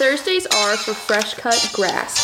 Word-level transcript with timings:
Thursdays 0.00 0.46
are 0.46 0.78
for 0.78 0.94
fresh 0.94 1.34
cut 1.34 1.70
grass. 1.74 2.16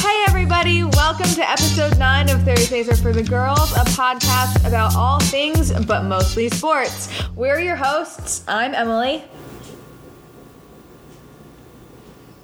Hey 0.00 0.24
everybody, 0.28 0.84
welcome 0.84 1.26
to 1.30 1.50
episode 1.50 1.98
9 1.98 2.30
of 2.30 2.42
Thursdays 2.44 2.88
Are 2.88 2.94
for 2.94 3.12
the 3.12 3.24
Girls, 3.24 3.72
a 3.72 3.84
podcast 3.86 4.64
about 4.64 4.94
all 4.94 5.18
things 5.18 5.72
but 5.86 6.04
mostly 6.04 6.48
sports. 6.48 7.08
We're 7.34 7.58
your 7.58 7.74
hosts. 7.74 8.44
I'm 8.46 8.72
Emily. 8.72 9.24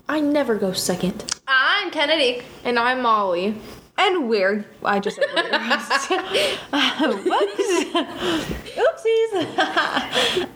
I 0.09 0.18
never 0.18 0.56
go 0.56 0.72
second. 0.72 1.40
I'm 1.46 1.93
Kennedy. 1.93 2.43
And 2.64 2.80
I'm 2.80 3.00
Molly. 3.00 3.54
And 3.98 4.29
we're, 4.29 4.64
I 4.84 4.98
just 5.00 5.16
said 5.16 5.27
we're 5.34 5.48
your 5.48 5.58
hosts. 5.58 6.08
Uh, 6.72 7.12
Whoops. 7.16 7.68
Oopsies. 8.76 9.54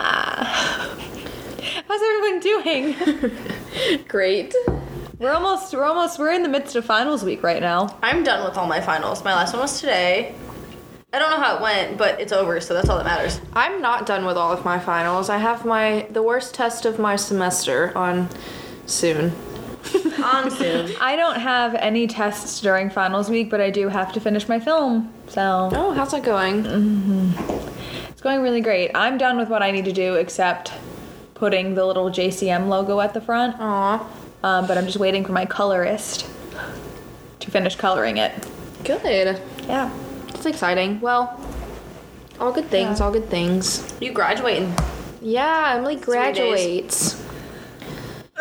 Ah. 0.01 0.97
How's 1.89 2.03
everyone 2.03 2.41
doing? 2.41 4.05
Great. 4.09 4.55
We're 5.19 5.33
almost, 5.33 5.73
we're 5.75 5.85
almost, 5.85 6.19
we're 6.19 6.33
in 6.33 6.43
the 6.43 6.49
midst 6.49 6.75
of 6.77 6.85
finals 6.85 7.25
week 7.25 7.43
right 7.43 7.61
now. 7.61 7.97
I'm 8.03 8.23
done 8.25 8.45
with 8.49 8.57
all 8.57 8.67
my 8.67 8.81
finals. 8.81 9.23
My 9.25 9.35
last 9.35 9.53
one 9.53 9.63
was 9.63 9.81
today. 9.81 10.35
I 11.13 11.19
don't 11.19 11.31
know 11.31 11.41
how 11.41 11.57
it 11.57 11.63
went, 11.63 11.97
but 11.99 12.21
it's 12.21 12.33
over, 12.33 12.61
so 12.61 12.75
that's 12.75 12.89
all 12.89 12.97
that 12.99 13.05
matters. 13.07 13.41
I'm 13.55 13.81
not 13.81 14.07
done 14.07 14.25
with 14.27 14.37
all 14.37 14.53
of 14.53 14.65
my 14.65 14.79
finals. 14.79 15.31
I 15.31 15.39
have 15.39 15.65
my, 15.65 16.07
the 16.11 16.23
worst 16.23 16.55
test 16.55 16.85
of 16.85 16.99
my 16.99 17.17
semester 17.17 17.97
on 17.97 18.29
soon. 18.87 19.33
On 20.25 20.51
soon. 20.51 20.93
I 21.01 21.15
don't 21.17 21.39
have 21.39 21.75
any 21.75 22.07
tests 22.07 22.61
during 22.61 22.91
finals 22.91 23.29
week, 23.31 23.51
but 23.51 23.61
I 23.61 23.71
do 23.71 23.89
have 23.89 24.13
to 24.15 24.21
finish 24.21 24.49
my 24.49 24.59
film. 24.59 25.13
So 25.29 25.71
Oh, 25.73 25.93
how's 25.93 26.11
that 26.13 26.23
going? 26.25 26.65
it's 28.09 28.21
going 28.23 28.43
really 28.43 28.61
great. 28.61 28.91
I'm 28.95 29.19
done 29.19 29.37
with 29.37 29.49
what 29.49 29.63
I 29.63 29.71
need 29.71 29.85
to 29.85 29.93
do 29.93 30.15
except 30.15 30.73
putting 31.35 31.75
the 31.75 31.85
little 31.85 32.11
JCM 32.11 32.69
logo 32.69 33.01
at 33.01 33.15
the 33.15 33.21
front. 33.21 33.57
Aw. 33.61 34.07
Um, 34.43 34.67
but 34.67 34.79
I'm 34.79 34.87
just 34.87 34.99
waiting 34.99 35.25
for 35.25 35.33
my 35.33 35.45
colorist 35.45 36.27
to 37.41 37.51
finish 37.51 37.77
coloring 37.77 38.17
it. 38.17 38.33
Good. 38.85 39.41
Yeah. 39.69 39.91
It's 40.29 40.47
exciting. 40.47 41.01
Well, 41.01 41.39
all 42.41 42.53
good 42.53 42.67
things, 42.69 42.99
Yeah. 43.01 43.07
all 43.07 43.13
good 43.13 43.29
things. 43.29 43.93
You 44.01 44.13
graduating. 44.13 44.75
Yeah, 45.23 45.75
Emily 45.77 45.97
days. 45.97 46.05
graduates. 46.05 47.23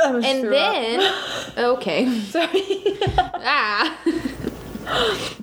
And 0.04 0.44
then, 0.44 1.14
okay. 1.58 2.20
sorry. 2.22 2.62
ah. 3.18 3.98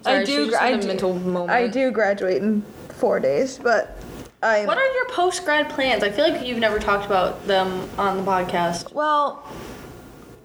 I 0.05 0.25
do. 0.25 0.51
gra- 0.51 0.63
I 0.63 0.77
do. 0.77 0.87
mental 0.87 1.15
moment. 1.15 1.51
I 1.51 1.69
do 1.69 1.91
graduate 1.91 2.43
in 2.43 2.63
four 2.91 3.19
days, 3.19 3.59
but 3.59 3.97
I. 4.43 4.65
What 4.67 4.79
are 4.79 4.87
your 4.87 5.07
post 5.07 5.45
grad 5.45 5.69
plans? 5.71 6.03
I 6.03 6.11
feel 6.11 6.29
like 6.29 6.47
you've 6.47 6.59
never 6.59 6.79
talked 6.79 7.07
about 7.07 7.47
them 7.47 7.89
on 7.99 8.19
the 8.19 8.23
podcast. 8.23 8.93
Well, 8.93 9.45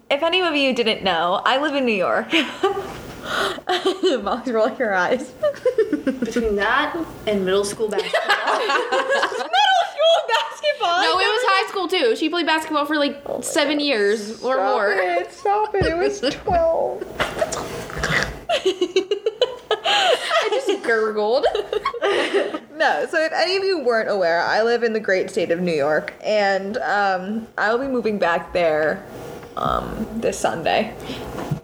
if 0.09 0.23
any 0.23 0.41
of 0.41 0.55
you 0.55 0.73
didn't 0.73 1.03
know, 1.03 1.41
I 1.45 1.61
live 1.61 1.75
in 1.75 1.85
New 1.85 1.91
York. 1.91 2.33
Molly's 4.23 4.51
rolling 4.51 4.75
her 4.75 4.93
eyes. 4.93 5.31
Between 6.05 6.55
that 6.55 6.95
and 7.25 7.45
middle 7.45 7.65
school 7.65 7.87
basketball. 7.89 8.57
Middle 8.57 9.85
school 9.91 10.19
basketball. 10.27 11.01
No, 11.01 11.19
it 11.19 11.27
was 11.27 11.43
high 11.45 11.67
school 11.69 11.87
too. 11.87 12.15
She 12.15 12.29
played 12.29 12.45
basketball 12.45 12.85
for 12.85 12.97
like 12.97 13.21
seven 13.41 13.79
years 13.79 14.41
or 14.43 14.55
Stop 14.55 14.71
more. 14.73 14.91
It, 14.93 15.31
stop 15.31 15.75
it. 15.75 15.85
It 15.85 15.97
was 15.97 16.19
12. 16.19 17.03
I 19.89 20.49
just 20.51 20.83
gurgled. 20.83 21.45
No, 22.77 23.07
so 23.09 23.19
if 23.23 23.31
any 23.33 23.57
of 23.57 23.63
you 23.63 23.79
weren't 23.79 24.09
aware, 24.09 24.41
I 24.41 24.61
live 24.61 24.83
in 24.83 24.93
the 24.93 24.99
great 24.99 25.31
state 25.31 25.49
of 25.51 25.59
New 25.59 25.73
York, 25.73 26.13
and 26.23 26.77
um, 26.77 27.47
I 27.57 27.73
will 27.73 27.79
be 27.79 27.91
moving 27.91 28.19
back 28.19 28.53
there 28.53 29.03
um, 29.57 30.07
this 30.15 30.39
Sunday. 30.39 30.95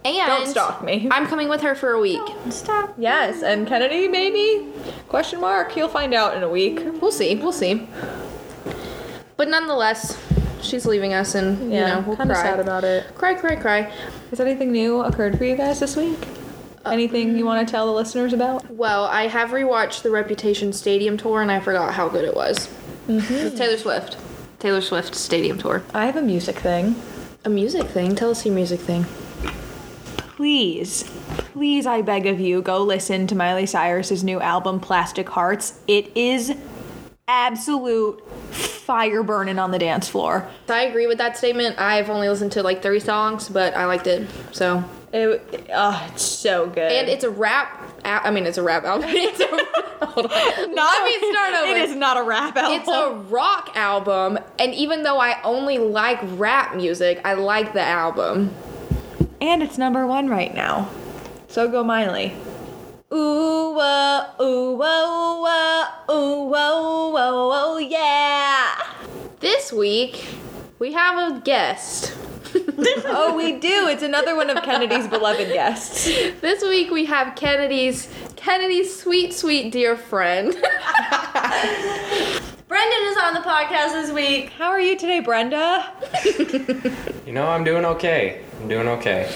And 0.06 0.28
Don't 0.28 0.48
stalk 0.48 0.84
me. 0.84 1.08
I'm 1.12 1.28
coming 1.28 1.48
with 1.48 1.62
her 1.62 1.76
for 1.76 1.92
a 1.94 2.00
week. 2.00 2.22
Stop. 2.50 2.94
Yes, 2.98 3.42
and 3.42 3.66
Kennedy, 3.68 4.08
maybe? 4.08 4.68
Question 5.08 5.40
mark. 5.40 5.76
You'll 5.78 5.88
find 5.88 6.14
out 6.14 6.36
in 6.36 6.44
a 6.44 6.50
week. 6.50 6.80
We'll 7.02 7.12
see. 7.12 7.36
We'll 7.36 7.54
see. 7.54 7.88
But 9.38 9.48
nonetheless, 9.48 10.22
she's 10.62 10.86
leaving 10.86 11.14
us, 11.14 11.36
and 11.36 11.72
you 11.74 11.80
know 11.80 12.04
we'll 12.06 12.18
kind 12.18 12.32
of 12.32 12.38
cry. 12.38 12.46
sad 12.46 12.60
about 12.60 12.84
it. 12.84 13.16
cry, 13.16 13.34
cry, 13.34 13.56
cry. 13.56 13.82
Has 14.30 14.40
anything 14.40 14.72
new 14.72 15.02
occurred 15.02 15.38
for 15.38 15.46
you 15.46 15.56
guys 15.56 15.80
this 15.80 15.96
week? 15.96 16.20
Anything 16.86 17.38
you 17.38 17.46
want 17.46 17.66
to 17.66 17.72
tell 17.72 17.86
the 17.86 17.94
listeners 17.94 18.34
about? 18.34 18.70
Well, 18.70 19.06
I 19.06 19.28
have 19.28 19.52
rewatched 19.52 20.02
the 20.02 20.12
Reputation 20.12 20.74
Stadium 20.74 21.16
tour, 21.16 21.42
and 21.42 21.50
I 21.50 21.62
forgot 21.62 21.94
how 21.94 22.10
good 22.10 22.26
it 22.26 22.36
was. 22.36 22.70
It's 23.08 23.58
Taylor 23.58 23.78
Swift. 23.78 24.18
Taylor 24.60 24.82
Swift 24.82 25.16
Stadium 25.16 25.58
tour. 25.58 25.84
I 25.94 26.06
have 26.06 26.18
a 26.18 26.22
music 26.22 26.58
thing. 26.58 26.96
A 27.46 27.50
music 27.50 27.88
thing. 27.88 28.16
Tell 28.16 28.32
us 28.32 28.46
your 28.46 28.56
music 28.56 28.80
thing. 28.80 29.04
Please, 30.38 31.04
please, 31.52 31.86
I 31.86 32.02
beg 32.02 32.26
of 32.26 32.40
you, 32.40 32.62
go 32.62 32.82
listen 32.82 33.28
to 33.28 33.36
Miley 33.36 33.66
Cyrus's 33.66 34.24
new 34.24 34.40
album, 34.40 34.80
Plastic 34.80 35.28
Hearts. 35.28 35.78
It 35.86 36.16
is 36.16 36.56
absolute 37.28 38.26
fire 38.54 39.24
burning 39.24 39.60
on 39.60 39.72
the 39.72 39.80
dance 39.80 40.08
floor. 40.08 40.48
I 40.70 40.84
agree 40.84 41.06
with 41.06 41.18
that 41.18 41.38
statement. 41.38 41.80
I've 41.80 42.10
only 42.10 42.30
listened 42.30 42.54
to 42.54 42.64
like 42.64 42.82
three 42.82 43.02
songs, 43.02 43.50
but 43.50 43.76
I 43.76 43.86
liked 43.88 44.08
it. 44.08 44.30
So, 44.54 44.84
It, 45.14 45.70
oh, 45.72 46.10
it's 46.12 46.24
so 46.24 46.66
good. 46.68 46.92
and 46.92 47.08
it's 47.08 47.24
a 47.24 47.30
rap. 47.30 47.92
I 48.04 48.32
mean, 48.32 48.48
it's 48.48 48.58
a 48.58 48.64
rap 48.64 48.84
album. 48.84 49.10
It's 49.14 49.40
a, 49.40 50.06
hold 50.06 50.26
on. 50.26 50.76
not. 50.76 50.92
Let 50.92 51.06
me 51.22 51.32
start 51.32 51.54
over. 51.54 51.72
It 51.72 51.78
is 51.90 51.96
not 51.96 52.18
a 52.18 52.24
rap 52.24 52.58
album. 52.58 52.80
It's 52.80 52.90
a 52.90 53.14
rock 53.32 53.72
album, 53.76 54.40
and 54.58 54.74
even 54.74 55.04
though 55.04 55.20
I 55.20 55.40
only 55.44 55.78
like 55.78 56.20
rap 56.24 56.76
music, 56.76 57.22
I 57.24 57.34
like 57.36 57.74
the 57.74 57.82
album. 57.82 58.54
and 59.40 59.62
it's 59.62 59.78
number 59.78 60.06
one 60.08 60.30
right 60.30 60.54
now. 60.54 60.90
So 61.48 61.70
go 61.70 61.84
Miley. 61.84 62.34
Ooh, 63.14 63.16
ooh, 63.16 63.78
oh, 63.80 65.46
uh, 65.48 66.12
ooh, 66.12 66.52
oh, 66.56 67.14
oh, 67.16 67.52
oh, 67.54 67.78
yeah. 67.78 68.76
This 69.40 69.72
week, 69.72 70.26
we 70.80 70.94
have 70.94 71.32
a 71.38 71.40
guest. 71.42 72.16
oh, 73.06 73.34
we 73.36 73.54
do. 73.54 73.88
It's 73.88 74.04
another 74.04 74.36
one 74.36 74.50
of 74.50 74.62
Kennedy's 74.64 75.08
beloved 75.08 75.48
guests. 75.48 76.06
This 76.06 76.62
week 76.62 76.92
we 76.92 77.06
have 77.06 77.36
Kennedy's 77.36 78.08
Kennedy's 78.36 78.96
sweet, 78.96 79.34
sweet 79.34 79.72
dear 79.72 79.96
friend. 79.96 80.52
Brendan 82.68 83.04
is 83.08 83.18
on 83.18 83.34
the 83.34 83.42
podcast 83.44 83.94
this 83.94 84.12
week. 84.12 84.50
How 84.50 84.70
are 84.70 84.82
you 84.82 84.98
today, 84.98 85.20
Brenda? 85.20 85.92
You 87.26 87.32
know, 87.32 87.48
I'm 87.48 87.64
doing 87.64 87.86
okay. 87.86 88.44
I'm 88.60 88.68
doing 88.68 88.88
okay. 88.88 89.34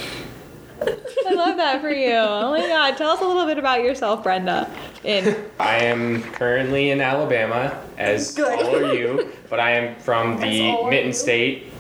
I 0.82 1.34
love 1.34 1.56
that 1.58 1.82
for 1.82 1.90
you. 1.90 2.14
Oh 2.14 2.52
my 2.52 2.60
god. 2.60 2.98
Tell 2.98 3.12
us 3.12 3.22
a 3.22 3.26
little 3.26 3.46
bit 3.46 3.58
about 3.58 3.82
yourself, 3.82 4.22
Brenda. 4.22 4.70
In 5.04 5.36
I 5.60 5.78
am 5.78 6.22
currently 6.22 6.92
in 6.92 7.00
Alabama, 7.02 7.82
as 7.98 8.38
all 8.38 8.76
are 8.76 8.94
you, 8.94 9.32
but 9.50 9.60
I 9.60 9.72
am 9.72 9.96
from 9.96 10.40
the 10.40 10.84
Mitten 10.90 11.14
State 11.14 11.72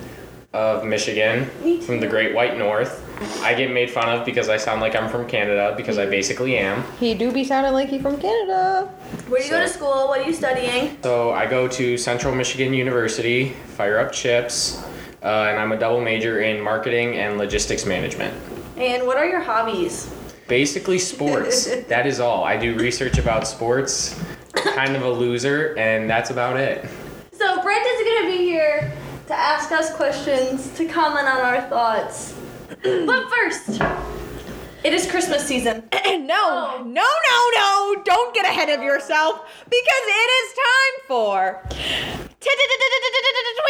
of 0.57 0.83
Michigan, 0.83 1.45
from 1.81 1.99
the 1.99 2.07
Great 2.07 2.33
White 2.33 2.57
North. 2.57 3.03
I 3.43 3.53
get 3.53 3.71
made 3.71 3.91
fun 3.91 4.09
of 4.09 4.25
because 4.25 4.49
I 4.49 4.57
sound 4.57 4.81
like 4.81 4.95
I'm 4.95 5.07
from 5.07 5.27
Canada, 5.27 5.75
because 5.77 5.99
I 5.99 6.07
basically 6.07 6.57
am. 6.57 6.83
he 6.99 7.13
do 7.13 7.31
be 7.31 7.43
sounding 7.43 7.73
like 7.73 7.89
he 7.89 7.99
from 7.99 8.19
Canada. 8.19 8.87
Where 9.27 9.39
do 9.39 9.45
you 9.45 9.51
go 9.51 9.59
to 9.59 9.69
school? 9.69 10.07
What 10.07 10.21
are 10.21 10.23
you 10.23 10.33
studying? 10.33 10.97
So 11.03 11.31
I 11.31 11.45
go 11.45 11.67
to 11.67 11.95
Central 11.95 12.33
Michigan 12.33 12.73
University, 12.73 13.49
fire 13.77 13.99
up 13.99 14.11
chips, 14.11 14.83
uh, 15.21 15.47
and 15.49 15.59
I'm 15.59 15.73
a 15.73 15.77
double 15.77 16.01
major 16.01 16.41
in 16.41 16.59
marketing 16.59 17.17
and 17.17 17.37
logistics 17.37 17.85
management. 17.85 18.33
And 18.77 19.05
what 19.05 19.17
are 19.17 19.27
your 19.27 19.41
hobbies? 19.41 20.11
Basically, 20.47 20.97
sports. 20.97 21.67
that 21.87 22.07
is 22.07 22.19
all. 22.19 22.43
I 22.43 22.57
do 22.57 22.75
research 22.79 23.19
about 23.19 23.47
sports, 23.47 24.19
kind 24.53 24.95
of 24.95 25.03
a 25.03 25.11
loser, 25.11 25.77
and 25.77 26.09
that's 26.09 26.31
about 26.31 26.57
it. 26.57 26.83
So 27.31 27.61
Brendan's 27.61 28.03
gonna 28.03 28.27
be 28.31 28.37
here 28.37 28.96
to 29.27 29.33
ask 29.33 29.71
us 29.71 29.93
questions, 29.93 30.71
to 30.77 30.85
comment 30.85 31.27
on 31.27 31.41
our 31.41 31.61
thoughts. 31.69 32.33
but 32.83 33.29
first, 33.29 33.81
it 34.83 34.93
is 34.93 35.09
Christmas 35.09 35.45
season. 35.45 35.83
no, 35.93 36.35
oh. 36.39 36.83
no, 36.85 37.03
no, 37.03 37.49
no. 37.55 38.03
Don't 38.03 38.33
get 38.33 38.45
ahead 38.45 38.69
of 38.69 38.83
yourself 38.83 39.49
because 39.65 40.03
it 40.05 40.29
is 40.39 40.53
time 40.53 41.07
for 41.07 41.63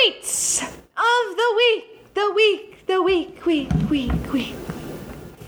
tweets 0.07 0.63
of 0.63 1.35
the 1.35 1.53
week. 1.55 2.13
The 2.13 2.31
week, 2.35 2.85
the 2.87 3.01
week, 3.01 3.45
week, 3.45 3.71
week, 3.89 4.33
week. 4.33 4.55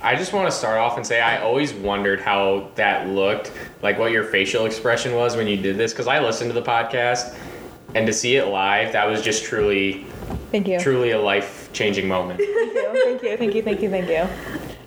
I 0.02 0.16
just 0.16 0.34
want 0.34 0.50
to 0.50 0.52
start 0.52 0.78
off 0.78 0.98
and 0.98 1.06
say 1.06 1.20
I 1.20 1.42
always 1.42 1.74
wondered 1.74 2.22
how 2.22 2.70
that 2.76 3.10
looked, 3.10 3.52
like 3.82 4.00
what 4.00 4.12
your 4.12 4.24
facial 4.24 4.66
expression 4.66 5.14
was 5.14 5.36
when 5.36 5.48
you 5.48 5.58
did 5.58 5.78
this, 5.78 5.92
because 5.92 6.08
I 6.08 6.20
listened 6.20 6.52
to 6.52 6.54
the 6.54 6.66
podcast, 6.66 7.36
and 7.96 8.06
to 8.08 8.14
see 8.14 8.36
it 8.36 8.48
live, 8.48 8.94
that 8.94 9.08
was 9.08 9.22
just 9.22 9.44
truly, 9.44 10.06
Thank 10.52 10.68
you. 10.68 10.80
truly 10.80 11.12
a 11.12 11.20
life 11.22 11.70
changing 11.74 12.08
moment. 12.08 12.40
Thank 12.40 12.74
you. 12.74 12.92
Thank 12.94 13.24
you. 13.24 13.38
Thank 13.38 13.56
you. 13.56 13.64
Thank 13.64 13.82
you. 13.82 13.90
Thank 13.90 14.08
you. 14.10 14.28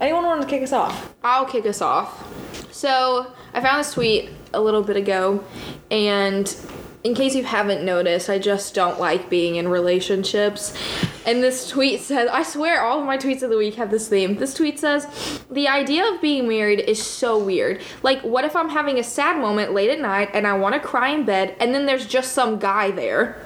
Anyone 0.01 0.25
want 0.25 0.43
to 0.43 0.49
kick 0.49 0.63
us 0.63 0.73
off? 0.73 1.15
I'll 1.23 1.47
kick 1.47 1.67
us 1.67 1.81
off. 1.81 2.29
So 2.73 3.33
I 3.55 3.61
found 3.61 3.81
this 3.81 3.93
tweet 3.93 4.31
a 4.55 4.61
little 4.61 4.83
bit 4.83 4.97
ago, 4.97 5.45
and 5.91 6.47
in 7.05 7.15
case 7.15 7.35
you 7.35 7.43
haven't 7.43 7.85
noticed, 7.85 8.31
I 8.31 8.39
just 8.39 8.75
don't 8.75 9.01
like 9.01 9.29
being 9.29 9.57
in 9.57 9.69
relationships. 9.69 10.73
And 11.27 11.43
this 11.43 11.69
tweet 11.69 12.01
says, 12.01 12.29
I 12.31 12.45
swear 12.45 12.81
all 12.81 13.01
of 13.01 13.07
my 13.07 13.19
tweets 13.19 13.43
of 13.43 13.51
the 13.51 13.57
week 13.57 13.75
have 13.75 13.91
this 13.91 14.09
theme. 14.09 14.37
This 14.37 14.55
tweet 14.55 14.79
says, 14.79 15.43
The 15.51 15.67
idea 15.67 16.07
of 16.07 16.21
being 16.21 16.47
married 16.47 16.81
is 16.81 17.03
so 17.03 17.39
weird. 17.39 17.81
Like, 18.03 18.21
what 18.23 18.45
if 18.45 18.55
I'm 18.55 18.69
having 18.69 18.99
a 18.99 19.05
sad 19.05 19.41
moment 19.41 19.73
late 19.73 19.91
at 19.91 20.01
night 20.01 20.31
and 20.33 20.47
I 20.47 20.57
want 20.57 20.75
to 20.75 20.81
cry 20.81 21.09
in 21.09 21.25
bed 21.25 21.57
and 21.59 21.75
then 21.75 21.87
there's 21.87 22.07
just 22.07 22.33
some 22.33 22.59
guy 22.59 22.93
there? 22.93 23.43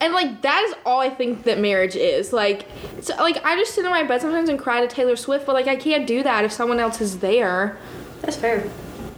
And 0.00 0.12
like 0.12 0.42
that 0.42 0.62
is 0.64 0.74
all 0.84 1.00
I 1.00 1.08
think 1.08 1.44
that 1.44 1.58
marriage 1.58 1.96
is. 1.96 2.32
Like 2.32 2.66
so 3.00 3.16
like 3.16 3.44
I 3.44 3.56
just 3.56 3.74
sit 3.74 3.84
in 3.84 3.90
my 3.90 4.02
bed 4.02 4.20
sometimes 4.20 4.48
and 4.48 4.58
cry 4.58 4.80
to 4.80 4.88
Taylor 4.88 5.16
Swift, 5.16 5.46
but 5.46 5.54
like 5.54 5.68
I 5.68 5.76
can't 5.76 6.06
do 6.06 6.22
that 6.22 6.44
if 6.44 6.52
someone 6.52 6.80
else 6.80 7.00
is 7.00 7.18
there. 7.18 7.78
That's 8.20 8.36
fair. 8.36 8.68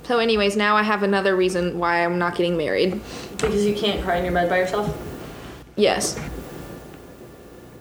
So 0.09 0.21
anyways, 0.21 0.57
now 0.57 0.75
I 0.75 0.83
have 0.85 1.03
another 1.03 1.37
reason 1.37 1.79
why 1.79 2.03
I'm 2.03 2.19
not 2.19 2.35
getting 2.35 2.57
married. 2.57 2.99
Because 3.33 3.67
you 3.67 3.77
can't 3.77 4.03
cry 4.03 4.17
in 4.17 4.25
your 4.25 4.33
bed 4.33 4.49
by 4.49 4.57
yourself. 4.57 4.97
Yes. 5.77 6.19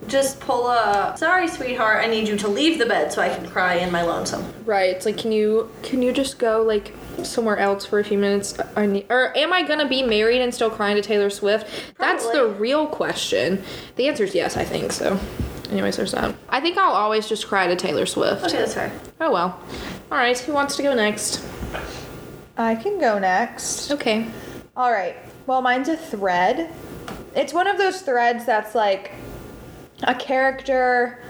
Just 0.08 0.38
pull 0.38 0.68
a 0.68 1.14
sorry 1.16 1.48
sweetheart, 1.48 2.04
I 2.04 2.06
need 2.06 2.28
you 2.28 2.36
to 2.36 2.48
leave 2.48 2.78
the 2.78 2.84
bed 2.84 3.10
so 3.14 3.22
I 3.22 3.30
can 3.30 3.48
cry 3.48 3.76
in 3.76 3.90
my 3.90 4.02
lonesome. 4.02 4.44
Right. 4.66 4.90
It's 4.90 5.06
like 5.06 5.16
can 5.16 5.32
you 5.32 5.70
can 5.82 6.02
you 6.02 6.12
just 6.12 6.38
go 6.38 6.60
like 6.62 6.92
somewhere 7.22 7.56
else 7.56 7.86
for 7.86 7.98
a 7.98 8.04
few 8.04 8.18
minutes? 8.18 8.54
I 8.76 8.84
need, 8.84 9.06
or 9.08 9.34
am 9.34 9.54
I 9.54 9.62
gonna 9.62 9.88
be 9.88 10.02
married 10.02 10.42
and 10.42 10.54
still 10.54 10.68
crying 10.68 10.96
to 10.96 11.02
Taylor 11.02 11.30
Swift? 11.30 11.66
Probably. 11.94 12.12
That's 12.12 12.30
the 12.30 12.46
real 12.46 12.86
question. 12.88 13.62
The 13.96 14.06
answer 14.06 14.24
is 14.24 14.34
yes, 14.34 14.54
I 14.58 14.66
think 14.66 14.92
so. 14.92 15.18
Anyways, 15.70 15.96
there's 15.96 16.12
that. 16.12 16.34
I 16.50 16.60
think 16.60 16.76
I'll 16.76 16.92
always 16.92 17.26
just 17.26 17.46
cry 17.46 17.68
to 17.68 17.76
Taylor 17.76 18.04
Swift. 18.04 18.44
Okay, 18.44 18.58
that's 18.58 18.74
fair. 18.74 18.92
Oh 19.18 19.32
well. 19.32 19.58
All 20.12 20.18
right. 20.18 20.38
Who 20.38 20.52
wants 20.52 20.76
to 20.76 20.82
go 20.82 20.92
next? 20.94 21.42
I 22.58 22.74
can 22.74 22.98
go 22.98 23.20
next. 23.20 23.92
Okay. 23.92 24.26
All 24.76 24.90
right. 24.90 25.16
Well, 25.46 25.62
mine's 25.62 25.88
a 25.88 25.96
thread. 25.96 26.74
It's 27.36 27.52
one 27.52 27.68
of 27.68 27.78
those 27.78 28.02
threads 28.02 28.44
that's 28.44 28.74
like 28.74 29.12
a 30.02 30.14
character 30.14 31.22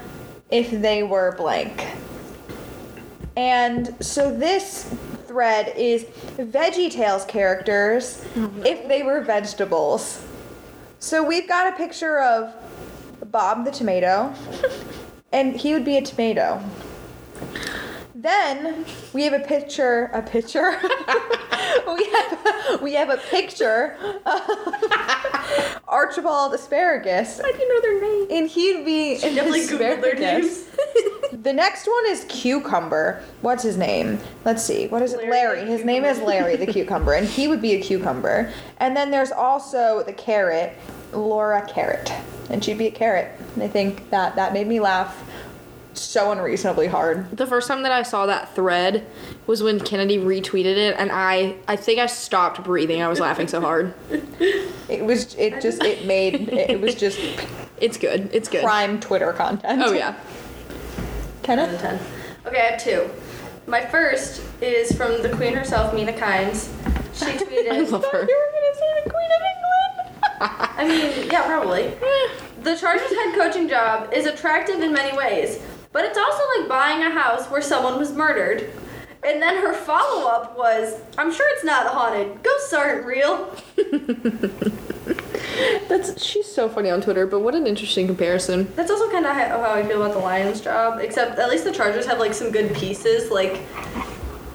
if 0.51 0.71
they 0.71 1.03
were 1.03 1.35
blank. 1.37 1.87
And 3.37 3.95
so 4.05 4.35
this 4.35 4.85
thread 5.27 5.75
is 5.77 6.05
Veggie 6.39 6.91
Tales 6.91 7.27
characters 7.27 8.25
mm-hmm. 8.35 8.65
if 8.65 8.89
they 8.89 9.03
were 9.03 9.21
vegetables. 9.21 10.25
So 10.99 11.23
we've 11.23 11.47
got 11.47 11.73
a 11.73 11.77
picture 11.77 12.21
of 12.21 12.55
Bob 13.31 13.67
the 13.67 13.71
tomato, 13.71 14.33
and 15.33 15.55
he 15.55 15.75
would 15.75 15.85
be 15.85 15.99
a 15.99 16.03
tomato. 16.03 16.63
Then 18.21 18.85
we 19.13 19.23
have 19.23 19.33
a 19.33 19.39
picture, 19.39 20.11
a 20.13 20.21
picture. 20.21 20.73
we 21.87 22.05
have 22.11 22.81
we 22.83 22.93
have 22.95 23.11
a 23.11 23.17
picture 23.17 23.97
of 24.27 25.81
Archibald 25.89 26.53
asparagus, 26.53 27.39
I 27.39 27.53
didn't 27.53 27.69
know 27.69 27.81
their 27.81 28.01
name. 28.01 28.27
and 28.33 28.51
he'd 28.51 28.85
be 28.85 29.15
an 29.23 29.37
Definitely 29.37 29.61
Googled 29.61 29.79
their 29.79 30.15
asparagus. 30.15 30.69
The 31.31 31.53
next 31.53 31.87
one 31.87 32.07
is 32.07 32.25
cucumber. 32.29 33.23
What's 33.43 33.63
his 33.63 33.77
name? 33.77 34.19
Let's 34.45 34.65
see. 34.65 34.89
What 34.89 35.03
is 35.03 35.13
it? 35.13 35.21
Larry 35.21 35.59
Larry. 35.59 35.67
His 35.67 35.85
name 35.85 36.05
is 36.05 36.19
Larry 36.19 36.57
the 36.57 36.67
cucumber, 36.67 37.13
and 37.13 37.29
he 37.29 37.47
would 37.47 37.63
be 37.63 37.75
a 37.75 37.81
cucumber. 37.81 38.53
And 38.79 38.97
then 38.97 39.13
there's 39.13 39.31
also 39.31 40.03
the 40.03 40.13
carrot, 40.13 40.77
Laura 41.13 41.65
Carrot, 41.69 42.13
and 42.51 42.65
she'd 42.65 42.79
be 42.79 42.89
a 42.89 42.91
carrot. 42.91 43.31
And 43.55 43.63
I 43.63 43.69
think 43.69 44.11
that 44.11 44.35
that 44.35 44.53
made 44.53 44.67
me 44.67 44.81
laugh 44.81 45.17
so 45.99 46.33
unreasonably 46.33 46.87
hard. 46.87 47.37
The 47.37 47.47
first 47.47 47.69
time 47.69 47.83
that 47.83 47.93
I 47.93 48.03
saw 48.03 48.27
that 48.27 48.55
thread 48.55 49.07
was 49.47 49.63
when 49.63 49.81
Kennedy 49.81 50.19
retweeted 50.19 50.77
it, 50.77 50.97
and 50.99 51.11
I 51.13 51.57
I 51.67 51.77
think 51.77 51.99
I 52.01 52.07
stopped 52.07 52.63
breathing. 52.65 53.03
I 53.03 53.09
was 53.09 53.21
laughing 53.21 53.49
so 53.49 53.61
hard. 53.61 53.95
It 54.89 55.05
was. 55.05 55.35
It 55.35 55.61
just. 55.61 55.83
It 55.85 56.07
made. 56.07 56.49
It 56.49 56.81
was 56.81 56.95
just 56.95 57.21
It's 57.79 57.99
good. 57.99 58.31
It's 58.33 58.49
good. 58.49 58.65
prime 58.65 58.99
Twitter 59.01 59.35
content. 59.35 59.83
Oh 59.85 59.93
yeah. 59.93 60.19
Kenneth. 61.43 61.79
10. 61.81 62.01
Okay, 62.47 62.61
I 62.61 62.65
have 62.71 62.83
two. 62.83 63.11
My 63.67 63.85
first 63.85 64.43
is 64.63 64.91
from 64.97 65.21
the 65.23 65.29
queen 65.37 65.53
herself, 65.53 65.93
Mina 65.95 66.13
Kimes. 66.15 66.71
She 67.13 67.27
tweeted. 67.27 67.71
I 67.71 67.81
love 67.81 68.05
her. 68.07 68.27
You 68.27 68.39
were 68.41 68.53
gonna 68.55 68.75
say 68.79 69.03
the 69.05 69.11
Queen 69.11 69.31
of 69.37 69.43
England. 69.53 70.69
I 70.79 70.89
mean, 70.89 71.31
yeah, 71.31 71.47
probably. 71.47 71.93
The 72.63 72.77
Chargers 72.77 73.09
head 73.11 73.35
coaching 73.35 73.69
job 73.69 74.13
is 74.13 74.25
attractive 74.27 74.81
in 74.81 74.93
many 74.93 75.17
ways, 75.17 75.61
but 75.93 76.05
it's 76.05 76.19
also 76.19 76.43
like 76.59 76.69
buying 76.69 77.03
a 77.03 77.11
house 77.11 77.47
where 77.47 77.63
someone 77.63 77.99
was 77.99 78.13
murdered. 78.13 78.71
And 79.25 79.43
then 79.43 79.57
her 79.57 79.75
follow 79.75 80.29
up 80.29 80.57
was, 80.57 80.95
I'm 81.19 81.33
sure 81.33 81.45
it's 81.55 81.65
not 81.65 81.89
haunted. 81.89 82.41
Ghosts 82.43 82.73
aren't 82.73 83.05
real. 83.05 83.53
That's 85.89 86.23
she's 86.25 86.47
so 86.47 86.69
funny 86.69 86.89
on 86.91 87.01
Twitter, 87.01 87.27
but 87.27 87.41
what 87.41 87.55
an 87.57 87.67
interesting 87.67 88.07
comparison. 88.07 88.73
That's 88.77 88.91
also 88.93 89.11
kind 89.11 89.27
of 89.27 89.35
how 89.35 89.61
I 89.73 89.83
feel 89.87 90.01
about 90.03 90.15
the 90.15 90.21
Lions 90.21 90.61
job, 90.61 91.01
except 91.01 91.37
at 91.39 91.51
least 91.51 91.65
the 91.65 91.73
Chargers 91.73 92.07
have 92.07 92.21
like 92.21 92.33
some 92.33 92.53
good 92.53 92.73
pieces. 92.77 93.31
Like, 93.33 93.61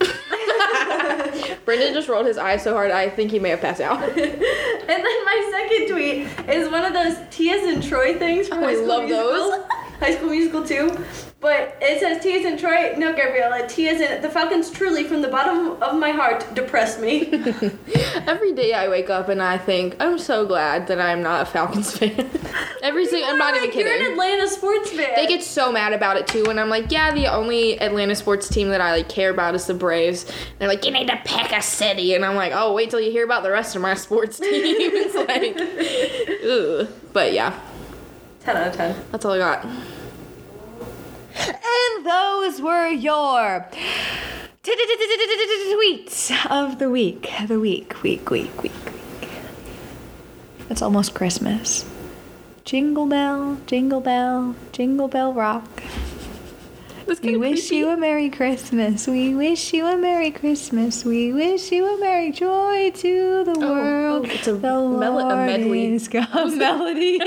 Brendan 1.64 1.92
just 1.94 2.08
rolled 2.08 2.26
his 2.26 2.38
eyes 2.38 2.62
so 2.62 2.72
hard 2.72 2.90
I 2.90 3.10
think 3.10 3.30
he 3.30 3.38
may 3.38 3.50
have 3.50 3.60
passed 3.60 3.80
out. 3.82 4.02
and 4.02 4.16
then 4.16 5.24
my 5.24 5.48
second 5.50 5.88
tweet 5.94 6.26
is 6.48 6.70
one 6.70 6.84
of 6.84 6.92
those 6.94 7.16
Tia's 7.30 7.66
and 7.66 7.82
Troy 7.82 8.18
things 8.18 8.48
from 8.48 8.62
Oh, 8.62 8.66
I 8.68 8.74
love 8.76 9.04
Musical. 9.04 9.50
those. 9.50 9.64
High 10.00 10.16
School 10.16 10.30
Musical 10.30 10.64
too. 10.64 10.96
But 11.40 11.76
it 11.82 12.00
says 12.00 12.22
Tia's 12.22 12.46
and 12.46 12.58
Troy. 12.58 12.94
No, 12.96 13.12
Gabriella. 13.12 13.68
Tia's 13.68 14.00
and 14.00 14.24
the 14.24 14.30
Falcons 14.30 14.70
truly, 14.70 15.04
from 15.04 15.20
the 15.20 15.28
bottom 15.28 15.82
of 15.82 15.94
my 15.98 16.10
heart, 16.10 16.46
depressed 16.54 17.00
me. 17.00 17.26
Every 18.26 18.52
day 18.52 18.72
I 18.72 18.88
wake 18.88 19.10
up 19.10 19.28
and 19.28 19.42
I 19.42 19.58
think 19.58 19.94
I'm 20.00 20.18
so 20.18 20.46
glad 20.46 20.86
that 20.86 21.02
I'm 21.02 21.22
not 21.22 21.42
a 21.42 21.44
Falcons 21.44 21.94
fan. 21.98 22.30
Every 22.82 23.04
single 23.06 23.28
I'm 23.28 23.36
not 23.36 23.54
even 23.56 23.68
Like, 23.68 23.76
You're 23.78 23.92
an. 24.06 24.12
Atlanta 24.12 24.48
sports 24.48 24.90
fan. 24.90 25.10
They 25.16 25.26
get 25.26 25.42
so 25.42 25.70
mad 25.70 25.92
about 25.92 26.16
it 26.16 26.26
too, 26.26 26.46
and 26.48 26.58
I'm 26.58 26.70
like, 26.70 26.90
yeah, 26.90 27.12
the 27.12 27.26
only 27.26 27.78
Atlanta 27.78 28.14
sports 28.14 28.48
team 28.48 28.70
that 28.70 28.80
I 28.80 28.92
like 28.92 29.10
care 29.10 29.28
about 29.30 29.54
is 29.54 29.66
the 29.66 29.74
Braves. 29.74 30.24
They're 30.58 30.68
like, 30.68 30.84
you 30.86 30.92
need 30.92 31.08
to 31.08 31.20
pick 31.26 31.52
a 31.52 31.60
city, 31.60 32.14
and 32.14 32.24
I'm 32.24 32.36
like, 32.36 32.52
oh, 32.54 32.72
wait 32.72 32.88
till 32.88 33.00
you 33.00 33.10
hear 33.10 33.24
about 33.24 33.42
the 33.42 33.50
rest 33.50 33.76
of 33.76 33.82
my 33.82 33.94
sports 33.94 34.38
teams. 34.40 35.14
like, 35.14 35.58
ugh. 35.58 36.88
But 37.12 37.32
yeah, 37.34 37.58
10 38.44 38.56
out 38.56 38.68
of 38.68 38.74
10. 38.74 39.04
that's 39.10 39.24
all 39.24 39.32
I 39.32 39.38
got. 39.38 39.64
And 41.36 42.06
those 42.06 42.60
were 42.60 42.88
your 42.88 43.66
tweets 44.62 46.50
of 46.50 46.78
the 46.78 46.90
week. 46.90 47.30
The 47.48 47.58
week, 47.58 48.02
week, 48.02 48.30
week, 48.30 48.62
week, 48.62 48.62
week. 48.62 48.72
It's 50.68 50.82
almost 50.82 51.14
Christmas. 51.14 51.84
Jingle 52.64 53.06
bell, 53.06 53.58
jingle 53.66 54.00
bell, 54.00 54.54
jingle 54.72 55.08
bell 55.08 55.32
rock. 55.32 55.82
That's 57.06 57.20
We 57.20 57.36
wish 57.36 57.70
you 57.70 57.88
a 57.90 57.96
Merry 57.96 58.30
Christmas. 58.30 59.06
We 59.06 59.34
wish 59.34 59.72
you 59.72 59.86
a 59.86 59.96
Merry 59.96 60.30
Christmas. 60.30 61.04
We 61.04 61.32
wish 61.32 61.70
you 61.72 61.86
a 61.86 61.98
Merry 61.98 62.30
joy 62.32 62.90
to 62.92 63.44
the 63.44 63.54
Oh, 63.58 63.72
world. 63.72 64.26
oh, 64.26 64.30
it's 64.30 64.46
a 64.46 64.52
the 64.52 64.58
mel- 64.58 65.18
a 65.18 65.20
Lord 65.20 65.46
medley. 65.46 65.94
is 65.94 66.08
come. 66.14 66.58
melody. 66.58 67.18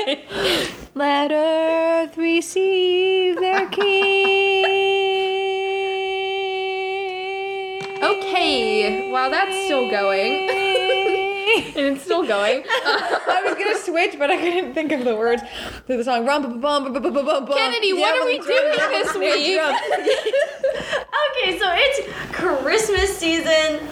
Let 0.95 1.31
earth 1.31 2.17
receive 2.17 3.35
their 3.39 3.67
king. 3.69 4.63
Okay, 8.03 9.11
wow, 9.11 9.29
that's 9.29 9.55
still 9.65 9.89
going. 9.89 10.76
and 11.75 11.95
it's 11.95 12.03
still 12.03 12.25
going. 12.25 12.63
I 12.67 13.41
was 13.45 13.53
gonna 13.55 13.77
switch, 13.77 14.17
but 14.19 14.29
I 14.29 14.37
couldn't 14.37 14.73
think 14.73 14.91
of 14.91 15.05
the 15.05 15.15
words 15.15 15.41
to 15.87 15.97
the 15.97 16.03
song. 16.03 16.25
Rum, 16.25 16.59
bum, 16.59 16.93
bum, 16.93 17.13
bum. 17.13 17.47
Kennedy, 17.47 17.93
what 17.93 18.15
Yeah, 18.15 18.21
are 18.21 18.25
we 18.25 18.39
doing 18.39 18.73
this 18.89 19.15
week? 19.15 19.59
Okay, 21.39 21.59
so 21.59 21.65
it's 21.69 22.15
Christmas 22.31 23.17
season. 23.17 23.87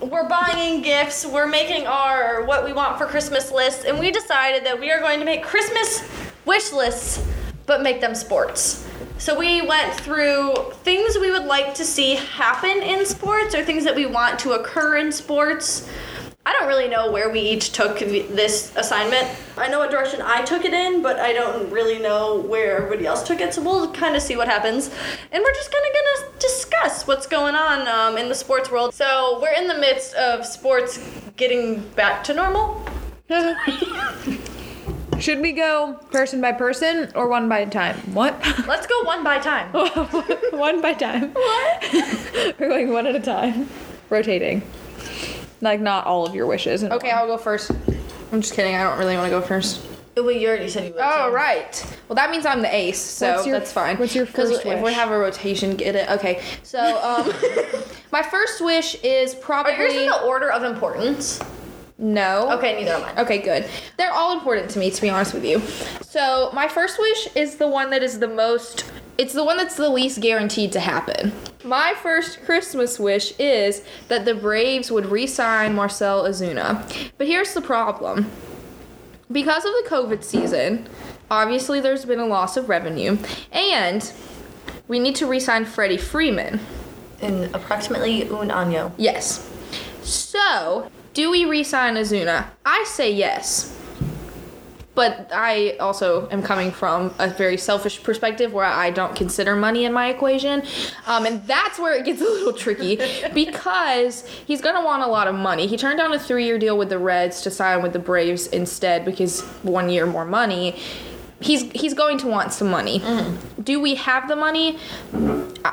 We're 0.00 0.28
buying 0.28 0.82
gifts. 0.82 1.24
We're 1.24 1.46
making 1.46 1.86
our 1.86 2.44
what 2.44 2.64
we 2.64 2.72
want 2.72 2.98
for 2.98 3.06
Christmas 3.06 3.52
lists, 3.52 3.84
and 3.84 3.98
we 3.98 4.10
decided 4.10 4.64
that 4.66 4.78
we 4.78 4.90
are 4.90 4.98
going 5.00 5.20
to 5.20 5.24
make 5.24 5.42
Christmas 5.44 6.02
wish 6.44 6.72
lists, 6.72 7.24
but 7.66 7.82
make 7.82 8.00
them 8.00 8.14
sports. 8.14 8.86
So 9.18 9.38
we 9.38 9.62
went 9.62 9.94
through 9.94 10.54
things 10.82 11.16
we 11.16 11.30
would 11.30 11.44
like 11.44 11.74
to 11.74 11.84
see 11.84 12.16
happen 12.16 12.82
in 12.82 13.06
sports, 13.06 13.54
or 13.54 13.64
things 13.64 13.84
that 13.84 13.94
we 13.94 14.06
want 14.06 14.38
to 14.40 14.52
occur 14.52 14.96
in 14.96 15.12
sports. 15.12 15.88
I 16.52 16.58
don't 16.58 16.68
really 16.68 16.86
know 16.86 17.10
where 17.10 17.30
we 17.30 17.40
each 17.40 17.72
took 17.72 17.98
this 18.00 18.76
assignment. 18.76 19.26
I 19.56 19.68
know 19.68 19.78
what 19.78 19.90
direction 19.90 20.20
I 20.22 20.42
took 20.42 20.66
it 20.66 20.74
in, 20.74 21.00
but 21.00 21.18
I 21.18 21.32
don't 21.32 21.70
really 21.70 21.98
know 21.98 22.40
where 22.40 22.76
everybody 22.76 23.06
else 23.06 23.22
took 23.22 23.40
it. 23.40 23.54
So 23.54 23.62
we'll 23.62 23.90
kind 23.92 24.14
of 24.16 24.20
see 24.20 24.36
what 24.36 24.48
happens, 24.48 24.88
and 24.88 25.42
we're 25.42 25.54
just 25.54 25.72
kind 25.72 25.84
of 25.86 25.92
gonna 25.94 26.38
discuss 26.38 27.06
what's 27.06 27.26
going 27.26 27.54
on 27.54 27.88
um, 27.88 28.18
in 28.18 28.28
the 28.28 28.34
sports 28.34 28.70
world. 28.70 28.92
So 28.92 29.38
we're 29.40 29.54
in 29.54 29.66
the 29.66 29.78
midst 29.78 30.14
of 30.14 30.44
sports 30.44 30.98
getting 31.36 31.80
back 31.96 32.22
to 32.24 32.34
normal. 32.34 32.84
Should 35.18 35.40
we 35.40 35.52
go 35.52 35.94
person 36.10 36.42
by 36.42 36.52
person 36.52 37.10
or 37.14 37.28
one 37.28 37.48
by 37.48 37.64
time? 37.64 37.96
What? 38.12 38.38
Let's 38.66 38.86
go 38.86 39.04
one 39.04 39.24
by 39.24 39.38
time. 39.38 39.72
one 40.52 40.82
by 40.82 40.92
time. 40.92 41.32
What? 41.32 41.94
We're 42.58 42.68
going 42.68 42.92
one 42.92 43.06
at 43.06 43.14
a 43.14 43.20
time. 43.20 43.70
Rotating. 44.10 44.62
Like 45.62 45.80
not 45.80 46.06
all 46.06 46.26
of 46.26 46.34
your 46.34 46.46
wishes. 46.46 46.82
Okay, 46.84 47.08
one. 47.08 47.16
I'll 47.16 47.26
go 47.26 47.38
first. 47.38 47.70
I'm 48.32 48.40
just 48.40 48.52
kidding. 48.54 48.74
I 48.74 48.82
don't 48.82 48.98
really 48.98 49.16
want 49.16 49.26
to 49.26 49.30
go 49.30 49.40
first. 49.40 49.80
Well, 50.16 50.30
you 50.30 50.48
already 50.48 50.68
said 50.68 50.88
you 50.88 50.92
would. 50.92 51.00
Oh, 51.02 51.28
so- 51.28 51.32
right. 51.32 51.96
Well, 52.08 52.16
that 52.16 52.30
means 52.30 52.44
I'm 52.44 52.60
the 52.60 52.74
ace, 52.74 52.98
so 53.00 53.44
your- 53.44 53.58
that's 53.58 53.72
fine. 53.72 53.96
what's 53.96 54.14
your 54.14 54.26
Because 54.26 54.50
first 54.50 54.66
if 54.66 54.82
we 54.82 54.92
have 54.92 55.10
a 55.10 55.16
rotation, 55.16 55.74
get 55.76 55.94
it. 55.94 56.10
Okay, 56.10 56.42
so 56.62 56.78
um, 57.02 57.32
my 58.10 58.22
first 58.22 58.62
wish 58.62 58.96
is 59.02 59.34
probably. 59.36 59.72
Are 59.72 59.76
probably 59.76 59.94
yours 59.94 60.02
in 60.02 60.08
the 60.10 60.26
order 60.26 60.50
of 60.50 60.64
importance? 60.64 61.40
no. 61.96 62.50
Okay, 62.58 62.74
neither 62.76 62.94
am 62.94 63.16
I. 63.16 63.22
Okay, 63.22 63.38
good. 63.38 63.64
They're 63.96 64.12
all 64.12 64.32
important 64.32 64.68
to 64.72 64.78
me, 64.80 64.90
to 64.90 65.00
be 65.00 65.08
honest 65.08 65.32
with 65.32 65.44
you. 65.44 65.60
So 66.02 66.50
my 66.52 66.66
first 66.68 66.98
wish 66.98 67.28
is 67.36 67.56
the 67.56 67.68
one 67.68 67.90
that 67.90 68.02
is 68.02 68.18
the 68.18 68.28
most. 68.28 68.90
It's 69.18 69.34
the 69.34 69.44
one 69.44 69.56
that's 69.56 69.76
the 69.76 69.88
least 69.88 70.20
guaranteed 70.20 70.72
to 70.72 70.80
happen. 70.80 71.32
My 71.64 71.94
first 72.02 72.42
Christmas 72.44 72.98
wish 72.98 73.34
is 73.38 73.82
that 74.08 74.24
the 74.24 74.34
Braves 74.34 74.90
would 74.90 75.06
re-sign 75.06 75.74
Marcell 75.74 76.24
Ozuna. 76.24 77.10
But 77.18 77.26
here's 77.26 77.54
the 77.54 77.60
problem. 77.60 78.30
Because 79.30 79.64
of 79.64 79.72
the 79.72 79.88
COVID 79.88 80.24
season, 80.24 80.88
obviously 81.30 81.80
there's 81.80 82.04
been 82.04 82.20
a 82.20 82.26
loss 82.26 82.56
of 82.56 82.68
revenue, 82.68 83.18
and 83.52 84.12
we 84.88 84.98
need 84.98 85.14
to 85.16 85.26
re-sign 85.26 85.64
Freddie 85.64 85.98
Freeman. 85.98 86.60
In 87.20 87.44
approximately 87.54 88.22
un 88.24 88.48
año. 88.48 88.92
Yes. 88.96 89.48
So, 90.02 90.90
do 91.14 91.30
we 91.30 91.44
re-sign 91.44 91.94
Ozuna? 91.94 92.46
I 92.64 92.84
say 92.88 93.12
yes. 93.12 93.78
But 94.94 95.30
I 95.32 95.76
also 95.80 96.28
am 96.28 96.42
coming 96.42 96.70
from 96.70 97.14
a 97.18 97.28
very 97.28 97.56
selfish 97.56 98.02
perspective 98.02 98.52
where 98.52 98.66
I 98.66 98.90
don't 98.90 99.16
consider 99.16 99.56
money 99.56 99.86
in 99.86 99.92
my 99.92 100.08
equation. 100.10 100.62
Um, 101.06 101.24
and 101.24 101.46
that's 101.46 101.78
where 101.78 101.94
it 101.94 102.04
gets 102.04 102.20
a 102.20 102.24
little 102.24 102.52
tricky 102.52 102.96
because 103.34 104.26
he's 104.46 104.60
going 104.60 104.74
to 104.74 104.82
want 104.82 105.02
a 105.02 105.06
lot 105.06 105.28
of 105.28 105.34
money. 105.34 105.66
He 105.66 105.78
turned 105.78 105.98
down 105.98 106.12
a 106.12 106.18
three 106.18 106.44
year 106.44 106.58
deal 106.58 106.76
with 106.76 106.90
the 106.90 106.98
Reds 106.98 107.40
to 107.42 107.50
sign 107.50 107.82
with 107.82 107.94
the 107.94 107.98
Braves 107.98 108.48
instead 108.48 109.06
because 109.06 109.40
one 109.62 109.88
year 109.88 110.04
more 110.04 110.26
money. 110.26 110.78
He's, 111.40 111.68
he's 111.72 111.94
going 111.94 112.18
to 112.18 112.28
want 112.28 112.52
some 112.52 112.68
money. 112.70 113.02
Do 113.60 113.80
we 113.80 113.96
have 113.96 114.28
the 114.28 114.36
money? 114.36 114.78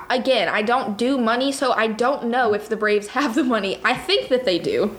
Again, 0.09 0.47
I 0.49 0.63
don't 0.63 0.97
do 0.97 1.17
money, 1.19 1.51
so 1.51 1.73
I 1.73 1.85
don't 1.87 2.25
know 2.25 2.55
if 2.55 2.69
the 2.69 2.75
Braves 2.75 3.09
have 3.09 3.35
the 3.35 3.43
money. 3.43 3.79
I 3.83 3.93
think 3.93 4.29
that 4.29 4.45
they 4.45 4.57
do. 4.57 4.95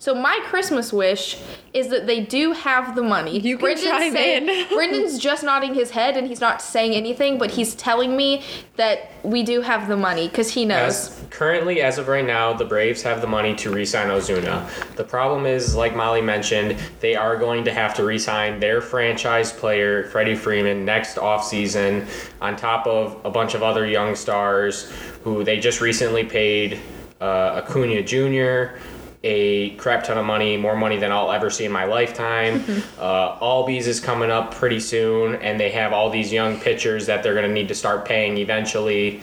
So 0.00 0.14
my 0.14 0.38
Christmas 0.44 0.92
wish 0.92 1.40
is 1.74 1.88
that 1.88 2.06
they 2.06 2.20
do 2.20 2.52
have 2.52 2.94
the 2.94 3.02
money. 3.02 3.40
You 3.40 3.58
can 3.58 3.76
chime 3.76 4.12
saying- 4.12 4.48
in. 4.48 4.66
Brendan's 4.72 5.18
just 5.18 5.42
nodding 5.42 5.74
his 5.74 5.90
head 5.90 6.16
and 6.16 6.28
he's 6.28 6.40
not 6.40 6.62
saying 6.62 6.92
anything, 6.92 7.36
but 7.36 7.50
he's 7.50 7.74
telling 7.74 8.16
me 8.16 8.44
that 8.76 9.10
we 9.24 9.42
do 9.42 9.60
have 9.60 9.88
the 9.88 9.96
money 9.96 10.28
because 10.28 10.52
he 10.52 10.64
knows. 10.64 11.08
As 11.08 11.24
currently, 11.30 11.80
as 11.82 11.98
of 11.98 12.06
right 12.06 12.24
now, 12.24 12.52
the 12.52 12.64
Braves 12.64 13.02
have 13.02 13.20
the 13.20 13.26
money 13.26 13.56
to 13.56 13.70
re-sign 13.72 14.06
Ozuna. 14.06 14.68
The 14.94 15.02
problem 15.02 15.46
is, 15.46 15.74
like 15.74 15.96
Molly 15.96 16.22
mentioned, 16.22 16.78
they 17.00 17.16
are 17.16 17.36
going 17.36 17.64
to 17.64 17.72
have 17.74 17.92
to 17.94 18.04
re-sign 18.04 18.60
their 18.60 18.80
franchise 18.80 19.52
player 19.52 20.04
Freddie 20.04 20.36
Freeman 20.36 20.84
next 20.84 21.16
offseason, 21.16 22.06
on 22.40 22.54
top 22.54 22.86
of 22.86 23.20
a 23.24 23.30
bunch 23.30 23.54
of 23.54 23.64
other 23.64 23.84
young 23.84 24.14
stars 24.14 24.92
who 25.24 25.42
they 25.42 25.58
just 25.58 25.80
recently 25.80 26.22
paid 26.22 26.78
uh, 27.20 27.62
Acuna 27.64 28.00
Jr. 28.04 28.78
A 29.24 29.70
crap 29.70 30.04
ton 30.04 30.16
of 30.16 30.24
money, 30.24 30.56
more 30.56 30.76
money 30.76 30.96
than 30.96 31.10
I'll 31.10 31.32
ever 31.32 31.50
see 31.50 31.64
in 31.64 31.72
my 31.72 31.84
lifetime. 31.84 32.64
uh, 32.98 33.38
Albies 33.40 33.86
is 33.86 33.98
coming 33.98 34.30
up 34.30 34.54
pretty 34.54 34.78
soon, 34.78 35.34
and 35.36 35.58
they 35.58 35.70
have 35.70 35.92
all 35.92 36.08
these 36.08 36.32
young 36.32 36.58
pitchers 36.60 37.06
that 37.06 37.22
they're 37.22 37.34
going 37.34 37.46
to 37.46 37.52
need 37.52 37.68
to 37.68 37.74
start 37.74 38.04
paying 38.04 38.38
eventually 38.38 39.20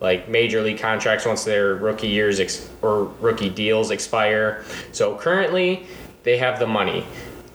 like 0.00 0.28
major 0.28 0.60
league 0.62 0.78
contracts 0.78 1.26
once 1.26 1.44
their 1.44 1.74
rookie 1.74 2.08
years 2.08 2.40
ex- 2.40 2.68
or 2.82 3.04
rookie 3.20 3.50
deals 3.50 3.90
expire. 3.90 4.64
So 4.92 5.16
currently, 5.16 5.86
they 6.22 6.36
have 6.38 6.58
the 6.58 6.66
money. 6.66 7.04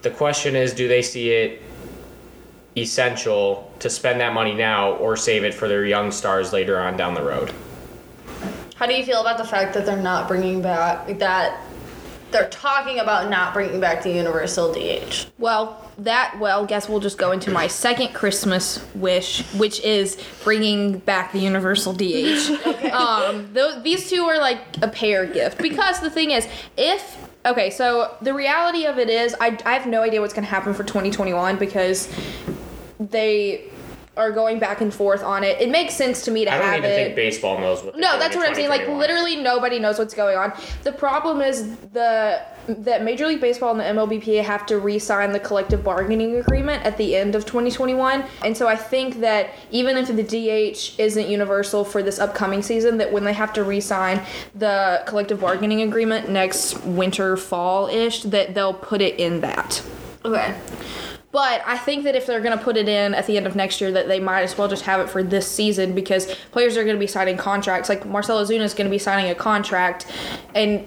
The 0.02 0.10
question 0.10 0.56
is, 0.56 0.74
do 0.74 0.88
they 0.88 1.02
see 1.02 1.30
it 1.30 1.62
essential 2.76 3.72
to 3.80 3.90
spend 3.90 4.20
that 4.20 4.34
money 4.34 4.54
now 4.54 4.94
or 4.94 5.16
save 5.16 5.44
it 5.44 5.54
for 5.54 5.68
their 5.68 5.86
young 5.86 6.12
stars 6.12 6.52
later 6.52 6.80
on 6.80 6.98
down 6.98 7.14
the 7.14 7.24
road? 7.24 7.54
How 8.76 8.88
do 8.88 8.94
you 8.94 9.06
feel 9.06 9.22
about 9.22 9.38
the 9.38 9.46
fact 9.46 9.74
that 9.76 9.86
they're 9.86 9.96
not 9.96 10.28
bringing 10.28 10.62
back 10.62 11.20
that 11.20 11.62
they're 12.34 12.50
talking 12.50 13.00
about 13.00 13.30
not 13.30 13.54
bringing 13.54 13.80
back 13.80 14.04
the 14.04 14.12
universal 14.12 14.74
DH? 14.74 15.28
Well, 15.38 15.90
that, 16.00 16.38
well, 16.40 16.66
guess 16.66 16.90
we'll 16.90 17.00
just 17.00 17.18
go 17.18 17.32
into 17.32 17.52
my 17.52 17.68
second 17.68 18.14
Christmas 18.14 18.86
wish, 18.96 19.44
which 19.54 19.80
is 19.82 20.18
bringing 20.44 20.98
back 21.00 21.32
the 21.32 21.40
Universal 21.40 21.94
DH. 21.94 22.74
Um, 22.94 23.52
tho- 23.54 23.82
these 23.82 24.10
two 24.10 24.24
are 24.26 24.38
like 24.38 24.60
a 24.82 24.88
pair 24.88 25.26
gift 25.26 25.58
because 25.58 26.00
the 26.00 26.12
thing 26.12 26.30
is, 26.32 26.48
if 26.78 27.18
okay, 27.46 27.70
so 27.72 28.16
the 28.22 28.34
reality 28.34 28.86
of 28.86 29.00
it 29.00 29.10
is, 29.10 29.36
I, 29.42 29.58
I 29.66 29.74
have 29.74 29.88
no 29.88 30.04
idea 30.04 30.22
what's 30.22 30.34
gonna 30.34 30.46
happen 30.46 30.74
for 30.74 30.84
2021 30.84 31.58
because 31.58 32.08
they 33.00 33.70
are 34.16 34.32
going 34.32 34.60
back 34.60 34.82
and 34.82 34.94
forth 34.94 35.24
on 35.24 35.44
it. 35.44 35.60
It 35.60 35.70
makes 35.70 35.96
sense 35.96 36.24
to 36.26 36.32
me 36.32 36.46
to 36.46 36.52
have 36.52 36.62
it. 36.62 36.64
I 36.64 36.66
don't 36.66 36.74
have 36.76 36.86
even 36.86 36.92
it. 36.92 37.04
think 37.06 37.16
baseball 37.16 37.60
knows 37.60 37.84
what. 37.84 37.94
they're 37.94 38.02
No, 38.02 38.20
that's 38.20 38.36
what 38.36 38.48
I'm 38.48 38.54
saying. 38.54 38.70
Like 38.70 38.88
literally 38.88 39.38
nobody 39.38 39.80
knows 39.80 39.98
what's 39.98 40.14
going 40.14 40.38
on. 40.38 40.54
The 40.84 40.92
problem 40.92 41.42
is 41.42 41.76
the 41.94 42.42
that 42.68 43.04
Major 43.04 43.28
League 43.28 43.42
Baseball 43.42 43.78
and 43.78 43.80
the 43.80 44.02
MLBPA 44.02 44.44
have 44.44 44.66
to 44.68 44.80
re-sign 44.80 45.32
the 45.32 45.40
collective 45.40 45.84
bargaining 45.84 46.38
agreement 46.38 46.84
at 46.86 46.98
the 46.98 47.16
end 47.16 47.36
of 47.36 47.46
2021. 47.46 48.24
And 48.44 48.56
so 48.56 48.68
I 48.68 48.76
think 48.76 49.20
that 49.20 49.50
even 49.72 49.98
if 49.98 50.08
the 50.08 50.24
DH 50.24 50.98
isn't 51.00 51.28
universal 51.28 51.84
for 51.84 52.02
this 52.02 52.20
upcoming 52.20 52.62
season, 52.62 52.98
that 53.00 53.12
when 53.12 53.26
they 53.26 53.34
have 53.34 53.52
to 53.54 53.64
re-sign 53.64 54.22
the 54.56 55.04
collective 55.06 55.42
bargaining 55.42 55.82
agreement 55.82 56.30
next 56.30 56.82
winter 56.86 57.36
fall-ish, 57.36 58.24
that 58.24 58.54
they'll 58.54 58.74
put 58.74 59.02
it 59.02 59.20
in 59.20 59.42
that. 59.42 59.84
Okay. 60.24 60.58
But 61.34 61.64
I 61.66 61.78
think 61.80 62.04
that 62.04 62.16
if 62.16 62.28
they're 62.28 62.40
going 62.42 62.56
to 62.56 62.64
put 62.64 62.78
it 62.78 62.88
in 62.88 63.16
at 63.16 63.26
the 63.26 63.38
end 63.38 63.48
of 63.48 63.56
next 63.56 63.82
year, 63.82 63.92
that 63.92 64.08
they 64.08 64.20
might 64.20 64.44
as 64.44 64.56
well 64.56 64.68
just 64.68 64.84
have 64.84 65.00
it 65.02 65.10
for 65.10 65.24
this 65.24 65.50
season 65.50 65.94
because 65.96 66.28
players 66.52 66.78
are 66.78 66.84
going 66.84 66.96
to 66.96 67.00
be 67.00 67.08
signing 67.08 67.38
contracts. 67.38 67.90
Like 67.90 68.06
Marcell 68.06 68.38
Ozuna 68.42 68.62
is 68.62 68.76
going 68.76 68.86
to 68.86 68.92
be 68.92 69.00
signing 69.00 69.32
a 69.32 69.36
contract, 69.36 70.06
and 70.54 70.86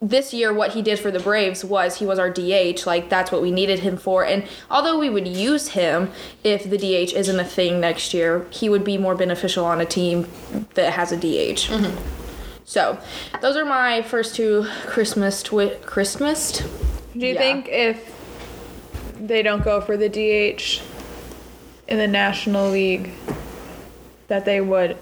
this 0.00 0.34
year 0.34 0.52
what 0.52 0.72
he 0.72 0.82
did 0.82 0.98
for 0.98 1.12
the 1.12 1.20
Braves 1.20 1.64
was 1.64 1.98
he 1.98 2.04
was 2.06 2.18
our 2.18 2.28
DH. 2.28 2.84
Like 2.86 3.08
that's 3.08 3.30
what 3.30 3.40
we 3.40 3.52
needed 3.52 3.78
him 3.78 3.96
for. 3.96 4.24
And 4.26 4.48
although 4.68 4.98
we 4.98 5.08
would 5.08 5.28
use 5.28 5.68
him 5.68 6.10
if 6.42 6.68
the 6.68 6.76
DH 6.76 7.12
isn't 7.12 7.38
a 7.38 7.44
thing 7.44 7.78
next 7.80 8.12
year, 8.12 8.44
he 8.50 8.68
would 8.68 8.82
be 8.82 8.98
more 8.98 9.14
beneficial 9.14 9.64
on 9.64 9.80
a 9.80 9.86
team 9.86 10.26
that 10.74 10.94
has 10.94 11.12
a 11.12 11.16
DH. 11.16 11.68
Mm-hmm. 11.70 11.96
So, 12.64 12.98
those 13.40 13.56
are 13.56 13.64
my 13.64 14.02
first 14.02 14.34
two 14.34 14.66
Christmas 14.86 15.40
twi- 15.40 15.76
Christmas. 15.86 16.58
Do 17.12 17.24
you 17.24 17.34
Yeah. 17.34 17.38
think 17.38 17.68
if 17.68 18.12
they 19.22 19.42
don't 19.42 19.62
go 19.62 19.80
for 19.80 19.96
the 19.96 20.08
DH 20.08 20.82
in 21.88 21.98
the 21.98 22.08
National 22.08 22.70
League, 22.70 23.12
that 24.28 24.44
they 24.44 24.60
would, 24.60 24.96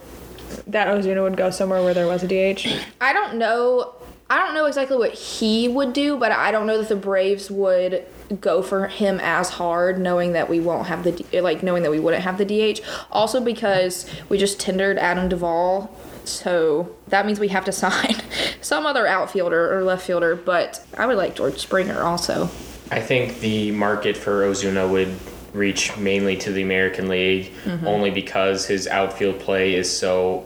that 0.66 0.88
Ozuna 0.88 1.22
would 1.22 1.36
go 1.36 1.50
somewhere 1.50 1.82
where 1.82 1.94
there 1.94 2.06
was 2.06 2.22
a 2.22 2.26
DH? 2.26 2.66
I 3.00 3.12
don't 3.12 3.36
know. 3.36 3.94
I 4.28 4.38
don't 4.38 4.54
know 4.54 4.66
exactly 4.66 4.96
what 4.96 5.12
he 5.12 5.66
would 5.66 5.92
do, 5.92 6.16
but 6.16 6.30
I 6.30 6.52
don't 6.52 6.66
know 6.66 6.78
that 6.78 6.88
the 6.88 6.96
Braves 6.96 7.50
would 7.50 8.06
go 8.40 8.62
for 8.62 8.86
him 8.86 9.18
as 9.20 9.50
hard, 9.50 9.98
knowing 9.98 10.34
that 10.34 10.48
we 10.48 10.60
won't 10.60 10.86
have 10.86 11.02
the 11.02 11.40
like 11.40 11.64
knowing 11.64 11.82
that 11.82 11.90
we 11.90 11.98
wouldn't 11.98 12.22
have 12.22 12.38
the 12.38 12.44
DH. 12.44 12.80
Also 13.10 13.40
because 13.40 14.08
we 14.28 14.38
just 14.38 14.60
tendered 14.60 14.98
Adam 14.98 15.28
Duvall, 15.28 15.92
so 16.24 16.94
that 17.08 17.26
means 17.26 17.40
we 17.40 17.48
have 17.48 17.64
to 17.64 17.72
sign 17.72 18.22
some 18.60 18.86
other 18.86 19.04
outfielder 19.04 19.76
or 19.76 19.82
left 19.82 20.06
fielder. 20.06 20.36
But 20.36 20.84
I 20.96 21.06
would 21.06 21.16
like 21.16 21.34
George 21.34 21.58
Springer 21.58 22.02
also. 22.02 22.50
I 22.90 23.00
think 23.00 23.38
the 23.40 23.70
market 23.72 24.16
for 24.16 24.42
Ozuna 24.44 24.90
would 24.90 25.14
reach 25.52 25.96
mainly 25.96 26.36
to 26.36 26.52
the 26.52 26.62
American 26.62 27.08
League 27.08 27.52
Mm-hmm. 27.64 27.86
only 27.86 28.10
because 28.10 28.66
his 28.66 28.86
outfield 28.86 29.38
play 29.40 29.74
is 29.74 29.94
so. 29.94 30.44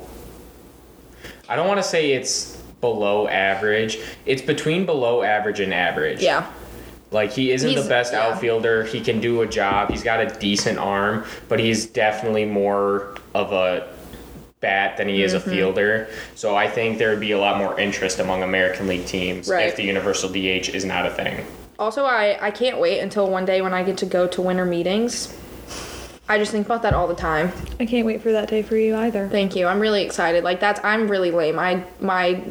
I 1.49 1.57
don't 1.57 1.69
want 1.69 1.79
to 1.79 1.89
say 1.89 2.13
it's 2.13 2.57
below 2.81 3.29
average. 3.29 3.99
It's 4.27 4.43
between 4.43 4.87
below 4.87 5.23
average 5.23 5.61
and 5.61 5.73
average. 5.75 6.23
Yeah. 6.23 6.51
Like 7.11 7.33
he 7.33 7.53
isn't 7.53 7.69
He's- 7.71 7.83
the 7.83 7.89
best 7.89 8.13
yeah. 8.13 8.27
outfielder. 8.27 8.85
He 8.85 9.01
can 9.01 9.21
do 9.21 9.43
a 9.43 9.47
job. 9.47 9.91
He's 9.91 10.03
got 10.03 10.21
a 10.21 10.39
decent 10.39 10.79
arm, 10.79 11.25
but 11.49 11.61
he's 11.61 11.87
definitely 11.87 12.45
more 12.45 13.17
of 13.35 13.53
a 13.53 13.89
bat 14.61 14.97
than 14.97 15.09
he 15.09 15.23
is 15.23 15.33
Mm-hmm. 15.35 15.49
a 15.51 15.53
fielder. 15.53 16.09
So 16.35 16.57
I 16.57 16.67
think 16.69 16.99
there 16.99 17.11
would 17.11 17.21
be 17.21 17.33
a 17.33 17.39
lot 17.39 17.59
more 17.59 17.79
interest 17.79 18.19
among 18.19 18.43
American 18.43 18.87
League 18.89 19.07
teams 19.07 19.49
Right. 19.49 19.69
if 19.69 19.77
the 19.77 19.83
universal 19.85 20.29
DH 20.31 20.71
is 20.75 20.85
not 20.85 21.07
a 21.07 21.11
thing. 21.11 21.45
Also, 21.78 22.04
I 22.04 22.38
I 22.40 22.50
can't 22.50 22.78
wait 22.78 23.00
until 23.00 23.28
one 23.28 23.45
day 23.45 23.61
when 23.62 23.75
I 23.75 23.83
get 23.83 23.99
to 23.99 24.07
go 24.07 24.26
to 24.28 24.43
winter 24.43 24.64
meetings. 24.64 25.37
I 26.28 26.38
just 26.38 26.52
think 26.52 26.64
about 26.64 26.83
that 26.83 26.95
all 26.95 27.07
the 27.07 27.14
time. 27.14 27.52
I 27.78 27.85
can't 27.85 28.07
wait 28.07 28.23
for 28.23 28.33
that 28.33 28.49
day 28.49 28.62
for 28.62 28.76
you 28.76 28.97
either. 28.97 29.28
Thank 29.28 29.54
you. 29.54 29.66
I'm 29.66 29.78
really 29.78 30.02
excited. 30.02 30.43
Like 30.43 30.61
that's 30.61 30.81
I'm 30.83 31.09
really 31.09 31.31
lame. 31.31 31.59
I 31.59 31.85
my 32.00 32.43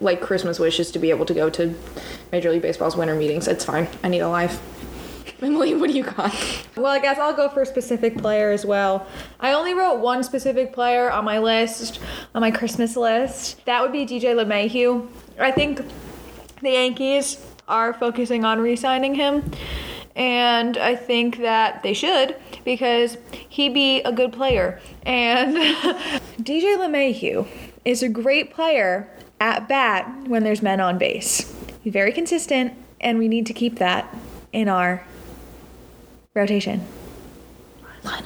like 0.00 0.20
Christmas 0.20 0.58
wish 0.58 0.80
is 0.80 0.90
to 0.92 0.98
be 0.98 1.10
able 1.10 1.26
to 1.26 1.34
go 1.34 1.50
to 1.50 1.74
Major 2.32 2.50
League 2.50 2.62
Baseball's 2.62 2.96
winter 2.96 3.14
meetings. 3.14 3.48
It's 3.48 3.64
fine. 3.64 3.88
I 4.02 4.08
need 4.08 4.20
a 4.20 4.28
life. 4.28 4.62
Emily, 5.42 5.74
what 5.74 5.90
do 5.90 5.96
you 5.96 6.04
got? 6.04 6.34
Well, 6.76 6.86
I 6.86 6.98
guess 7.00 7.18
I'll 7.18 7.34
go 7.34 7.48
for 7.48 7.62
a 7.62 7.66
specific 7.66 8.16
player 8.18 8.50
as 8.50 8.64
well. 8.64 9.06
I 9.40 9.52
only 9.52 9.74
wrote 9.74 10.00
one 10.00 10.22
specific 10.24 10.72
player 10.72 11.10
on 11.10 11.24
my 11.24 11.38
list, 11.38 12.00
on 12.34 12.40
my 12.40 12.50
Christmas 12.50 12.96
list. 12.96 13.64
That 13.66 13.82
would 13.82 13.92
be 13.92 14.06
DJ 14.06 14.34
LeMahieu. 14.34 15.06
I 15.38 15.50
think 15.50 15.82
the 16.60 16.70
Yankees 16.70 17.44
are 17.68 17.92
focusing 17.92 18.44
on 18.44 18.60
re 18.60 18.76
signing 18.76 19.14
him. 19.14 19.50
And 20.16 20.76
I 20.76 20.96
think 20.96 21.38
that 21.38 21.82
they 21.84 21.94
should 21.94 22.34
because 22.64 23.16
he 23.30 23.68
be 23.68 24.00
a 24.02 24.10
good 24.10 24.32
player. 24.32 24.80
And 25.04 25.56
DJ 26.42 26.76
LeMahieu 26.76 27.46
is 27.84 28.02
a 28.02 28.08
great 28.08 28.52
player 28.52 29.08
at 29.40 29.68
bat 29.68 30.26
when 30.26 30.42
there's 30.42 30.62
men 30.62 30.80
on 30.80 30.98
base. 30.98 31.54
He's 31.82 31.92
very 31.92 32.12
consistent, 32.12 32.74
and 33.00 33.18
we 33.18 33.28
need 33.28 33.46
to 33.46 33.52
keep 33.52 33.78
that 33.78 34.14
in 34.52 34.68
our 34.68 35.04
rotation. 36.34 36.86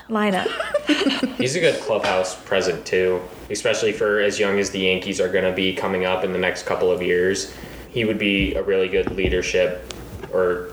Lineup. 0.08 0.46
He's 1.36 1.56
a 1.56 1.60
good 1.60 1.80
clubhouse 1.80 2.36
present 2.44 2.86
too, 2.86 3.20
especially 3.50 3.92
for 3.92 4.20
as 4.20 4.38
young 4.38 4.58
as 4.58 4.70
the 4.70 4.80
Yankees 4.80 5.20
are 5.20 5.28
going 5.28 5.44
to 5.44 5.52
be 5.52 5.74
coming 5.74 6.04
up 6.04 6.24
in 6.24 6.32
the 6.32 6.38
next 6.38 6.64
couple 6.64 6.90
of 6.90 7.02
years. 7.02 7.54
He 7.92 8.04
would 8.04 8.18
be 8.18 8.54
a 8.54 8.62
really 8.62 8.88
good 8.88 9.12
leadership 9.12 9.92
or 10.32 10.70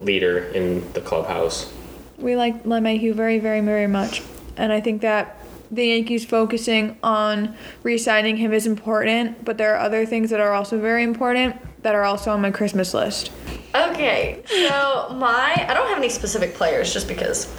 leader 0.00 0.44
in 0.50 0.92
the 0.92 1.00
clubhouse. 1.00 1.72
we 2.18 2.36
like 2.36 2.64
LeMahieu 2.64 3.14
very, 3.14 3.38
very, 3.38 3.60
very 3.60 3.86
much. 3.86 4.22
And 4.56 4.72
I 4.72 4.80
think 4.80 5.00
that 5.02 5.38
the 5.70 5.86
Yankees 5.86 6.24
focusing 6.24 6.98
on 7.02 7.56
re 7.82 7.96
signing 7.98 8.36
him 8.36 8.52
is 8.52 8.66
important, 8.66 9.44
but 9.44 9.58
there 9.58 9.74
are 9.74 9.78
other 9.78 10.04
things 10.04 10.30
that 10.30 10.40
are 10.40 10.52
also 10.52 10.78
very 10.78 11.02
important 11.02 11.56
that 11.82 11.94
are 11.94 12.04
also 12.04 12.30
on 12.32 12.40
my 12.40 12.50
Christmas 12.50 12.92
list. 12.94 13.30
Okay, 13.74 14.42
so 14.46 15.14
my 15.18 15.66
I 15.68 15.74
don't 15.74 15.88
have 15.88 15.98
any 15.98 16.08
specific 16.08 16.54
players 16.54 16.92
just 16.92 17.08
because 17.08 17.54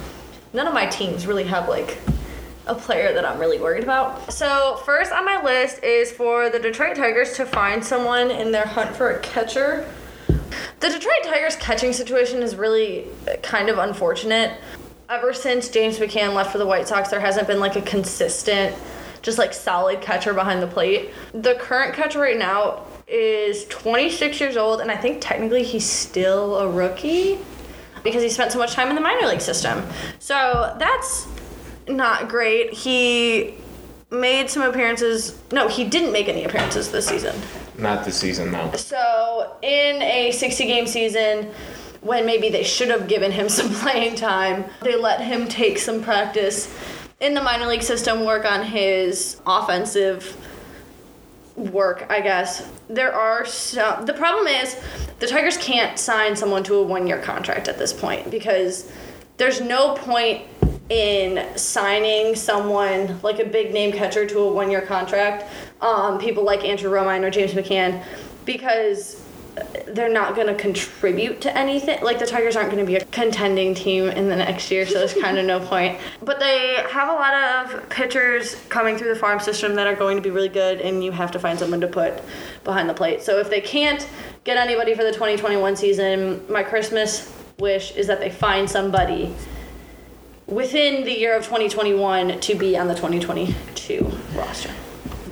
none 0.52 0.66
of 0.66 0.74
my 0.74 0.86
teams 0.86 1.26
really 1.26 1.44
have 1.44 1.68
like 1.68 1.98
a 2.70 2.74
player 2.74 3.12
that 3.12 3.24
I'm 3.24 3.38
really 3.38 3.58
worried 3.58 3.82
about. 3.82 4.32
So 4.32 4.80
first 4.86 5.10
on 5.12 5.24
my 5.24 5.42
list 5.42 5.82
is 5.82 6.12
for 6.12 6.48
the 6.48 6.58
Detroit 6.58 6.96
Tigers 6.96 7.36
to 7.36 7.44
find 7.44 7.84
someone 7.84 8.30
in 8.30 8.52
their 8.52 8.66
hunt 8.66 8.94
for 8.94 9.10
a 9.10 9.18
catcher. 9.18 9.92
The 10.78 10.88
Detroit 10.88 11.24
Tigers 11.24 11.56
catching 11.56 11.92
situation 11.92 12.42
is 12.42 12.54
really 12.54 13.08
kind 13.42 13.68
of 13.68 13.78
unfortunate. 13.78 14.56
Ever 15.08 15.34
since 15.34 15.68
James 15.68 15.98
McCann 15.98 16.32
left 16.34 16.52
for 16.52 16.58
the 16.58 16.66
White 16.66 16.86
Sox, 16.86 17.10
there 17.10 17.20
hasn't 17.20 17.48
been 17.48 17.58
like 17.58 17.74
a 17.74 17.82
consistent, 17.82 18.76
just 19.20 19.36
like 19.36 19.52
solid 19.52 20.00
catcher 20.00 20.32
behind 20.32 20.62
the 20.62 20.68
plate. 20.68 21.10
The 21.32 21.56
current 21.56 21.94
catcher 21.94 22.20
right 22.20 22.38
now 22.38 22.84
is 23.08 23.66
26 23.66 24.40
years 24.40 24.56
old, 24.56 24.80
and 24.80 24.92
I 24.92 24.96
think 24.96 25.20
technically 25.20 25.64
he's 25.64 25.84
still 25.84 26.58
a 26.58 26.70
rookie 26.70 27.40
because 28.04 28.22
he 28.22 28.28
spent 28.28 28.52
so 28.52 28.58
much 28.58 28.74
time 28.74 28.88
in 28.88 28.94
the 28.94 29.00
minor 29.00 29.26
league 29.26 29.40
system. 29.40 29.84
So 30.20 30.76
that's 30.78 31.26
not 31.88 32.28
great. 32.28 32.72
He 32.72 33.54
made 34.10 34.50
some 34.50 34.62
appearances. 34.62 35.38
No, 35.52 35.68
he 35.68 35.84
didn't 35.84 36.12
make 36.12 36.28
any 36.28 36.44
appearances 36.44 36.90
this 36.90 37.06
season. 37.06 37.34
Not 37.78 38.04
this 38.04 38.18
season, 38.18 38.52
though. 38.52 38.72
So, 38.72 39.56
in 39.62 40.02
a 40.02 40.32
60 40.32 40.66
game 40.66 40.86
season, 40.86 41.50
when 42.00 42.26
maybe 42.26 42.48
they 42.48 42.64
should 42.64 42.88
have 42.88 43.08
given 43.08 43.30
him 43.30 43.48
some 43.50 43.70
playing 43.70 44.16
time, 44.16 44.64
they 44.82 44.96
let 44.96 45.20
him 45.20 45.48
take 45.48 45.78
some 45.78 46.02
practice 46.02 46.74
in 47.20 47.34
the 47.34 47.42
minor 47.42 47.66
league 47.66 47.82
system, 47.82 48.24
work 48.24 48.44
on 48.44 48.64
his 48.64 49.40
offensive 49.46 50.36
work, 51.56 52.06
I 52.08 52.20
guess. 52.20 52.68
There 52.88 53.12
are 53.12 53.44
some. 53.44 54.06
The 54.06 54.14
problem 54.14 54.46
is 54.46 54.80
the 55.18 55.26
Tigers 55.26 55.58
can't 55.58 55.98
sign 55.98 56.34
someone 56.34 56.64
to 56.64 56.76
a 56.76 56.82
one 56.82 57.06
year 57.06 57.20
contract 57.20 57.68
at 57.68 57.78
this 57.78 57.92
point 57.92 58.30
because 58.30 58.90
there's 59.36 59.60
no 59.60 59.94
point 59.94 60.42
in 60.90 61.56
signing 61.56 62.34
someone 62.34 63.20
like 63.22 63.38
a 63.38 63.44
big 63.44 63.72
name 63.72 63.92
catcher 63.92 64.26
to 64.26 64.40
a 64.40 64.52
one 64.52 64.70
year 64.70 64.82
contract. 64.82 65.46
Um, 65.80 66.18
people 66.18 66.44
like 66.44 66.64
Andrew 66.64 66.90
Romine 66.90 67.22
or 67.22 67.30
James 67.30 67.52
McCann 67.52 68.04
because 68.44 69.24
they're 69.88 70.12
not 70.12 70.34
going 70.34 70.46
to 70.46 70.54
contribute 70.54 71.40
to 71.42 71.56
anything. 71.56 72.02
Like 72.02 72.18
the 72.18 72.26
Tigers 72.26 72.56
aren't 72.56 72.70
going 72.70 72.84
to 72.84 72.86
be 72.86 72.96
a 72.96 73.04
contending 73.06 73.74
team 73.74 74.08
in 74.08 74.28
the 74.28 74.36
next 74.36 74.70
year, 74.70 74.86
so 74.86 74.94
there's 74.94 75.14
kind 75.14 75.38
of 75.38 75.44
no 75.44 75.60
point. 75.60 75.98
But 76.22 76.38
they 76.38 76.76
have 76.90 77.08
a 77.08 77.12
lot 77.12 77.34
of 77.34 77.88
pitchers 77.88 78.54
coming 78.68 78.96
through 78.96 79.12
the 79.12 79.18
farm 79.18 79.40
system 79.40 79.74
that 79.76 79.86
are 79.86 79.96
going 79.96 80.16
to 80.16 80.22
be 80.22 80.30
really 80.30 80.48
good, 80.48 80.80
and 80.80 81.02
you 81.02 81.12
have 81.12 81.30
to 81.32 81.38
find 81.38 81.58
someone 81.58 81.80
to 81.80 81.88
put 81.88 82.22
behind 82.64 82.88
the 82.88 82.94
plate. 82.94 83.22
So 83.22 83.38
if 83.38 83.50
they 83.50 83.60
can't 83.60 84.08
get 84.44 84.56
anybody 84.56 84.94
for 84.94 85.02
the 85.02 85.12
2021 85.12 85.76
season, 85.76 86.44
my 86.48 86.62
Christmas 86.62 87.32
wish 87.58 87.92
is 87.96 88.06
that 88.06 88.20
they 88.20 88.30
find 88.30 88.68
somebody 88.68 89.34
within 90.50 91.04
the 91.04 91.16
year 91.16 91.36
of 91.36 91.44
2021 91.44 92.40
to 92.40 92.54
be 92.54 92.76
on 92.76 92.88
the 92.88 92.94
2022 92.94 94.10
roster. 94.34 94.70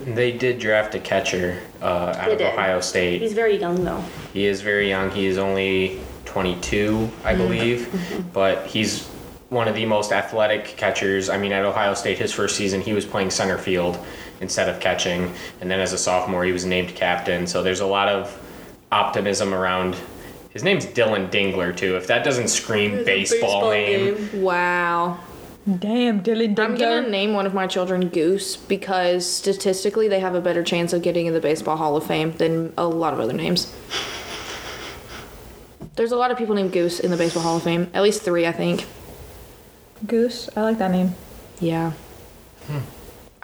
They 0.06 0.32
did 0.32 0.58
draft 0.58 0.94
a 0.94 1.00
catcher 1.00 1.60
uh, 1.82 2.14
out 2.16 2.26
They 2.26 2.32
of 2.32 2.38
did. 2.38 2.52
Ohio 2.52 2.80
State. 2.80 3.20
He's 3.20 3.34
very 3.34 3.56
young 3.58 3.84
though. 3.84 4.02
He 4.32 4.46
is 4.46 4.62
very 4.62 4.88
young. 4.88 5.10
He 5.10 5.26
is 5.26 5.36
only 5.36 6.00
22, 6.24 7.10
I 7.24 7.34
believe, 7.34 8.30
but 8.32 8.66
he's 8.66 9.06
one 9.50 9.66
of 9.66 9.74
the 9.74 9.84
most 9.84 10.12
athletic 10.12 10.64
catchers. 10.76 11.28
I 11.28 11.36
mean, 11.38 11.52
at 11.52 11.64
Ohio 11.64 11.94
State, 11.94 12.18
his 12.18 12.32
first 12.32 12.56
season, 12.56 12.80
he 12.80 12.92
was 12.92 13.04
playing 13.04 13.30
center 13.30 13.58
field 13.58 13.98
instead 14.40 14.68
of 14.68 14.78
catching, 14.78 15.32
and 15.60 15.70
then 15.70 15.80
as 15.80 15.92
a 15.92 15.98
sophomore, 15.98 16.44
he 16.44 16.52
was 16.52 16.64
named 16.64 16.94
captain. 16.94 17.46
So 17.46 17.62
there's 17.62 17.80
a 17.80 17.86
lot 17.86 18.08
of 18.08 18.38
optimism 18.92 19.52
around. 19.52 19.96
His 20.50 20.62
name's 20.62 20.86
Dillon 20.86 21.28
Dingler 21.28 21.76
too. 21.76 21.96
If 21.96 22.06
that 22.06 22.24
doesn't 22.24 22.48
scream 22.48 23.04
baseball, 23.04 23.70
name, 23.70 24.42
Wow. 24.42 25.18
Damn, 25.78 26.20
Dillon 26.20 26.58
I'm 26.58 26.76
gonna 26.76 27.08
name 27.08 27.34
one 27.34 27.44
of 27.44 27.52
my 27.52 27.66
children 27.66 28.08
Goose 28.08 28.56
because 28.56 29.30
statistically 29.30 30.08
they 30.08 30.20
have 30.20 30.34
a 30.34 30.40
better 30.40 30.62
chance 30.62 30.94
of 30.94 31.02
getting 31.02 31.26
in 31.26 31.34
the 31.34 31.40
Baseball 31.40 31.76
Hall 31.76 31.94
of 31.96 32.06
Fame 32.06 32.32
than 32.32 32.72
a 32.78 32.88
lot 32.88 33.12
of 33.12 33.20
other 33.20 33.34
names. 33.34 33.74
There's 35.96 36.12
a 36.12 36.16
lot 36.16 36.30
of 36.30 36.38
people 36.38 36.54
named 36.54 36.72
Goose 36.72 37.00
in 37.00 37.10
the 37.10 37.16
Baseball 37.18 37.42
Hall 37.42 37.56
of 37.58 37.64
Fame. 37.64 37.90
At 37.92 38.02
least 38.02 38.22
three, 38.22 38.46
I 38.46 38.52
think. 38.52 38.86
Goose. 40.06 40.48
I 40.56 40.62
like 40.62 40.78
that 40.78 40.90
name. 40.90 41.14
Yeah. 41.60 41.92
Hmm. 42.66 42.78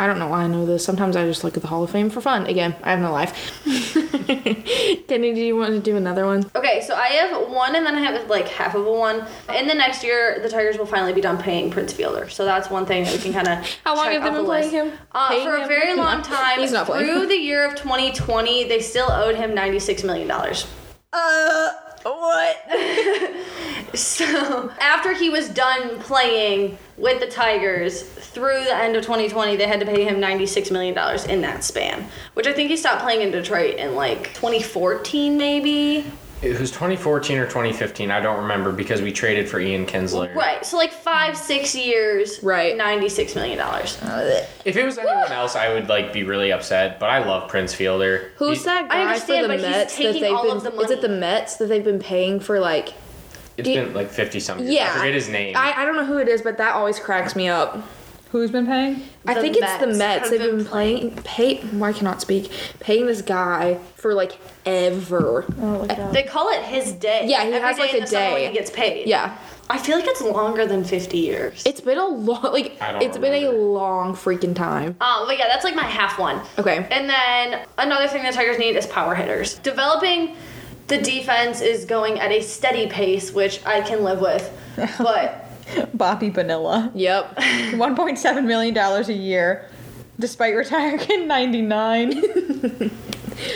I 0.04 0.06
don't 0.06 0.18
know 0.18 0.28
why 0.28 0.42
I 0.42 0.48
know 0.48 0.66
this. 0.66 0.84
Sometimes 0.84 1.16
I 1.16 1.24
just 1.24 1.44
look 1.44 1.56
at 1.56 1.62
the 1.62 1.68
Hall 1.68 1.82
of 1.82 1.88
Fame 1.88 2.10
for 2.10 2.20
fun. 2.20 2.44
Again, 2.44 2.76
I 2.82 2.90
have 2.90 3.00
no 3.00 3.10
life. 3.10 3.32
Kenny, 5.08 5.32
do 5.32 5.40
you 5.40 5.56
want 5.56 5.70
to 5.70 5.80
do 5.80 5.96
another 5.96 6.26
one? 6.26 6.44
Okay, 6.54 6.82
so 6.82 6.94
I 6.94 7.06
have 7.06 7.48
one 7.48 7.74
and 7.74 7.86
then 7.86 7.94
I 7.94 8.00
have 8.00 8.28
like 8.28 8.46
half 8.46 8.74
of 8.74 8.86
a 8.86 8.92
one. 8.92 9.26
In 9.56 9.66
the 9.66 9.72
next 9.72 10.04
year, 10.04 10.40
the 10.42 10.50
Tigers 10.50 10.76
will 10.76 10.84
finally 10.84 11.14
be 11.14 11.22
done 11.22 11.38
paying 11.38 11.70
Prince 11.70 11.94
Fielder. 11.94 12.28
So 12.28 12.44
that's 12.44 12.68
one 12.68 12.84
thing 12.84 13.04
that 13.04 13.14
we 13.14 13.18
can 13.18 13.32
kind 13.32 13.48
of. 13.48 13.66
How 13.86 13.96
long 13.96 14.12
have 14.12 14.22
they 14.22 14.28
been 14.28 14.44
playing 14.44 14.70
him? 14.70 14.92
Uh, 15.12 15.30
Paying 15.30 15.46
for 15.46 15.56
a 15.56 15.66
very 15.66 15.96
long 15.96 16.20
time. 16.20 16.60
He's 16.60 16.70
not 16.70 16.84
playing. 16.84 17.06
Through 17.06 17.28
the 17.28 17.38
year 17.38 17.64
of 17.64 17.74
2020, 17.74 18.64
they 18.64 18.80
still 18.80 19.10
owed 19.10 19.36
him 19.36 19.52
$96 19.52 20.04
million. 20.04 20.30
Uh, 20.30 21.72
what? 22.02 22.56
So 23.94 24.72
after 24.80 25.12
he 25.14 25.30
was 25.30 25.48
done 25.48 26.00
playing 26.00 26.78
with 26.96 27.20
the 27.20 27.28
Tigers 27.28 28.02
through 28.34 28.64
the 28.64 28.74
end 28.76 28.96
of 28.96 29.02
2020, 29.02 29.56
they 29.56 29.66
had 29.66 29.80
to 29.80 29.86
pay 29.86 30.04
him 30.04 30.20
96 30.20 30.70
million 30.70 30.94
dollars 30.94 31.24
in 31.24 31.40
that 31.42 31.64
span, 31.64 32.06
which 32.34 32.46
I 32.46 32.52
think 32.52 32.70
he 32.70 32.76
stopped 32.76 33.02
playing 33.02 33.22
in 33.22 33.30
Detroit 33.30 33.76
in 33.76 33.94
like 33.94 34.34
2014 34.34 35.36
maybe. 35.38 36.04
it 36.42 36.60
was 36.60 36.70
2014 36.72 37.38
or 37.38 37.46
2015. 37.46 38.10
I 38.10 38.20
don't 38.20 38.42
remember 38.42 38.70
because 38.72 39.00
we 39.00 39.12
traded 39.12 39.48
for 39.48 39.60
Ian 39.60 39.86
Kinsler. 39.86 40.34
Right. 40.34 40.64
So 40.66 40.76
like 40.76 40.92
5 40.92 41.36
6 41.38 41.74
years, 41.74 42.42
Right. 42.42 42.76
96 42.76 43.34
million 43.34 43.56
dollars. 43.58 43.96
If 44.64 44.76
it 44.76 44.84
was 44.84 44.98
anyone 44.98 45.32
else, 45.32 45.56
I 45.56 45.72
would 45.72 45.88
like 45.88 46.12
be 46.12 46.22
really 46.24 46.52
upset. 46.52 46.98
But 47.00 47.08
I 47.10 47.24
love 47.24 47.48
Prince 47.48 47.72
Fielder. 47.72 48.32
Who's 48.36 48.58
He- 48.58 48.64
that 48.64 48.84
I 48.86 48.88
guy 48.88 49.00
understand, 49.06 49.42
for 49.46 49.48
the 49.48 49.48
but 49.54 49.60
he's 49.60 49.68
Mets 49.70 49.96
that 49.96 50.02
taking 50.02 50.22
they've 50.22 50.32
all 50.34 50.42
been? 50.42 50.56
of 50.58 50.62
the 50.64 50.70
money. 50.70 50.84
Is 50.84 50.90
it 50.90 51.00
the. 51.00 51.08
Mets 51.08 51.56
that 51.56 51.66
they've 51.68 51.84
been 51.84 52.00
paying 52.00 52.40
for 52.40 52.58
like? 52.60 52.92
It's 53.56 53.64
Do 53.66 53.72
you- 53.72 53.82
been 53.84 53.94
like 53.94 54.10
50 54.10 54.40
something. 54.40 54.66
Yeah, 54.66 54.90
I 54.92 54.98
forget 54.98 55.14
his 55.14 55.28
name. 55.28 55.56
I, 55.56 55.72
I 55.82 55.84
don't 55.86 55.94
know 55.96 56.04
who 56.04 56.18
it 56.18 56.28
is, 56.28 56.42
but 56.42 56.58
that 56.58 56.74
always 56.74 56.98
cracks 56.98 57.36
me 57.36 57.46
up. 57.48 57.78
Who's 58.34 58.50
been 58.50 58.66
paying? 58.66 59.00
I 59.28 59.34
The 59.34 59.40
think 59.42 59.56
it's 59.56 59.76
the 59.76 59.86
Mets 59.86 59.96
Mets. 59.98 60.20
have 60.22 60.30
They've 60.30 60.40
been 60.40 60.56
been 60.56 60.66
playing 60.66 61.10
pay. 61.22 61.58
Why 61.58 61.92
cannot 61.92 62.20
speak? 62.20 62.50
Paying 62.80 63.06
this 63.06 63.22
guy 63.22 63.78
for 63.94 64.12
like 64.12 64.36
ever. 64.66 65.44
Oh, 65.60 65.78
look 65.82 65.92
it 65.92 66.00
up. 66.00 66.12
They 66.12 66.24
call 66.24 66.48
it 66.50 66.60
his 66.62 66.90
day. 66.94 67.26
Yeah, 67.28 67.44
he 67.44 67.52
Every 67.52 67.60
has, 67.60 67.76
day 67.76 67.82
like, 67.82 67.90
in 67.94 67.96
a 67.98 68.00
the 68.00 68.06
summer 68.08 68.24
when 68.32 68.40
day. 68.40 68.48
he 68.48 68.52
gets 68.52 68.70
paid. 68.72 69.06
Yeah, 69.06 69.38
I 69.70 69.78
feel 69.78 69.94
like 69.94 70.08
it's 70.08 70.20
longer 70.20 70.66
than 70.66 70.82
50 70.82 71.16
years. 71.16 71.62
it's 71.64 71.80
been 71.80 71.96
a 71.96 72.08
long 72.08 72.42
like 72.42 72.76
I 72.82 72.90
don't 72.90 73.02
it's 73.02 73.16
been 73.18 73.34
a 73.34 73.46
remember. 73.46 73.56
long 73.66 74.14
freaking 74.14 74.56
time. 74.56 74.96
Um, 75.00 75.26
but 75.28 75.38
yeah, 75.38 75.46
that's 75.46 75.62
like 75.62 75.76
my 75.76 75.84
half 75.84 76.18
one. 76.18 76.42
Okay. 76.58 76.88
And 76.90 77.08
then 77.08 77.64
another 77.78 78.08
thing 78.08 78.24
the 78.24 78.32
Tigers 78.32 78.58
need 78.58 78.74
is 78.74 78.84
power 78.88 79.14
hitters. 79.14 79.58
Developing 79.60 80.34
the 80.88 80.98
defense 80.98 81.60
is 81.60 81.84
going 81.84 82.18
at 82.18 82.32
a 82.32 82.40
steady 82.42 82.88
pace, 82.88 83.32
which 83.32 83.64
I 83.64 83.80
can 83.80 84.02
live 84.02 84.20
with. 84.20 84.50
But 84.98 85.43
Bobby 85.94 86.30
Bonilla. 86.30 86.90
Yep. 86.94 87.36
$1.7 87.36 88.44
million 88.44 88.76
a 88.76 89.12
year, 89.12 89.68
despite 90.18 90.54
retiring 90.54 91.00
in 91.10 91.28
99. 91.28 92.90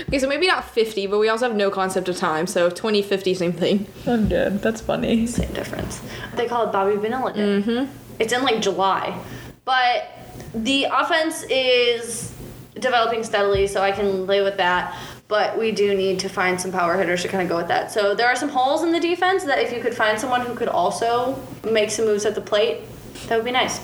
Okay, 0.09 0.19
so 0.19 0.29
maybe 0.29 0.47
not 0.47 0.65
50, 0.69 1.07
but 1.07 1.19
we 1.19 1.29
also 1.29 1.47
have 1.47 1.57
no 1.57 1.71
concept 1.71 2.09
of 2.09 2.17
time. 2.17 2.47
So 2.47 2.69
20, 2.69 3.01
50, 3.01 3.35
same 3.35 3.53
thing. 3.53 3.87
I'm 4.07 4.29
dead. 4.29 4.61
That's 4.61 4.81
funny. 4.81 5.27
same 5.27 5.53
difference. 5.53 6.03
They 6.35 6.49
call 6.49 6.69
it 6.69 6.73
Bobby 6.73 6.97
Bonilla 6.97 7.33
Day. 7.33 7.63
Mm-hmm. 7.63 7.93
It's 8.19 8.33
in 8.33 8.43
like 8.43 8.61
July. 8.61 9.19
But 9.65 10.11
the 10.55 10.85
offense 10.85 11.45
is 11.45 12.35
developing 12.75 13.23
steadily, 13.23 13.67
so 13.67 13.81
I 13.81 13.93
can 13.93 14.27
live 14.27 14.45
with 14.45 14.57
that. 14.57 14.97
But 15.29 15.59
we 15.59 15.71
do 15.73 15.95
need 15.95 16.19
to 16.21 16.29
find 16.29 16.59
some 16.59 16.73
power 16.73 16.97
hitters 16.97 17.21
to 17.23 17.29
kind 17.29 17.43
of 17.43 17.49
go 17.51 17.57
with 17.57 17.69
that. 17.69 17.93
So 17.93 18.15
there 18.15 18.27
are 18.27 18.35
some 18.35 18.49
holes 18.49 18.83
in 18.83 18.93
the 18.93 19.01
defense 19.01 19.45
that 19.45 19.59
if 19.59 19.73
you 19.73 19.81
could 19.81 19.95
find 19.95 20.19
someone 20.19 20.41
who 20.41 20.55
could 20.55 20.69
also 20.69 21.41
make 21.71 21.91
some 21.91 22.07
moves 22.07 22.25
at 22.25 22.35
the 22.35 22.41
plate, 22.41 22.81
that 23.27 23.37
would 23.37 23.45
be 23.45 23.51
nice. 23.51 23.81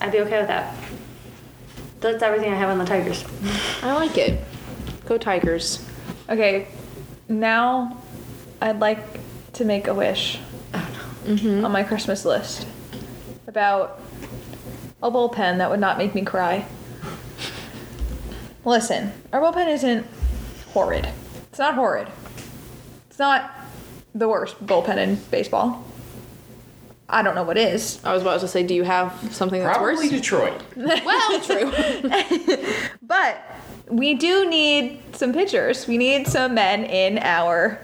I'd 0.00 0.10
be 0.10 0.18
okay 0.20 0.38
with 0.38 0.48
that. 0.48 0.74
That's 2.00 2.22
everything 2.22 2.52
I 2.52 2.56
have 2.56 2.70
on 2.70 2.78
the 2.78 2.84
Tigers. 2.84 3.24
I 3.82 3.92
like 3.92 4.18
it. 4.18 4.42
Go 5.06 5.16
Tigers. 5.16 5.86
Okay, 6.28 6.66
now 7.28 7.96
I'd 8.60 8.80
like 8.80 8.98
to 9.54 9.64
make 9.64 9.86
a 9.86 9.94
wish 9.94 10.38
oh, 10.74 10.90
mm-hmm. 11.24 11.64
on 11.64 11.70
my 11.70 11.84
Christmas 11.84 12.24
list 12.24 12.66
about 13.46 14.00
a 15.02 15.10
bullpen 15.10 15.58
that 15.58 15.70
would 15.70 15.80
not 15.80 15.98
make 15.98 16.14
me 16.14 16.22
cry. 16.22 16.66
Listen, 18.64 19.12
our 19.32 19.40
bullpen 19.40 19.68
isn't 19.68 20.06
horrid. 20.72 21.08
It's 21.50 21.58
not 21.58 21.74
horrid. 21.74 22.08
It's 23.08 23.18
not 23.18 23.52
the 24.14 24.28
worst 24.28 24.64
bullpen 24.64 24.96
in 24.96 25.16
baseball. 25.30 25.84
I 27.08 27.22
don't 27.22 27.34
know 27.34 27.42
what 27.42 27.58
is. 27.58 28.02
I 28.04 28.12
was 28.12 28.22
about 28.22 28.40
to 28.40 28.48
say, 28.48 28.62
do 28.62 28.72
you 28.74 28.84
have 28.84 29.12
something 29.32 29.60
that's 29.60 29.76
Probably 29.76 30.08
worse? 30.08 30.10
Detroit. 30.10 30.62
well, 30.76 31.40
true. 31.40 31.72
But 33.02 33.42
we 33.88 34.14
do 34.14 34.48
need 34.48 35.02
some 35.16 35.32
pitchers. 35.32 35.88
We 35.88 35.98
need 35.98 36.28
some 36.28 36.54
men 36.54 36.84
in 36.84 37.18
our 37.18 37.80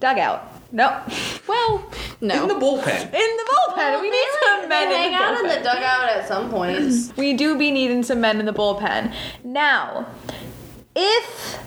dugout. 0.00 0.52
No. 0.72 1.00
well, 1.46 1.88
no. 2.20 2.42
In 2.42 2.48
the 2.48 2.54
bullpen. 2.54 3.02
In 3.02 3.10
the 3.10 3.52
bullpen. 3.52 4.00
we 4.00 4.10
need 4.10 4.28
some 4.42 4.68
men 4.68 4.88
They 4.88 4.94
in 4.96 5.00
hang 5.00 5.12
the 5.12 5.16
out 5.16 5.40
in 5.40 5.46
the 5.46 5.64
dugout 5.64 6.08
at 6.08 6.26
some 6.26 6.50
points. 6.50 7.12
we 7.16 7.34
do 7.34 7.56
be 7.56 7.70
needing 7.70 8.02
some 8.02 8.20
men 8.20 8.40
in 8.40 8.46
the 8.46 8.52
bullpen. 8.52 9.14
Now, 9.44 10.08
if 10.96 11.62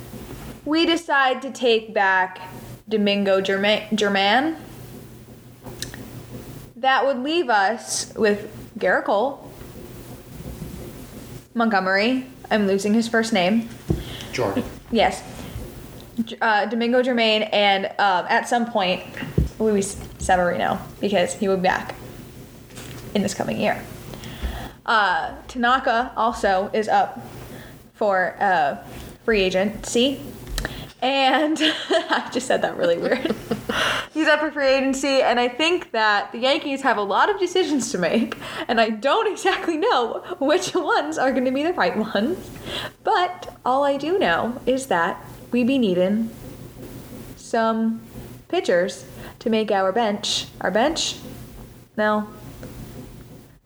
we 0.66 0.86
decide 0.86 1.42
to 1.44 1.52
take 1.52 1.94
back 1.94 2.42
Domingo 2.90 3.40
German, 3.40 3.96
German 3.96 4.58
that 6.76 7.06
would 7.06 7.20
leave 7.20 7.50
us 7.50 8.14
with 8.16 8.52
Gerrit 8.80 9.06
Cole, 9.06 9.52
Montgomery. 11.54 12.26
I'm 12.50 12.68
losing 12.68 12.94
his 12.94 13.08
first 13.08 13.34
name. 13.34 13.70
Jordan. 14.32 14.64
Yes. 14.92 15.22
Uh, 16.42 16.66
Domingo 16.66 17.04
German, 17.04 17.44
and 17.44 17.86
um, 17.86 18.26
at 18.30 18.48
some 18.48 18.66
point, 18.66 19.04
Luis 19.60 20.02
Severino, 20.20 20.80
because 21.00 21.34
he 21.34 21.48
will 21.48 21.58
be 21.58 21.64
back 21.64 21.96
in 23.14 23.22
this 23.22 23.34
coming 23.34 23.60
year. 23.60 23.84
Uh, 24.86 25.36
Tanaka 25.48 26.12
also 26.16 26.70
is 26.74 26.88
up 26.88 27.22
for 27.94 28.38
uh, 28.40 28.78
free 29.30 29.42
agency. 29.42 30.20
And 31.04 31.56
I 31.62 32.28
just 32.34 32.48
said 32.48 32.64
that 32.64 32.76
really 32.78 32.98
weird. 32.98 33.20
He's 34.12 34.28
up 34.28 34.40
for 34.40 34.50
free 34.50 34.70
agency, 34.70 35.22
and 35.22 35.40
I 35.40 35.48
think 35.48 35.92
that 35.92 36.32
the 36.32 36.40
Yankees 36.40 36.82
have 36.82 36.98
a 36.98 37.04
lot 37.04 37.30
of 37.30 37.40
decisions 37.40 37.92
to 37.92 38.00
make, 38.00 38.40
and 38.68 38.82
I 38.82 38.90
don't 38.90 39.32
exactly 39.32 39.78
know 39.78 40.24
which 40.40 40.74
ones 40.74 41.20
are 41.20 41.32
going 41.32 41.46
to 41.46 41.52
be 41.52 41.62
the 41.62 41.74
right 41.74 41.96
ones. 41.96 42.50
But 43.04 43.56
all 43.64 43.84
I 43.84 43.98
do 43.98 44.18
know 44.18 44.60
is 44.66 44.88
that 44.88 45.24
we 45.52 45.64
be 45.64 45.78
needing 45.78 46.32
some 47.36 48.02
pitchers 48.48 49.06
to 49.38 49.52
make 49.52 49.70
our 49.70 49.92
bench. 49.92 50.48
Our 50.60 50.72
bench? 50.72 51.18
No. 51.98 52.28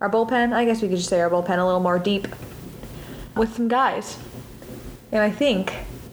Our 0.02 0.10
bullpen? 0.10 0.52
I 0.52 0.66
guess 0.66 0.82
we 0.82 0.90
could 0.90 0.98
just 0.98 1.10
say 1.10 1.22
our 1.22 1.30
bullpen 1.30 1.58
a 1.58 1.64
little 1.64 1.80
more 1.80 2.00
deep 2.00 2.28
with 3.38 3.56
some 3.56 3.70
guys. 3.70 4.18
And 5.14 5.22
I 5.22 5.30
think 5.30 5.72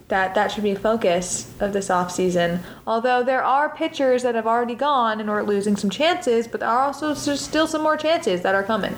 that 0.09 0.35
that 0.35 0.53
should 0.53 0.63
be 0.63 0.73
a 0.73 0.79
focus 0.79 1.51
of 1.59 1.73
this 1.73 1.89
offseason. 1.89 2.61
Although 2.87 3.23
there 3.23 3.43
are 3.43 3.75
pitchers 3.75 4.23
that 4.25 4.35
have 4.35 4.47
already 4.47 4.75
gone 4.75 5.21
and 5.21 5.29
we're 5.31 5.43
losing 5.43 5.75
some 5.75 5.89
chances, 5.89 6.47
but 6.47 6.61
there 6.61 6.69
are 6.69 6.83
also 6.85 7.15
still 7.15 7.67
some 7.67 7.83
more 7.83 7.97
chances 7.97 8.43
that 8.43 8.55
are 8.55 8.63
coming. 8.63 8.95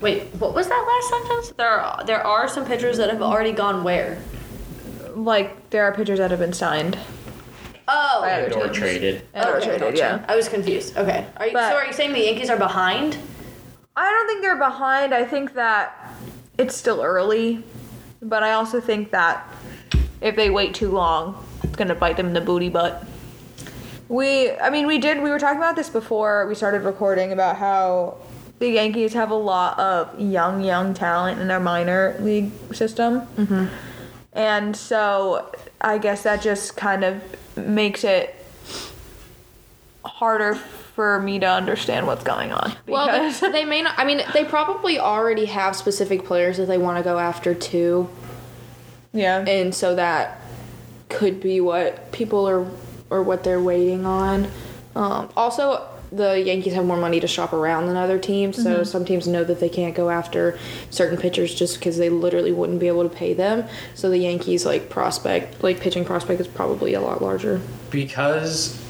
Wait, 0.00 0.24
what 0.40 0.54
was 0.54 0.68
that 0.68 0.74
last 0.74 1.26
sentence? 1.28 1.54
There 1.56 1.68
are 1.68 2.04
there 2.04 2.26
are 2.26 2.48
some 2.48 2.64
pitchers 2.64 2.96
that 2.98 3.10
have 3.10 3.22
already 3.22 3.52
gone 3.52 3.84
where? 3.84 4.20
Like 5.14 5.70
there 5.70 5.84
are 5.84 5.94
pitchers 5.94 6.18
that 6.18 6.30
have 6.32 6.40
been 6.40 6.52
signed. 6.52 6.98
Oh, 7.86 8.20
Right. 8.22 8.42
And 8.44 8.52
or 8.54 8.68
traded. 8.68 9.22
And 9.34 9.48
or 9.48 9.60
traded, 9.60 9.96
yeah. 9.96 10.24
I 10.28 10.34
was 10.34 10.48
confused. 10.48 10.96
Okay, 10.96 11.26
are 11.36 11.46
you, 11.46 11.52
But- 11.52 11.70
so 11.70 11.76
are 11.76 11.86
you 11.86 11.92
saying 11.92 12.12
the 12.12 12.24
Yankees 12.24 12.50
are 12.50 12.58
behind? 12.58 13.16
I 13.96 14.10
don't 14.10 14.26
think 14.26 14.42
they're 14.42 14.56
behind. 14.56 15.14
I 15.14 15.24
think 15.24 15.54
that 15.54 16.12
it's 16.58 16.76
still 16.76 17.00
early, 17.00 17.62
but 18.20 18.42
I 18.42 18.52
also 18.52 18.80
think 18.80 19.12
that 19.12 19.48
if 20.20 20.34
they 20.34 20.50
wait 20.50 20.74
too 20.74 20.90
long, 20.90 21.46
it's 21.62 21.76
gonna 21.76 21.94
bite 21.94 22.16
them 22.16 22.26
in 22.26 22.32
the 22.34 22.40
booty 22.40 22.68
butt. 22.68 23.06
We, 24.08 24.50
I 24.52 24.70
mean, 24.70 24.86
we 24.86 24.98
did. 24.98 25.22
We 25.22 25.30
were 25.30 25.38
talking 25.38 25.58
about 25.58 25.76
this 25.76 25.88
before 25.88 26.46
we 26.46 26.54
started 26.54 26.82
recording 26.82 27.32
about 27.32 27.56
how 27.56 28.16
the 28.58 28.68
Yankees 28.68 29.12
have 29.12 29.30
a 29.30 29.36
lot 29.36 29.78
of 29.78 30.18
young, 30.18 30.64
young 30.64 30.94
talent 30.94 31.40
in 31.40 31.46
their 31.46 31.60
minor 31.60 32.16
league 32.20 32.50
system, 32.74 33.20
mm-hmm. 33.36 33.66
and 34.32 34.76
so 34.76 35.52
I 35.80 35.98
guess 35.98 36.24
that 36.24 36.42
just 36.42 36.76
kind 36.76 37.04
of 37.04 37.22
makes 37.56 38.02
it 38.02 38.34
harder 40.04 40.58
for 40.98 41.20
me 41.20 41.38
to 41.38 41.46
understand 41.46 42.08
what's 42.08 42.24
going 42.24 42.50
on. 42.50 42.72
Well, 42.88 43.06
they, 43.06 43.50
they 43.52 43.64
may 43.64 43.82
not. 43.82 43.94
I 43.96 44.04
mean, 44.04 44.20
they 44.34 44.44
probably 44.44 44.98
already 44.98 45.44
have 45.44 45.76
specific 45.76 46.24
players 46.24 46.56
that 46.56 46.66
they 46.66 46.76
want 46.76 46.98
to 46.98 47.04
go 47.04 47.20
after 47.20 47.54
too, 47.54 48.10
yeah. 49.12 49.44
and 49.46 49.72
so 49.72 49.94
that 49.94 50.40
could 51.08 51.40
be 51.40 51.60
what 51.60 52.10
people 52.10 52.48
are 52.48 52.68
or 53.10 53.22
what 53.22 53.44
they're 53.44 53.62
waiting 53.62 54.06
on. 54.06 54.48
Um, 54.96 55.30
also, 55.36 55.88
the 56.10 56.40
Yankees 56.40 56.74
have 56.74 56.84
more 56.84 56.96
money 56.96 57.20
to 57.20 57.28
shop 57.28 57.52
around 57.52 57.86
than 57.86 57.96
other 57.96 58.18
teams, 58.18 58.60
so 58.60 58.82
some 58.82 59.04
teams 59.04 59.28
know 59.28 59.44
that 59.44 59.60
they 59.60 59.68
can't 59.68 59.94
go 59.94 60.10
after 60.10 60.58
certain 60.90 61.16
pitchers 61.16 61.54
just 61.54 61.78
because 61.78 61.96
they 61.96 62.08
literally 62.08 62.50
wouldn't 62.50 62.80
be 62.80 62.88
able 62.88 63.08
to 63.08 63.14
pay 63.14 63.34
them. 63.34 63.64
So 63.94 64.10
the 64.10 64.18
Yankees 64.18 64.66
like 64.66 64.90
prospect, 64.90 65.62
like 65.62 65.78
pitching 65.78 66.04
prospect, 66.04 66.40
is 66.40 66.48
probably 66.48 66.94
a 66.94 67.00
lot 67.00 67.22
larger. 67.22 67.60
because 67.92 68.84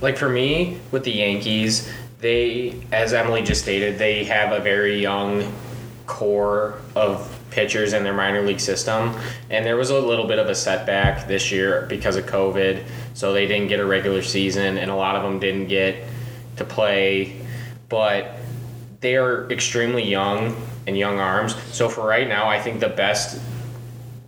like 0.00 0.16
for 0.16 0.28
me 0.28 0.78
with 0.90 1.04
the 1.04 1.12
yankees 1.12 1.90
they 2.20 2.74
as 2.92 3.12
emily 3.12 3.42
just 3.42 3.62
stated 3.62 3.98
they 3.98 4.24
have 4.24 4.52
a 4.52 4.60
very 4.60 5.00
young 5.00 5.52
core 6.06 6.80
of 6.94 7.30
pitchers 7.54 7.92
in 7.92 8.02
their 8.02 8.12
minor 8.12 8.42
league 8.42 8.60
system. 8.60 9.14
And 9.48 9.64
there 9.64 9.76
was 9.76 9.90
a 9.90 9.98
little 9.98 10.26
bit 10.26 10.38
of 10.38 10.48
a 10.48 10.54
setback 10.54 11.28
this 11.28 11.52
year 11.52 11.86
because 11.88 12.16
of 12.16 12.26
covid 12.26 12.84
so 13.14 13.32
they 13.32 13.46
didn't 13.46 13.68
get 13.68 13.80
a 13.80 13.86
regular 13.86 14.22
season 14.22 14.76
and 14.76 14.90
a 14.90 14.94
lot 14.94 15.14
of 15.14 15.22
them 15.22 15.38
didn't 15.38 15.68
get 15.68 16.04
to 16.56 16.64
play. 16.64 17.40
But 17.88 18.36
they 19.00 19.16
are 19.16 19.48
extremely 19.50 20.02
young 20.02 20.56
and 20.86 20.98
young 20.98 21.20
arms. 21.20 21.54
So 21.72 21.88
for 21.88 22.06
right 22.06 22.28
now 22.28 22.48
i 22.48 22.60
think 22.60 22.80
the 22.80 22.88
best 22.88 23.40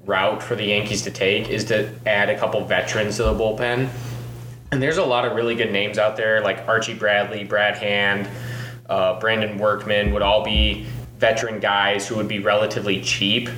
route 0.04 0.40
for 0.40 0.54
the 0.54 0.64
yankees 0.64 1.02
to 1.02 1.10
take 1.10 1.48
is 1.48 1.64
to 1.64 1.90
add 2.06 2.30
a 2.30 2.38
couple 2.38 2.64
veterans 2.64 3.16
to 3.16 3.24
the 3.24 3.32
bullpen 3.32 3.88
and 4.72 4.82
there's 4.82 4.98
a 4.98 5.04
lot 5.04 5.24
of 5.24 5.34
really 5.36 5.54
good 5.54 5.72
names 5.72 5.98
out 5.98 6.16
there, 6.16 6.40
like 6.40 6.66
Archie 6.66 6.94
Bradley, 6.94 7.44
Brad 7.44 7.76
Hand, 7.76 8.28
uh, 8.88 9.18
Brandon 9.20 9.58
Workman 9.58 10.12
would 10.12 10.22
all 10.22 10.44
be 10.44 10.86
veteran 11.18 11.60
guys 11.60 12.06
who 12.06 12.16
would 12.16 12.28
be 12.28 12.40
relatively 12.40 13.00
cheap, 13.00 13.48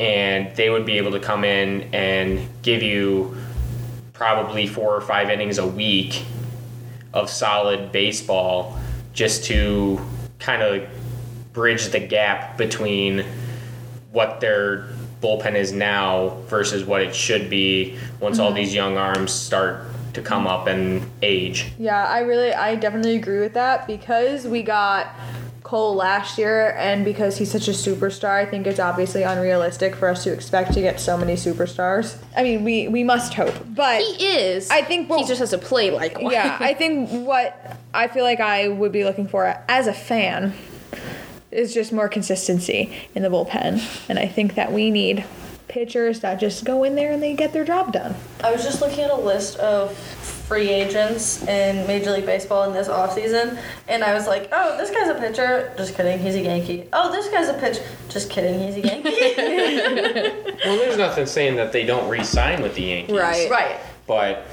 and 0.00 0.54
they 0.56 0.70
would 0.70 0.84
be 0.84 0.98
able 0.98 1.12
to 1.12 1.20
come 1.20 1.44
in 1.44 1.82
and 1.94 2.46
give 2.62 2.82
you 2.82 3.36
probably 4.12 4.66
four 4.66 4.94
or 4.94 5.00
five 5.00 5.30
innings 5.30 5.58
a 5.58 5.66
week 5.66 6.24
of 7.14 7.30
solid 7.30 7.92
baseball 7.92 8.78
just 9.12 9.44
to 9.44 10.00
kind 10.38 10.62
of 10.62 10.88
bridge 11.52 11.88
the 11.88 12.00
gap 12.00 12.58
between 12.58 13.24
what 14.12 14.40
their 14.40 14.88
bullpen 15.20 15.54
is 15.54 15.72
now 15.72 16.28
versus 16.46 16.84
what 16.84 17.02
it 17.02 17.14
should 17.14 17.48
be 17.48 17.98
once 18.20 18.38
all 18.38 18.52
these 18.52 18.74
young 18.74 18.96
arms 18.96 19.32
start 19.32 19.84
to 20.18 20.28
come 20.28 20.46
up 20.46 20.66
and 20.66 21.08
age. 21.22 21.66
Yeah, 21.78 22.04
I 22.04 22.20
really, 22.20 22.52
I 22.52 22.74
definitely 22.76 23.16
agree 23.16 23.40
with 23.40 23.54
that 23.54 23.86
because 23.86 24.46
we 24.46 24.62
got 24.62 25.08
Cole 25.62 25.94
last 25.94 26.38
year, 26.38 26.74
and 26.78 27.04
because 27.04 27.36
he's 27.36 27.50
such 27.50 27.68
a 27.68 27.72
superstar, 27.72 28.30
I 28.30 28.46
think 28.46 28.66
it's 28.66 28.80
obviously 28.80 29.22
unrealistic 29.22 29.94
for 29.94 30.08
us 30.08 30.24
to 30.24 30.32
expect 30.32 30.72
to 30.74 30.80
get 30.80 30.98
so 30.98 31.16
many 31.16 31.34
superstars. 31.34 32.16
I 32.36 32.42
mean, 32.42 32.64
we 32.64 32.88
we 32.88 33.04
must 33.04 33.34
hope, 33.34 33.54
but 33.74 34.00
He 34.02 34.26
is. 34.26 34.70
I 34.70 34.82
think 34.82 35.08
he 35.08 35.24
just 35.24 35.40
has 35.40 35.50
to 35.50 35.58
play 35.58 35.90
like 35.90 36.20
one. 36.20 36.32
yeah, 36.32 36.56
I 36.60 36.74
think 36.80 37.10
what 37.10 37.76
I 37.92 38.08
feel 38.08 38.24
like 38.24 38.40
I 38.40 38.68
would 38.68 38.92
be 38.92 39.04
looking 39.04 39.28
for 39.28 39.44
as 39.68 39.86
a 39.86 39.92
fan 39.94 40.54
is 41.50 41.72
just 41.74 41.92
more 41.92 42.08
consistency 42.08 42.92
in 43.14 43.22
the 43.22 43.28
bullpen, 43.28 43.80
and 44.08 44.18
I 44.18 44.26
think 44.26 44.54
that 44.54 44.72
we 44.72 44.90
need 44.90 45.24
pitchers 45.68 46.20
that 46.20 46.40
just 46.40 46.64
go 46.64 46.84
in 46.84 46.94
there 46.94 47.12
and 47.12 47.22
they 47.22 47.34
get 47.34 47.52
their 47.52 47.64
job 47.64 47.92
done. 47.92 48.14
I 48.42 48.52
was 48.52 48.62
just 48.62 48.80
looking 48.80 49.00
at 49.00 49.10
a 49.10 49.16
list 49.16 49.58
of 49.58 49.96
free 49.96 50.68
agents 50.70 51.46
in 51.46 51.86
Major 51.86 52.10
League 52.10 52.24
Baseball 52.26 52.64
in 52.64 52.72
this 52.72 52.88
offseason. 52.88 53.58
And 53.86 54.02
I 54.02 54.14
was 54.14 54.26
like, 54.26 54.48
oh, 54.50 54.78
this 54.78 54.90
guy's 54.90 55.08
a 55.08 55.14
pitcher. 55.14 55.72
Just 55.76 55.94
kidding, 55.94 56.18
he's 56.18 56.34
a 56.34 56.40
Yankee. 56.40 56.88
Oh, 56.92 57.12
this 57.12 57.28
guy's 57.28 57.48
a 57.48 57.54
pitch. 57.54 57.78
Just 58.08 58.30
kidding, 58.30 58.58
he's 58.60 58.76
a 58.76 58.86
Yankee. 58.86 60.44
Well, 60.64 60.76
there's 60.76 60.98
nothing 60.98 61.24
saying 61.24 61.54
that 61.56 61.70
they 61.70 61.86
don't 61.86 62.08
re-sign 62.10 62.62
with 62.62 62.74
the 62.74 62.82
Yankees. 62.82 63.16
Right. 63.16 63.48
right. 63.48 63.76
But 64.08 64.44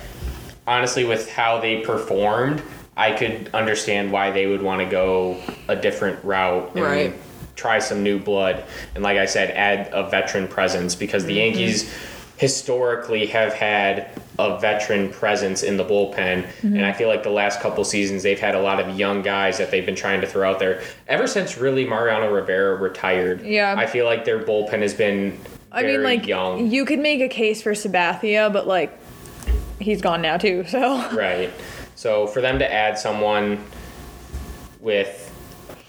honestly, 0.68 1.04
with 1.04 1.30
how 1.32 1.60
they 1.60 1.82
performed, 1.82 2.62
I 2.96 3.12
could 3.14 3.50
understand 3.54 4.12
why 4.12 4.32
they 4.32 4.46
would 4.46 4.62
want 4.62 4.82
to 4.82 4.86
go 4.86 5.42
a 5.68 5.76
different 5.76 6.24
route 6.24 6.72
and 6.76 6.84
Right. 6.84 7.14
Try 7.56 7.80
some 7.80 8.04
new 8.04 8.20
blood. 8.20 8.64
And 8.94 9.04
like 9.04 9.18
I 9.18 9.26
said, 9.26 9.52
add 9.52 9.90
a 9.94 10.10
veteran 10.10 10.48
presence 10.48 10.96
because 10.96 11.26
the 11.26 11.38
mm-hmm. 11.38 11.58
Yankees 11.58 11.94
historically 12.38 13.28
have 13.28 13.54
had 13.54 14.10
a 14.38 14.60
veteran 14.60 15.10
presence 15.10 15.64
in 15.64 15.78
the 15.78 15.86
bullpen. 15.86 16.44
Mm-hmm. 16.44 16.76
And 16.76 16.86
I 16.86 16.92
feel 16.92 17.08
like 17.08 17.24
the 17.24 17.30
last 17.30 17.62
couple 17.62 17.84
seasons 17.86 18.24
they've 18.24 18.40
had 18.40 18.56
a 18.56 18.62
lot 18.62 18.80
of 18.80 19.00
young 19.00 19.22
guys 19.22 19.58
that 19.58 19.72
they've 19.72 19.86
been 19.86 19.96
trying 19.96 20.20
to 20.22 20.28
throw 20.28 20.50
out 20.50 20.60
there. 20.60 20.82
Ever 21.08 21.28
since 21.28 21.58
really 21.58 21.86
Mariano 21.86 22.34
Rivera 22.34 22.76
retired, 22.76 23.42
Yeah. 23.42 23.76
I 23.78 23.86
feel 23.86 24.06
like 24.06 24.26
their 24.26 24.40
bullpen 24.40 24.82
has 24.82 24.94
been 24.94 25.40
I 25.72 25.84
mean, 25.84 26.04
like 26.04 26.28
young. 26.28 26.72
you 26.72 26.86
could 26.86 27.00
make 27.00 27.22
a 27.22 27.28
case 27.28 27.62
for 27.62 27.72
Sabathia, 27.72 28.52
but 28.52 28.68
like 28.68 28.98
he's 29.80 30.02
gone 30.02 30.22
now 30.22 30.38
too. 30.38 30.66
So 30.70 31.10
Right. 31.16 31.52
So 31.96 32.28
for 32.28 32.42
them 32.42 32.60
to 32.60 32.72
add 32.72 32.98
someone 33.00 33.64
with 34.82 35.25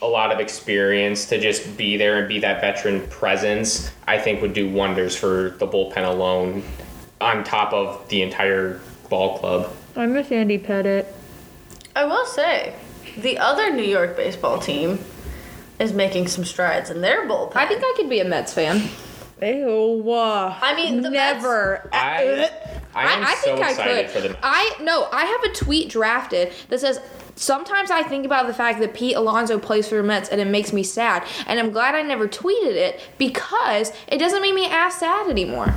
a 0.02 0.06
lot 0.06 0.30
of 0.32 0.40
experience 0.40 1.26
to 1.26 1.40
just 1.40 1.76
be 1.76 1.96
there 1.96 2.18
and 2.18 2.28
be 2.28 2.38
that 2.40 2.60
veteran 2.60 3.06
presence, 3.08 3.90
I 4.06 4.18
think 4.18 4.42
would 4.42 4.52
do 4.52 4.70
wonders 4.70 5.16
for 5.16 5.50
the 5.58 5.66
bullpen 5.66 6.06
alone, 6.06 6.62
on 7.20 7.44
top 7.44 7.72
of 7.72 8.08
the 8.08 8.22
entire 8.22 8.80
ball 9.08 9.38
club. 9.38 9.72
I 9.96 10.06
miss 10.06 10.30
Andy 10.30 10.58
Pettitte. 10.58 11.06
I 11.94 12.04
will 12.04 12.26
say, 12.26 12.74
the 13.16 13.38
other 13.38 13.70
New 13.70 13.82
York 13.84 14.16
baseball 14.16 14.58
team 14.58 14.98
is 15.78 15.92
making 15.92 16.28
some 16.28 16.44
strides 16.44 16.90
in 16.90 17.00
their 17.00 17.26
bullpen. 17.26 17.56
I 17.56 17.66
think 17.66 17.82
I 17.82 17.94
could 17.96 18.10
be 18.10 18.20
a 18.20 18.24
Mets 18.24 18.52
fan. 18.52 18.88
Ew. 19.42 20.10
uh, 20.10 20.58
I 20.62 20.74
mean, 20.74 21.02
the 21.02 21.10
never. 21.10 21.88
I 21.92 22.50
I 22.94 23.12
am 23.12 23.24
I, 23.24 23.28
I 23.30 23.34
so 23.34 23.54
think 23.54 23.60
I 23.60 23.70
excited 23.70 24.06
could. 24.06 24.10
for 24.14 24.20
them. 24.28 24.36
I 24.42 24.76
no, 24.80 25.08
I 25.12 25.24
have 25.26 25.50
a 25.50 25.54
tweet 25.54 25.90
drafted 25.90 26.52
that 26.70 26.80
says 26.80 27.00
sometimes 27.36 27.90
I 27.90 28.02
think 28.02 28.26
about 28.26 28.46
the 28.46 28.54
fact 28.54 28.80
that 28.80 28.94
Pete 28.94 29.14
Alonso 29.14 29.58
plays 29.58 29.88
for 29.88 29.96
the 29.96 30.02
Mets 30.02 30.30
and 30.30 30.40
it 30.40 30.46
makes 30.46 30.72
me 30.72 30.82
sad. 30.82 31.22
And 31.46 31.60
I'm 31.60 31.70
glad 31.70 31.94
I 31.94 32.02
never 32.02 32.26
tweeted 32.26 32.74
it 32.74 33.00
because 33.18 33.92
it 34.08 34.18
doesn't 34.18 34.42
make 34.42 34.54
me 34.54 34.66
as 34.70 34.94
sad 34.94 35.28
anymore. 35.30 35.74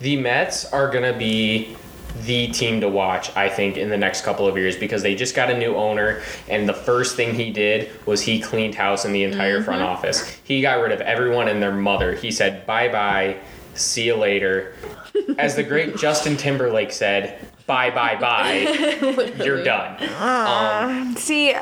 The 0.00 0.16
Mets 0.16 0.64
are 0.72 0.90
gonna 0.90 1.16
be 1.16 1.76
the 2.24 2.48
team 2.48 2.80
to 2.80 2.88
watch, 2.88 3.34
I 3.36 3.48
think, 3.48 3.76
in 3.76 3.88
the 3.88 3.96
next 3.96 4.22
couple 4.22 4.46
of 4.46 4.56
years 4.56 4.76
because 4.76 5.02
they 5.02 5.14
just 5.14 5.34
got 5.34 5.50
a 5.50 5.56
new 5.56 5.74
owner, 5.74 6.22
and 6.48 6.68
the 6.68 6.74
first 6.74 7.16
thing 7.16 7.34
he 7.34 7.50
did 7.50 7.90
was 8.06 8.20
he 8.20 8.40
cleaned 8.40 8.74
house 8.74 9.04
in 9.04 9.12
the 9.12 9.24
entire 9.24 9.62
front 9.62 9.80
mm-hmm. 9.80 9.90
office. 9.90 10.28
He 10.44 10.60
got 10.60 10.80
rid 10.80 10.92
of 10.92 11.00
everyone 11.00 11.48
and 11.48 11.62
their 11.62 11.72
mother. 11.72 12.14
He 12.14 12.30
said, 12.30 12.66
"Bye 12.66 12.88
bye, 12.88 13.38
see 13.74 14.04
you 14.06 14.16
later." 14.16 14.74
As 15.38 15.56
the 15.56 15.62
great 15.62 15.96
Justin 15.96 16.36
Timberlake 16.36 16.92
said, 16.92 17.38
"Bye 17.72 17.90
bye 17.90 18.16
bye, 18.20 19.44
you're 19.44 19.64
done." 19.64 19.96
Um, 20.20 21.16
See, 21.16 21.54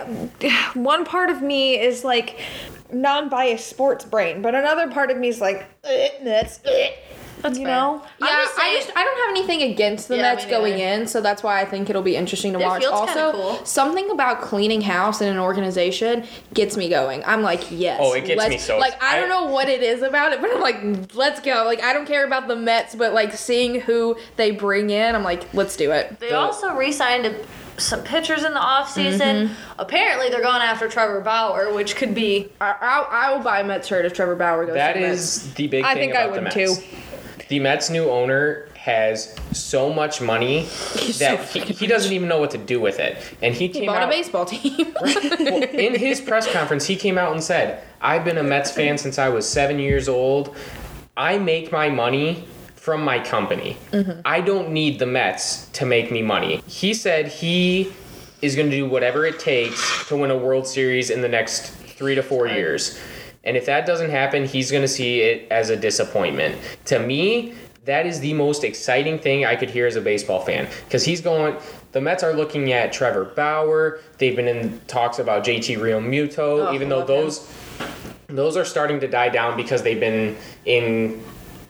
one 0.75 1.05
part 1.05 1.31
of 1.31 1.41
me 1.41 1.79
is 1.81 2.03
like 2.05 2.39
non-biased 2.93 3.69
sports 3.69 4.05
brain, 4.05 4.43
but 4.43 4.55
another 4.55 4.91
part 4.91 5.11
of 5.13 5.17
me 5.19 5.29
is 5.29 5.41
like 5.41 5.67
"Eh, 5.85 6.09
Mets. 6.23 6.59
eh." 6.65 6.91
That's 7.43 7.59
you 7.59 7.65
fair. 7.65 7.75
know. 7.75 8.03
Yeah, 8.21 8.27
just 8.43 8.59
I 8.59 8.75
just 8.77 8.91
I 8.97 9.05
don't 9.05 9.19
have 9.19 9.31
anything 9.31 9.73
against 9.73 10.09
the 10.09 10.17
Yeah, 10.17 10.23
Mets 10.23 10.47
going 10.47 10.79
in, 10.79 11.07
so 11.07 11.21
that's 11.21 11.43
why 11.43 11.61
I 11.61 11.65
think 11.65 11.89
it'll 11.91 12.03
be 12.03 12.17
interesting 12.17 12.53
to 12.55 12.61
It 12.61 12.65
watch. 12.65 12.83
feels 12.83 12.93
also, 12.93 13.33
cool. 13.33 13.65
something 13.65 14.11
about 14.11 14.41
cleaning 14.43 14.81
house 14.83 15.21
in 15.21 15.29
an 15.29 15.39
organization 15.39 16.25
gets 16.55 16.77
me 16.77 16.89
going. 16.89 17.25
I'm 17.25 17.43
like, 17.43 17.63
yes. 17.71 17.99
Oh, 18.03 18.13
it 18.13 18.25
gets 18.27 18.39
let's- 18.39 18.51
me 18.51 18.59
so 18.59 18.79
Like 18.79 19.03
I 19.03 19.17
I- 19.17 19.21
don't 19.21 19.29
know 19.29 19.47
what 19.47 19.69
it 19.69 19.83
is 19.83 20.03
about 20.03 20.33
it, 20.33 20.41
but 20.41 20.51
I'm 20.51 20.61
like, 20.61 21.15
let's 21.15 21.41
go. 21.41 21.65
Like 21.65 21.83
I 21.83 21.93
don't 21.93 22.07
care 22.07 22.25
about 22.27 22.49
the 22.49 22.57
Mets, 22.57 22.95
but 22.95 23.13
like 23.15 23.33
seeing 23.33 23.81
who 23.81 24.17
they 24.37 24.51
bring 24.51 24.91
in, 24.91 25.15
I'm 25.15 25.25
like, 25.25 25.53
let's 25.55 25.77
do 25.77 25.91
it. 25.93 26.19
They 26.21 26.31
The- 26.31 26.37
also 26.39 26.75
re-signed 26.75 27.27
a, 27.27 27.35
some 27.79 28.03
pitchers 28.03 28.45
in 28.45 28.53
the 28.53 28.61
offseason. 28.61 29.19
Mm-hmm. 29.49 29.53
Apparently, 29.81 30.29
they're 30.29 30.43
going 30.43 30.61
after 30.61 30.87
Trevor 30.89 31.21
Bauer, 31.23 31.73
which 31.73 31.97
could 31.97 32.15
be. 32.15 32.51
I, 32.61 32.75
I, 32.79 33.07
I 33.29 33.33
will 33.35 33.43
buy 33.43 33.61
a 33.61 33.65
Mets 33.65 33.89
shirt 33.89 34.05
if 34.05 34.13
Trevor 34.13 34.37
Bauer 34.37 34.67
goes. 34.67 34.75
that 34.75 34.93
to 34.93 35.01
the 35.01 35.07
Mets. 35.07 35.19
is 35.47 35.55
the 35.55 35.67
big 35.67 35.83
I 35.85 35.95
thing 35.95 36.11
think 36.11 36.15
I 36.17 36.23
about 36.25 36.35
the 36.35 36.43
would 36.43 36.77
too. 36.77 36.83
The 37.51 37.59
Mets' 37.59 37.91
new 37.91 38.09
owner 38.09 38.69
has 38.77 39.35
so 39.51 39.93
much 39.93 40.21
money 40.21 40.61
that 41.19 41.49
so 41.49 41.61
he, 41.61 41.61
he 41.73 41.87
doesn't 41.89 42.13
even 42.13 42.29
know 42.29 42.39
what 42.39 42.53
to 42.53 42.59
do 42.59 42.81
with 42.81 43.01
it, 43.01 43.19
and 43.43 43.53
he 43.53 43.67
He 43.67 43.73
came 43.73 43.87
bought 43.87 44.03
out 44.03 44.09
a 44.09 44.13
baseball 44.13 44.45
team. 44.45 44.95
well, 45.03 45.63
in 45.65 45.97
his 45.97 46.21
press 46.21 46.51
conference, 46.53 46.87
he 46.87 46.95
came 46.95 47.19
out 47.19 47.33
and 47.33 47.43
said, 47.43 47.83
I've 48.01 48.25
been 48.25 48.39
a 48.39 48.45
Mets 48.45 48.71
fan 48.71 48.99
since 48.99 49.19
I 49.19 49.31
was 49.31 49.49
seven 49.49 49.81
years 49.81 50.09
old. 50.09 50.55
I 51.17 51.39
make 51.39 51.73
my 51.73 51.89
money 51.89 52.45
from 52.77 53.03
my 53.03 53.19
company. 53.19 53.77
Mm-hmm. 53.91 54.21
I 54.25 54.41
don't 54.43 54.71
need 54.71 55.01
the 55.01 55.07
Mets 55.07 55.69
to 55.71 55.85
make 55.85 56.13
me 56.13 56.23
money. 56.23 56.63
He 56.69 56.95
said 56.95 57.27
he 57.27 57.93
is 58.43 58.55
going 58.55 58.71
to 58.71 58.77
do 58.77 58.89
whatever 58.89 59.27
it 59.27 59.41
takes 59.41 60.07
to 60.07 60.17
win 60.17 60.31
a 60.31 60.39
World 60.39 60.69
Series 60.69 61.11
in 61.11 61.21
the 61.21 61.29
next 61.29 61.73
three 61.73 62.15
to 62.15 62.23
four 62.23 62.47
years. 62.47 62.99
And 63.45 63.57
if 63.57 63.67
that 63.67 63.87
doesn't 63.87 64.11
happen, 64.11 64.45
he's 64.45 64.71
going 64.71 64.83
to 64.83 64.89
see 64.89 65.21
it 65.23 65.51
as 65.51 65.71
a 65.71 65.77
disappointment. 65.77 66.57
To 66.87 66.99
me, 66.99 67.55
that 67.87 68.05
is 68.07 68.21
the 68.21 68.35
most 68.35 68.65
exciting 68.65 69.19
thing 69.19 69.47
I 69.47 69.57
could 69.57 69.71
hear 69.71 69.87
as 69.87 69.97
a 69.97 70.01
baseball 70.01 70.41
fan 70.41 70.69
because 70.85 71.05
he's 71.05 71.21
going. 71.21 71.57
The 71.93 72.01
Mets 72.01 72.23
are 72.23 72.35
looking 72.35 72.73
at 72.73 72.93
Trevor 72.93 73.25
Bauer. 73.25 74.01
They've 74.19 74.37
been 74.37 74.47
in 74.47 74.81
talks 74.87 75.19
about 75.19 75.45
JT 75.45 75.79
Realmuto, 75.79 76.69
Oh, 76.69 76.73
even 76.75 76.89
though 76.89 76.99
love 76.99 77.09
him. 77.11 77.17
those 77.17 77.53
those 78.29 78.57
are 78.57 78.65
starting 78.65 79.01
to 79.01 79.09
die 79.09 79.29
down 79.31 79.57
because 79.57 79.83
they've 79.83 79.99
been 79.99 80.37
in 80.67 81.21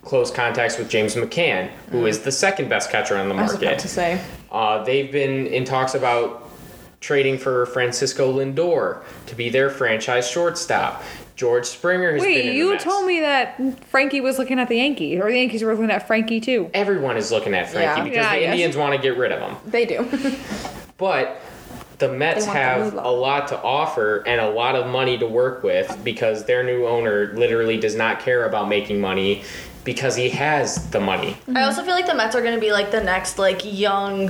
close 0.02 0.30
contacts 0.30 0.76
with 0.76 0.90
James 0.90 1.14
McCann, 1.14 1.68
who 1.90 2.04
is 2.06 2.20
the 2.20 2.32
second 2.32 2.68
best 2.68 2.90
catcher 2.90 3.16
on 3.16 3.28
the 3.28 3.34
Mm. 3.34 3.38
I 3.38 3.42
was 3.42 3.52
about 3.52 3.62
market. 3.64 3.78
to 3.80 3.88
say. 3.88 4.20
Uh, 4.50 4.82
they've 4.84 5.10
been 5.12 5.46
in 5.46 5.64
talks 5.64 5.94
about 5.94 6.50
trading 7.00 7.38
for 7.38 7.64
Francisco 7.66 8.30
Lindor 8.30 9.00
to 9.26 9.34
be 9.34 9.48
their 9.48 9.70
franchise 9.70 10.28
shortstop. 10.28 11.02
George 11.40 11.64
Springer 11.64 12.12
has 12.12 12.22
been 12.22 12.30
Wait, 12.32 12.46
in 12.50 12.54
you 12.54 12.72
Mets. 12.72 12.84
told 12.84 13.06
me 13.06 13.20
that 13.20 13.58
Frankie 13.88 14.20
was 14.20 14.38
looking 14.38 14.58
at 14.60 14.68
the 14.68 14.76
Yankees, 14.76 15.18
or 15.22 15.30
the 15.30 15.38
Yankees 15.38 15.62
were 15.62 15.72
looking 15.74 15.90
at 15.90 16.06
Frankie 16.06 16.38
too. 16.38 16.70
Everyone 16.74 17.16
is 17.16 17.32
looking 17.32 17.54
at 17.54 17.70
Frankie 17.70 17.86
Yeah. 18.00 18.04
because 18.04 18.16
Yeah, 18.16 18.30
I 18.30 18.34
the 18.34 18.40
guess. 18.42 18.52
Indians 18.52 18.76
want 18.76 18.94
to 18.94 19.00
get 19.00 19.16
rid 19.16 19.32
of 19.32 19.40
him. 19.40 19.56
They 19.66 19.86
do. 19.86 20.06
But 20.98 21.40
the 21.96 22.08
Mets 22.12 22.44
want 22.44 22.54
the 22.58 22.62
have 22.62 22.92
moolah. 22.94 23.08
a 23.08 23.10
lot 23.10 23.48
to 23.48 23.62
offer 23.62 24.22
and 24.26 24.38
a 24.38 24.50
lot 24.50 24.76
of 24.76 24.86
money 24.86 25.16
to 25.16 25.26
work 25.26 25.62
with 25.62 25.98
because 26.04 26.44
their 26.44 26.62
new 26.62 26.86
owner 26.86 27.32
literally 27.34 27.78
does 27.78 27.96
not 27.96 28.20
care 28.20 28.44
about 28.44 28.68
making 28.68 29.00
money 29.00 29.42
because 29.82 30.14
he 30.16 30.28
has 30.28 30.90
the 30.90 31.00
money. 31.00 31.38
I 31.56 31.62
also 31.62 31.82
feel 31.82 31.94
like 31.94 32.04
the 32.04 32.14
Mets 32.14 32.36
are 32.36 32.42
going 32.42 32.54
to 32.54 32.60
be 32.60 32.70
like 32.70 32.90
the 32.90 33.02
next 33.02 33.38
like 33.38 33.62
young, 33.64 34.28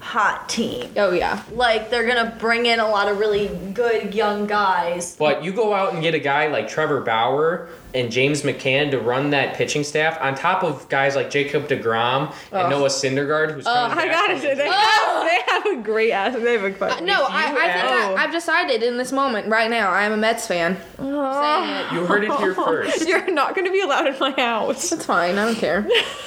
hot 0.00 0.48
team. 0.48 0.90
oh 0.96 1.12
yeah. 1.12 1.42
Like 1.52 1.90
they're 1.90 2.06
gonna 2.06 2.34
bring 2.38 2.66
in 2.66 2.80
a 2.80 2.88
lot 2.88 3.08
of 3.08 3.18
really 3.18 3.48
good 3.74 4.14
young 4.14 4.46
guys. 4.46 5.16
But 5.16 5.44
you 5.44 5.52
go 5.52 5.72
out 5.74 5.92
and 5.92 6.02
get 6.02 6.14
a 6.14 6.18
guy 6.18 6.46
like 6.48 6.68
Trevor 6.68 7.00
Bauer 7.00 7.68
and 7.92 8.10
James 8.10 8.42
McCann 8.42 8.92
to 8.92 9.00
run 9.00 9.30
that 9.30 9.54
pitching 9.56 9.82
staff 9.82 10.16
on 10.20 10.34
top 10.36 10.62
of 10.62 10.88
guys 10.88 11.16
like 11.16 11.28
Jacob 11.28 11.66
DeGrom 11.68 12.32
and 12.52 12.62
Ugh. 12.62 12.70
Noah 12.70 12.88
Syndergaard, 12.88 13.52
who's 13.52 13.64
coming 13.64 13.98
I 13.98 14.06
back 14.06 14.12
gotta 14.12 14.32
from 14.34 14.40
say, 14.42 14.54
they, 14.54 14.64
injury. 14.64 14.76
have, 14.76 15.24
they 15.24 15.52
have 15.52 15.66
a 15.66 15.82
great 15.82 16.12
ass. 16.12 16.34
They 16.36 16.52
have 16.56 16.62
a 16.82 16.84
Uh, 16.96 17.00
no, 17.00 17.24
I, 17.28 17.42
I 17.42 17.46
think 17.46 17.58
add- 17.58 18.14
I, 18.16 18.24
I've 18.24 18.32
decided 18.32 18.82
in 18.84 18.96
this 18.96 19.10
moment 19.12 19.48
right 19.48 19.68
now 19.68 19.90
I 19.90 20.04
am 20.04 20.12
a 20.12 20.16
Mets 20.16 20.46
fan. 20.46 20.76
saying 20.98 21.08
it. 21.10 21.92
You 21.92 22.06
heard 22.06 22.22
it 22.24 22.32
here 22.38 22.54
first. 22.66 23.08
You're 23.08 23.28
not 23.32 23.54
gonna 23.56 23.72
be 23.72 23.80
allowed 23.80 24.06
in 24.06 24.18
my 24.20 24.30
house. 24.32 24.92
It's 24.92 25.04
fine. 25.04 25.36
I 25.36 25.46
don't 25.46 25.56
care. 25.56 25.86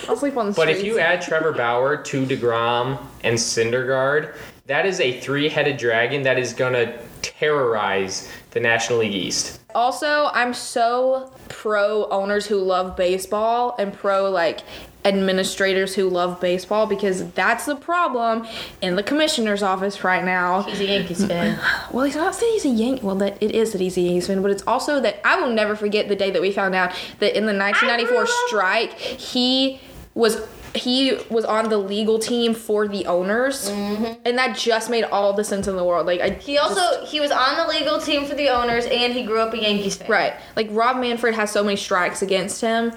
I'll 0.10 0.18
sleep 0.18 0.36
on 0.38 0.48
the 0.48 0.52
But 0.52 0.64
streets. 0.64 0.80
if 0.82 0.86
you 0.86 1.00
add 1.00 1.22
Trevor 1.22 1.54
Bauer 1.54 1.96
to 2.04 2.26
DeGrom 2.26 3.00
and 3.24 3.38
Syndergaard, 3.38 3.63
that 3.72 4.86
is 4.86 5.00
a 5.00 5.20
three-headed 5.20 5.78
dragon 5.78 6.24
that 6.24 6.40
is 6.40 6.54
gonna 6.54 6.98
terrorize 7.22 8.30
the 8.52 8.60
National 8.60 9.00
League 9.00 9.14
East. 9.14 9.60
Also, 9.76 10.30
I'm 10.34 10.54
so 10.54 11.32
pro 11.50 12.08
owners 12.10 12.46
who 12.46 12.58
love 12.58 12.96
baseball 12.96 13.76
and 13.80 13.94
pro 13.94 14.30
like 14.30 14.62
administrators 15.06 15.96
who 15.96 16.10
love 16.10 16.40
baseball 16.40 16.86
because 16.86 17.30
that's 17.32 17.66
the 17.66 17.76
problem 17.76 18.48
in 18.82 18.96
the 18.96 19.04
commissioner's 19.04 19.62
office 19.62 20.04
right 20.04 20.24
now. 20.24 20.62
He's 20.64 20.80
a 20.80 20.86
Yankees 20.86 21.26
fan. 21.28 21.60
Well, 21.92 22.06
he's 22.06 22.16
not 22.16 22.36
saying 22.36 22.54
he's 22.54 22.66
a 22.66 22.70
Yankee. 22.70 23.02
Well, 23.04 23.16
that 23.16 23.42
it 23.42 23.52
is 23.52 23.72
that 23.74 23.82
he's 23.82 23.98
a 23.98 24.02
Yankees 24.02 24.28
fan, 24.28 24.42
but 24.42 24.52
it's 24.52 24.64
also 24.66 25.00
that 25.02 25.20
I 25.26 25.40
will 25.40 25.52
never 25.52 25.76
forget 25.76 26.08
the 26.08 26.16
day 26.16 26.32
that 26.32 26.42
we 26.42 26.52
found 26.52 26.76
out 26.76 26.92
that 27.20 27.36
in 27.36 27.46
the 27.46 27.58
1994 27.58 28.28
strike, 28.48 28.94
he 28.94 29.82
was 30.14 30.48
he 30.76 31.18
was 31.30 31.46
on 31.46 31.70
the 31.70 31.78
legal 31.78 32.20
team 32.20 32.54
for 32.54 32.88
the 32.88 33.06
owners, 33.06 33.70
mm-hmm. 33.70 34.22
and 34.26 34.38
that 34.38 34.58
just 34.58 34.90
made 34.90 35.04
all 35.04 35.34
the 35.34 35.44
sense 35.44 35.68
in 35.68 35.76
the 35.76 35.84
world. 35.84 36.08
Like 36.08 36.22
I, 36.22 36.30
He 36.32 36.58
also 36.58 37.06
he 37.06 37.20
was 37.20 37.32
on 37.32 37.58
the 37.58 37.68
legal 37.68 38.00
team 38.00 38.26
for 38.26 38.36
the 38.36 38.50
owners, 38.50 38.86
and 38.86 39.14
he 39.14 39.24
grew 39.24 39.40
up 39.40 39.54
a 39.54 39.60
Yankees 39.60 39.98
fan. 39.98 40.10
right, 40.10 40.34
like 40.56 40.68
Rob 40.72 40.98
Manfred 40.98 41.36
has 41.36 41.52
so 41.52 41.64
many 41.64 41.76
strikes 41.76 42.22
against 42.22 42.62
him. 42.62 42.94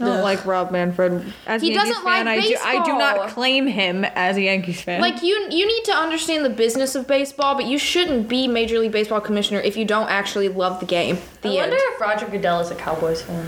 I 0.00 0.06
don't 0.06 0.22
like 0.22 0.46
Rob 0.46 0.70
Manfred 0.70 1.32
as 1.46 1.60
a 1.60 1.66
He 1.66 1.72
Yankees 1.72 1.90
doesn't 1.90 2.04
fan. 2.04 2.24
like 2.24 2.38
I 2.38 2.40
do. 2.40 2.56
I 2.64 2.84
do 2.84 2.96
not 2.96 3.28
claim 3.28 3.66
him 3.66 4.04
as 4.04 4.38
a 4.38 4.42
Yankees 4.42 4.80
fan. 4.80 5.00
Like 5.00 5.22
you, 5.22 5.46
you 5.50 5.66
need 5.66 5.84
to 5.84 5.92
understand 5.92 6.42
the 6.42 6.50
business 6.50 6.94
of 6.94 7.06
baseball, 7.06 7.54
but 7.54 7.66
you 7.66 7.78
shouldn't 7.78 8.26
be 8.26 8.48
Major 8.48 8.78
League 8.78 8.92
Baseball 8.92 9.20
commissioner 9.20 9.60
if 9.60 9.76
you 9.76 9.84
don't 9.84 10.08
actually 10.08 10.48
love 10.48 10.80
the 10.80 10.86
game. 10.86 11.18
The 11.42 11.50
I 11.50 11.54
wonder 11.56 11.76
end. 11.76 11.84
if 11.84 12.00
Roger 12.00 12.26
Goodell 12.26 12.60
is 12.60 12.70
a 12.70 12.76
Cowboys 12.76 13.20
fan. 13.20 13.46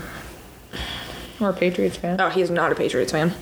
Or 1.43 1.49
a 1.49 1.53
Patriots 1.53 1.97
fan. 1.97 2.19
Oh, 2.21 2.29
he's 2.29 2.49
not 2.49 2.71
a 2.71 2.75
Patriots 2.75 3.11
fan. 3.11 3.33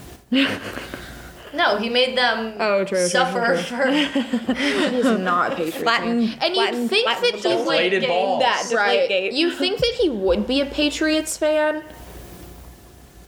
No, 1.54 1.78
he 1.78 1.90
made 1.90 2.18
them 2.18 2.54
Oh, 2.60 2.86
true, 2.86 2.98
true, 2.98 3.08
suffer 3.10 3.62
true, 3.62 4.06
for 4.06 4.54
He's 4.54 5.04
not 5.20 5.52
a 5.52 5.56
Patriots 5.56 5.78
Flatten- 5.84 6.28
fan. 6.30 6.38
And 6.42 6.56
you 6.56 6.88
think 6.88 7.06
that 7.06 7.22
the 7.22 7.38
he 7.38 7.42
ball. 7.44 7.66
would 7.66 7.76
Inflated 7.84 8.08
balls. 8.08 8.42
That 8.42 8.72
right? 8.74 9.10
Deflategate. 9.10 9.34
You 9.34 9.52
think 9.52 9.80
that 9.80 9.94
he 10.00 10.10
would 10.10 10.48
be 10.48 10.62
a 10.62 10.66
Patriots 10.66 11.36
fan? 11.36 11.84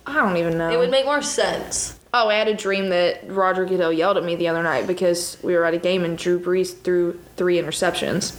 I 0.06 0.14
don't 0.16 0.38
even 0.38 0.58
know. 0.58 0.70
it 0.72 0.78
would 0.80 0.90
make 0.92 1.06
more 1.06 1.22
sense. 1.22 2.00
Oh, 2.14 2.30
I 2.30 2.36
had 2.36 2.48
a 2.48 2.54
dream 2.54 2.90
that 2.90 3.30
Roger 3.30 3.66
Goodell 3.66 3.92
yelled 3.92 4.18
at 4.18 4.24
me 4.24 4.36
the 4.36 4.48
other 4.48 4.64
night 4.64 4.86
because 4.88 5.38
we 5.44 5.56
were 5.56 5.66
at 5.66 5.74
a 5.74 5.78
game 5.80 6.06
and 6.06 6.18
Drew 6.18 6.40
Brees 6.40 6.78
threw 6.82 7.20
three 7.36 7.58
interceptions. 7.60 8.38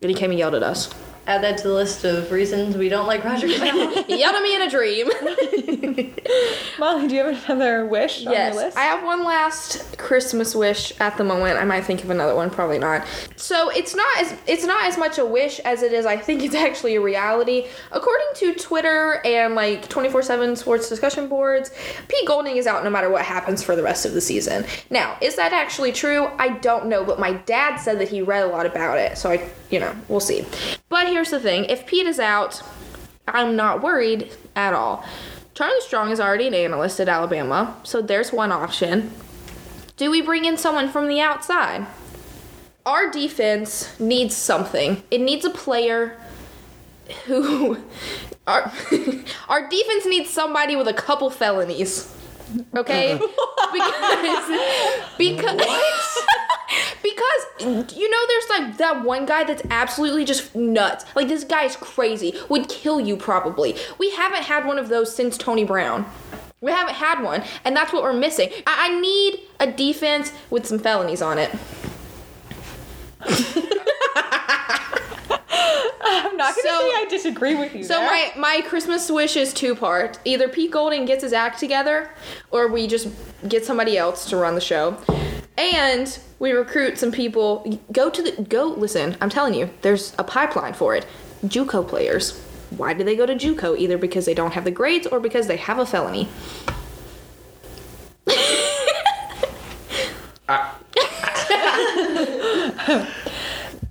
And 0.00 0.10
he 0.10 0.14
came 0.16 0.30
and 0.30 0.38
yelled 0.38 0.54
at 0.54 0.62
us. 0.62 0.88
Add 1.26 1.42
that 1.42 1.58
to 1.58 1.68
the 1.68 1.74
list 1.74 2.04
of 2.04 2.30
reasons 2.30 2.76
we 2.76 2.88
don't 2.88 3.06
like 3.06 3.24
Roger 3.24 3.46
Goodell. 3.46 4.04
He 4.04 4.18
yelled 4.18 4.42
me 4.42 4.54
in 4.54 4.62
a 4.62 4.70
dream. 4.70 5.06
Molly, 6.78 7.08
do 7.08 7.14
you 7.14 7.24
have 7.24 7.48
another 7.48 7.86
wish 7.86 8.18
on 8.18 8.24
your 8.24 8.32
yes, 8.34 8.54
list? 8.54 8.76
I 8.76 8.82
have 8.82 9.02
one 9.02 9.24
last 9.24 9.96
Christmas 9.96 10.54
wish 10.54 10.92
at 11.00 11.16
the 11.16 11.24
moment. 11.24 11.58
I 11.58 11.64
might 11.64 11.84
think 11.84 12.04
of 12.04 12.10
another 12.10 12.34
one, 12.34 12.50
probably 12.50 12.78
not. 12.78 13.06
So 13.36 13.70
it's 13.70 13.94
not 13.94 14.18
as 14.18 14.34
it's 14.46 14.64
not 14.64 14.84
as 14.84 14.98
much 14.98 15.18
a 15.18 15.24
wish 15.24 15.60
as 15.60 15.82
it 15.82 15.92
is. 15.92 16.04
I 16.04 16.16
think 16.16 16.42
it's 16.42 16.54
actually 16.54 16.96
a 16.96 17.00
reality. 17.00 17.66
According 17.92 18.26
to 18.36 18.54
Twitter 18.54 19.22
and 19.24 19.54
like 19.54 19.88
twenty 19.88 20.10
four 20.10 20.22
seven 20.22 20.56
sports 20.56 20.88
discussion 20.88 21.28
boards, 21.28 21.70
Pete 22.08 22.26
Golding 22.26 22.56
is 22.56 22.66
out 22.66 22.84
no 22.84 22.90
matter 22.90 23.08
what 23.08 23.24
happens 23.24 23.62
for 23.62 23.74
the 23.76 23.82
rest 23.82 24.04
of 24.04 24.12
the 24.12 24.20
season. 24.20 24.66
Now, 24.90 25.16
is 25.22 25.36
that 25.36 25.52
actually 25.52 25.92
true? 25.92 26.28
I 26.38 26.50
don't 26.58 26.86
know, 26.86 27.04
but 27.04 27.18
my 27.18 27.32
dad 27.32 27.76
said 27.76 27.98
that 28.00 28.08
he 28.08 28.20
read 28.20 28.42
a 28.42 28.48
lot 28.48 28.66
about 28.66 28.98
it, 28.98 29.16
so 29.16 29.30
I, 29.30 29.48
you 29.70 29.80
know, 29.80 29.94
we'll 30.08 30.20
see. 30.20 30.44
But 30.88 31.13
here's 31.14 31.30
the 31.30 31.38
thing: 31.38 31.64
if 31.66 31.86
Pete 31.86 32.06
is 32.06 32.18
out, 32.18 32.60
I'm 33.28 33.54
not 33.54 33.82
worried 33.82 34.32
at 34.56 34.74
all. 34.74 35.04
Charlie 35.54 35.80
Strong 35.80 36.10
is 36.10 36.18
already 36.18 36.48
an 36.48 36.54
analyst 36.54 36.98
at 36.98 37.08
Alabama, 37.08 37.76
so 37.84 38.02
there's 38.02 38.32
one 38.32 38.50
option. 38.50 39.12
Do 39.96 40.10
we 40.10 40.20
bring 40.20 40.44
in 40.44 40.56
someone 40.56 40.88
from 40.88 41.06
the 41.06 41.20
outside? 41.20 41.86
Our 42.84 43.10
defense 43.12 43.98
needs 44.00 44.36
something. 44.36 45.04
It 45.12 45.20
needs 45.20 45.44
a 45.44 45.50
player 45.50 46.20
who 47.26 47.78
our 48.48 48.72
our 49.48 49.68
defense 49.68 50.06
needs 50.06 50.30
somebody 50.30 50.74
with 50.74 50.88
a 50.88 50.94
couple 50.94 51.30
felonies. 51.30 52.10
Okay? 52.74 53.14
because 53.72 54.50
because 55.16 55.60
because 57.02 57.94
you 57.96 58.10
know 58.10 58.18
there's 58.28 58.48
like 58.50 58.76
that 58.78 59.04
one 59.04 59.26
guy 59.26 59.44
that's 59.44 59.62
absolutely 59.70 60.24
just 60.24 60.54
nuts. 60.54 61.04
Like 61.14 61.28
this 61.28 61.44
guy 61.44 61.64
is 61.64 61.76
crazy. 61.76 62.34
Would 62.48 62.68
kill 62.68 63.00
you 63.00 63.16
probably. 63.16 63.76
We 63.98 64.10
haven't 64.10 64.42
had 64.44 64.66
one 64.66 64.78
of 64.78 64.88
those 64.88 65.14
since 65.14 65.36
Tony 65.38 65.64
Brown. 65.64 66.06
We 66.60 66.70
haven't 66.72 66.94
had 66.94 67.22
one, 67.22 67.44
and 67.64 67.76
that's 67.76 67.92
what 67.92 68.02
we're 68.02 68.14
missing. 68.14 68.50
I, 68.66 68.88
I 68.90 69.00
need 69.00 69.40
a 69.60 69.70
defense 69.70 70.32
with 70.50 70.66
some 70.66 70.78
felonies 70.78 71.20
on 71.20 71.38
it. 71.38 71.50
I'm 76.06 76.36
not 76.36 76.54
gonna 76.54 76.68
So- 76.68 76.80
say 76.80 76.90
I 76.96 77.06
disagree 77.08 77.54
with 77.54 77.74
you. 77.74 77.84
So 77.84 77.94
there. 77.94 78.06
my 78.06 78.32
my 78.36 78.60
Christmas 78.66 79.10
wish 79.10 79.36
is 79.36 79.52
two 79.52 79.74
part. 79.74 80.18
Either 80.24 80.48
Pete 80.48 80.70
Golding 80.70 81.04
gets 81.06 81.22
his 81.22 81.32
act 81.32 81.58
together, 81.60 82.10
or 82.50 82.68
we 82.68 82.86
just 82.86 83.08
get 83.48 83.64
somebody 83.64 83.96
else 83.96 84.26
to 84.30 84.36
run 84.36 84.54
the 84.54 84.60
show, 84.60 84.96
and 85.56 86.18
we 86.38 86.52
recruit 86.52 86.98
some 86.98 87.12
people. 87.12 87.80
Go 87.92 88.10
to 88.10 88.22
the 88.22 88.42
go. 88.42 88.66
Listen, 88.66 89.16
I'm 89.20 89.30
telling 89.30 89.54
you, 89.54 89.70
there's 89.82 90.14
a 90.18 90.24
pipeline 90.24 90.74
for 90.74 90.94
it. 90.94 91.06
JUCO 91.46 91.86
players. 91.86 92.40
Why 92.70 92.94
do 92.94 93.04
they 93.04 93.16
go 93.16 93.26
to 93.26 93.34
JUCO? 93.34 93.78
Either 93.78 93.98
because 93.98 94.26
they 94.26 94.34
don't 94.34 94.52
have 94.52 94.64
the 94.64 94.70
grades, 94.70 95.06
or 95.06 95.20
because 95.20 95.46
they 95.46 95.56
have 95.56 95.78
a 95.78 95.86
felony. 95.86 96.28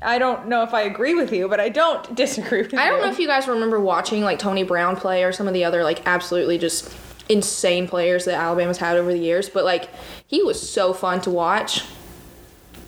I 0.06 0.18
don't 0.20 0.48
know 0.48 0.64
if 0.64 0.74
I 0.74 0.82
agree 0.82 1.16
with 1.16 1.32
you, 1.32 1.48
but 1.48 1.60
I 1.60 1.70
don't 1.70 2.14
disagree 2.14 2.64
with 2.64 2.74
you. 2.74 2.80
I 2.80 2.90
don't 2.90 3.02
know 3.02 3.10
if 3.10 3.20
you 3.20 3.28
guys 3.28 3.48
remember 3.48 3.80
watching 3.80 4.22
like 4.22 4.38
Tony 4.38 4.64
Brown 4.64 4.96
play 4.96 5.24
or 5.24 5.32
some 5.32 5.48
of 5.48 5.54
the 5.54 5.64
other 5.64 5.84
like 5.84 6.06
absolutely 6.06 6.58
just 6.58 6.94
insane 7.30 7.88
players 7.88 8.26
that 8.26 8.36
Alabama's 8.36 8.78
had 8.78 8.98
over 8.98 9.12
the 9.12 9.20
years, 9.20 9.50
but 9.50 9.64
like 9.64 9.90
he 10.34 10.42
was 10.42 10.60
so 10.68 10.94
fun 10.94 11.22
to 11.22 11.30
watch. 11.30 11.84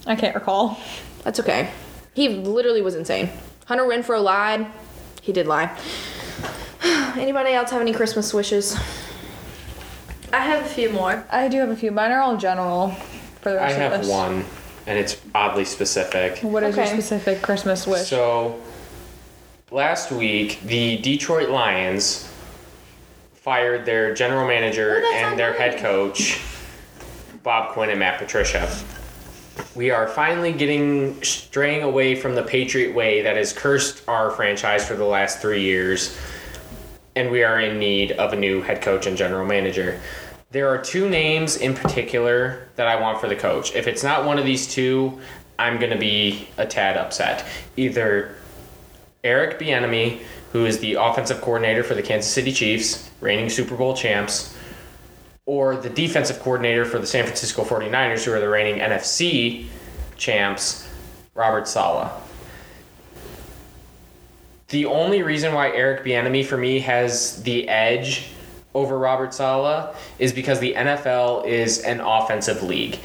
I 0.07 0.15
can't 0.15 0.33
recall. 0.33 0.79
That's 1.23 1.39
okay. 1.41 1.69
He 2.15 2.27
literally 2.27 2.81
was 2.81 2.95
insane. 2.95 3.29
Hunter 3.67 3.83
Renfrow 3.83 4.23
lied. 4.23 4.65
He 5.21 5.31
did 5.31 5.45
lie. 5.45 5.77
Anybody 6.83 7.51
else 7.51 7.69
have 7.69 7.81
any 7.81 7.93
Christmas 7.93 8.33
wishes? 8.33 8.75
I 10.33 10.39
have 10.39 10.65
a 10.65 10.67
few 10.67 10.89
more. 10.89 11.23
I 11.29 11.47
do 11.47 11.57
have 11.59 11.69
a 11.69 11.75
few. 11.75 11.91
Mine 11.91 12.11
are 12.13 12.19
all 12.21 12.35
general 12.35 12.89
for 13.41 13.51
the 13.51 13.59
I 13.59 13.65
rest 13.65 13.75
of 13.75 13.81
have 13.91 14.01
this. 14.01 14.09
one, 14.09 14.43
and 14.87 14.97
it's 14.97 15.21
oddly 15.35 15.65
specific. 15.65 16.39
What 16.39 16.63
is 16.63 16.75
your 16.75 16.85
Okay. 16.85 16.93
specific 16.93 17.43
Christmas 17.43 17.85
wish? 17.85 18.07
So, 18.07 18.59
last 19.69 20.11
week, 20.11 20.61
the 20.63 20.97
Detroit 20.97 21.49
Lions 21.49 22.27
fired 23.35 23.85
their 23.85 24.15
general 24.15 24.47
manager 24.47 24.95
Oh, 24.97 25.01
that's 25.01 25.15
and 25.17 25.25
on 25.33 25.37
their 25.37 25.53
head 25.53 25.77
coach, 25.77 26.41
Bob 27.45 27.73
Quinn 27.73 27.91
and 27.91 27.99
Matt 27.99 28.17
Patricia. 28.17 28.67
We 29.75 29.91
are 29.91 30.07
finally 30.07 30.51
getting 30.51 31.21
straying 31.21 31.83
away 31.83 32.15
from 32.15 32.33
the 32.33 32.41
Patriot 32.41 32.95
way 32.95 33.21
that 33.21 33.37
has 33.37 33.53
cursed 33.53 34.01
our 34.09 34.31
franchise 34.31 34.83
for 34.83 34.95
the 34.95 35.05
last 35.05 35.41
three 35.41 35.61
years, 35.61 36.17
and 37.15 37.29
we 37.29 37.43
are 37.43 37.59
in 37.59 37.77
need 37.77 38.13
of 38.13 38.33
a 38.33 38.35
new 38.35 38.63
head 38.63 38.81
coach 38.81 39.05
and 39.05 39.15
general 39.15 39.45
manager. 39.45 40.01
There 40.49 40.69
are 40.69 40.79
two 40.79 41.07
names 41.07 41.57
in 41.57 41.75
particular 41.75 42.67
that 42.77 42.87
I 42.87 42.99
want 42.99 43.21
for 43.21 43.27
the 43.27 43.35
coach. 43.35 43.75
If 43.75 43.87
it's 43.87 44.01
not 44.01 44.25
one 44.25 44.39
of 44.39 44.45
these 44.45 44.67
two, 44.67 45.19
I'm 45.59 45.77
going 45.77 45.91
to 45.91 45.99
be 45.99 46.47
a 46.57 46.65
tad 46.65 46.97
upset. 46.97 47.45
Either 47.77 48.35
Eric 49.23 49.59
Bieniemy, 49.59 50.19
who 50.51 50.65
is 50.65 50.79
the 50.79 50.95
offensive 50.95 51.41
coordinator 51.41 51.83
for 51.83 51.93
the 51.93 52.01
Kansas 52.01 52.31
City 52.31 52.51
Chiefs, 52.51 53.11
reigning 53.21 53.49
Super 53.51 53.75
Bowl 53.75 53.95
champs, 53.95 54.54
or 55.45 55.75
the 55.75 55.89
defensive 55.89 56.39
coordinator 56.39 56.85
for 56.85 56.99
the 56.99 57.05
San 57.05 57.23
Francisco 57.23 57.63
49ers, 57.63 58.23
who 58.23 58.33
are 58.33 58.39
the 58.39 58.49
reigning 58.49 58.81
NFC 58.81 59.67
champs, 60.17 60.89
Robert 61.35 61.67
Saleh. 61.67 62.11
The 64.69 64.85
only 64.85 65.21
reason 65.21 65.53
why 65.53 65.69
Eric 65.69 66.03
Bieniemy 66.03 66.43
for 66.45 66.57
me 66.57 66.79
has 66.79 67.43
the 67.43 67.69
edge 67.69 68.29
over 68.73 68.97
Robert 68.97 69.33
Saleh 69.33 69.95
is 70.17 70.33
because 70.33 70.59
the 70.59 70.73
NFL 70.73 71.45
is 71.45 71.79
an 71.79 72.01
offensive 72.01 72.63
league. 72.63 72.99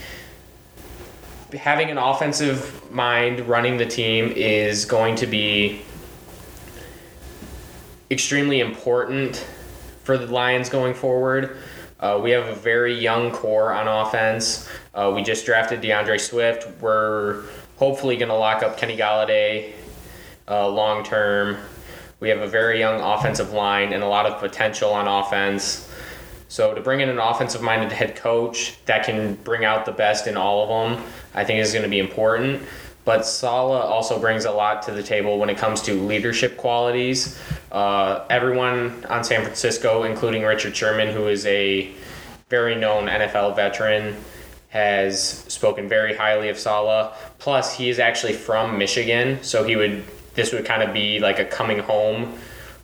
Having 1.52 1.90
an 1.90 1.98
offensive 1.98 2.90
mind 2.90 3.40
running 3.40 3.76
the 3.76 3.86
team 3.86 4.32
is 4.34 4.84
going 4.84 5.16
to 5.16 5.26
be 5.26 5.82
extremely 8.10 8.60
important 8.60 9.46
for 10.02 10.16
the 10.16 10.26
Lions 10.26 10.68
going 10.68 10.94
forward. 10.94 11.56
Uh, 12.00 12.18
we 12.22 12.30
have 12.30 12.48
a 12.48 12.54
very 12.54 12.98
young 12.98 13.30
core 13.30 13.74
on 13.74 13.86
offense. 13.86 14.68
Uh, 14.94 15.12
we 15.14 15.22
just 15.22 15.44
drafted 15.44 15.82
D'Andre 15.82 16.16
Swift. 16.16 16.66
We're 16.80 17.44
hopefully 17.76 18.16
going 18.16 18.30
to 18.30 18.34
lock 18.34 18.62
up 18.62 18.78
Kenny 18.78 18.96
Golladay 18.96 19.74
uh, 20.48 20.66
long 20.66 21.04
term. 21.04 21.58
We 22.18 22.30
have 22.30 22.40
a 22.40 22.46
very 22.46 22.78
young 22.78 23.00
offensive 23.00 23.52
line 23.52 23.92
and 23.92 24.02
a 24.02 24.06
lot 24.06 24.24
of 24.24 24.40
potential 24.40 24.90
on 24.92 25.06
offense. 25.06 25.88
So 26.48 26.74
to 26.74 26.80
bring 26.80 27.00
in 27.00 27.10
an 27.10 27.18
offensive 27.18 27.62
minded 27.62 27.92
head 27.92 28.16
coach 28.16 28.78
that 28.86 29.04
can 29.04 29.34
bring 29.36 29.64
out 29.64 29.84
the 29.84 29.92
best 29.92 30.26
in 30.26 30.36
all 30.36 30.62
of 30.62 30.96
them, 30.96 31.04
I 31.34 31.44
think 31.44 31.60
is 31.60 31.72
going 31.72 31.84
to 31.84 31.88
be 31.88 31.98
important. 31.98 32.62
But 33.04 33.24
Saleh 33.24 33.82
also 33.84 34.18
brings 34.18 34.46
a 34.46 34.50
lot 34.50 34.82
to 34.82 34.92
the 34.92 35.02
table 35.02 35.38
when 35.38 35.48
it 35.48 35.56
comes 35.58 35.80
to 35.82 35.94
leadership 35.94 36.56
qualities. 36.56 37.38
Uh, 37.70 38.24
everyone 38.28 39.04
on 39.06 39.22
San 39.22 39.42
Francisco, 39.42 40.02
including 40.02 40.42
Richard 40.42 40.74
Sherman, 40.76 41.14
who 41.14 41.28
is 41.28 41.46
a 41.46 41.92
very 42.48 42.74
known 42.74 43.06
NFL 43.06 43.54
veteran, 43.54 44.16
has 44.70 45.22
spoken 45.22 45.88
very 45.88 46.14
highly 46.16 46.48
of 46.48 46.58
Saleh. 46.58 47.12
Plus, 47.38 47.76
he 47.76 47.88
is 47.88 47.98
actually 47.98 48.32
from 48.32 48.78
Michigan, 48.78 49.38
so 49.42 49.64
he 49.64 49.76
would 49.76 50.04
this 50.34 50.52
would 50.52 50.64
kind 50.64 50.82
of 50.82 50.92
be 50.94 51.18
like 51.18 51.38
a 51.38 51.44
coming 51.44 51.80
home 51.80 52.38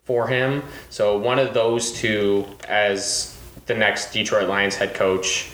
for 0.04 0.26
him. 0.26 0.62
So 0.90 1.16
one 1.16 1.38
of 1.38 1.54
those 1.54 1.92
two 1.92 2.46
as 2.68 3.38
the 3.66 3.74
next 3.74 4.12
Detroit 4.12 4.48
Lions 4.48 4.76
head 4.76 4.94
coach 4.94 5.50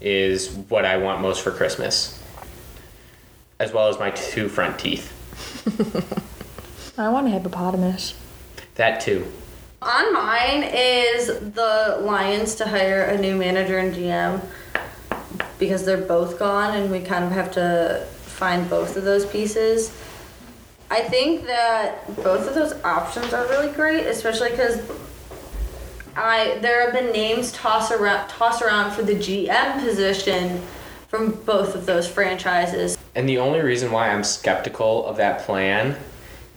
is 0.00 0.50
what 0.68 0.84
I 0.84 0.96
want 0.98 1.20
most 1.22 1.42
for 1.42 1.50
Christmas. 1.50 2.22
As 3.58 3.72
well 3.72 3.88
as 3.88 3.98
my 3.98 4.10
two 4.10 4.48
front 4.48 4.78
teeth. 4.78 5.12
I 6.98 7.08
want 7.08 7.26
a 7.26 7.30
hippopotamus. 7.30 8.14
That 8.76 9.00
too. 9.00 9.26
On 9.82 10.12
mine 10.12 10.62
is 10.62 11.26
the 11.26 11.98
Lions 12.00 12.54
to 12.56 12.66
hire 12.66 13.02
a 13.02 13.18
new 13.18 13.36
manager 13.36 13.78
and 13.78 13.94
GM 13.94 14.42
because 15.58 15.84
they're 15.84 15.96
both 15.96 16.38
gone 16.38 16.76
and 16.76 16.90
we 16.90 17.00
kind 17.00 17.24
of 17.24 17.30
have 17.32 17.52
to 17.52 18.06
find 18.22 18.68
both 18.68 18.96
of 18.96 19.04
those 19.04 19.26
pieces. 19.26 19.90
I 20.90 21.00
think 21.00 21.46
that 21.46 22.06
both 22.22 22.48
of 22.48 22.54
those 22.54 22.72
options 22.84 23.32
are 23.32 23.46
really 23.48 23.72
great, 23.72 24.06
especially 24.06 24.50
because 24.50 24.82
I 26.16 26.58
there 26.62 26.82
have 26.82 26.92
been 26.92 27.12
names 27.12 27.52
tossed 27.52 27.92
around 27.92 28.28
tossed 28.28 28.62
around 28.62 28.92
for 28.92 29.02
the 29.02 29.14
GM 29.14 29.80
position 29.80 30.62
from 31.08 31.32
both 31.44 31.74
of 31.74 31.86
those 31.86 32.08
franchises. 32.08 32.96
And 33.14 33.28
the 33.28 33.38
only 33.38 33.60
reason 33.60 33.90
why 33.90 34.10
I'm 34.10 34.24
skeptical 34.24 35.06
of 35.06 35.16
that 35.16 35.40
plan 35.40 35.96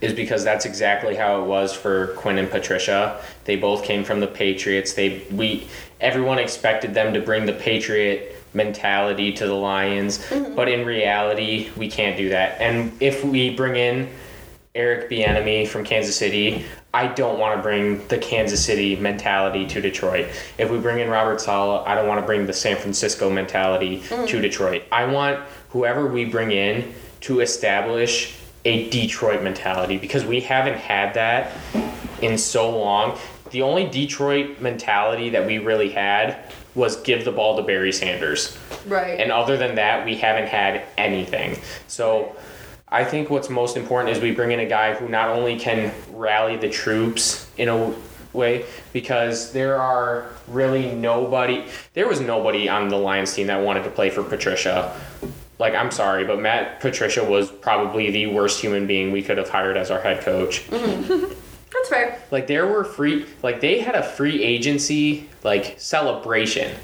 is 0.02 0.14
because 0.14 0.44
that's 0.44 0.66
exactly 0.66 1.16
how 1.16 1.42
it 1.42 1.46
was 1.46 1.74
for 1.74 2.08
Quinn 2.18 2.38
and 2.38 2.50
Patricia. 2.50 3.22
They 3.46 3.56
both 3.56 3.84
came 3.84 4.04
from 4.04 4.20
the 4.20 4.28
Patriots. 4.28 4.94
They 4.94 5.24
we 5.32 5.68
everyone 6.00 6.40
expected 6.40 6.94
them 6.94 7.14
to 7.14 7.22
bring 7.22 7.46
the 7.46 7.54
Patriot 7.54 8.36
mentality 8.54 9.32
to 9.34 9.46
the 9.46 9.54
Lions, 9.54 10.20
mm-hmm. 10.20 10.56
but 10.56 10.68
in 10.68 10.86
reality, 10.86 11.70
we 11.78 11.90
can't 11.90 12.18
do 12.18 12.30
that. 12.30 12.60
And 12.60 12.92
if 13.00 13.24
we 13.24 13.56
bring 13.56 13.76
in 13.76 14.10
Eric 14.74 15.10
Bieniemy 15.10 15.68
from 15.68 15.84
Kansas 15.84 16.16
City, 16.16 16.66
I 16.94 17.08
don't 17.08 17.38
want 17.38 17.58
to 17.58 17.62
bring 17.62 18.08
the 18.08 18.18
Kansas 18.18 18.64
City 18.64 18.96
mentality 18.96 19.68
to 19.68 19.82
Detroit. 19.82 20.28
If 20.58 20.72
we 20.72 20.80
bring 20.80 21.00
in 21.00 21.10
Robert 21.10 21.40
Sala, 21.40 21.84
I 21.84 21.94
don't 21.94 22.08
want 22.08 22.20
to 22.20 22.26
bring 22.26 22.48
the 22.48 22.54
San 22.54 22.78
Francisco 22.78 23.30
mentality 23.30 24.00
to 24.00 24.16
mm-hmm. 24.16 24.42
Detroit. 24.42 24.84
I 24.92 25.06
want 25.06 25.40
whoever 25.70 26.08
we 26.08 26.26
bring 26.26 26.52
in 26.52 26.94
to 27.22 27.42
establish 27.42 28.39
a 28.66 28.90
Detroit 28.90 29.42
mentality 29.42 29.98
because 29.98 30.26
we 30.26 30.42
haven't 30.42 30.78
had 30.78 31.14
that 31.14 31.52
in 32.22 32.38
so 32.38 32.78
long. 32.78 33.18
The 33.52 33.62
only 33.62 33.88
Detroit 33.88 34.60
mentality 34.60 35.30
that 35.30 35.46
we 35.46 35.58
really 35.58 35.90
had 35.90 36.52
was 36.76 36.98
give 37.02 37.26
the 37.26 37.32
ball 37.32 37.58
to 37.58 37.64
Barry 37.64 37.92
Sanders. 37.92 38.58
Right. 38.86 39.20
And 39.20 39.32
other 39.32 39.58
than 39.58 39.76
that, 39.76 40.06
we 40.06 40.16
haven't 40.16 40.48
had 40.48 40.84
anything. 40.98 41.60
So 41.88 42.36
I 42.90 43.04
think 43.04 43.30
what's 43.30 43.50
most 43.50 43.78
important 43.78 44.16
is 44.16 44.22
we 44.22 44.32
bring 44.32 44.52
in 44.52 44.60
a 44.60 44.68
guy 44.68 44.94
who 44.94 45.08
not 45.08 45.30
only 45.30 45.58
can 45.58 45.94
rally 46.12 46.58
the 46.58 46.70
troops 46.70 47.50
in 47.58 47.70
a 47.70 47.94
way, 48.34 48.66
because 48.94 49.52
there 49.52 49.82
are 49.82 50.30
really 50.48 50.94
nobody, 50.94 51.66
there 51.94 52.08
was 52.08 52.22
nobody 52.22 52.70
on 52.70 52.88
the 52.88 52.98
Lions 52.98 53.34
team 53.34 53.48
that 53.48 53.64
wanted 53.64 53.84
to 53.84 53.90
play 53.90 54.10
for 54.10 54.24
Patricia. 54.24 54.96
Like, 55.60 55.76
I'm 55.76 55.92
sorry, 55.92 56.24
but 56.24 56.40
Matt 56.40 56.80
Patricia 56.80 57.24
was 57.24 57.52
probably 57.52 58.10
the 58.12 58.28
worst 58.28 58.62
human 58.62 58.88
being 58.88 59.12
we 59.12 59.22
could 59.22 59.38
have 59.38 59.50
hired 59.50 59.78
as 59.78 59.92
our 59.92 60.00
head 60.00 60.22
coach. 60.22 60.66
Mm-hmm. 60.70 61.34
That's 61.72 61.90
fair. 61.90 62.20
Like 62.32 62.48
there 62.48 62.66
were 62.66 62.84
free 62.84 63.26
like 63.44 63.62
they 63.62 63.80
had 63.80 63.96
a 63.96 64.04
free 64.04 64.44
agency 64.44 65.30
like 65.44 65.76
celebration. 65.80 66.76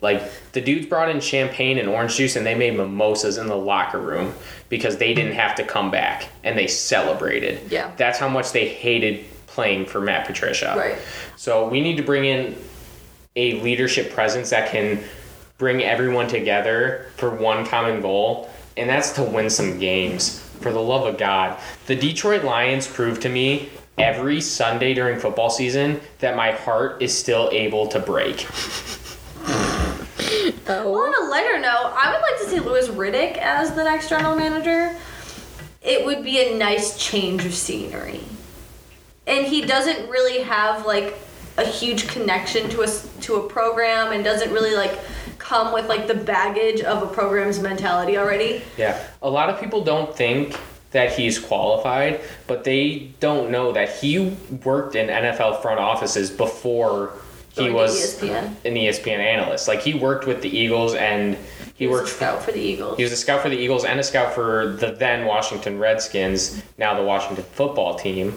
Like 0.00 0.22
the 0.52 0.60
dudes 0.60 0.86
brought 0.86 1.08
in 1.08 1.20
champagne 1.20 1.78
and 1.78 1.88
orange 1.88 2.16
juice 2.16 2.36
and 2.36 2.44
they 2.44 2.54
made 2.54 2.76
mimosas 2.76 3.38
in 3.38 3.46
the 3.46 3.56
locker 3.56 4.00
room 4.00 4.34
because 4.68 4.96
they 4.96 5.14
didn't 5.14 5.34
have 5.34 5.54
to 5.56 5.64
come 5.64 5.90
back 5.90 6.28
and 6.42 6.58
they 6.58 6.66
celebrated. 6.66 7.70
Yeah. 7.70 7.92
That's 7.96 8.18
how 8.18 8.28
much 8.28 8.52
they 8.52 8.68
hated 8.68 9.24
playing 9.46 9.86
for 9.86 10.00
Matt 10.00 10.26
Patricia. 10.26 10.74
Right. 10.76 10.98
So 11.36 11.68
we 11.68 11.80
need 11.80 11.96
to 11.96 12.02
bring 12.02 12.24
in 12.24 12.56
a 13.36 13.60
leadership 13.62 14.12
presence 14.12 14.50
that 14.50 14.70
can 14.70 15.02
bring 15.58 15.82
everyone 15.82 16.26
together 16.28 17.06
for 17.16 17.30
one 17.30 17.66
common 17.66 18.00
goal, 18.00 18.50
and 18.76 18.88
that's 18.88 19.12
to 19.12 19.22
win 19.22 19.48
some 19.50 19.78
games. 19.78 20.40
For 20.60 20.72
the 20.72 20.80
love 20.80 21.06
of 21.06 21.18
God, 21.18 21.58
the 21.86 21.94
Detroit 21.96 22.44
Lions 22.44 22.86
proved 22.86 23.22
to 23.22 23.28
me 23.28 23.68
every 23.98 24.40
Sunday 24.40 24.94
during 24.94 25.18
football 25.20 25.50
season 25.50 26.00
that 26.18 26.36
my 26.36 26.52
heart 26.52 27.02
is 27.02 27.16
still 27.16 27.48
able 27.52 27.86
to 27.88 28.00
break. 28.00 28.46
Well, 30.66 30.94
on 30.94 31.14
a 31.26 31.30
lighter 31.30 31.58
note, 31.60 31.92
I 31.94 32.10
would 32.10 32.22
like 32.22 32.38
to 32.40 32.46
see 32.48 32.58
Louis 32.58 32.88
Riddick 32.88 33.36
as 33.36 33.74
the 33.74 33.84
next 33.84 34.08
general 34.08 34.34
manager. 34.34 34.96
It 35.82 36.04
would 36.06 36.24
be 36.24 36.38
a 36.40 36.56
nice 36.56 36.96
change 36.98 37.44
of 37.44 37.52
scenery. 37.52 38.20
And 39.26 39.46
he 39.46 39.60
doesn't 39.60 40.08
really 40.08 40.40
have 40.42 40.86
like 40.86 41.16
a 41.58 41.66
huge 41.66 42.08
connection 42.08 42.70
to 42.70 42.80
a 42.80 42.84
s- 42.84 43.06
to 43.22 43.36
a 43.36 43.46
program 43.48 44.12
and 44.12 44.24
doesn't 44.24 44.50
really 44.52 44.74
like 44.74 44.98
come 45.44 45.72
with 45.72 45.88
like 45.88 46.06
the 46.06 46.14
baggage 46.14 46.80
of 46.80 47.02
a 47.02 47.06
program's 47.06 47.60
mentality 47.60 48.16
already. 48.16 48.62
Yeah, 48.78 49.00
a 49.22 49.28
lot 49.30 49.50
of 49.50 49.60
people 49.60 49.84
don't 49.84 50.14
think 50.16 50.58
that 50.92 51.12
he's 51.12 51.38
qualified, 51.38 52.20
but 52.46 52.64
they 52.64 53.10
don't 53.20 53.50
know 53.50 53.72
that 53.72 53.90
he 53.96 54.36
worked 54.64 54.94
in 54.94 55.08
NFL 55.08 55.60
front 55.60 55.80
offices 55.80 56.30
before 56.30 57.12
he 57.50 57.62
Going 57.62 57.74
was 57.74 58.16
ESPN. 58.20 58.44
an 58.64 58.74
ESPN 58.74 59.18
analyst. 59.18 59.68
Like 59.68 59.80
he 59.80 59.94
worked 59.94 60.26
with 60.26 60.40
the 60.40 60.48
Eagles 60.48 60.94
and 60.94 61.34
he, 61.76 61.84
He 61.84 61.86
was 61.86 62.00
worked 62.00 62.10
a 62.12 62.14
scout 62.14 62.42
for 62.42 62.52
the 62.52 62.60
Eagles. 62.60 62.96
He 62.96 63.02
was 63.02 63.12
a 63.12 63.16
scout 63.16 63.42
for 63.42 63.48
the 63.48 63.56
Eagles 63.56 63.84
and 63.84 64.00
a 64.00 64.02
scout 64.02 64.32
for 64.34 64.72
the 64.72 64.92
then 64.92 65.26
Washington 65.26 65.78
Redskins, 65.78 66.62
now 66.78 66.94
the 66.94 67.02
Washington 67.02 67.44
football 67.44 67.96
team. 67.96 68.34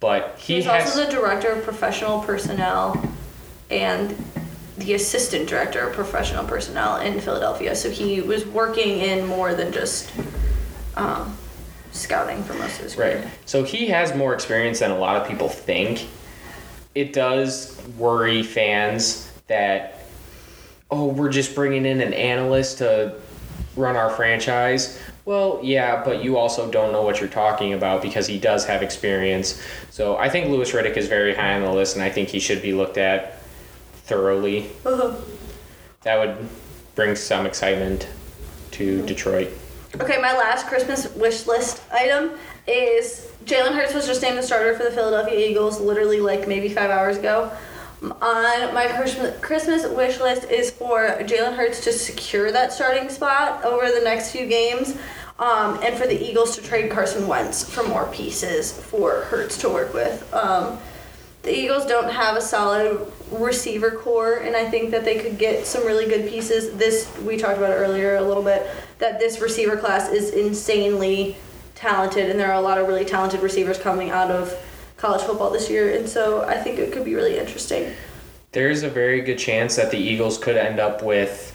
But 0.00 0.36
he, 0.38 0.56
He's 0.56 0.64
has 0.64 0.86
also 0.90 1.06
the 1.06 1.12
director 1.12 1.48
of 1.50 1.62
professional 1.62 2.20
personnel 2.20 3.02
and 3.70 4.16
the 4.78 4.94
assistant 4.94 5.48
director 5.48 5.86
of 5.86 5.94
professional 5.94 6.44
personnel 6.44 7.00
in 7.00 7.20
Philadelphia. 7.20 7.74
So 7.74 7.90
he 7.90 8.20
was 8.20 8.46
working 8.46 9.00
in 9.00 9.26
more 9.26 9.54
than 9.54 9.72
just 9.72 10.12
um, 10.96 11.36
scouting 11.92 12.42
for 12.44 12.54
most 12.54 12.78
of 12.78 12.84
his 12.84 12.94
career. 12.94 13.22
right. 13.22 13.32
So 13.44 13.64
he 13.64 13.88
has 13.88 14.14
more 14.14 14.34
experience 14.34 14.78
than 14.80 14.90
a 14.90 14.98
lot 14.98 15.16
of 15.16 15.26
people 15.26 15.48
think. 15.48 16.06
It 16.94 17.12
does 17.12 17.80
worry 17.96 18.42
fans 18.42 19.30
that 19.48 19.94
oh, 20.90 21.06
we're 21.06 21.30
just 21.30 21.54
bringing 21.54 21.84
in 21.84 22.00
an 22.00 22.14
analyst 22.14 22.78
to 22.78 23.14
run 23.76 23.96
our 23.96 24.10
franchise. 24.10 25.00
Well, 25.24 25.60
yeah, 25.62 26.02
but 26.02 26.24
you 26.24 26.38
also 26.38 26.70
don't 26.70 26.92
know 26.92 27.02
what 27.02 27.20
you're 27.20 27.28
talking 27.28 27.74
about 27.74 28.00
because 28.00 28.26
he 28.26 28.38
does 28.38 28.64
have 28.64 28.82
experience. 28.82 29.62
So 29.90 30.16
I 30.16 30.30
think 30.30 30.48
Louis 30.48 30.70
Riddick 30.72 30.96
is 30.96 31.06
very 31.06 31.34
high 31.34 31.54
on 31.54 31.62
the 31.62 31.72
list, 31.72 31.94
and 31.94 32.02
I 32.02 32.08
think 32.08 32.30
he 32.30 32.40
should 32.40 32.62
be 32.62 32.72
looked 32.72 32.96
at 32.96 33.37
thoroughly. 34.08 34.70
Uh-huh. 34.84 35.14
That 36.02 36.18
would 36.18 36.48
bring 36.94 37.14
some 37.14 37.46
excitement 37.46 38.08
to 38.72 39.04
Detroit. 39.06 39.50
Okay, 40.00 40.20
my 40.20 40.32
last 40.32 40.66
Christmas 40.66 41.14
wish 41.14 41.46
list 41.46 41.82
item 41.92 42.32
is 42.66 43.30
Jalen 43.44 43.72
Hurts 43.72 43.94
was 43.94 44.06
just 44.06 44.20
named 44.20 44.36
the 44.36 44.42
starter 44.42 44.76
for 44.76 44.84
the 44.84 44.90
Philadelphia 44.90 45.48
Eagles 45.48 45.80
literally 45.80 46.20
like 46.20 46.46
maybe 46.48 46.68
five 46.68 46.90
hours 46.90 47.16
ago. 47.16 47.50
On 48.02 48.74
my 48.74 48.86
Christmas 48.96 49.40
Christmas 49.40 49.86
wish 49.86 50.20
list 50.20 50.44
is 50.50 50.70
for 50.70 51.08
Jalen 51.20 51.56
Hurts 51.56 51.82
to 51.84 51.92
secure 51.92 52.52
that 52.52 52.72
starting 52.72 53.08
spot 53.08 53.64
over 53.64 53.90
the 53.90 54.00
next 54.04 54.30
few 54.30 54.46
games, 54.46 54.96
um, 55.38 55.80
and 55.82 55.96
for 55.96 56.06
the 56.06 56.30
Eagles 56.30 56.54
to 56.56 56.62
trade 56.62 56.90
Carson 56.90 57.26
Wentz 57.26 57.68
for 57.68 57.82
more 57.82 58.06
pieces 58.12 58.72
for 58.72 59.22
Hurts 59.22 59.58
to 59.58 59.68
work 59.68 59.94
with. 59.94 60.32
Um, 60.32 60.78
the 61.48 61.58
Eagles 61.58 61.86
don't 61.86 62.10
have 62.10 62.36
a 62.36 62.42
solid 62.42 63.10
receiver 63.30 63.90
core, 63.90 64.34
and 64.36 64.54
I 64.54 64.68
think 64.68 64.90
that 64.90 65.04
they 65.04 65.18
could 65.18 65.38
get 65.38 65.66
some 65.66 65.86
really 65.86 66.06
good 66.06 66.28
pieces. 66.28 66.76
This 66.76 67.10
we 67.22 67.38
talked 67.38 67.56
about 67.56 67.70
earlier 67.70 68.16
a 68.16 68.22
little 68.22 68.42
bit 68.42 68.68
that 68.98 69.18
this 69.18 69.40
receiver 69.40 69.78
class 69.78 70.10
is 70.10 70.30
insanely 70.30 71.36
talented, 71.74 72.28
and 72.28 72.38
there 72.38 72.48
are 72.48 72.54
a 72.54 72.60
lot 72.60 72.76
of 72.76 72.86
really 72.86 73.06
talented 73.06 73.40
receivers 73.40 73.78
coming 73.78 74.10
out 74.10 74.30
of 74.30 74.54
college 74.98 75.22
football 75.22 75.50
this 75.50 75.70
year, 75.70 75.96
and 75.96 76.06
so 76.06 76.42
I 76.42 76.58
think 76.58 76.78
it 76.78 76.92
could 76.92 77.04
be 77.04 77.14
really 77.14 77.38
interesting. 77.38 77.94
There's 78.52 78.82
a 78.82 78.90
very 78.90 79.22
good 79.22 79.38
chance 79.38 79.76
that 79.76 79.90
the 79.90 79.98
Eagles 79.98 80.36
could 80.36 80.56
end 80.56 80.78
up 80.78 81.02
with 81.02 81.54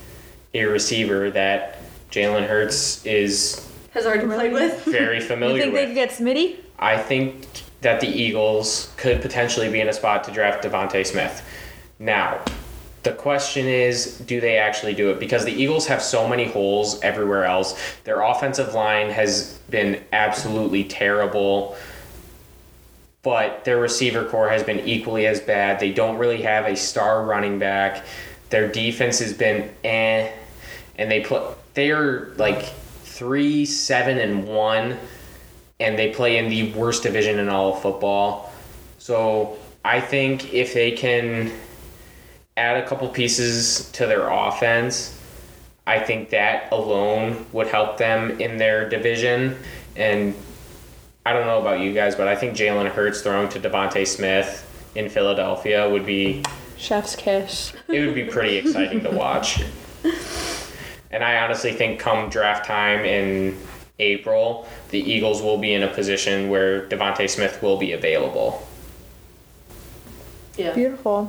a 0.55 0.65
receiver 0.65 1.29
that 1.31 1.77
Jalen 2.09 2.47
Hurts 2.47 3.05
is 3.05 3.69
Has 3.91 4.07
already 4.07 4.25
played 4.25 4.53
with. 4.53 4.85
very 4.85 5.19
familiar. 5.19 5.21
You 5.21 5.27
familiar 5.27 5.61
think 5.61 5.73
they 5.75 5.85
could 5.85 5.95
get 5.95 6.09
Smitty? 6.09 6.55
I 6.79 6.97
think 6.97 7.47
that 7.83 7.99
the 8.01 8.07
Eagles 8.07 8.91
could 8.97 9.21
potentially 9.21 9.69
be 9.69 9.79
in 9.79 9.87
a 9.87 9.93
spot 9.93 10.23
to 10.23 10.31
draft 10.31 10.63
DeVonta 10.63 11.05
Smith. 11.05 11.47
Now, 11.99 12.41
the 13.03 13.11
question 13.11 13.67
is, 13.67 14.17
do 14.19 14.39
they 14.39 14.57
actually 14.57 14.93
do 14.93 15.11
it? 15.11 15.19
Because 15.19 15.43
the 15.43 15.51
Eagles 15.51 15.87
have 15.87 16.01
so 16.01 16.27
many 16.27 16.45
holes 16.45 17.01
everywhere 17.01 17.43
else. 17.43 17.77
Their 18.05 18.21
offensive 18.21 18.73
line 18.73 19.09
has 19.09 19.59
been 19.69 20.01
absolutely 20.13 20.85
terrible, 20.85 21.75
but 23.21 23.65
their 23.65 23.77
receiver 23.77 24.25
core 24.25 24.49
has 24.49 24.63
been 24.63 24.79
equally 24.87 25.27
as 25.27 25.41
bad. 25.41 25.79
They 25.79 25.91
don't 25.91 26.17
really 26.17 26.41
have 26.43 26.65
a 26.65 26.75
star 26.75 27.25
running 27.25 27.59
back. 27.59 28.05
Their 28.49 28.69
defense 28.69 29.19
has 29.19 29.33
been 29.33 29.69
eh, 29.83 30.31
and 30.97 31.11
they 31.11 31.21
put 31.21 31.57
they 31.73 31.91
are 31.91 32.33
like 32.37 32.63
three, 33.03 33.65
seven, 33.65 34.17
and 34.19 34.47
one 34.47 34.97
and 35.83 35.99
they 35.99 36.13
play 36.13 36.37
in 36.37 36.47
the 36.49 36.71
worst 36.71 37.03
division 37.03 37.39
in 37.39 37.49
all 37.49 37.73
of 37.73 37.81
football. 37.81 38.53
So 38.99 39.57
I 39.83 39.99
think 39.99 40.53
if 40.53 40.73
they 40.73 40.91
can 40.91 41.51
add 42.55 42.77
a 42.77 42.87
couple 42.87 43.09
pieces 43.09 43.91
to 43.91 44.07
their 44.07 44.29
offense, 44.29 45.19
I 45.85 45.99
think 45.99 46.29
that 46.29 46.71
alone 46.71 47.45
would 47.51 47.67
help 47.67 47.97
them 47.97 48.39
in 48.39 48.57
their 48.57 48.87
division. 48.87 49.57
And 49.97 50.33
I 51.25 51.33
don't 51.33 51.45
know 51.45 51.59
about 51.59 51.81
you 51.81 51.93
guys, 51.93 52.15
but 52.15 52.29
I 52.29 52.35
think 52.37 52.55
Jalen 52.55 52.89
Hurts 52.89 53.21
throwing 53.21 53.49
to 53.49 53.59
DeVonta 53.59 54.07
Smith 54.07 54.91
in 54.95 55.09
Philadelphia 55.09 55.89
would 55.89 56.05
be 56.05 56.43
Chef's 56.77 57.17
kiss. 57.17 57.73
it 57.89 58.05
would 58.05 58.15
be 58.15 58.23
pretty 58.23 58.55
exciting 58.55 59.01
to 59.01 59.11
watch. 59.11 59.61
And 61.13 61.23
I 61.23 61.37
honestly 61.43 61.71
think 61.73 61.99
come 61.99 62.27
draft 62.29 62.65
time 62.65 63.05
in 63.05 63.55
April, 63.99 64.67
the 64.89 64.99
Eagles 64.99 65.41
will 65.41 65.57
be 65.57 65.73
in 65.73 65.83
a 65.83 65.87
position 65.87 66.49
where 66.49 66.87
DeVonta 66.87 67.29
Smith 67.29 67.61
will 67.61 67.77
be 67.77 67.91
available. 67.93 68.67
Yeah. 70.57 70.73
Beautiful. 70.73 71.25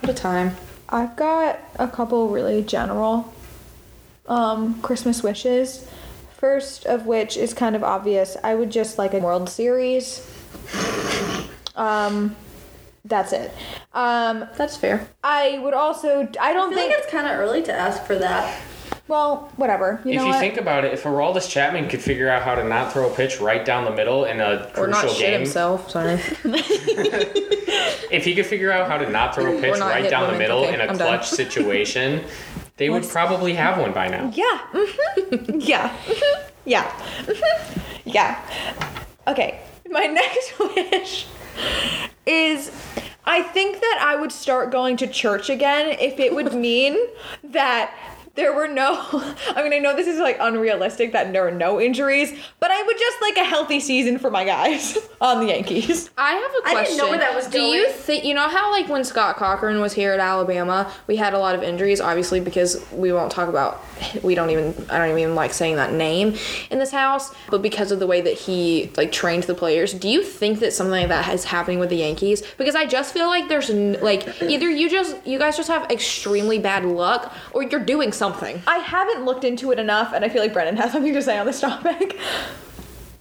What 0.00 0.10
a 0.10 0.14
time. 0.14 0.56
I've 0.88 1.16
got 1.16 1.58
a 1.78 1.88
couple 1.88 2.28
really 2.28 2.62
general 2.62 3.32
um, 4.26 4.80
Christmas 4.82 5.22
wishes. 5.22 5.86
First 6.36 6.86
of 6.86 7.06
which 7.06 7.36
is 7.36 7.54
kind 7.54 7.76
of 7.76 7.84
obvious. 7.84 8.36
I 8.42 8.54
would 8.54 8.70
just 8.70 8.98
like 8.98 9.14
a 9.14 9.18
World 9.18 9.48
Series. 9.48 10.28
Um, 11.76 12.36
that's 13.04 13.32
it. 13.32 13.52
Um, 13.94 14.48
That's 14.56 14.76
fair. 14.76 15.08
I 15.24 15.58
would 15.58 15.74
also. 15.74 16.28
I 16.40 16.50
I 16.50 16.52
don't 16.52 16.70
feel 16.70 16.78
like 16.78 16.88
think. 16.90 17.02
it's 17.02 17.10
kind 17.10 17.26
of 17.26 17.38
early 17.38 17.62
to 17.62 17.72
ask 17.72 18.04
for 18.04 18.14
that. 18.16 18.60
Well, 19.12 19.52
whatever. 19.56 20.00
You 20.04 20.12
if 20.12 20.16
know 20.16 20.24
you 20.24 20.30
what? 20.30 20.40
think 20.40 20.56
about 20.56 20.84
it, 20.86 20.94
if 20.94 21.02
Aroldis 21.04 21.48
Chapman 21.48 21.86
could 21.88 22.00
figure 22.00 22.30
out 22.30 22.42
how 22.42 22.54
to 22.54 22.64
not 22.64 22.92
throw 22.92 23.12
a 23.12 23.14
pitch 23.14 23.40
right 23.40 23.62
down 23.64 23.84
the 23.84 23.90
middle 23.90 24.24
in 24.24 24.40
a 24.40 24.70
Or 24.78 24.86
not 24.88 25.08
shit 25.10 25.18
game, 25.18 25.40
himself. 25.40 25.90
Sorry. 25.90 26.14
if 28.10 28.24
he 28.24 28.34
could 28.34 28.46
figure 28.46 28.72
out 28.72 28.88
how 28.88 28.96
to 28.98 29.08
not 29.10 29.34
throw 29.34 29.56
a 29.56 29.60
pitch 29.60 29.78
right 29.78 30.02
hit 30.04 30.10
down 30.10 30.32
the 30.32 30.38
middle 30.38 30.64
Okay, 30.64 30.74
in 30.74 30.80
a 30.80 30.84
I'm 30.84 30.96
done. 30.96 31.08
clutch 31.08 31.28
situation, 31.28 32.24
they 32.78 32.88
would 32.90 33.04
probably 33.06 33.52
have 33.54 33.78
one 33.78 33.92
by 33.92 34.08
now. 34.08 34.30
Yeah. 34.34 34.58
mhm, 34.72 35.62
yeah. 35.68 35.94
mhm, 36.06 36.42
Yeah. 36.64 36.90
mhm, 37.26 37.82
Yeah. 38.04 38.40
Okay. 39.28 39.60
My 39.90 40.06
next 40.06 40.58
wish 40.58 41.26
is 42.24 42.70
I 43.26 43.42
think 43.42 43.78
that 43.80 43.98
I 44.02 44.16
would 44.16 44.32
start 44.32 44.70
going 44.72 44.96
to 44.96 45.06
church 45.06 45.50
again 45.50 45.96
if 46.00 46.18
it 46.18 46.34
would 46.34 46.54
mean 46.54 46.96
that 47.44 47.92
there 48.34 48.52
were 48.52 48.68
no 48.68 48.98
I 49.54 49.62
mean 49.62 49.72
I 49.72 49.78
know 49.78 49.94
this 49.94 50.06
is 50.06 50.18
like 50.18 50.36
unrealistic 50.40 51.12
that 51.12 51.32
there 51.32 51.46
are 51.46 51.50
no 51.50 51.80
injuries, 51.80 52.32
but 52.60 52.70
I 52.70 52.82
would 52.82 52.98
just 52.98 53.20
like 53.20 53.36
a 53.36 53.44
healthy 53.44 53.80
season 53.80 54.18
for 54.18 54.30
my 54.30 54.44
guys 54.44 54.96
on 55.20 55.40
the 55.40 55.52
Yankees. 55.52 56.10
I 56.16 56.32
have 56.32 56.50
a 56.58 56.62
question. 56.62 56.78
I 56.78 56.84
didn't 56.84 56.98
know 56.98 57.08
where 57.10 57.18
that 57.18 57.34
was 57.34 57.46
Do 57.48 57.60
you 57.60 57.90
think 57.90 58.24
you 58.24 58.34
know 58.34 58.48
how 58.48 58.70
like 58.70 58.88
when 58.88 59.04
Scott 59.04 59.36
Cochran 59.36 59.80
was 59.80 59.92
here 59.92 60.12
at 60.12 60.20
Alabama, 60.20 60.90
we 61.06 61.16
had 61.16 61.34
a 61.34 61.38
lot 61.38 61.54
of 61.54 61.62
injuries, 61.62 62.00
obviously 62.00 62.40
because 62.40 62.84
we 62.92 63.12
won't 63.12 63.30
talk 63.30 63.48
about 63.48 63.82
we 64.22 64.34
don't 64.34 64.50
even 64.50 64.74
I 64.88 64.98
don't 64.98 65.18
even 65.18 65.34
like 65.34 65.52
saying 65.52 65.76
that 65.76 65.92
name 65.92 66.36
in 66.70 66.78
this 66.78 66.90
house, 66.90 67.34
but 67.50 67.60
because 67.60 67.92
of 67.92 67.98
the 67.98 68.06
way 68.06 68.22
that 68.22 68.34
he 68.34 68.90
like 68.96 69.12
trained 69.12 69.42
the 69.44 69.54
players, 69.54 69.92
do 69.92 70.08
you 70.08 70.22
think 70.22 70.60
that 70.60 70.72
something 70.72 70.92
like 70.92 71.08
that 71.08 71.32
is 71.34 71.44
happening 71.44 71.78
with 71.78 71.90
the 71.90 71.96
Yankees? 71.96 72.42
Because 72.56 72.74
I 72.74 72.86
just 72.86 73.12
feel 73.12 73.26
like 73.26 73.48
there's 73.48 73.68
n- 73.68 73.98
like 74.00 74.42
either 74.42 74.70
you 74.70 74.88
just 74.88 75.26
you 75.26 75.38
guys 75.38 75.56
just 75.56 75.68
have 75.68 75.90
extremely 75.90 76.58
bad 76.58 76.84
luck 76.86 77.34
or 77.52 77.62
you're 77.62 77.84
doing 77.84 78.10
something. 78.10 78.21
I 78.66 78.78
haven't 78.78 79.24
looked 79.24 79.44
into 79.44 79.72
it 79.72 79.78
enough 79.78 80.12
and 80.12 80.24
I 80.24 80.28
feel 80.28 80.42
like 80.42 80.52
Brennan 80.52 80.76
has 80.76 80.92
something 80.92 81.12
to 81.12 81.22
say 81.22 81.38
on 81.38 81.46
this 81.46 81.60
topic. 81.60 82.18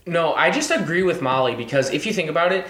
No, 0.05 0.33
I 0.33 0.51
just 0.51 0.71
agree 0.71 1.03
with 1.03 1.21
Molly 1.21 1.55
because 1.55 1.91
if 1.91 2.05
you 2.05 2.13
think 2.13 2.29
about 2.29 2.51
it, 2.51 2.67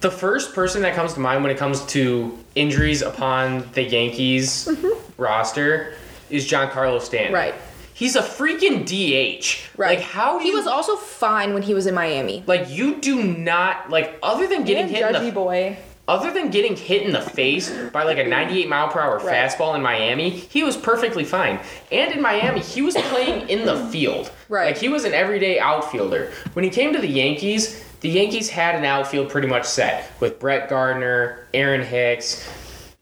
the 0.00 0.10
first 0.10 0.52
person 0.52 0.82
that 0.82 0.94
comes 0.94 1.14
to 1.14 1.20
mind 1.20 1.42
when 1.42 1.52
it 1.52 1.58
comes 1.58 1.84
to 1.86 2.38
injuries 2.54 3.02
upon 3.02 3.70
the 3.72 3.82
Yankees 3.82 4.68
mm-hmm. 4.68 5.22
roster 5.22 5.94
is 6.28 6.48
Giancarlo 6.48 7.00
Stanton. 7.00 7.32
Right. 7.32 7.54
He's 7.94 8.16
a 8.16 8.22
freaking 8.22 8.84
DH. 8.84 9.78
Right. 9.78 9.98
Like 9.98 10.04
how 10.04 10.38
he 10.38 10.48
you, 10.48 10.56
was 10.56 10.66
also 10.66 10.96
fine 10.96 11.54
when 11.54 11.62
he 11.62 11.72
was 11.72 11.86
in 11.86 11.94
Miami. 11.94 12.42
like 12.46 12.68
you 12.70 12.96
do 13.00 13.22
not 13.22 13.90
like 13.90 14.18
other 14.22 14.46
than 14.46 14.64
getting 14.64 14.84
And 14.84 14.90
hit 14.90 15.02
in 15.02 15.14
Judgy 15.14 15.26
the 15.26 15.32
boy. 15.32 15.76
Other 16.12 16.30
than 16.30 16.50
getting 16.50 16.76
hit 16.76 17.02
in 17.02 17.12
the 17.12 17.22
face 17.22 17.70
by 17.90 18.02
like 18.02 18.18
a 18.18 18.24
98 18.24 18.68
mile 18.68 18.88
per 18.88 19.00
hour 19.00 19.16
Right. 19.18 19.34
fastball 19.34 19.74
in 19.74 19.80
Miami, 19.80 20.28
he 20.28 20.62
was 20.62 20.76
perfectly 20.76 21.24
fine. 21.24 21.58
And 21.90 22.12
in 22.12 22.20
Miami, 22.20 22.60
he 22.60 22.82
was 22.82 22.94
playing 22.94 23.48
in 23.48 23.64
the 23.64 23.86
field. 23.86 24.30
Right. 24.50 24.66
Like 24.66 24.76
he 24.76 24.90
was 24.90 25.04
an 25.04 25.14
everyday 25.14 25.58
outfielder. 25.58 26.30
When 26.52 26.64
he 26.66 26.70
came 26.70 26.92
to 26.92 26.98
the 26.98 27.08
Yankees, 27.08 27.82
the 28.02 28.10
Yankees 28.10 28.50
had 28.50 28.74
an 28.74 28.84
outfield 28.84 29.30
pretty 29.30 29.48
much 29.48 29.64
set 29.64 30.12
with 30.20 30.38
Brett 30.38 30.68
Gardner, 30.68 31.46
Aaron 31.54 31.82
Hicks, 31.82 32.46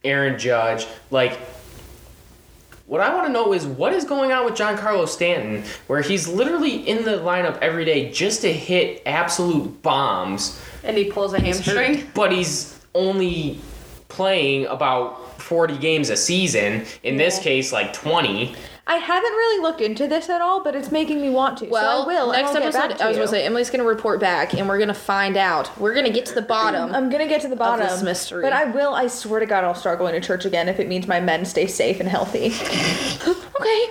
Aaron 0.04 0.38
Judge. 0.38 0.86
Like, 1.10 1.36
what 2.86 3.00
I 3.00 3.12
want 3.14 3.26
to 3.26 3.32
know 3.32 3.52
is 3.52 3.66
what 3.66 3.92
is 3.92 4.04
going 4.04 4.30
on 4.30 4.44
with 4.44 4.54
Giancarlo 4.54 5.08
Stanton, 5.08 5.64
where 5.88 6.00
he's 6.00 6.28
literally 6.28 6.88
in 6.88 7.04
the 7.04 7.18
lineup 7.18 7.58
every 7.60 7.84
day 7.84 8.10
just 8.12 8.42
to 8.42 8.52
hit 8.52 9.02
absolute 9.04 9.82
bombs 9.82 10.60
And 10.84 10.96
he 10.96 11.04
pulls 11.10 11.32
a 11.34 11.40
hamstring. 11.40 12.08
but 12.14 12.30
he's 12.30 12.79
only 12.94 13.60
playing 14.08 14.66
about 14.66 15.40
40 15.40 15.78
games 15.78 16.10
a 16.10 16.16
season. 16.16 16.84
In 17.02 17.16
this 17.16 17.38
case, 17.38 17.72
like 17.72 17.92
20. 17.92 18.54
I 18.86 18.96
haven't 18.96 19.32
really 19.32 19.62
looked 19.62 19.80
into 19.80 20.08
this 20.08 20.28
at 20.28 20.40
all, 20.40 20.64
but 20.64 20.74
it's 20.74 20.90
making 20.90 21.20
me 21.20 21.30
want 21.30 21.58
to. 21.58 21.66
Well, 21.66 22.02
so 22.02 22.10
I 22.10 22.12
will. 22.12 22.32
and 22.32 22.42
next 22.42 22.56
I'll 22.56 22.62
get 22.62 22.72
back 22.72 22.84
episode, 22.86 22.98
to 22.98 23.04
I 23.04 23.08
was 23.08 23.16
gonna 23.18 23.28
say 23.28 23.46
Emily's 23.46 23.70
gonna 23.70 23.84
report 23.84 24.18
back, 24.18 24.52
and 24.52 24.68
we're 24.68 24.80
gonna 24.80 24.94
find 24.94 25.36
out. 25.36 25.78
We're 25.78 25.94
gonna 25.94 26.10
get 26.10 26.26
to 26.26 26.34
the 26.34 26.42
bottom. 26.42 26.92
I'm 26.92 27.08
gonna 27.08 27.28
get 27.28 27.40
to 27.42 27.48
the 27.48 27.54
bottom. 27.54 27.86
Of 27.86 27.92
this 27.92 28.02
mystery. 28.02 28.42
But 28.42 28.52
I 28.52 28.64
will. 28.64 28.94
I 28.94 29.06
swear 29.06 29.38
to 29.38 29.46
God, 29.46 29.62
I'll 29.62 29.76
start 29.76 30.00
going 30.00 30.14
to 30.14 30.20
church 30.20 30.44
again 30.44 30.68
if 30.68 30.80
it 30.80 30.88
means 30.88 31.06
my 31.06 31.20
men 31.20 31.44
stay 31.44 31.68
safe 31.68 32.00
and 32.00 32.08
healthy. 32.08 32.46
okay. 33.60 33.88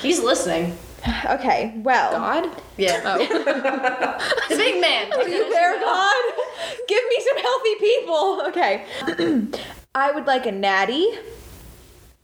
He's 0.00 0.20
listening. 0.20 0.78
okay. 1.30 1.72
Well. 1.76 2.12
God. 2.12 2.62
Yeah. 2.76 3.00
Oh. 3.04 3.18
The 4.48 4.56
big 4.56 4.80
man. 4.80 5.12
Are 5.12 5.28
you 5.28 5.48
there, 5.50 5.80
God? 5.80 6.34
Give 6.86 7.02
me 7.08 7.26
some 7.28 7.38
healthy 7.38 7.74
people. 7.80 8.42
Okay. 8.48 8.84
I 9.94 10.10
would 10.12 10.26
like 10.26 10.46
a 10.46 10.52
natty 10.52 11.08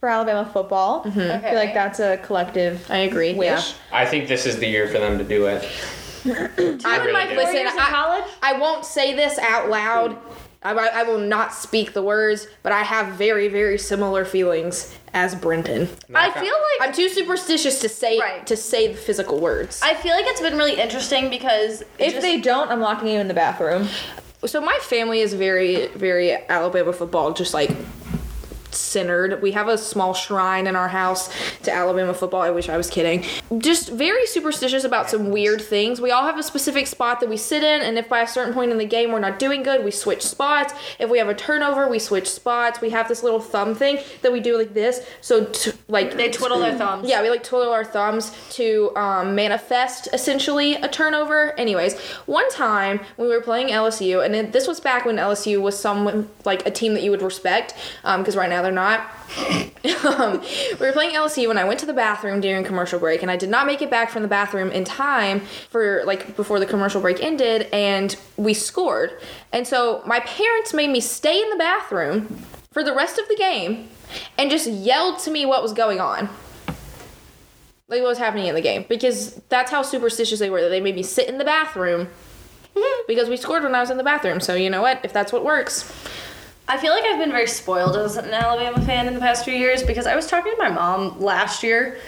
for 0.00 0.08
Alabama 0.08 0.48
football. 0.52 1.04
Mm-hmm. 1.04 1.20
I 1.20 1.38
feel 1.38 1.54
like 1.54 1.74
that's 1.74 1.98
a 1.98 2.18
collective 2.18 2.88
I 2.90 2.98
agree. 2.98 3.34
wish. 3.34 3.74
I 3.92 4.04
think 4.04 4.28
this 4.28 4.46
is 4.46 4.58
the 4.58 4.66
year 4.66 4.86
for 4.88 4.98
them 4.98 5.18
to 5.18 5.24
do 5.24 5.46
it. 5.46 5.62
Yeah. 6.24 6.48
I 6.84 6.98
really 6.98 7.12
like, 7.12 7.30
do. 7.30 7.36
listen, 7.36 7.56
in 7.56 7.66
I, 7.68 7.90
college? 7.90 8.24
I 8.42 8.58
won't 8.58 8.84
say 8.84 9.14
this 9.14 9.38
out 9.38 9.68
loud. 9.68 10.16
I, 10.64 10.72
I 10.72 11.02
will 11.02 11.18
not 11.18 11.52
speak 11.52 11.92
the 11.92 12.02
words, 12.02 12.48
but 12.62 12.72
I 12.72 12.82
have 12.82 13.14
very, 13.14 13.48
very 13.48 13.76
similar 13.78 14.24
feelings 14.24 14.94
as 15.12 15.34
Brenton. 15.34 15.88
I 16.14 16.30
feel 16.30 16.42
like 16.54 16.88
I'm 16.88 16.92
too 16.94 17.08
superstitious 17.08 17.80
to 17.80 17.88
say 17.88 18.18
Right. 18.18 18.46
to 18.46 18.56
say 18.56 18.88
the 18.88 18.96
physical 18.98 19.40
words. 19.40 19.80
I 19.82 19.94
feel 19.94 20.14
like 20.16 20.24
it's 20.26 20.40
been 20.40 20.56
really 20.56 20.80
interesting 20.80 21.28
because 21.30 21.82
it 21.82 21.88
If 21.98 22.12
just- 22.14 22.22
they 22.22 22.40
don't, 22.40 22.70
I'm 22.70 22.80
locking 22.80 23.08
you 23.08 23.18
in 23.20 23.28
the 23.28 23.34
bathroom. 23.34 23.88
so 24.46 24.60
my 24.60 24.78
family 24.82 25.20
is 25.20 25.34
very, 25.34 25.88
very 25.88 26.32
Alabama 26.48 26.92
football, 26.92 27.32
just 27.32 27.52
like 27.54 27.70
centered. 28.74 29.42
We 29.42 29.52
have 29.52 29.68
a 29.68 29.78
small 29.78 30.14
shrine 30.14 30.66
in 30.66 30.76
our 30.76 30.88
house 30.88 31.30
to 31.62 31.72
Alabama 31.72 32.14
football. 32.14 32.42
I 32.42 32.50
wish 32.50 32.68
I 32.68 32.76
was 32.76 32.90
kidding. 32.90 33.24
Just 33.58 33.90
very 33.90 34.26
superstitious 34.26 34.84
about 34.84 35.10
some 35.10 35.30
weird 35.30 35.60
things. 35.60 36.00
We 36.00 36.10
all 36.10 36.24
have 36.24 36.38
a 36.38 36.42
specific 36.42 36.86
spot 36.86 37.20
that 37.20 37.28
we 37.28 37.36
sit 37.36 37.62
in, 37.62 37.80
and 37.80 37.98
if 37.98 38.08
by 38.08 38.20
a 38.20 38.28
certain 38.28 38.54
point 38.54 38.72
in 38.72 38.78
the 38.78 38.84
game 38.84 39.12
we're 39.12 39.20
not 39.20 39.38
doing 39.38 39.62
good, 39.62 39.84
we 39.84 39.90
switch 39.90 40.22
spots. 40.22 40.74
If 40.98 41.10
we 41.10 41.18
have 41.18 41.28
a 41.28 41.34
turnover, 41.34 41.88
we 41.88 41.98
switch 41.98 42.28
spots. 42.28 42.80
We 42.80 42.90
have 42.90 43.08
this 43.08 43.22
little 43.22 43.40
thumb 43.40 43.74
thing 43.74 43.98
that 44.22 44.32
we 44.32 44.40
do 44.40 44.56
like 44.58 44.74
this. 44.74 45.06
So 45.20 45.44
to, 45.44 45.74
like 45.88 46.16
they 46.16 46.30
twiddle 46.30 46.58
their 46.58 46.76
thumbs. 46.78 47.08
yeah, 47.08 47.22
we 47.22 47.30
like 47.30 47.42
twiddle 47.42 47.72
our 47.72 47.84
thumbs 47.84 48.32
to 48.52 48.94
um, 48.96 49.34
manifest 49.34 50.08
essentially 50.12 50.74
a 50.74 50.88
turnover. 50.88 51.58
Anyways, 51.58 51.98
one 52.26 52.48
time 52.50 53.00
when 53.16 53.28
we 53.28 53.34
were 53.34 53.42
playing 53.42 53.68
LSU, 53.68 54.24
and 54.24 54.34
it, 54.34 54.52
this 54.52 54.66
was 54.66 54.80
back 54.80 55.04
when 55.04 55.16
LSU 55.16 55.60
was 55.60 55.78
someone 55.78 56.28
like 56.44 56.66
a 56.66 56.70
team 56.70 56.94
that 56.94 57.02
you 57.02 57.10
would 57.10 57.22
respect, 57.22 57.74
because 58.02 58.36
right 58.36 58.50
now 58.50 58.62
they're 58.64 58.72
not. 58.72 59.08
um, 60.04 60.40
we 60.80 60.86
were 60.86 60.92
playing 60.92 61.14
LSU, 61.14 61.46
when 61.46 61.58
I 61.58 61.64
went 61.64 61.78
to 61.80 61.86
the 61.86 61.92
bathroom 61.92 62.40
during 62.40 62.64
commercial 62.64 62.98
break, 62.98 63.22
and 63.22 63.30
I 63.30 63.36
did 63.36 63.48
not 63.48 63.66
make 63.66 63.82
it 63.82 63.90
back 63.90 64.10
from 64.10 64.22
the 64.22 64.28
bathroom 64.28 64.70
in 64.70 64.84
time 64.84 65.40
for 65.70 66.02
like 66.04 66.36
before 66.36 66.58
the 66.58 66.66
commercial 66.66 67.00
break 67.00 67.22
ended, 67.22 67.68
and 67.72 68.16
we 68.36 68.54
scored. 68.54 69.12
And 69.52 69.66
so 69.66 70.02
my 70.06 70.20
parents 70.20 70.74
made 70.74 70.90
me 70.90 71.00
stay 71.00 71.40
in 71.40 71.50
the 71.50 71.56
bathroom 71.56 72.44
for 72.72 72.82
the 72.82 72.94
rest 72.94 73.18
of 73.18 73.28
the 73.28 73.36
game 73.36 73.88
and 74.36 74.50
just 74.50 74.66
yelled 74.68 75.20
to 75.20 75.30
me 75.30 75.46
what 75.46 75.62
was 75.62 75.72
going 75.72 76.00
on 76.00 76.28
like 77.88 78.00
what 78.00 78.08
was 78.08 78.18
happening 78.18 78.46
in 78.46 78.54
the 78.54 78.60
game 78.60 78.84
because 78.88 79.34
that's 79.48 79.70
how 79.70 79.82
superstitious 79.82 80.38
they 80.38 80.50
were 80.50 80.60
that 80.60 80.70
they 80.70 80.80
made 80.80 80.94
me 80.94 81.02
sit 81.02 81.28
in 81.28 81.38
the 81.38 81.44
bathroom 81.44 82.08
because 83.08 83.28
we 83.28 83.36
scored 83.36 83.62
when 83.62 83.74
I 83.74 83.80
was 83.80 83.90
in 83.90 83.96
the 83.96 84.04
bathroom. 84.04 84.40
So 84.40 84.54
you 84.54 84.70
know 84.70 84.82
what? 84.82 85.00
If 85.04 85.12
that's 85.12 85.32
what 85.32 85.44
works, 85.44 85.92
I 86.66 86.78
feel 86.78 86.92
like 86.92 87.04
I've 87.04 87.18
been 87.18 87.30
very 87.30 87.46
spoiled 87.46 87.96
as 87.96 88.16
an 88.16 88.30
Alabama 88.32 88.84
fan 88.84 89.06
in 89.06 89.14
the 89.14 89.20
past 89.20 89.44
few 89.44 89.54
years 89.54 89.82
because 89.82 90.06
I 90.06 90.16
was 90.16 90.26
talking 90.26 90.52
to 90.52 90.58
my 90.58 90.70
mom 90.70 91.20
last 91.20 91.62
year 91.62 91.98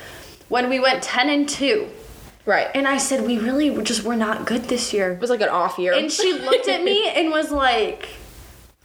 when 0.48 0.70
we 0.70 0.80
went 0.80 1.02
10 1.02 1.28
and 1.28 1.48
2. 1.48 1.88
right? 2.46 2.68
And 2.74 2.88
I 2.88 2.96
said, 2.96 3.26
we 3.26 3.38
really 3.38 3.82
just 3.82 4.02
were 4.04 4.16
not 4.16 4.46
good 4.46 4.64
this 4.64 4.92
year. 4.94 5.12
It 5.12 5.20
was 5.20 5.28
like 5.30 5.42
an 5.42 5.50
off 5.50 5.78
year. 5.78 5.92
And 5.92 6.10
she 6.10 6.32
looked 6.32 6.68
at 6.68 6.82
me 6.82 7.06
and 7.14 7.30
was 7.30 7.50
like, 7.50 8.08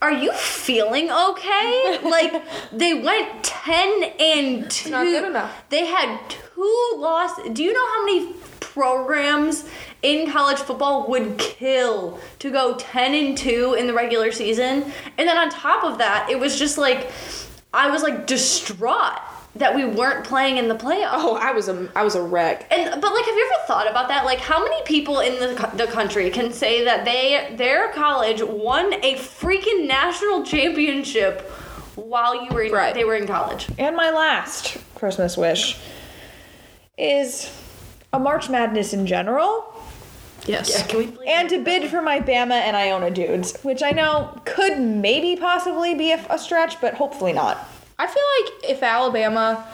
Are 0.01 0.11
you 0.11 0.34
feeling 0.34 1.09
okay? 1.09 1.99
like, 2.03 2.43
they 2.74 2.93
went 2.95 3.43
10 3.43 4.03
and 4.19 4.69
2. 4.69 4.89
not 4.89 5.05
good 5.05 5.24
enough. 5.30 5.63
They 5.69 5.86
had 5.86 6.19
two 6.28 6.93
losses. 6.97 7.45
Do 7.53 7.63
you 7.63 7.72
know 7.72 7.88
how 7.88 8.05
many 8.05 8.34
programs 8.74 9.65
in 10.01 10.32
college 10.32 10.57
football 10.59 11.07
would 11.09 11.38
kill 11.38 12.19
to 12.39 12.49
go 12.51 12.76
10 12.78 13.13
and 13.13 13.38
2 13.38 13.76
in 13.78 13.88
the 13.88 13.93
regular 13.93 14.32
season. 14.32 14.84
And 15.17 15.28
then 15.28 15.38
on 15.38 15.49
top 15.49 15.84
of 15.84 15.97
that, 15.97 16.30
it 16.30 16.39
was 16.39 16.57
just 16.57 16.78
like 16.78 17.11
I 17.74 17.89
was 17.89 18.03
like 18.03 18.28
distraught 18.28 19.19
that 19.55 19.76
we 19.76 19.84
weren't 19.84 20.26
playing 20.26 20.55
in 20.57 20.69
the 20.69 20.76
playoffs. 20.76 21.11
Oh, 21.13 21.36
I 21.36 21.51
was 21.51 21.67
a 21.67 21.89
I 21.95 22.03
was 22.03 22.15
a 22.15 22.22
wreck. 22.22 22.67
And 22.72 23.01
but 23.01 23.13
like, 23.13 23.26
have 23.26 23.36
you 23.36 23.51
ever 23.53 23.65
thought 23.67 23.89
about 23.89 24.07
that? 24.07 24.24
Like, 24.26 24.39
how 24.39 24.63
many 24.63 24.82
people 24.84 25.19
in 25.19 25.34
the 25.39 25.69
the 25.76 25.88
country 25.91 26.30
can 26.30 26.53
say 26.53 26.86
that 26.86 27.03
they 27.03 27.53
their 27.57 27.91
college 27.91 28.41
won 28.41 28.93
a 29.03 29.15
freaking 29.15 29.88
national 29.88 30.43
championship 30.45 31.41
while 31.95 32.45
you 32.45 32.49
were 32.53 32.61
in, 32.63 32.72
Right. 32.72 32.93
they 32.93 33.03
were 33.03 33.15
in 33.15 33.28
college? 33.28 33.67
And 33.78 33.95
my 33.97 34.09
last 34.11 34.78
Christmas 34.95 35.36
wish 35.36 35.78
is 36.97 37.49
a 38.14 38.20
March 38.20 38.49
Madness 38.49 38.93
in 38.93 39.05
general. 39.05 39.74
Yes. 40.45 40.88
can 40.88 40.97
we 40.97 41.07
please? 41.07 41.28
And 41.28 41.49
to 41.49 41.64
bid 41.64 41.89
for 41.89 42.01
my 42.01 42.20
Bama 42.20 42.53
and 42.53 42.76
Iona 42.76 43.12
dudes, 43.12 43.57
which 43.62 43.84
I 43.84 43.91
know 43.91 44.41
could 44.45 44.80
maybe 44.80 45.39
possibly 45.39 45.93
be 45.93 46.12
a, 46.12 46.26
a 46.30 46.39
stretch, 46.39 46.82
but 46.82 46.95
hopefully 46.95 47.34
not. 47.34 47.70
I 47.99 48.07
feel 48.07 48.24
like 48.39 48.72
if 48.72 48.84
Alabama 48.84 49.68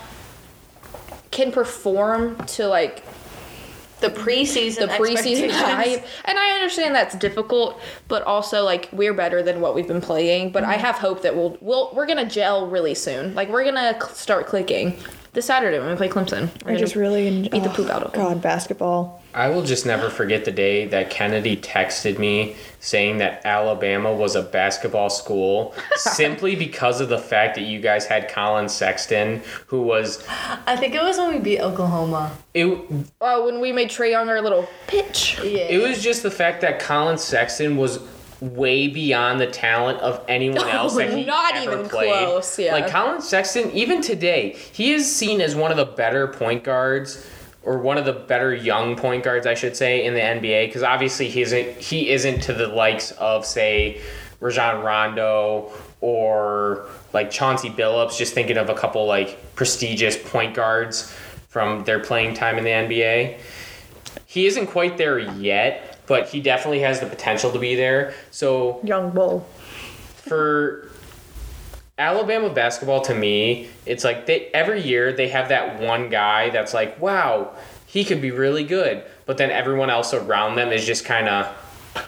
can 1.32 1.52
perform 1.52 2.36
to 2.46 2.68
like 2.68 3.04
the 4.00 4.10
preseason 4.10 4.80
the 4.80 4.88
preseason 4.88 5.50
hype, 5.50 6.06
and 6.26 6.38
I 6.38 6.52
understand 6.52 6.94
that's 6.94 7.16
difficult, 7.16 7.80
but 8.08 8.24
also 8.24 8.64
like 8.64 8.90
we're 8.92 9.14
better 9.14 9.42
than 9.42 9.62
what 9.62 9.74
we've 9.74 9.88
been 9.88 10.02
playing. 10.02 10.52
But 10.52 10.64
I 10.64 10.74
mm-hmm. 10.74 10.86
have 10.86 10.96
hope 10.96 11.22
that 11.24 11.36
we'll 11.36 11.58
we'll 11.62 11.92
we're 11.96 12.06
gonna 12.06 12.30
gel 12.30 12.68
really 12.68 12.94
soon. 12.94 13.34
Like 13.34 13.50
we're 13.50 13.64
gonna 13.64 13.94
cl- 13.94 14.14
start 14.14 14.48
clicking 14.48 14.98
this 15.38 15.46
Saturday 15.46 15.78
when 15.78 15.88
we 15.88 15.96
play 15.96 16.10
Clemson. 16.10 16.50
We're 16.66 16.72
I 16.72 16.76
just 16.78 16.96
really 16.96 17.28
en- 17.28 17.44
beat 17.44 17.62
the 17.62 17.70
oh, 17.70 17.74
poop 17.74 17.90
out 17.92 18.02
of 18.02 18.12
them. 18.12 18.24
God, 18.24 18.42
basketball. 18.42 19.22
I 19.36 19.50
will 19.50 19.62
just 19.62 19.86
never 19.86 20.10
forget 20.10 20.46
the 20.46 20.52
day 20.52 20.88
that 20.88 21.12
Kennedy 21.12 21.56
texted 21.56 22.18
me 22.18 22.56
saying 22.80 23.20
that 23.20 23.46
Alabama 23.46 24.12
was 24.12 24.36
a 24.36 24.42
basketball 24.42 25.12
school 25.12 25.76
simply 25.96 26.56
because 26.56 27.02
of 27.02 27.10
the 27.10 27.20
fact 27.20 27.54
that 27.54 27.66
you 27.66 27.80
guys 27.80 28.08
had 28.08 28.30
Collin 28.30 28.68
Sexton, 28.68 29.44
who 29.68 29.84
was 29.84 30.28
I 30.66 30.76
think 30.76 30.96
it 30.96 31.04
was 31.04 31.20
when 31.20 31.36
we 31.36 31.40
beat 31.40 31.60
Oklahoma. 31.60 32.32
it. 32.56 32.66
Oh, 33.22 33.46
when 33.46 33.62
we 33.62 33.72
made 33.72 33.90
Trae 33.90 34.10
Young 34.10 34.30
our 34.30 34.42
little 34.42 34.68
pitch. 34.88 35.38
Yeah. 35.44 35.68
It 35.70 35.88
was 35.88 36.02
just 36.02 36.24
the 36.24 36.32
fact 36.32 36.62
that 36.62 36.80
Collin 36.80 37.20
Sexton 37.20 37.78
was 37.78 38.00
way 38.40 38.88
beyond 38.88 39.40
the 39.40 39.48
talent 39.48 40.00
of 40.00 40.24
anyone 40.28 40.60
oh, 40.64 40.68
else 40.68 40.96
that 40.96 41.14
he 41.14 41.26
Not 41.26 41.56
ever 41.56 41.74
even 41.74 41.90
played. 41.90 42.12
close, 42.12 42.60
yeah. 42.60 42.74
Like 42.74 42.90
Collin 42.90 43.22
Sexton, 43.22 43.72
even 43.72 44.02
today, 44.02 44.56
he 44.72 44.94
is 44.94 45.14
seen 45.14 45.42
as 45.42 45.56
one 45.56 45.72
of 45.72 45.78
the 45.78 45.86
better 45.86 46.28
point 46.28 46.64
guards, 46.64 47.28
or 47.64 47.80
one 47.80 47.98
of 47.98 48.06
the 48.06 48.14
better 48.14 48.54
young 48.54 48.96
point 48.96 49.24
guards, 49.24 49.46
I 49.46 49.54
should 49.54 49.76
say, 49.76 50.06
in 50.06 50.14
the 50.14 50.22
NBA. 50.22 50.68
Because 50.68 50.84
obviously 50.84 51.28
he 51.28 51.42
isn't 51.42 51.78
he 51.78 52.10
isn't 52.10 52.42
to 52.44 52.54
the 52.54 52.68
likes 52.68 53.12
of 53.12 53.46
say 53.46 54.02
Rajon 54.40 54.84
Rondo 54.84 55.72
or 56.00 56.88
like 57.14 57.30
Chauncey 57.30 57.70
Billups. 57.70 58.18
Just 58.18 58.34
thinking 58.34 58.58
of 58.58 58.70
a 58.70 58.76
couple 58.76 59.06
like 59.06 59.56
prestigious 59.56 60.18
point 60.18 60.54
guards 60.54 61.12
from 61.50 61.84
their 61.84 62.00
playing 62.00 62.36
time 62.36 62.58
in 62.58 62.64
the 62.64 62.70
NBA 62.70 63.40
he 64.28 64.46
isn't 64.46 64.68
quite 64.68 64.98
there 64.98 65.18
yet, 65.18 65.97
but 66.08 66.30
he 66.30 66.39
definitely 66.41 66.80
has 66.80 66.99
the 66.99 67.05
potential 67.05 67.51
to 67.51 67.60
be 67.60 67.76
there. 67.76 68.14
So 68.32 68.80
Young 68.84 69.12
bull. 69.12 69.47
for 70.16 70.89
Alabama 71.99 72.49
basketball, 72.49 73.01
to 73.01 73.14
me, 73.16 73.70
it's 73.86 74.03
like 74.03 74.26
they 74.26 74.47
every 74.53 74.82
year 74.82 75.12
they 75.14 75.28
have 75.30 75.49
that 75.49 75.80
one 75.80 76.10
guy 76.10 76.49
that's 76.49 76.74
like, 76.74 76.99
wow, 77.01 77.51
he 77.86 78.03
could 78.03 78.22
be 78.22 78.32
really 78.32 78.64
good, 78.64 79.03
but 79.26 79.38
then 79.38 79.49
everyone 79.51 79.89
else 79.89 80.14
around 80.14 80.55
them 80.55 80.72
is 80.72 80.86
just 80.86 81.05
kind 81.05 81.28
of 81.28 81.47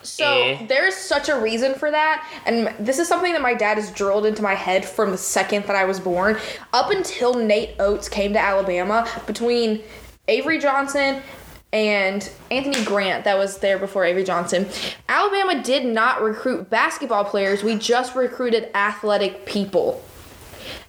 So 0.03 0.23
Eh. 0.43 0.65
there's 0.67 0.95
such 0.95 1.29
a 1.29 1.39
reason 1.39 1.73
for 1.73 1.89
that, 1.89 2.23
and 2.45 2.71
this 2.79 2.99
is 2.99 3.07
something 3.07 3.33
that 3.33 3.41
my 3.41 3.55
dad 3.55 3.77
has 3.77 3.89
drilled 3.91 4.27
into 4.27 4.43
my 4.43 4.53
head 4.53 4.85
from 4.85 5.09
the 5.09 5.17
second 5.17 5.65
that 5.65 5.75
I 5.75 5.85
was 5.85 5.99
born. 5.99 6.37
Up 6.73 6.91
until 6.91 7.33
Nate 7.33 7.71
Oats 7.79 8.07
came 8.07 8.31
to 8.33 8.39
Alabama, 8.39 9.07
between 9.25 9.81
Avery 10.27 10.59
Johnson 10.59 11.23
and 11.71 12.29
Anthony 12.49 12.83
Grant, 12.83 13.25
that 13.25 13.37
was 13.37 13.59
there 13.59 13.77
before 13.77 14.03
Avery 14.03 14.23
Johnson, 14.23 14.67
Alabama 15.07 15.61
did 15.61 15.85
not 15.85 16.21
recruit 16.21 16.69
basketball 16.69 17.25
players. 17.25 17.63
We 17.63 17.75
just 17.77 18.15
recruited 18.15 18.69
athletic 18.73 19.45
people. 19.45 20.03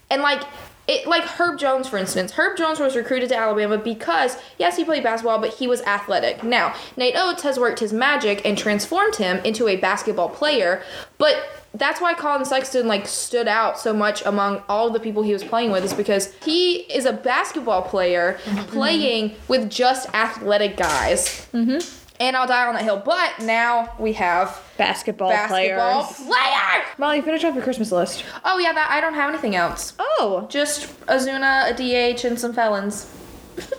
And 0.09 0.23
like 0.23 0.43
it 0.91 1.07
like 1.07 1.23
Herb 1.23 1.59
Jones 1.59 1.89
for 1.89 1.97
instance. 1.97 2.33
Herb 2.33 2.57
Jones 2.57 2.81
was 2.81 2.97
recruited 2.97 3.29
to 3.29 3.37
Alabama 3.37 3.79
because 3.79 4.37
yes, 4.59 4.77
he 4.77 4.85
played 4.85 5.05
basketball, 5.05 5.39
but 5.39 5.55
he 5.55 5.67
was 5.69 5.81
athletic. 5.83 6.43
Now, 6.43 6.75
Nate 6.97 7.15
Oats 7.17 7.43
has 7.45 7.59
worked 7.59 7.79
his 7.79 7.93
magic 7.93 8.45
and 8.45 8.59
transformed 8.59 9.17
him 9.17 9.39
into 9.45 9.69
a 9.69 9.77
basketball 9.77 10.29
player, 10.29 10.83
but 11.19 11.37
that's 11.75 12.01
why 12.01 12.15
Collin 12.15 12.45
Sexton 12.45 12.89
like 12.89 13.07
stood 13.07 13.47
out 13.47 13.79
so 13.79 13.93
much 13.93 14.25
among 14.27 14.63
all 14.69 14.91
the 14.91 14.99
people 14.99 15.23
he 15.23 15.33
was 15.33 15.45
playing 15.45 15.71
with 15.71 15.85
is 15.85 15.95
because 15.95 16.35
he 16.45 16.79
is 16.93 17.05
a 17.05 17.13
basketball 17.13 17.83
player 17.83 18.39
playing 18.67 19.37
with 19.47 19.71
just 19.71 20.13
athletic 20.13 20.77
guys. 20.77 21.47
Mm-hmm. 21.53 21.79
And 22.21 22.37
I'll 22.37 22.47
die 22.47 22.67
on 22.67 22.75
that 22.75 22.83
hill. 22.85 23.03
But 23.03 23.41
now 23.41 23.95
we 23.99 24.13
have 24.13 24.63
Basketball, 24.77 25.31
basketball 25.31 26.05
players. 26.05 26.27
player. 26.27 26.85
Molly, 26.99 27.23
finish 27.23 27.43
off 27.45 27.55
your 27.55 27.65
Christmas 27.65 27.91
list. 27.91 28.25
Oh 28.45 28.59
yeah, 28.59 28.73
that 28.75 28.91
I 28.91 29.01
don't 29.01 29.15
have 29.15 29.31
anything 29.31 29.57
else. 29.57 29.95
Oh. 29.99 30.47
Just 30.51 30.89
Ozuna, 31.07 31.71
a 31.71 31.75
DH, 32.15 32.25
and 32.27 32.39
some 32.39 32.53
felons. 32.53 33.11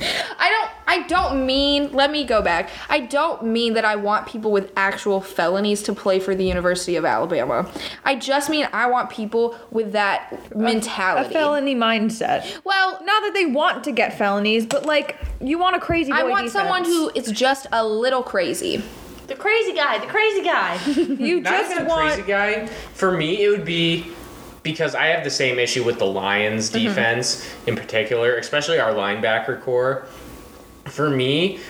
I 0.00 0.48
don't 0.50 0.70
I 0.86 1.06
don't 1.06 1.46
mean 1.46 1.92
let 1.92 2.10
me 2.10 2.24
go 2.24 2.42
back. 2.42 2.70
I 2.88 3.00
don't 3.00 3.44
mean 3.44 3.74
that 3.74 3.84
I 3.84 3.96
want 3.96 4.26
people 4.26 4.50
with 4.50 4.72
actual 4.76 5.20
felonies 5.20 5.82
to 5.84 5.94
play 5.94 6.18
for 6.20 6.34
the 6.34 6.44
University 6.44 6.96
of 6.96 7.04
Alabama. 7.04 7.70
I 8.04 8.16
just 8.16 8.50
mean 8.50 8.68
I 8.72 8.86
want 8.88 9.10
people 9.10 9.56
with 9.70 9.92
that 9.92 10.30
mentality. 10.54 10.54
A 10.54 10.64
mentality. 10.64 11.32
felony 11.34 11.74
mindset. 11.74 12.60
well, 12.64 12.92
Not 13.04 13.22
that 13.22 13.32
they 13.34 13.46
want 13.46 13.84
to 13.84 13.92
get 13.92 14.16
felonies, 14.18 14.66
but 14.66 14.84
like 14.86 15.16
you 15.40 15.58
want 15.58 15.76
a 15.76 15.80
crazy 15.80 16.10
boy 16.12 16.18
I 16.18 16.22
want 16.24 16.46
defense. 16.46 16.52
someone 16.52 16.84
who 16.84 17.10
is 17.14 17.30
just 17.30 17.66
a 17.72 17.86
little 17.86 18.22
crazy. 18.22 18.82
the 19.28 19.34
crazy 19.36 19.72
guy, 19.72 19.98
the 19.98 20.06
crazy 20.06 20.42
guy. 20.42 20.74
you 21.24 21.40
not 21.40 21.50
just 21.52 21.72
even 21.72 21.86
a 21.86 21.88
want 21.88 22.12
crazy 22.14 22.28
guy. 22.28 22.66
For 22.66 23.12
me, 23.16 23.42
it 23.44 23.48
would 23.48 23.64
be 23.64 24.06
because 24.62 24.94
I 24.94 25.06
have 25.06 25.24
the 25.24 25.30
same 25.30 25.58
issue 25.58 25.84
with 25.84 25.98
the 25.98 26.04
Lions 26.06 26.70
Mm-hmm. 26.70 26.86
defense 26.86 27.48
in 27.66 27.76
particular, 27.76 28.36
especially 28.36 28.78
our 28.78 28.92
linebacker 28.92 29.60
core. 29.60 30.06
For 30.86 31.10
me, 31.10 31.60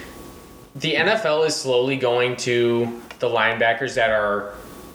the 0.76 0.94
NFL 0.94 1.46
is 1.46 1.54
slowly 1.56 1.96
going 1.96 2.36
to 2.38 3.00
the 3.18 3.28
linebackers 3.28 3.94
that 3.94 4.10
are 4.10 4.54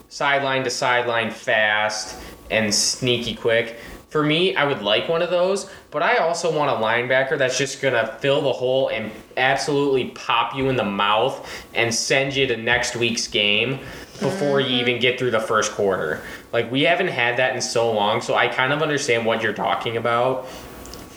sideline 0.10 0.64
to 0.64 0.70
sideline 0.70 1.32
fast 1.32 2.18
and 2.50 2.74
sneaky 2.74 3.36
quick. 3.36 3.78
For 4.10 4.24
me, 4.24 4.56
I 4.56 4.64
would 4.64 4.82
like 4.82 5.10
one 5.10 5.22
of 5.22 5.30
those, 5.30 5.70
but 5.92 6.02
I 6.02 6.18
also 6.18 6.56
want 6.56 6.72
a 6.72 6.82
linebacker 6.84 7.38
that's 7.38 7.58
just 7.58 7.82
gonna 7.82 8.18
fill 8.20 8.42
the 8.42 8.54
hole 8.54 8.88
and 8.88 9.12
absolutely 9.36 10.06
pop 10.12 10.56
you 10.56 10.70
in 10.70 10.78
the 10.78 10.84
mouth 10.86 11.48
and 11.76 11.94
send 11.94 12.36
you 12.36 12.48
to 12.48 12.56
next 12.58 12.96
week's 12.96 13.28
game 13.28 13.80
before 14.22 14.60
you 14.62 14.78
even 14.80 15.00
get 15.00 15.20
through 15.20 15.32
the 15.32 15.40
first 15.40 15.74
quarter. 15.74 16.22
Like 16.54 16.72
we 16.72 16.84
haven't 16.84 17.10
had 17.10 17.38
that 17.38 17.56
in 17.56 17.62
so 17.62 17.92
long, 17.92 18.22
so 18.22 18.36
I 18.36 18.48
kind 18.48 18.74
of 18.74 18.82
understand 18.82 19.26
what 19.26 19.42
you're 19.42 19.54
talking 19.54 19.98
about. 19.98 20.48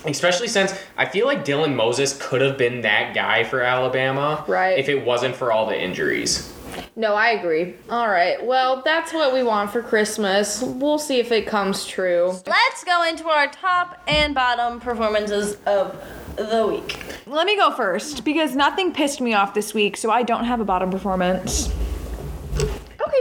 Especially 0.05 0.49
since 0.49 0.73
I 0.97 1.05
feel 1.05 1.27
like 1.27 1.45
Dylan 1.45 1.75
Moses 1.75 2.17
could 2.21 2.41
have 2.41 2.57
been 2.57 2.81
that 2.83 3.15
guy 3.15 3.45
for 3.45 3.61
Alabama, 3.61 4.45
Right. 4.49 4.79
If 4.79 4.89
it 4.89 5.05
wasn't 5.05 5.37
for 5.37 5.53
all 5.53 5.67
the 5.67 5.79
injuries. 5.79 6.53
No, 6.97 7.15
I 7.15 7.31
agree. 7.31 7.75
All 7.91 8.09
right. 8.09 8.43
Well, 8.45 8.83
that's 8.85 9.13
what 9.13 9.33
we 9.33 9.43
want 9.43 9.71
for 9.71 9.83
Christmas. 9.83 10.63
We'll 10.63 10.99
see 10.99 11.19
if 11.19 11.33
it 11.33 11.47
comes 11.47 11.87
true. 11.87 12.33
Let's 12.47 12.85
go 12.85 13.03
into 13.05 13.29
our 13.29 13.49
top 13.49 14.03
and 14.07 14.35
bottom 14.35 14.81
performances 14.81 15.57
of 15.67 16.03
the 16.37 16.67
week. 16.67 16.99
Let 17.27 17.47
me 17.47 17.57
go 17.57 17.71
first 17.73 18.25
because 18.25 18.55
nothing 18.55 18.93
pissed 18.93 19.21
me 19.21 19.35
off 19.35 19.55
this 19.55 19.75
week, 19.75 19.97
so 19.97 20.11
I 20.11 20.23
don't 20.23 20.45
have 20.45 20.61
a 20.61 20.65
bottom 20.65 20.91
performance. 20.91 21.73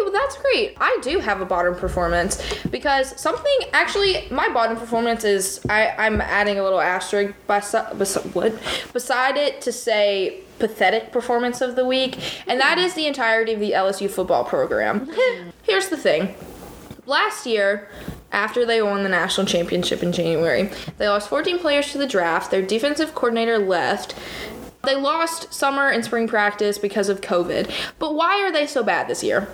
Well 0.09 0.19
that's 0.19 0.37
great. 0.37 0.75
I 0.79 0.97
do 1.03 1.19
have 1.19 1.39
a 1.39 1.45
bottom 1.45 1.75
performance 1.75 2.41
because 2.71 3.19
something 3.21 3.59
actually 3.73 4.27
my 4.31 4.49
bottom 4.49 4.75
performance 4.75 5.23
is 5.23 5.61
I 5.69 5.93
I'm 5.99 6.19
adding 6.19 6.57
a 6.57 6.63
little 6.63 6.79
asterisk 6.79 7.35
what 8.33 8.59
beside 8.91 9.37
it 9.37 9.61
to 9.61 9.71
say 9.71 10.41
pathetic 10.57 11.11
performance 11.11 11.61
of 11.61 11.75
the 11.75 11.85
week, 11.85 12.17
and 12.47 12.59
that 12.59 12.79
is 12.79 12.95
the 12.95 13.05
entirety 13.05 13.53
of 13.53 13.59
the 13.59 13.73
LSU 13.73 14.09
football 14.09 14.43
program. 14.43 15.07
Here's 15.61 15.89
the 15.89 15.97
thing. 15.97 16.33
Last 17.05 17.45
year, 17.45 17.87
after 18.31 18.65
they 18.65 18.81
won 18.81 19.03
the 19.03 19.09
national 19.09 19.45
championship 19.45 20.01
in 20.01 20.11
January, 20.11 20.71
they 20.97 21.07
lost 21.07 21.29
14 21.29 21.59
players 21.59 21.91
to 21.91 21.99
the 21.99 22.07
draft. 22.07 22.49
Their 22.49 22.63
defensive 22.63 23.13
coordinator 23.13 23.59
left. 23.59 24.15
They 24.83 24.95
lost 24.95 25.53
summer 25.53 25.87
and 25.87 26.03
spring 26.03 26.27
practice 26.27 26.79
because 26.79 27.09
of 27.09 27.21
COVID. 27.21 27.71
But 27.99 28.15
why 28.15 28.41
are 28.41 28.51
they 28.51 28.65
so 28.65 28.81
bad 28.81 29.07
this 29.07 29.23
year? 29.23 29.47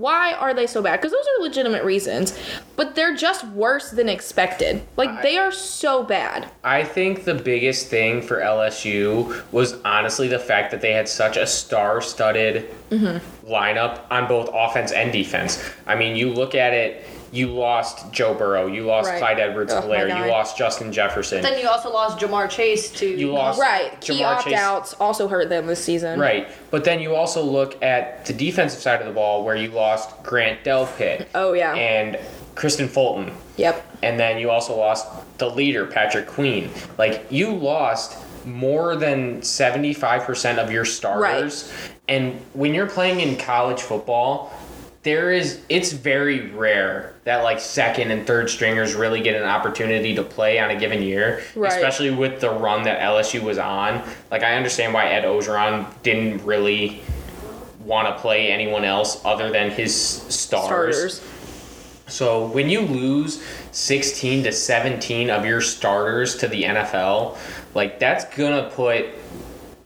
Why 0.00 0.32
are 0.32 0.54
they 0.54 0.66
so 0.66 0.80
bad? 0.80 0.98
Because 0.98 1.12
those 1.12 1.26
are 1.26 1.42
legitimate 1.42 1.84
reasons, 1.84 2.38
but 2.74 2.94
they're 2.94 3.14
just 3.14 3.46
worse 3.48 3.90
than 3.90 4.08
expected. 4.08 4.82
Like 4.96 5.22
they 5.22 5.36
are 5.36 5.52
so 5.52 6.02
bad. 6.02 6.50
I 6.64 6.84
think 6.84 7.24
the 7.24 7.34
biggest 7.34 7.88
thing 7.88 8.22
for 8.22 8.38
LSU 8.38 9.42
was 9.52 9.78
honestly 9.84 10.26
the 10.26 10.38
fact 10.38 10.70
that 10.70 10.80
they 10.80 10.92
had 10.92 11.06
such 11.06 11.36
a 11.36 11.46
star-studded 11.46 12.74
mm-hmm. 12.90 13.46
lineup 13.46 14.00
on 14.10 14.26
both 14.26 14.48
offense 14.54 14.90
and 14.90 15.12
defense. 15.12 15.62
I 15.86 15.96
mean, 15.96 16.16
you 16.16 16.30
look 16.30 16.54
at 16.54 16.72
it. 16.72 17.04
You 17.32 17.48
lost 17.48 18.10
Joe 18.12 18.34
Burrow. 18.34 18.66
You 18.66 18.82
lost 18.84 19.08
Right. 19.10 19.18
Clyde 19.18 19.38
edwards 19.40 19.72
Ugh, 19.72 19.88
my 19.88 19.96
Helaire 19.96 20.08
guy. 20.08 20.24
You 20.26 20.30
lost 20.32 20.56
Justin 20.58 20.92
Jefferson. 20.92 21.42
Then 21.42 21.60
you 21.60 21.68
also 21.68 21.92
lost 21.92 22.18
Ja'Marr 22.18 22.50
Chase 22.50 22.90
to. 22.92 23.06
You 23.06 23.32
lost 23.32 23.60
Right. 23.60 24.00
Key 24.00 24.14
Ja'Marr 24.20 24.34
opt 24.34 24.44
Chase. 24.44 24.54
outs 24.58 24.94
also 24.94 25.28
hurt 25.28 25.48
them 25.48 25.66
this 25.66 25.82
season. 25.84 26.18
Right. 26.18 26.48
But 26.70 26.84
then 26.84 27.00
you 27.00 27.14
also 27.14 27.42
look 27.42 27.80
at 27.82 28.24
the 28.26 28.32
defensive 28.32 28.80
side 28.80 29.00
of 29.00 29.06
the 29.06 29.12
ball 29.12 29.44
where 29.44 29.54
you 29.56 29.70
lost 29.70 30.22
Grant 30.24 30.64
Delpit 30.64 31.26
Oh 31.34 31.52
yeah. 31.52 31.74
and 31.74 32.18
Kristian 32.56 32.88
Fulton. 32.88 33.32
yep. 33.56 33.86
And 34.02 34.18
then 34.18 34.38
you 34.38 34.50
also 34.50 34.76
lost 34.76 35.06
the 35.38 35.48
leader, 35.48 35.86
Patrick 35.86 36.26
Queen. 36.26 36.70
Like, 36.98 37.26
you 37.30 37.52
lost 37.52 38.18
more 38.44 38.96
than 38.96 39.40
75% 39.42 40.58
of 40.58 40.70
your 40.72 40.84
starters. 40.84 41.70
And 42.08 42.40
when 42.54 42.74
you're 42.74 42.88
playing 42.88 43.20
in 43.20 43.36
college 43.36 43.80
football, 43.82 44.52
there 45.02 45.32
is, 45.32 45.60
it's 45.70 45.92
very 45.92 46.50
rare 46.50 47.14
that 47.24 47.42
like 47.42 47.58
second 47.58 48.10
and 48.10 48.26
third 48.26 48.50
stringers 48.50 48.94
really 48.94 49.22
get 49.22 49.34
an 49.40 49.48
opportunity 49.48 50.14
to 50.14 50.22
play 50.22 50.58
on 50.58 50.70
a 50.70 50.76
given 50.78 51.02
year, 51.02 51.42
Right. 51.54 51.72
especially 51.72 52.10
with 52.10 52.40
the 52.40 52.50
run 52.50 52.82
that 52.82 53.00
LSU 53.00 53.42
was 53.42 53.56
on. 53.58 54.02
Like, 54.30 54.42
I 54.42 54.54
understand 54.56 54.92
why 54.92 55.06
Ed 55.08 55.24
Orgeron 55.24 55.86
didn't 56.02 56.44
really 56.44 57.02
want 57.84 58.08
to 58.08 58.20
play 58.20 58.52
anyone 58.52 58.84
else 58.84 59.24
other 59.24 59.50
than 59.50 59.70
his 59.70 59.94
Starters. 59.96 61.22
so 62.06 62.46
when 62.46 62.68
you 62.68 62.80
lose 62.82 63.42
16 63.72 64.44
to 64.44 64.52
17 64.52 65.30
of 65.30 65.46
your 65.46 65.60
starters 65.62 66.36
to 66.36 66.48
the 66.48 66.64
NFL, 66.64 67.38
like 67.74 67.98
that's 67.98 68.24
gonna 68.36 68.68
put 68.74 69.06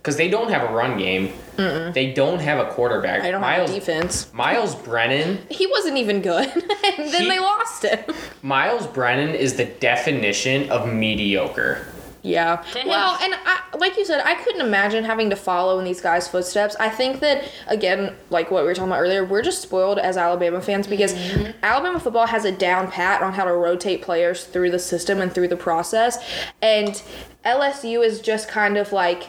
because 0.04 0.18
they 0.18 0.28
don't 0.28 0.50
have 0.50 0.70
a 0.70 0.72
run 0.74 0.98
game. 0.98 1.32
They 1.56 2.12
don't 2.12 2.40
have 2.40 2.58
a 2.58 2.70
quarterback. 2.70 3.22
I 3.22 3.30
don't 3.30 3.40
Myles, 3.40 3.70
have 3.70 3.78
defense. 3.78 4.30
Myles 4.34 4.74
Brennan. 4.74 5.38
He 5.48 5.66
wasn't 5.66 5.96
even 5.96 6.20
good, 6.20 6.46
and 6.52 7.10
then 7.10 7.22
He- 7.22 7.28
they 7.28 7.40
lost 7.40 7.84
him. 7.84 8.04
Myles 8.42 8.86
Brennan 8.86 9.34
is 9.34 9.54
the 9.54 9.64
definition 9.64 10.70
of 10.70 10.92
mediocre. 10.92 11.86
Yeah. 12.20 12.64
Well, 12.86 13.18
and 13.20 13.34
I, 13.44 13.60
like 13.76 13.98
you 13.98 14.04
said, 14.06 14.22
I 14.24 14.34
couldn't 14.34 14.62
imagine 14.62 15.04
having 15.04 15.28
to 15.28 15.36
follow 15.36 15.78
in 15.78 15.84
these 15.84 16.00
guys' 16.00 16.26
footsteps. 16.26 16.74
I 16.80 16.88
think 16.88 17.20
that 17.20 17.44
again, 17.66 18.14
like 18.30 18.50
what 18.50 18.62
we 18.62 18.68
were 18.68 18.74
talking 18.74 18.90
about 18.90 19.00
earlier, 19.00 19.26
we're 19.26 19.42
just 19.42 19.60
spoiled 19.60 19.98
as 19.98 20.16
Alabama 20.16 20.62
fans 20.62 20.86
because 20.86 21.12
mm-hmm. 21.12 21.50
Alabama 21.62 22.00
football 22.00 22.26
has 22.26 22.46
a 22.46 22.52
down 22.52 22.90
pat 22.90 23.20
on 23.22 23.34
how 23.34 23.44
to 23.44 23.52
rotate 23.52 24.00
players 24.00 24.44
through 24.44 24.70
the 24.70 24.78
system 24.78 25.20
and 25.20 25.34
through 25.34 25.48
the 25.48 25.56
process, 25.56 26.18
and 26.62 27.02
LSU 27.44 28.02
is 28.02 28.20
just 28.20 28.48
kind 28.48 28.78
of 28.78 28.90
like 28.90 29.28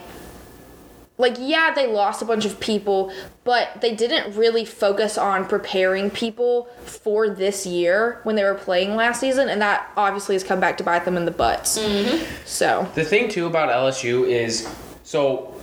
like 1.17 1.35
yeah 1.39 1.73
they 1.73 1.87
lost 1.87 2.21
a 2.21 2.25
bunch 2.25 2.45
of 2.45 2.59
people 2.59 3.11
but 3.43 3.79
they 3.81 3.95
didn't 3.95 4.35
really 4.35 4.65
focus 4.65 5.17
on 5.17 5.45
preparing 5.45 6.09
people 6.09 6.65
for 6.83 7.29
this 7.29 7.65
year 7.65 8.19
when 8.23 8.35
they 8.35 8.43
were 8.43 8.55
playing 8.55 8.95
last 8.95 9.19
season 9.19 9.49
and 9.49 9.61
that 9.61 9.91
obviously 9.95 10.35
has 10.35 10.43
come 10.43 10.59
back 10.59 10.77
to 10.77 10.83
bite 10.83 11.05
them 11.05 11.15
in 11.15 11.25
the 11.25 11.31
butts. 11.31 11.77
Mm-hmm. 11.77 12.23
So. 12.45 12.89
The 12.95 13.05
thing 13.05 13.29
too 13.29 13.45
about 13.45 13.69
LSU 13.69 14.27
is 14.27 14.67
so 15.03 15.53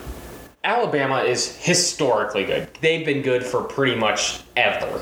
Alabama 0.65 1.19
is 1.23 1.57
historically 1.57 2.45
good. 2.45 2.69
They've 2.81 3.05
been 3.05 3.23
good 3.23 3.45
for 3.45 3.63
pretty 3.65 3.97
much 3.97 4.41
ever. 4.57 5.01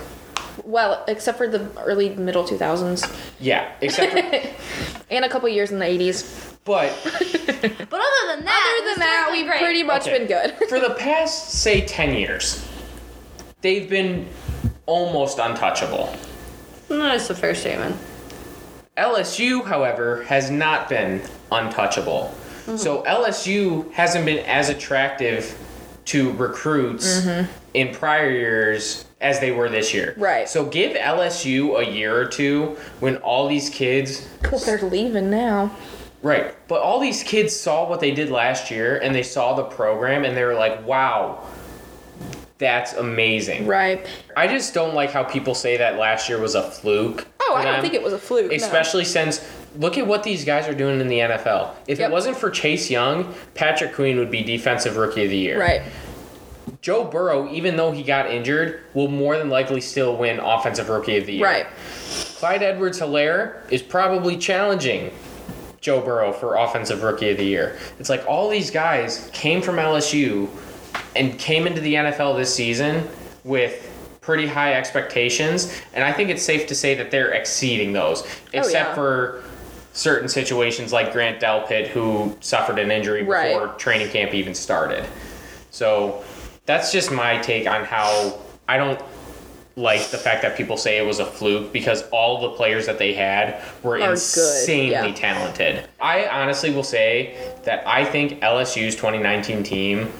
well 0.65 1.05
except 1.07 1.39
for 1.39 1.49
the 1.49 1.71
early 1.79 2.11
middle 2.17 2.45
2000s 2.45 3.09
Yeah, 3.39 3.71
except 3.81 4.13
for, 4.13 5.05
and 5.11 5.25
a 5.25 5.29
couple 5.29 5.49
years 5.49 5.71
in 5.71 5.79
the 5.79 5.85
80s 5.85 6.50
but 6.65 6.93
But 7.05 8.01
other 8.01 8.37
than 8.37 8.45
that, 8.45 8.79
other 8.81 8.91
than 8.91 8.99
that 9.01 9.29
we've 9.33 9.47
great. 9.47 9.61
pretty 9.61 9.83
much 9.83 10.03
Okay. 10.07 10.19
been 10.19 10.27
good 10.27 10.55
for 10.69 10.81
the 10.81 10.95
past 10.95 11.51
say 11.51 11.81
10 11.83 12.15
years 12.15 12.67
they've 13.61 13.89
been 13.89 14.27
almost 14.87 15.39
untouchable 15.39 16.15
That's 16.89 17.31
a 17.31 17.35
fair 17.35 17.55
statement. 17.55 17.97
lsu 18.97 19.65
however 19.65 20.23
has 20.25 20.51
not 20.51 20.89
been 20.89 21.23
untouchable 21.53 22.35
mm-hmm. 22.67 22.77
so 22.77 23.03
lsu 23.05 23.91
hasn't 23.93 24.25
been 24.25 24.45
as 24.47 24.69
attractive 24.69 25.57
to 26.07 26.33
recruits 26.33 27.21
mm-hmm. 27.21 27.51
in 27.75 27.95
prior 27.95 28.31
years 28.31 29.05
as 29.21 29.39
they 29.41 29.51
were 29.53 29.69
this 29.69 29.93
year 29.95 30.15
Right. 30.17 30.49
so 30.49 30.65
give 30.65 30.97
lsu 30.97 31.79
a 31.81 31.91
year 31.91 32.17
or 32.19 32.25
two 32.27 32.77
when 33.01 33.17
all 33.19 33.49
these 33.49 33.69
kids 33.71 34.27
well 34.51 34.61
they're 34.61 34.81
leaving 34.83 35.31
now 35.31 35.71
Right. 36.23 36.55
But 36.69 36.83
all 36.83 37.01
these 37.01 37.23
kids 37.23 37.55
saw 37.55 37.89
what 37.89 38.01
they 38.01 38.11
did 38.11 38.31
last 38.31 38.71
year 38.71 38.99
and 38.99 39.15
they 39.15 39.23
saw 39.23 39.55
the 39.55 39.65
program 39.65 40.25
and 40.25 40.37
they 40.37 40.45
were 40.45 40.55
like, 40.55 40.87
wow, 40.87 41.43
that's 42.59 42.93
amazing. 42.93 43.67
right 43.67 44.07
I 44.37 44.47
just 44.47 44.75
don't 44.75 44.95
like 44.95 45.11
how 45.11 45.25
people 45.25 45.55
say 45.55 45.79
that 45.79 45.97
last 45.97 46.29
year 46.29 46.39
was 46.39 46.55
a 46.55 46.63
fluke. 46.71 47.27
oh 47.41 47.55
i 47.55 47.65
don't 47.65 47.73
them, 47.73 47.81
think 47.81 47.95
it 47.95 48.03
was 48.03 48.13
a 48.13 48.19
fluke 48.19 48.51
no. 48.51 48.55
Especially 48.55 49.05
since 49.07 49.51
look 49.79 49.97
at 49.97 50.07
what 50.07 50.23
these 50.23 50.45
guys 50.45 50.69
are 50.69 50.75
doing 50.75 51.01
in 51.01 51.09
the 51.09 51.21
NFL. 51.21 51.71
If 51.87 52.01
Yep. 52.01 52.11
it 52.11 52.13
wasn't 52.13 52.37
for 52.37 52.51
Chase 52.51 52.91
Young, 52.91 53.33
Patrick 53.55 53.95
Queen 53.95 54.19
would 54.19 54.31
be 54.31 54.43
defensive 54.43 54.97
rookie 54.97 55.25
of 55.25 55.31
the 55.31 55.39
year. 55.39 55.59
right 55.59 55.83
Joe 56.83 57.05
Burrow, 57.05 57.51
even 57.51 57.77
though 57.77 57.93
he 57.93 58.03
got 58.03 58.31
injured, 58.31 58.81
will 58.95 59.09
more 59.09 59.37
than 59.39 59.49
likely 59.49 59.81
still 59.81 60.17
win 60.17 60.39
offensive 60.39 60.89
rookie 60.91 61.17
of 61.17 61.25
the 61.27 61.35
year. 61.35 61.45
right 61.47 61.67
Clyde 62.37 62.63
Edwards 62.63 63.01
Helaire 63.01 63.71
is 63.73 63.81
probably 63.81 64.37
challenging 64.37 65.11
Joe 65.81 66.01
Burrow 66.01 66.33
for 66.33 66.57
Offensive 66.57 67.03
Rookie 67.03 67.31
of 67.31 67.39
the 67.39 67.45
Year. 67.45 67.79
It's 67.99 68.09
like 68.09 68.27
all 68.27 68.51
these 68.51 68.71
guys 68.71 69.31
came 69.33 69.63
from 69.63 69.77
LSU 69.77 70.49
and 71.17 71.39
came 71.39 71.67
into 71.67 71.81
the 71.81 71.95
NFL 71.95 72.37
this 72.37 72.55
season 72.55 73.09
with 73.45 73.87
pretty 74.21 74.47
high 74.47 74.75
expectations, 74.75 75.81
and 75.95 76.05
I 76.05 76.13
think 76.13 76.29
it's 76.31 76.43
safe 76.43 76.67
to 76.69 76.75
say 76.75 76.95
that 76.95 77.11
they're 77.11 77.33
exceeding 77.33 77.93
those, 77.93 78.23
oh, 78.23 78.29
except 78.53 78.91
yeah. 78.91 78.95
for 78.95 79.43
certain 79.93 80.29
situations 80.29 80.93
like 80.93 81.13
Grant 81.13 81.41
Delpit, 81.41 81.89
who 81.89 82.37
suffered 82.41 82.79
an 82.79 82.91
injury 82.91 83.23
before 83.23 83.35
Right. 83.67 83.79
training 83.79 84.09
camp 84.11 84.35
even 84.35 84.55
started. 84.55 85.05
So 85.71 86.23
that's 86.67 86.93
just 86.93 87.11
my 87.11 87.39
take 87.39 87.67
on 87.67 87.85
how 87.85 88.39
I 88.69 88.77
don't 88.77 89.01
like 89.81 90.11
the 90.11 90.19
fact 90.19 90.43
that 90.43 90.57
people 90.57 90.77
say 90.77 90.99
it 90.99 91.07
was 91.07 91.19
a 91.19 91.27
fluke 91.27 91.73
because 91.73 92.09
all 92.11 92.41
the 92.41 92.51
players 92.51 92.87
that 92.87 92.99
they 92.99 93.15
had 93.15 93.63
were 93.83 93.99
good, 93.99 94.11
insanely 94.11 94.91
yeah. 94.91 95.15
talented. 95.15 95.89
I 96.01 96.27
honestly 96.27 96.71
will 96.71 96.85
say 96.85 97.55
that 97.65 97.87
I 97.87 98.05
think 98.05 98.41
LSU's 98.41 98.95
2019 98.95 99.63
team 99.63 100.13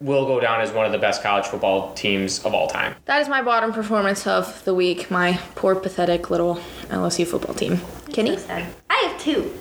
will 0.00 0.26
go 0.26 0.38
down 0.38 0.60
as 0.60 0.70
one 0.70 0.86
of 0.86 0.92
the 0.92 0.98
best 0.98 1.22
college 1.22 1.46
football 1.46 1.92
teams 1.94 2.44
of 2.44 2.54
all 2.54 2.68
time. 2.68 2.94
That 3.06 3.20
is 3.20 3.28
my 3.28 3.42
bottom 3.42 3.72
performance 3.72 4.26
of 4.26 4.64
the 4.64 4.74
week. 4.74 5.10
My 5.10 5.40
poor, 5.56 5.74
pathetic 5.74 6.30
little 6.30 6.56
LSU 6.88 7.26
football 7.26 7.54
team. 7.54 7.80
Kenny? 8.12 8.36
So. 8.36 8.64
I 8.90 8.94
have 8.94 9.20
two. 9.20 9.54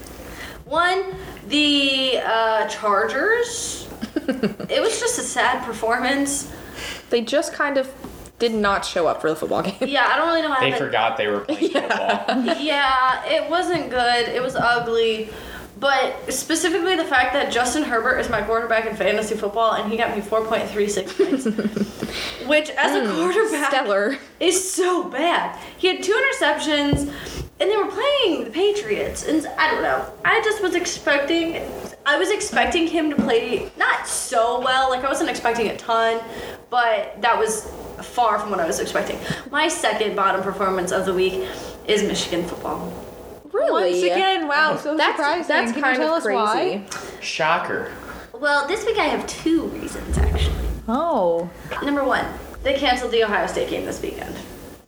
One, 0.65 1.15
the 1.47 2.19
uh, 2.23 2.67
Chargers. 2.67 3.87
it 4.15 4.81
was 4.81 4.99
just 4.99 5.17
a 5.17 5.23
sad 5.23 5.63
performance. 5.63 6.51
They 7.09 7.21
just 7.21 7.53
kind 7.53 7.77
of 7.77 7.91
did 8.39 8.53
not 8.53 8.85
show 8.85 9.07
up 9.07 9.21
for 9.21 9.29
the 9.29 9.35
football 9.35 9.63
game. 9.63 9.75
Yeah, 9.81 10.05
I 10.07 10.17
don't 10.17 10.27
really 10.27 10.41
know 10.41 10.51
how 10.53 10.59
They 10.59 10.71
to. 10.71 10.77
forgot 10.77 11.17
they 11.17 11.27
were 11.27 11.41
playing 11.41 11.71
football. 11.71 12.43
Yeah, 12.59 13.23
it 13.25 13.49
wasn't 13.49 13.89
good. 13.89 14.27
It 14.29 14.41
was 14.41 14.55
ugly. 14.55 15.29
But 15.79 16.33
specifically 16.33 16.95
the 16.95 17.03
fact 17.03 17.33
that 17.33 17.51
Justin 17.51 17.83
Herbert 17.83 18.17
is 18.17 18.29
my 18.29 18.41
quarterback 18.41 18.85
in 18.87 18.95
fantasy 18.95 19.35
football 19.35 19.73
and 19.73 19.91
he 19.91 19.97
got 19.97 20.15
me 20.15 20.21
4.36 20.23 21.17
points. 21.17 21.45
Which, 22.47 22.69
as 22.71 22.95
a 22.95 23.05
hmm, 23.07 23.15
quarterback, 23.15 23.71
Stellar. 23.71 24.17
is 24.39 24.71
so 24.71 25.03
bad. 25.09 25.59
He 25.77 25.87
had 25.87 26.01
two 26.01 26.13
interceptions 26.13 27.11
and 27.59 27.69
they 27.71 27.75
were 27.77 27.87
playing 27.91 28.45
the 28.45 28.49
Patriots. 28.51 29.27
And 29.27 29.45
I 29.57 29.69
don't 29.69 29.83
know. 29.83 30.11
I 30.25 30.41
just 30.41 30.61
was 30.63 30.73
expecting. 30.75 31.61
I 32.05 32.17
was 32.17 32.29
expecting 32.31 32.87
him 32.87 33.09
to 33.09 33.15
play 33.15 33.69
not 33.77 34.07
so 34.07 34.61
well. 34.61 34.89
Like, 34.89 35.03
I 35.03 35.09
wasn't 35.09 35.29
expecting 35.29 35.67
a 35.67 35.77
ton, 35.77 36.21
but 36.69 37.21
that 37.21 37.37
was 37.37 37.71
far 38.01 38.39
from 38.39 38.49
what 38.51 38.59
I 38.59 38.67
was 38.67 38.79
expecting. 38.79 39.17
My 39.51 39.67
second 39.67 40.15
bottom 40.15 40.41
performance 40.43 40.91
of 40.91 41.05
the 41.05 41.13
week 41.13 41.47
is 41.87 42.03
Michigan 42.03 42.43
football. 42.45 42.93
Really? 43.51 43.91
Once 43.93 44.03
again, 44.03 44.47
wow, 44.47 44.75
so 44.75 44.95
That's, 44.95 45.15
surprising. 45.17 45.47
that's 45.47 45.71
Can 45.71 45.81
kind 45.81 45.97
you 45.97 46.03
tell 46.03 46.13
of 46.13 46.17
us 46.17 46.23
crazy. 46.23 46.35
why? 46.37 47.19
Shocker. 47.21 47.91
Well, 48.33 48.67
this 48.67 48.85
week 48.85 48.97
I 48.97 49.05
have 49.05 49.25
two 49.25 49.67
reasons 49.67 50.17
actually. 50.17 50.53
Oh. 50.87 51.49
Number 51.83 52.03
one, 52.03 52.25
they 52.63 52.75
canceled 52.75 53.11
the 53.11 53.23
Ohio 53.23 53.47
State 53.47 53.69
game 53.69 53.85
this 53.85 54.01
weekend. 54.01 54.35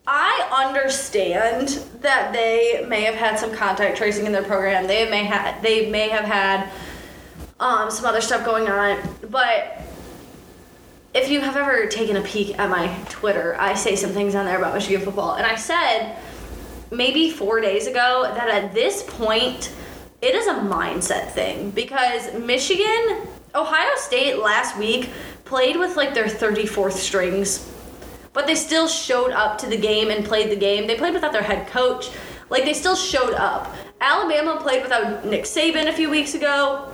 I 0.05 0.65
understand 0.65 1.69
that 2.01 2.33
they 2.33 2.85
may 2.87 3.01
have 3.03 3.15
had 3.15 3.37
some 3.39 3.53
contact 3.53 3.97
tracing 3.97 4.25
in 4.25 4.31
their 4.31 4.43
program. 4.43 4.87
They 4.87 5.09
may 5.09 5.23
have 5.23 5.61
they 5.61 5.89
may 5.89 6.09
have 6.09 6.25
had 6.25 6.69
um, 7.59 7.91
some 7.91 8.05
other 8.05 8.21
stuff 8.21 8.43
going 8.45 8.67
on, 8.67 8.97
but 9.29 9.81
if 11.13 11.29
you 11.29 11.41
have 11.41 11.57
ever 11.57 11.87
taken 11.87 12.17
a 12.17 12.21
peek 12.21 12.57
at 12.59 12.69
my 12.69 12.95
Twitter, 13.09 13.55
I 13.59 13.73
say 13.73 13.95
some 13.95 14.11
things 14.11 14.35
on 14.35 14.45
there 14.45 14.57
about 14.57 14.75
Michigan 14.75 15.01
football. 15.01 15.35
And 15.35 15.45
I 15.45 15.55
said 15.55 16.17
maybe 16.91 17.31
four 17.31 17.59
days 17.59 17.87
ago 17.87 18.31
that 18.35 18.49
at 18.49 18.73
this 18.73 19.03
point, 19.03 19.73
it 20.21 20.35
is 20.35 20.47
a 20.47 20.53
mindset 20.53 21.31
thing 21.31 21.71
because 21.71 22.33
Michigan, 22.33 23.27
Ohio 23.55 23.95
State 23.95 24.37
last 24.37 24.77
week 24.77 25.09
played 25.45 25.77
with 25.77 25.95
like 25.95 26.13
their 26.13 26.25
34th 26.25 26.93
strings, 26.93 27.71
but 28.33 28.45
they 28.45 28.55
still 28.55 28.87
showed 28.87 29.31
up 29.31 29.57
to 29.59 29.67
the 29.67 29.77
game 29.77 30.11
and 30.11 30.23
played 30.23 30.51
the 30.51 30.55
game. 30.55 30.85
They 30.85 30.95
played 30.95 31.13
without 31.13 31.31
their 31.31 31.41
head 31.41 31.67
coach. 31.67 32.11
Like 32.49 32.65
they 32.65 32.73
still 32.73 32.95
showed 32.95 33.33
up. 33.33 33.73
Alabama 34.01 34.59
played 34.61 34.83
without 34.83 35.25
Nick 35.25 35.43
Saban 35.43 35.87
a 35.87 35.93
few 35.93 36.09
weeks 36.09 36.35
ago. 36.35 36.87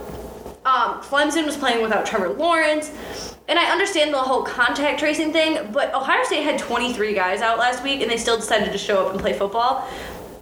Um, 0.65 1.01
Clemson 1.01 1.45
was 1.45 1.57
playing 1.57 1.83
without 1.83 2.05
Trevor 2.05 2.29
Lawrence. 2.29 3.34
And 3.47 3.59
I 3.59 3.71
understand 3.71 4.13
the 4.13 4.17
whole 4.17 4.43
contact 4.43 4.99
tracing 4.99 5.31
thing, 5.31 5.71
but 5.71 5.93
Ohio 5.93 6.23
State 6.23 6.43
had 6.43 6.57
23 6.59 7.13
guys 7.13 7.41
out 7.41 7.59
last 7.59 7.83
week 7.83 8.01
and 8.01 8.09
they 8.09 8.17
still 8.17 8.37
decided 8.37 8.71
to 8.71 8.77
show 8.77 9.05
up 9.05 9.11
and 9.11 9.21
play 9.21 9.33
football. 9.33 9.87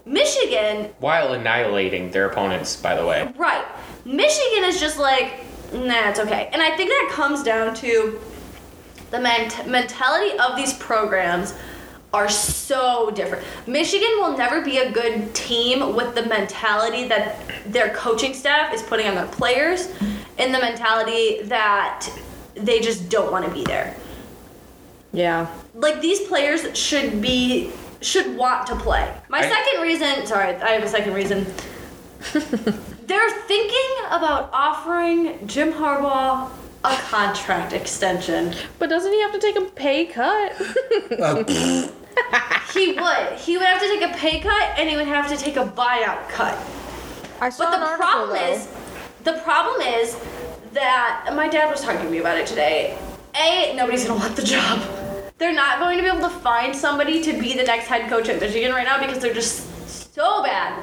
Michigan, 0.05 0.89
While 0.99 1.33
annihilating 1.33 2.11
their 2.11 2.27
opponents, 2.27 2.75
by 2.75 2.95
the 2.95 3.05
way. 3.05 3.31
right. 3.37 3.65
Michigan 4.05 4.63
is 4.65 4.79
just 4.79 4.97
like, 4.99 5.45
nah, 5.73 6.09
it's 6.09 6.19
okay. 6.19 6.49
And 6.53 6.61
I 6.61 6.75
think 6.75 6.89
that 6.89 7.09
comes 7.11 7.43
down 7.43 7.73
to 7.75 8.19
the 9.11 9.19
ment- 9.19 9.67
mentality 9.67 10.37
of 10.39 10.55
these 10.55 10.73
programs 10.73 11.53
are 12.13 12.29
so 12.29 13.09
different. 13.11 13.43
Michigan 13.65 14.09
will 14.17 14.37
never 14.37 14.61
be 14.61 14.77
a 14.77 14.91
good 14.91 15.33
team 15.33 15.95
with 15.95 16.15
the 16.15 16.23
mentality 16.23 17.07
that 17.07 17.37
their 17.65 17.89
coaching 17.95 18.33
staff 18.33 18.73
is 18.73 18.81
putting 18.83 19.07
on 19.07 19.15
their 19.15 19.25
players 19.27 19.89
and 20.37 20.53
the 20.53 20.59
mentality 20.59 21.41
that 21.43 22.07
they 22.55 22.79
just 22.79 23.09
don't 23.09 23.31
want 23.31 23.45
to 23.45 23.51
be 23.51 23.63
there. 23.63 23.95
Yeah. 25.11 25.47
Like 25.75 26.01
these 26.01 26.21
players 26.21 26.77
should 26.77 27.21
be 27.21 27.71
should 28.01 28.35
want 28.35 28.67
to 28.67 28.75
play. 28.75 29.13
My 29.29 29.39
I- 29.39 29.49
second 29.49 29.81
reason, 29.81 30.25
sorry, 30.25 30.55
I 30.55 30.71
have 30.71 30.83
a 30.83 30.87
second 30.89 31.13
reason. 31.13 31.45
They're 32.33 33.29
thinking 33.47 34.05
about 34.09 34.49
offering 34.53 35.45
Jim 35.47 35.73
Harbaugh 35.73 36.49
a 36.85 36.95
contract 37.09 37.73
extension. 37.73 38.53
But 38.79 38.89
doesn't 38.89 39.11
he 39.11 39.21
have 39.21 39.31
to 39.33 39.39
take 39.39 39.55
a 39.55 39.61
pay 39.61 40.05
cut? 40.05 40.51
Uh, 41.19 41.43
he 42.73 42.93
would. 42.93 43.33
He 43.39 43.57
would 43.57 43.65
have 43.65 43.81
to 43.81 43.87
take 43.87 44.01
a 44.09 44.13
pay 44.17 44.39
cut 44.39 44.77
and 44.77 44.89
he 44.89 44.95
would 44.95 45.07
have 45.07 45.29
to 45.29 45.37
take 45.37 45.55
a 45.57 45.65
buyout 45.65 46.27
cut. 46.29 46.57
I 47.41 47.49
saw 47.49 47.65
But 47.65 47.75
an 47.75 47.79
the 47.81 47.85
article, 47.87 48.07
problem 48.07 48.29
though. 48.37 48.53
is, 48.53 48.67
the 49.23 49.33
problem 49.43 49.81
is 49.81 50.15
that 50.73 51.31
my 51.35 51.47
dad 51.47 51.69
was 51.69 51.81
talking 51.81 52.03
to 52.03 52.09
me 52.09 52.19
about 52.19 52.37
it 52.37 52.47
today. 52.47 52.97
A, 53.35 53.73
nobody's 53.75 54.05
gonna 54.05 54.19
want 54.19 54.35
the 54.35 54.43
job. 54.43 54.81
They're 55.37 55.53
not 55.53 55.79
going 55.79 55.97
to 55.97 56.03
be 56.03 56.09
able 56.09 56.21
to 56.21 56.29
find 56.29 56.75
somebody 56.75 57.21
to 57.23 57.33
be 57.33 57.57
the 57.57 57.63
next 57.63 57.87
head 57.87 58.09
coach 58.09 58.29
at 58.29 58.39
Michigan 58.39 58.71
right 58.71 58.85
now 58.85 58.99
because 58.99 59.19
they're 59.19 59.33
just 59.33 60.13
so 60.13 60.43
bad. 60.43 60.81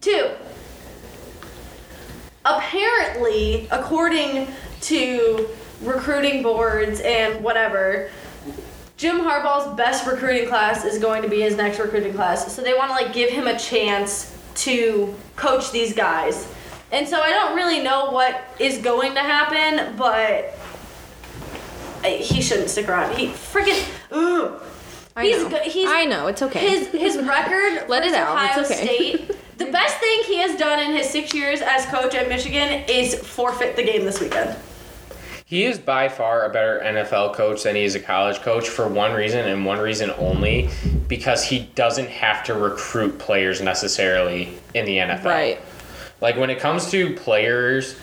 Two, 0.00 0.30
apparently, 2.44 3.66
according 3.70 4.48
to 4.82 5.48
recruiting 5.82 6.42
boards 6.42 7.00
and 7.00 7.42
whatever, 7.42 8.10
Jim 8.96 9.20
Harbaugh's 9.20 9.74
best 9.76 10.06
recruiting 10.06 10.46
class 10.46 10.84
is 10.84 10.98
going 10.98 11.22
to 11.22 11.28
be 11.28 11.40
his 11.40 11.56
next 11.56 11.78
recruiting 11.78 12.12
class. 12.12 12.54
So 12.54 12.62
they 12.62 12.74
want 12.74 12.90
to 12.90 12.94
like 12.94 13.12
give 13.12 13.30
him 13.30 13.48
a 13.48 13.58
chance 13.58 14.38
to 14.56 15.14
coach 15.36 15.72
these 15.72 15.92
guys. 15.94 16.46
And 16.94 17.08
so 17.08 17.20
I 17.20 17.30
don't 17.30 17.56
really 17.56 17.82
know 17.82 18.10
what 18.12 18.40
is 18.60 18.78
going 18.78 19.14
to 19.14 19.20
happen, 19.20 19.96
but 19.96 20.54
he 22.04 22.40
shouldn't 22.40 22.70
stick 22.70 22.88
around. 22.88 23.16
He 23.16 23.26
freaking 23.28 23.84
ugh. 24.12 24.62
I 25.16 25.24
He's 25.26 25.42
know. 25.42 25.48
go- 25.50 25.58
he's- 25.58 25.90
I 25.90 26.04
know. 26.04 26.26
It's 26.28 26.42
okay. 26.42 26.60
His 26.68 26.88
his 26.88 27.16
record 27.18 27.84
Let 27.88 28.04
it 28.04 28.14
out, 28.14 28.36
Ohio 28.36 28.60
it's 28.60 28.70
okay. 28.70 28.84
State. 29.16 29.30
The 29.56 29.66
best 29.66 29.98
thing 29.98 30.18
he 30.26 30.38
has 30.38 30.56
done 30.58 30.80
in 30.80 30.96
his 30.96 31.08
six 31.08 31.32
years 31.32 31.60
as 31.62 31.86
coach 31.86 32.12
at 32.16 32.28
Michigan 32.28 32.82
is 32.88 33.14
forfeit 33.14 33.76
the 33.76 33.84
game 33.84 34.04
this 34.04 34.20
weekend. 34.20 34.56
He 35.46 35.62
is 35.64 35.78
by 35.78 36.08
far 36.08 36.44
a 36.44 36.48
better 36.52 36.80
NFL 36.84 37.34
coach 37.34 37.62
than 37.62 37.76
he 37.76 37.84
is 37.84 37.94
a 37.94 38.00
college 38.00 38.40
coach 38.40 38.68
for 38.68 38.88
one 38.88 39.12
reason 39.12 39.46
and 39.46 39.64
one 39.64 39.78
reason 39.78 40.10
only 40.18 40.70
because 41.06 41.44
he 41.44 41.70
doesn't 41.76 42.08
have 42.08 42.42
to 42.46 42.54
recruit 42.54 43.20
players 43.20 43.60
necessarily 43.60 44.58
in 44.74 44.86
the 44.86 44.96
NFL. 44.98 45.24
right. 45.24 45.60
Like 46.24 46.38
when 46.38 46.48
it 46.48 46.58
comes 46.58 46.90
to 46.90 47.12
players 47.16 47.96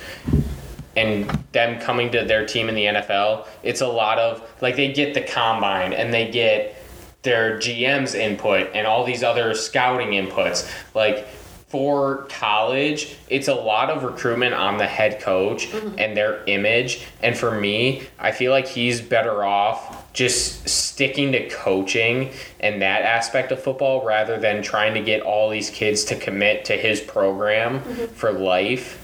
and 0.96 1.28
them 1.54 1.82
coming 1.82 2.12
to 2.12 2.24
their 2.24 2.46
team 2.46 2.70
in 2.70 2.76
the 2.76 2.86
NFL, 2.86 3.48
it's 3.64 3.82
a 3.82 3.88
lot 3.88 4.20
of 4.20 4.48
like 4.62 4.76
they 4.76 4.94
get 4.94 5.16
the 5.16 5.22
combine 5.22 5.92
and 5.92 6.14
they 6.14 6.30
get 6.30 6.76
their 7.24 7.58
GM's 7.58 8.14
input 8.14 8.70
and 8.76 8.86
all 8.86 9.04
these 9.06 9.24
other 9.24 9.56
scouting 9.56 10.10
inputs. 10.10 10.72
Like 10.94 11.30
for 11.70 12.28
college, 12.30 13.18
it's 13.28 13.48
a 13.48 13.56
lot 13.56 13.90
of 13.90 14.04
recruitment 14.04 14.54
on 14.54 14.78
the 14.78 14.86
head 14.86 15.20
coach 15.20 15.70
mm-hmm. 15.70 15.96
and 15.98 16.16
their 16.16 16.44
image. 16.46 17.08
And 17.24 17.36
for 17.36 17.60
me, 17.60 18.04
I 18.20 18.34
feel 18.34 18.52
like 18.52 18.68
he's 18.68 19.02
better 19.02 19.44
off 19.44 20.01
just 20.14 20.68
sticking 20.68 21.32
to 21.32 21.50
coaching 21.50 22.32
and 22.60 22.82
that 22.82 23.04
aspect 23.04 23.52
of 23.52 23.62
football 23.62 24.06
rather 24.06 24.38
than 24.38 24.62
trying 24.62 24.94
to 24.94 25.02
get 25.02 25.22
all 25.22 25.50
these 25.50 25.70
kids 25.70 26.04
to 26.06 26.16
commit 26.16 26.66
to 26.66 26.74
his 26.74 27.00
program 27.00 27.80
mm-hmm. 27.80 28.06
for 28.14 28.32
life 28.32 28.98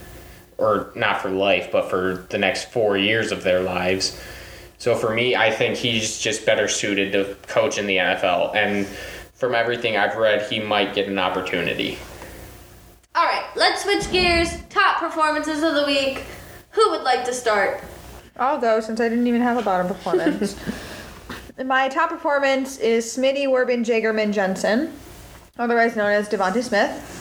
or 0.58 0.92
not 0.96 1.22
for 1.22 1.30
life, 1.30 1.70
but 1.72 1.90
for 1.90 2.26
the 2.30 2.38
next 2.38 2.72
four 2.72 2.98
years 2.98 3.32
of 3.32 3.44
their 3.44 3.62
lives. 3.62 4.20
So 4.80 4.96
for 4.96 5.14
me, 5.14 5.36
I 5.36 5.52
think 5.52 5.76
he's 5.76 6.20
just 6.20 6.46
better 6.46 6.68
suited 6.68 7.12
to 7.14 7.36
coach 7.48 7.78
in 7.78 7.88
the 7.88 7.98
NFL. 7.98 8.56
And 8.56 8.86
from 9.34 9.56
everything 9.56 9.98
I've 9.98 10.16
read, 10.18 10.50
he 10.52 10.60
might 10.60 10.94
get 10.94 11.08
an 11.08 11.20
opportunity. 11.20 11.98
All 13.16 13.24
right, 13.24 13.46
let's 13.56 13.84
switch 13.84 14.12
gears. 14.12 14.50
Top 14.70 14.98
performances 14.98 15.64
of 15.64 15.74
the 15.74 15.86
week. 15.86 16.24
Who 16.72 16.92
would 16.92 17.02
like 17.02 17.26
to 17.26 17.34
start? 17.34 17.82
I'll 18.36 18.60
go 18.60 18.80
since 18.80 19.00
I 19.00 19.10
didn't 19.10 19.26
even 19.26 19.42
have 19.42 19.58
a 19.58 19.64
bottom 19.64 19.88
performance. 19.96 20.56
My 21.66 21.90
top 21.90 22.10
performance 22.10 22.78
is 22.78 23.06
Smitty 23.06 23.48
Werbin 23.48 23.84
Jagerman 23.84 24.32
Jensen, 24.32 24.94
otherwise 25.58 25.96
known 25.96 26.12
as 26.12 26.30
DeVonta 26.30 26.64
Smith. 26.64 27.14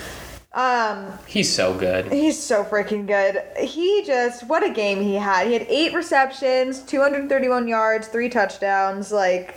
Um, 0.50 1.12
He's 1.26 1.54
so 1.54 1.72
good. 1.78 2.10
he's 2.10 2.42
so 2.42 2.64
freaking 2.64 3.06
good. 3.06 3.40
He 3.64 4.02
just 4.04 4.42
what 4.48 4.64
a 4.64 4.70
game 4.70 5.00
he 5.00 5.14
had. 5.14 5.46
He 5.46 5.52
had 5.52 5.62
eight 5.68 5.94
receptions, 5.94 6.80
231 6.80 7.68
yards, 7.68 8.08
three 8.08 8.28
touchdowns. 8.28 9.12
Like, 9.12 9.54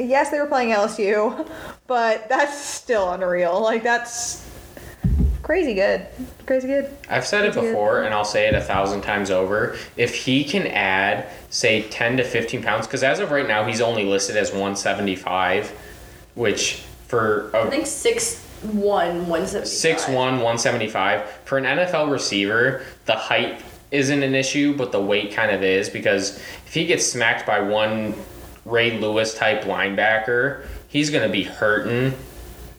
yes, 0.00 0.30
they 0.30 0.40
were 0.40 0.46
playing 0.46 0.70
LSU, 0.70 1.48
but 1.86 2.28
that's 2.28 2.58
still 2.58 3.12
unreal. 3.12 3.60
Like 3.62 3.84
that's 3.84 4.44
crazy 5.52 5.74
good. 5.74 6.06
Crazy 6.46 6.66
good. 6.66 6.96
I've 7.10 7.26
said 7.26 7.44
it 7.44 7.52
That's 7.52 7.56
good. 7.58 7.72
before, 7.72 8.04
and 8.04 8.14
I'll 8.14 8.24
say 8.24 8.48
it 8.48 8.54
a 8.54 8.60
thousand 8.62 9.02
times 9.02 9.30
over. 9.30 9.76
If 9.98 10.14
he 10.14 10.44
can 10.44 10.66
add, 10.66 11.28
say, 11.50 11.82
10 11.82 12.16
to 12.16 12.24
15 12.24 12.62
pounds, 12.62 12.86
because 12.86 13.02
as 13.02 13.18
of 13.18 13.30
right 13.30 13.46
now, 13.46 13.66
he's 13.66 13.82
only 13.82 14.06
listed 14.06 14.34
as 14.38 14.50
175, 14.50 15.70
which 16.36 16.76
for 17.06 17.50
a 17.50 17.66
I 17.66 17.68
think 17.68 17.86
six 17.86 18.42
one 18.62 19.26
one 19.26 19.46
seventy. 19.46 19.68
Six 19.68 20.08
one, 20.08 20.40
one 20.40 20.56
seventy 20.56 20.88
five. 20.88 21.30
For 21.44 21.58
an 21.58 21.64
NFL 21.64 22.10
receiver, 22.10 22.80
the 23.04 23.16
height 23.16 23.60
isn't 23.90 24.22
an 24.22 24.34
issue, 24.34 24.74
but 24.74 24.90
the 24.90 25.02
weight 25.02 25.34
kind 25.34 25.50
of 25.50 25.62
is 25.62 25.90
because 25.90 26.38
if 26.66 26.72
he 26.72 26.86
gets 26.86 27.04
smacked 27.04 27.46
by 27.46 27.60
one 27.60 28.14
Ray 28.64 28.98
Lewis 28.98 29.34
type 29.34 29.64
linebacker, 29.64 30.64
he's 30.88 31.10
gonna 31.10 31.28
be 31.28 31.42
hurting 31.42 32.14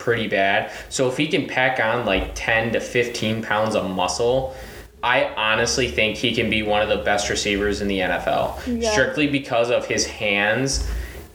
pretty 0.04 0.28
bad. 0.28 0.70
So 0.90 1.08
if 1.08 1.16
he 1.16 1.28
can 1.28 1.48
pack 1.48 1.80
on 1.80 2.06
like 2.06 2.32
ten 2.36 2.74
to 2.74 2.82
fifteen 2.82 3.42
pounds 3.42 3.74
of 3.74 3.90
muscle, 3.90 4.54
I 5.02 5.34
honestly 5.36 5.88
think 5.90 6.18
he 6.18 6.36
can 6.36 6.50
be 6.50 6.62
one 6.62 6.82
of 6.82 6.90
the 6.90 7.04
best 7.04 7.30
receivers 7.30 7.80
in 7.80 7.88
the 7.88 8.00
NFL. 8.00 8.82
Yeah. 8.82 8.92
Strictly 8.92 9.28
because 9.28 9.72
of 9.72 9.86
his 9.86 10.06
hands. 10.06 10.90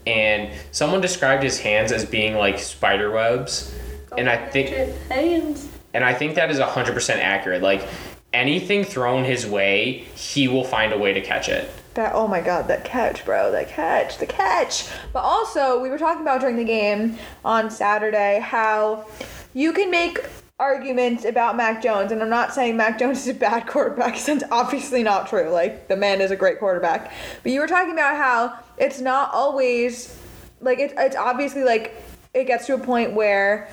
And 0.07 0.51
someone 0.71 1.01
described 1.01 1.43
his 1.43 1.59
hands 1.59 1.93
as 1.93 2.05
being 2.05 2.35
like 2.35 2.59
spider 2.59 3.11
webs. 3.11 3.75
And 4.17 4.29
I 4.29 4.37
think 4.51 4.69
hands. 5.11 5.69
and 5.95 6.05
I 6.05 6.15
think 6.15 6.35
that 6.35 6.51
is 6.51 6.59
100% 6.59 7.11
accurate. 7.17 7.63
Like 7.63 7.87
anything 8.33 8.85
thrown 8.85 9.25
his 9.25 9.47
way, 9.47 10.07
he 10.15 10.49
will 10.49 10.65
find 10.65 10.93
a 10.93 10.99
way 10.99 11.13
to 11.15 11.21
catch 11.21 11.49
it. 11.49 11.71
That 11.95 12.15
oh 12.15 12.29
my 12.29 12.41
god, 12.41 12.69
that 12.69 12.85
catch, 12.85 13.25
bro, 13.25 13.51
that 13.53 13.69
catch, 13.69 14.19
the 14.19 14.27
catch. 14.27 14.89
But 15.13 15.21
also, 15.21 15.81
we 15.81 15.91
were 15.91 15.99
talking 15.99 16.23
about 16.23 16.41
during 16.41 16.57
the 16.57 16.65
game 16.65 17.19
on 17.45 17.71
Saturday 17.71 18.41
how 18.41 19.07
you 19.55 19.73
can 19.73 19.91
make 19.91 20.25
arguments 20.61 21.25
about 21.25 21.57
Mac 21.57 21.83
Jones, 21.83 22.11
and 22.11 22.21
I'm 22.21 22.29
not 22.29 22.53
saying 22.53 22.77
Mac 22.77 22.99
Jones 22.99 23.19
is 23.27 23.29
a 23.29 23.35
bad 23.35 23.67
quarterback, 23.67 24.19
That's 24.19 24.45
obviously 24.51 25.03
not 25.03 25.29
true. 25.29 25.51
Like 25.51 25.89
the 25.89 25.97
man 25.97 26.21
is 26.21 26.31
a 26.31 26.37
great 26.37 26.59
quarterback. 26.59 27.13
But 27.43 27.53
you 27.53 27.61
were 27.61 27.69
talking 27.69 27.93
about 27.93 28.17
how 28.17 28.59
it's 28.77 29.01
not 29.01 29.33
always 29.33 30.17
like 30.61 30.79
it's 30.79 30.95
it's 30.97 31.17
obviously 31.17 31.65
like 31.65 31.95
it 32.35 32.45
gets 32.45 32.67
to 32.67 32.75
a 32.75 32.79
point 32.79 33.13
where 33.13 33.69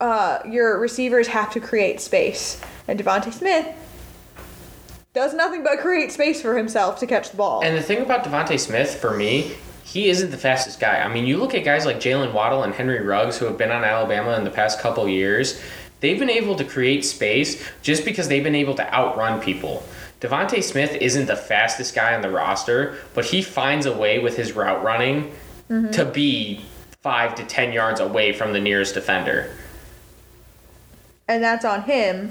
uh, 0.00 0.40
your 0.48 0.80
receivers 0.80 1.28
have 1.28 1.52
to 1.52 1.60
create 1.60 2.00
space. 2.00 2.60
And 2.88 2.98
DeVonta 2.98 3.32
Smith 3.32 3.66
does 5.14 5.34
nothing 5.34 5.62
but 5.62 5.78
create 5.78 6.10
space 6.10 6.40
for 6.40 6.56
himself 6.56 6.98
to 7.00 7.06
catch 7.06 7.30
the 7.30 7.36
ball. 7.36 7.62
And 7.62 7.76
the 7.76 7.82
thing 7.82 8.02
about 8.02 8.24
DeVonta 8.24 8.58
Smith 8.58 8.94
for 8.94 9.14
me, 9.14 9.52
he 9.84 10.08
isn't 10.08 10.30
the 10.30 10.38
fastest 10.38 10.80
guy. 10.80 11.00
I 11.00 11.08
mean, 11.08 11.26
you 11.26 11.36
look 11.36 11.54
at 11.54 11.64
guys 11.64 11.84
like 11.84 11.96
Jaylen 11.96 12.32
Waddle 12.32 12.62
and 12.62 12.72
Henry 12.72 13.00
Ruggs 13.00 13.38
who 13.38 13.44
have 13.44 13.58
been 13.58 13.70
on 13.70 13.84
Alabama 13.84 14.36
in 14.36 14.44
the 14.44 14.50
past 14.50 14.80
couple 14.80 15.06
years. 15.08 15.60
They've 16.00 16.18
been 16.18 16.30
able 16.30 16.56
to 16.56 16.64
create 16.64 17.04
space 17.04 17.62
just 17.82 18.04
because 18.04 18.28
they've 18.28 18.42
been 18.42 18.54
able 18.54 18.74
to 18.76 18.94
outrun 18.94 19.40
people. 19.40 19.84
DeVonta 20.20 20.62
Smith 20.62 20.94
isn't 20.94 21.26
the 21.26 21.36
fastest 21.36 21.94
guy 21.94 22.14
on 22.14 22.22
the 22.22 22.30
roster, 22.30 22.96
but 23.12 23.26
he 23.26 23.42
finds 23.42 23.86
a 23.86 23.96
way 23.96 24.18
with 24.18 24.36
his 24.36 24.52
route 24.52 24.82
running 24.82 25.32
mm-hmm. 25.68 25.90
to 25.90 26.04
be 26.04 26.64
five 27.02 27.34
to 27.34 27.44
ten 27.44 27.72
yards 27.72 28.00
away 28.00 28.32
from 28.32 28.52
the 28.52 28.60
nearest 28.60 28.94
defender. 28.94 29.50
and 31.28 31.42
that's 31.42 31.64
on 31.64 31.82
him 31.82 32.30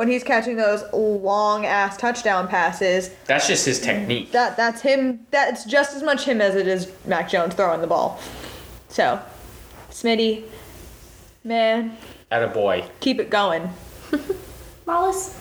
when 0.00 0.08
he's 0.08 0.24
catching 0.24 0.56
those 0.56 0.82
long 0.94 1.66
ass 1.66 1.94
touchdown 1.98 2.48
passes. 2.48 3.10
That's 3.26 3.46
just 3.46 3.66
his 3.66 3.78
technique. 3.78 4.32
That 4.32 4.56
that's 4.56 4.80
him. 4.80 5.26
That's 5.30 5.66
just 5.66 5.94
as 5.94 6.02
much 6.02 6.24
him 6.24 6.40
as 6.40 6.54
it 6.54 6.66
is 6.66 6.90
Mac 7.04 7.28
Jones 7.28 7.52
throwing 7.54 7.82
the 7.82 7.86
ball. 7.86 8.18
So, 8.88 9.20
Smitty, 9.90 10.44
man, 11.44 11.98
At 12.30 12.42
a 12.42 12.48
boy. 12.48 12.88
keep 13.00 13.20
it 13.20 13.28
going. 13.28 13.68
Mollis? 14.86 15.38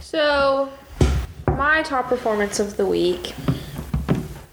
So, 0.00 0.70
my 1.46 1.82
top 1.82 2.08
performance 2.08 2.60
of 2.60 2.76
the 2.76 2.84
week 2.84 3.32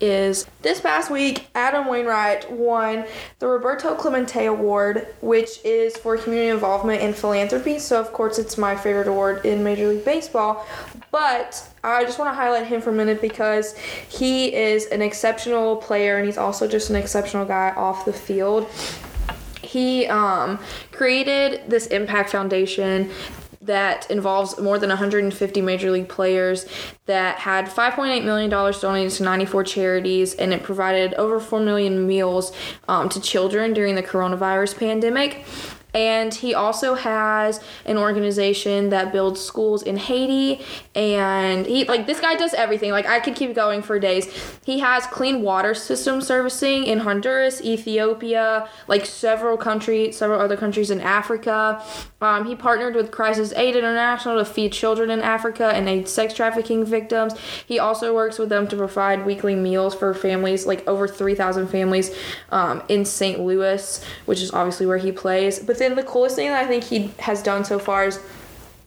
is 0.01 0.45
this 0.61 0.81
past 0.81 1.09
week, 1.09 1.47
Adam 1.55 1.87
Wainwright 1.87 2.51
won 2.51 3.05
the 3.39 3.47
Roberto 3.47 3.95
Clemente 3.95 4.45
Award, 4.45 5.07
which 5.21 5.63
is 5.63 5.95
for 5.97 6.17
community 6.17 6.49
involvement 6.49 7.01
in 7.01 7.13
philanthropy. 7.13 7.79
So, 7.79 7.99
of 7.99 8.11
course, 8.11 8.37
it's 8.37 8.57
my 8.57 8.75
favorite 8.75 9.07
award 9.07 9.45
in 9.45 9.63
Major 9.63 9.87
League 9.87 10.05
Baseball. 10.05 10.65
But 11.11 11.67
I 11.83 12.03
just 12.03 12.19
want 12.19 12.31
to 12.31 12.35
highlight 12.35 12.67
him 12.67 12.81
for 12.81 12.89
a 12.89 12.93
minute 12.93 13.21
because 13.21 13.77
he 14.09 14.53
is 14.53 14.87
an 14.87 15.01
exceptional 15.01 15.77
player 15.77 16.17
and 16.17 16.25
he's 16.25 16.37
also 16.37 16.67
just 16.67 16.89
an 16.89 16.95
exceptional 16.95 17.45
guy 17.45 17.71
off 17.71 18.05
the 18.05 18.13
field 18.13 18.69
he 19.65 20.05
um, 20.07 20.59
created 20.91 21.61
this 21.67 21.87
impact 21.87 22.29
foundation 22.29 23.09
that 23.65 24.09
involves 24.09 24.59
more 24.59 24.79
than 24.79 24.89
150 24.89 25.61
major 25.61 25.91
league 25.91 26.09
players 26.09 26.65
that 27.05 27.37
had 27.39 27.65
5.8 27.65 28.23
million 28.23 28.49
dollars 28.49 28.79
donated 28.79 29.11
to 29.13 29.23
94 29.23 29.63
charities 29.63 30.33
and 30.33 30.53
it 30.53 30.63
provided 30.63 31.13
over 31.15 31.39
4 31.39 31.59
million 31.59 32.07
meals 32.07 32.51
um, 32.87 33.09
to 33.09 33.19
children 33.19 33.73
during 33.73 33.95
the 33.95 34.03
coronavirus 34.03 34.77
pandemic 34.77 35.45
and 35.95 36.33
he 36.33 36.53
also 36.53 36.93
has 36.93 37.61
an 37.85 37.97
organization 37.97 38.89
that 38.89 39.13
builds 39.13 39.39
schools 39.39 39.81
in 39.81 39.95
Haiti. 39.95 40.63
And 40.93 41.65
he 41.65 41.85
like 41.85 42.05
this 42.05 42.19
guy 42.19 42.35
does 42.35 42.53
everything. 42.53 42.91
Like 42.91 43.07
I 43.07 43.19
could 43.19 43.35
keep 43.35 43.55
going 43.55 43.81
for 43.81 43.97
days. 43.97 44.27
He 44.65 44.79
has 44.79 45.07
clean 45.07 45.41
water 45.41 45.73
system 45.73 46.21
servicing 46.21 46.83
in 46.83 46.99
Honduras 46.99 47.61
Ethiopia 47.63 48.69
like 48.87 49.05
several 49.05 49.55
countries 49.55 50.17
several 50.17 50.41
other 50.41 50.57
countries 50.57 50.91
in 50.91 50.99
Africa. 50.99 51.81
Um, 52.21 52.45
he 52.45 52.55
partnered 52.55 52.95
with 52.95 53.11
Crisis 53.11 53.53
Aid 53.53 53.75
International 53.75 54.37
to 54.37 54.45
feed 54.45 54.73
children 54.73 55.09
in 55.09 55.21
Africa 55.21 55.67
and 55.67 55.87
aid 55.87 56.09
sex 56.09 56.33
trafficking 56.33 56.83
victims. 56.83 57.33
He 57.65 57.79
also 57.79 58.13
works 58.13 58.37
with 58.37 58.49
them 58.49 58.67
to 58.67 58.75
provide 58.75 59.25
weekly 59.25 59.55
meals 59.55 59.95
for 59.95 60.13
families 60.13 60.65
like 60.65 60.85
over 60.87 61.07
3,000 61.07 61.67
families 61.67 62.13
um, 62.51 62.83
in 62.89 63.05
St. 63.05 63.39
Louis 63.39 64.03
which 64.25 64.41
is 64.41 64.51
obviously 64.51 64.85
where 64.85 64.97
he 64.97 65.11
plays. 65.11 65.59
But 65.59 65.77
then 65.85 65.95
the 65.95 66.03
coolest 66.03 66.35
thing 66.35 66.49
that 66.49 66.63
I 66.63 66.67
think 66.67 66.83
he 66.83 67.11
has 67.19 67.41
done 67.43 67.63
so 67.63 67.79
far 67.79 68.05
is 68.05 68.19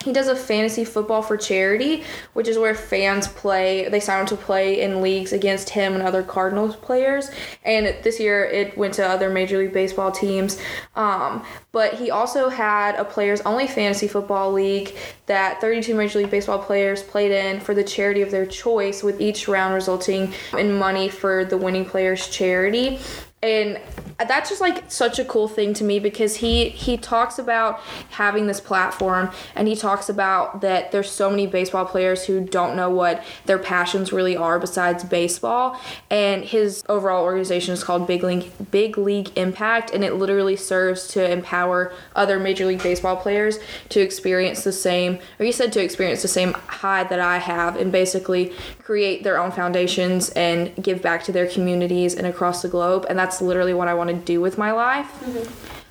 he 0.04 0.12
does 0.12 0.28
a 0.28 0.36
fantasy 0.36 0.84
football 0.84 1.22
for 1.22 1.36
charity, 1.36 2.04
which 2.32 2.46
is 2.46 2.56
where 2.56 2.74
fans 2.74 3.26
play. 3.26 3.88
They 3.88 3.98
sign 3.98 4.22
up 4.22 4.28
to 4.28 4.36
play 4.36 4.80
in 4.80 5.02
leagues 5.02 5.32
against 5.32 5.70
him 5.70 5.94
and 5.94 6.02
other 6.02 6.22
Cardinals 6.22 6.76
players. 6.76 7.30
And 7.64 7.94
this 8.04 8.20
year 8.20 8.44
it 8.44 8.78
went 8.78 8.94
to 8.94 9.06
other 9.06 9.28
Major 9.28 9.58
League 9.58 9.72
Baseball 9.72 10.12
teams. 10.12 10.60
Um, 10.94 11.44
but 11.72 11.94
he 11.94 12.10
also 12.10 12.48
had 12.48 12.94
a 12.94 13.04
players 13.04 13.40
only 13.40 13.66
fantasy 13.66 14.06
football 14.06 14.52
league 14.52 14.94
that 15.26 15.60
32 15.60 15.94
Major 15.94 16.20
League 16.20 16.30
Baseball 16.30 16.60
players 16.60 17.02
played 17.02 17.32
in 17.32 17.58
for 17.60 17.74
the 17.74 17.84
charity 17.84 18.22
of 18.22 18.30
their 18.30 18.46
choice, 18.46 19.02
with 19.02 19.20
each 19.20 19.48
round 19.48 19.74
resulting 19.74 20.32
in 20.56 20.78
money 20.78 21.08
for 21.08 21.44
the 21.44 21.56
winning 21.56 21.84
player's 21.84 22.28
charity 22.28 23.00
and 23.40 23.80
that's 24.26 24.48
just 24.48 24.60
like 24.60 24.90
such 24.90 25.20
a 25.20 25.24
cool 25.24 25.46
thing 25.46 25.72
to 25.72 25.84
me 25.84 26.00
because 26.00 26.36
he 26.36 26.70
he 26.70 26.96
talks 26.96 27.38
about 27.38 27.78
having 28.10 28.48
this 28.48 28.60
platform 28.60 29.30
and 29.54 29.68
he 29.68 29.76
talks 29.76 30.08
about 30.08 30.60
that 30.60 30.90
there's 30.90 31.08
so 31.08 31.30
many 31.30 31.46
baseball 31.46 31.84
players 31.84 32.24
who 32.24 32.40
don't 32.40 32.74
know 32.74 32.90
what 32.90 33.22
their 33.46 33.58
passions 33.58 34.12
really 34.12 34.36
are 34.36 34.58
besides 34.58 35.04
baseball. 35.04 35.80
And 36.10 36.44
his 36.44 36.82
overall 36.88 37.22
organization 37.22 37.74
is 37.74 37.84
called 37.84 38.08
Big 38.08 38.24
League 38.24 38.50
Big 38.72 38.98
League 38.98 39.30
Impact 39.38 39.92
and 39.92 40.02
it 40.02 40.14
literally 40.14 40.56
serves 40.56 41.06
to 41.08 41.30
empower 41.30 41.92
other 42.16 42.40
major 42.40 42.66
league 42.66 42.82
baseball 42.82 43.16
players 43.16 43.60
to 43.90 44.00
experience 44.00 44.64
the 44.64 44.72
same 44.72 45.20
or 45.38 45.46
he 45.46 45.52
said 45.52 45.72
to 45.74 45.80
experience 45.80 46.22
the 46.22 46.28
same 46.28 46.54
high 46.54 47.04
that 47.04 47.20
I 47.20 47.38
have 47.38 47.76
and 47.76 47.92
basically 47.92 48.52
create 48.82 49.22
their 49.22 49.38
own 49.38 49.52
foundations 49.52 50.30
and 50.30 50.74
give 50.82 51.02
back 51.02 51.22
to 51.22 51.30
their 51.30 51.46
communities 51.46 52.14
and 52.14 52.26
across 52.26 52.62
the 52.62 52.68
globe. 52.68 53.04
And 53.08 53.18
that's 53.18 53.27
literally 53.40 53.74
what 53.74 53.88
I 53.88 53.94
want 53.94 54.10
to 54.10 54.16
do 54.16 54.40
with 54.40 54.58
my 54.58 54.72
life. 54.72 55.10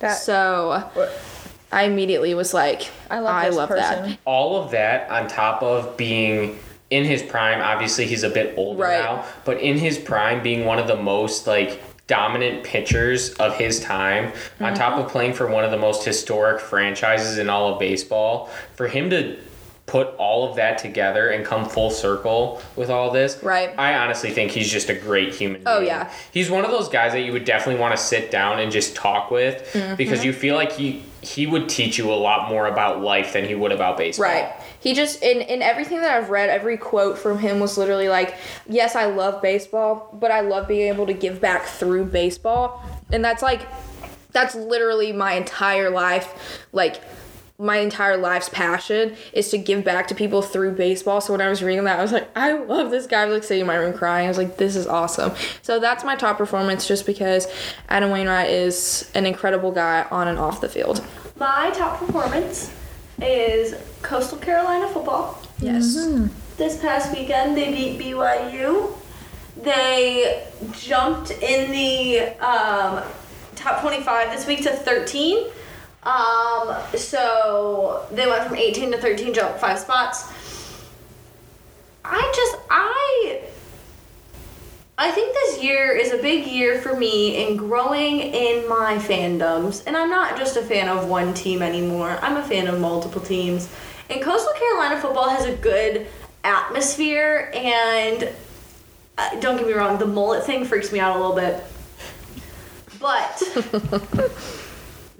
That 0.00 0.14
So 0.14 0.90
I 1.72 1.82
immediately 1.84 2.34
was 2.34 2.54
like, 2.54 2.88
I 3.10 3.18
love 3.20 3.44
this 3.46 3.56
love 3.56 3.68
that. 3.70 4.18
all 4.24 4.62
of 4.62 4.70
that 4.72 5.10
on 5.10 5.28
top 5.28 5.62
of 5.62 5.96
being 5.96 6.58
in 6.90 7.04
his 7.04 7.22
prime 7.22 7.60
obviously 7.60 8.06
he's 8.06 8.22
a 8.22 8.30
bit 8.30 8.54
older 8.56 8.82
Right. 8.84 8.98
now 9.04 9.24
but 9.44 9.60
in 9.60 9.76
his 9.76 9.98
prime 9.98 10.42
being 10.42 10.64
one 10.64 10.78
of 10.78 10.86
the 10.86 10.96
most 10.96 11.46
like 11.46 11.82
dominant 12.06 12.64
pitchers 12.64 13.34
of 13.34 13.54
his 13.56 13.80
time 13.80 14.32
on 14.60 14.72
top 14.74 14.92
Mm-hmm. 14.94 15.02
of 15.02 15.08
playing 15.10 15.32
for 15.34 15.46
one 15.46 15.64
of 15.64 15.70
the 15.70 15.76
most 15.76 16.02
historic 16.04 16.58
franchises 16.60 17.36
in 17.36 17.50
all 17.50 17.74
of 17.74 17.78
baseball 17.78 18.48
for 18.74 18.88
him 18.88 19.10
to 19.10 19.36
put 19.88 20.08
all 20.16 20.48
of 20.48 20.56
that 20.56 20.78
together 20.78 21.30
and 21.30 21.44
come 21.44 21.68
full 21.68 21.90
circle 21.90 22.60
with 22.76 22.90
all 22.90 23.10
this 23.10 23.42
Right. 23.42 23.70
i 23.78 23.94
honestly 23.94 24.30
think 24.30 24.50
he's 24.52 24.70
just 24.70 24.88
a 24.90 24.94
great 24.94 25.34
human 25.34 25.62
Oh, 25.66 25.78
being. 25.80 25.88
yeah. 25.88 26.12
he's 26.32 26.50
one 26.50 26.64
of 26.64 26.70
those 26.70 26.88
guys 26.88 27.12
that 27.12 27.20
you 27.22 27.32
would 27.32 27.44
definitely 27.44 27.80
want 27.80 27.96
to 27.96 28.02
sit 28.02 28.30
down 28.30 28.60
and 28.60 28.70
just 28.70 28.94
talk 28.94 29.30
with 29.30 29.68
Mm-hmm. 29.72 29.96
because 29.96 30.24
you 30.24 30.32
feel 30.32 30.54
like 30.54 30.72
he 30.72 31.02
he 31.20 31.46
would 31.48 31.68
teach 31.68 31.98
you 31.98 32.12
a 32.12 32.14
lot 32.14 32.48
more 32.48 32.68
about 32.68 33.00
life 33.00 33.32
than 33.32 33.44
he 33.44 33.54
would 33.54 33.72
about 33.72 33.96
baseball 33.96 34.26
Right. 34.26 34.52
He 34.80 34.94
just 34.94 35.20
in 35.22 35.40
in 35.40 35.62
everything 35.62 36.00
that 36.02 36.12
I've 36.16 36.30
read, 36.30 36.48
every 36.50 36.76
quote 36.76 37.18
from 37.18 37.38
him 37.40 37.58
was 37.58 37.76
literally 37.76 38.08
like, 38.08 38.36
"Yes, 38.68 38.94
I 38.94 39.06
love 39.06 39.42
baseball, 39.42 40.08
but 40.12 40.30
I 40.30 40.40
love 40.42 40.68
being 40.68 40.86
able 40.92 41.06
to 41.06 41.12
give 41.12 41.40
back 41.40 41.64
through 41.66 42.04
baseball." 42.04 42.80
And 43.10 43.24
that's 43.24 43.42
like 43.42 43.62
that's 44.30 44.54
literally 44.54 45.12
my 45.12 45.32
entire 45.32 45.90
life 45.90 46.32
like 46.72 47.00
my 47.60 47.78
entire 47.78 48.16
life's 48.16 48.48
passion 48.48 49.16
is 49.32 49.50
to 49.50 49.58
give 49.58 49.82
back 49.82 50.06
to 50.06 50.14
people 50.14 50.42
through 50.42 50.70
baseball. 50.70 51.20
So 51.20 51.32
when 51.32 51.40
I 51.40 51.48
was 51.48 51.60
reading 51.60 51.82
that, 51.84 51.98
I 51.98 52.02
was 52.02 52.12
like, 52.12 52.30
I 52.36 52.52
love 52.52 52.92
this 52.92 53.08
guy. 53.08 53.22
I 53.22 53.24
was 53.24 53.34
like 53.34 53.42
sitting 53.42 53.62
in 53.62 53.66
my 53.66 53.74
room 53.74 53.92
crying. 53.92 54.26
I 54.26 54.28
was 54.28 54.38
like, 54.38 54.58
this 54.58 54.76
is 54.76 54.86
awesome. 54.86 55.32
So 55.62 55.80
that's 55.80 56.04
my 56.04 56.14
top 56.14 56.38
performance 56.38 56.86
just 56.86 57.04
because 57.04 57.48
Adam 57.88 58.12
Wainwright 58.12 58.48
is 58.48 59.10
an 59.14 59.26
incredible 59.26 59.72
guy 59.72 60.06
on 60.12 60.28
and 60.28 60.38
off 60.38 60.60
the 60.60 60.68
field. 60.68 61.04
My 61.36 61.72
top 61.74 61.98
performance 61.98 62.72
is 63.20 63.74
Coastal 64.02 64.38
Carolina 64.38 64.88
football. 64.88 65.42
Yes. 65.58 65.96
This 66.58 66.80
past 66.80 67.12
weekend, 67.12 67.56
they 67.56 67.72
beat 67.72 68.00
BYU. 68.00 68.92
They 69.62 70.46
jumped 70.70 71.32
in 71.32 71.72
the 71.72 72.20
um, 72.38 73.02
top 73.56 73.80
25 73.80 74.30
this 74.30 74.46
week 74.46 74.62
to 74.62 74.70
13. 74.70 75.48
Um, 76.02 76.76
so 76.94 78.06
they 78.12 78.26
went 78.26 78.46
from 78.46 78.56
18 78.56 78.92
to 78.92 78.98
13, 78.98 79.34
jumped 79.34 79.60
five 79.60 79.78
spots. 79.78 80.32
I 82.04 82.32
just, 82.34 82.56
I. 82.70 83.42
I 85.00 85.12
think 85.12 85.32
this 85.32 85.62
year 85.62 85.96
is 85.96 86.12
a 86.12 86.18
big 86.18 86.46
year 86.46 86.80
for 86.80 86.96
me 86.96 87.46
in 87.46 87.56
growing 87.56 88.18
in 88.18 88.68
my 88.68 88.96
fandoms. 88.96 89.86
And 89.86 89.96
I'm 89.96 90.10
not 90.10 90.36
just 90.36 90.56
a 90.56 90.62
fan 90.62 90.88
of 90.88 91.08
one 91.08 91.34
team 91.34 91.62
anymore, 91.62 92.18
I'm 92.22 92.36
a 92.36 92.42
fan 92.42 92.66
of 92.66 92.80
multiple 92.80 93.20
teams. 93.20 93.68
And 94.10 94.22
Coastal 94.22 94.52
Carolina 94.54 95.00
football 95.00 95.28
has 95.28 95.44
a 95.44 95.54
good 95.54 96.06
atmosphere, 96.42 97.50
and 97.54 98.32
uh, 99.18 99.40
don't 99.40 99.56
get 99.58 99.66
me 99.66 99.74
wrong, 99.74 99.98
the 99.98 100.06
mullet 100.06 100.44
thing 100.44 100.64
freaks 100.64 100.92
me 100.92 100.98
out 100.98 101.14
a 101.14 101.18
little 101.18 101.36
bit. 101.36 101.62
But 102.98 103.42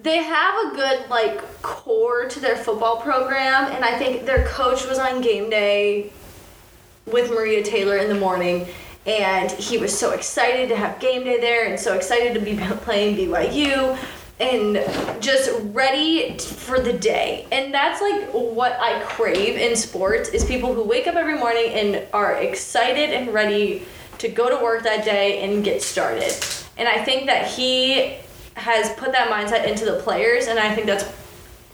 they 0.01 0.19
have 0.19 0.55
a 0.67 0.77
good 0.77 1.11
like 1.11 1.41
core 1.63 2.29
to 2.29 2.41
their 2.41 2.57
football 2.57 3.01
program, 3.01 3.73
and 3.73 3.85
I 3.85 3.99
think 3.99 4.25
their 4.27 4.47
coach 4.47 4.87
was 4.87 4.99
on 4.99 5.21
game 5.21 5.51
day 5.51 6.13
with 7.07 7.31
Maria 7.31 7.63
Taylor 7.63 7.97
in 7.97 8.09
the 8.09 8.19
morning, 8.19 8.67
and 9.07 9.51
he 9.51 9.79
was 9.79 9.97
so 9.97 10.13
excited 10.13 10.69
to 10.69 10.77
have 10.77 11.01
game 11.01 11.25
day 11.25 11.41
there, 11.41 11.67
and 11.67 11.79
so 11.79 11.95
excited 11.95 12.35
to 12.35 12.41
be 12.41 12.57
playing 12.83 13.17
BYU. 13.17 13.99
and 14.41 14.77
just 15.21 15.51
ready 15.75 16.39
for 16.39 16.79
the 16.79 16.93
day. 16.93 17.45
And 17.51 17.75
that's 17.75 18.01
like 18.01 18.29
what 18.31 18.79
I 18.79 19.03
crave 19.03 19.57
in 19.57 19.75
sports 19.75 20.29
is 20.29 20.45
people 20.45 20.73
who 20.75 20.85
wake 20.85 21.09
up 21.09 21.17
every 21.17 21.37
morning 21.37 21.73
and 21.73 22.07
are 22.13 22.35
excited 22.35 23.11
and 23.11 23.35
ready 23.35 23.83
to 24.19 24.29
go 24.29 24.49
to 24.49 24.63
work 24.63 24.85
that 24.85 25.05
day 25.05 25.43
and 25.43 25.65
get 25.65 25.83
started. 25.83 26.33
And 26.77 26.87
I 26.87 27.03
think 27.05 27.27
that 27.27 27.49
he 27.49 28.19
has 28.59 28.93
put 28.95 29.13
that 29.13 29.29
mindset 29.31 29.67
into 29.67 29.85
the 29.85 30.01
players 30.01 30.47
and 30.47 30.59
I 30.59 30.75
think 30.75 30.87
that's 30.87 31.05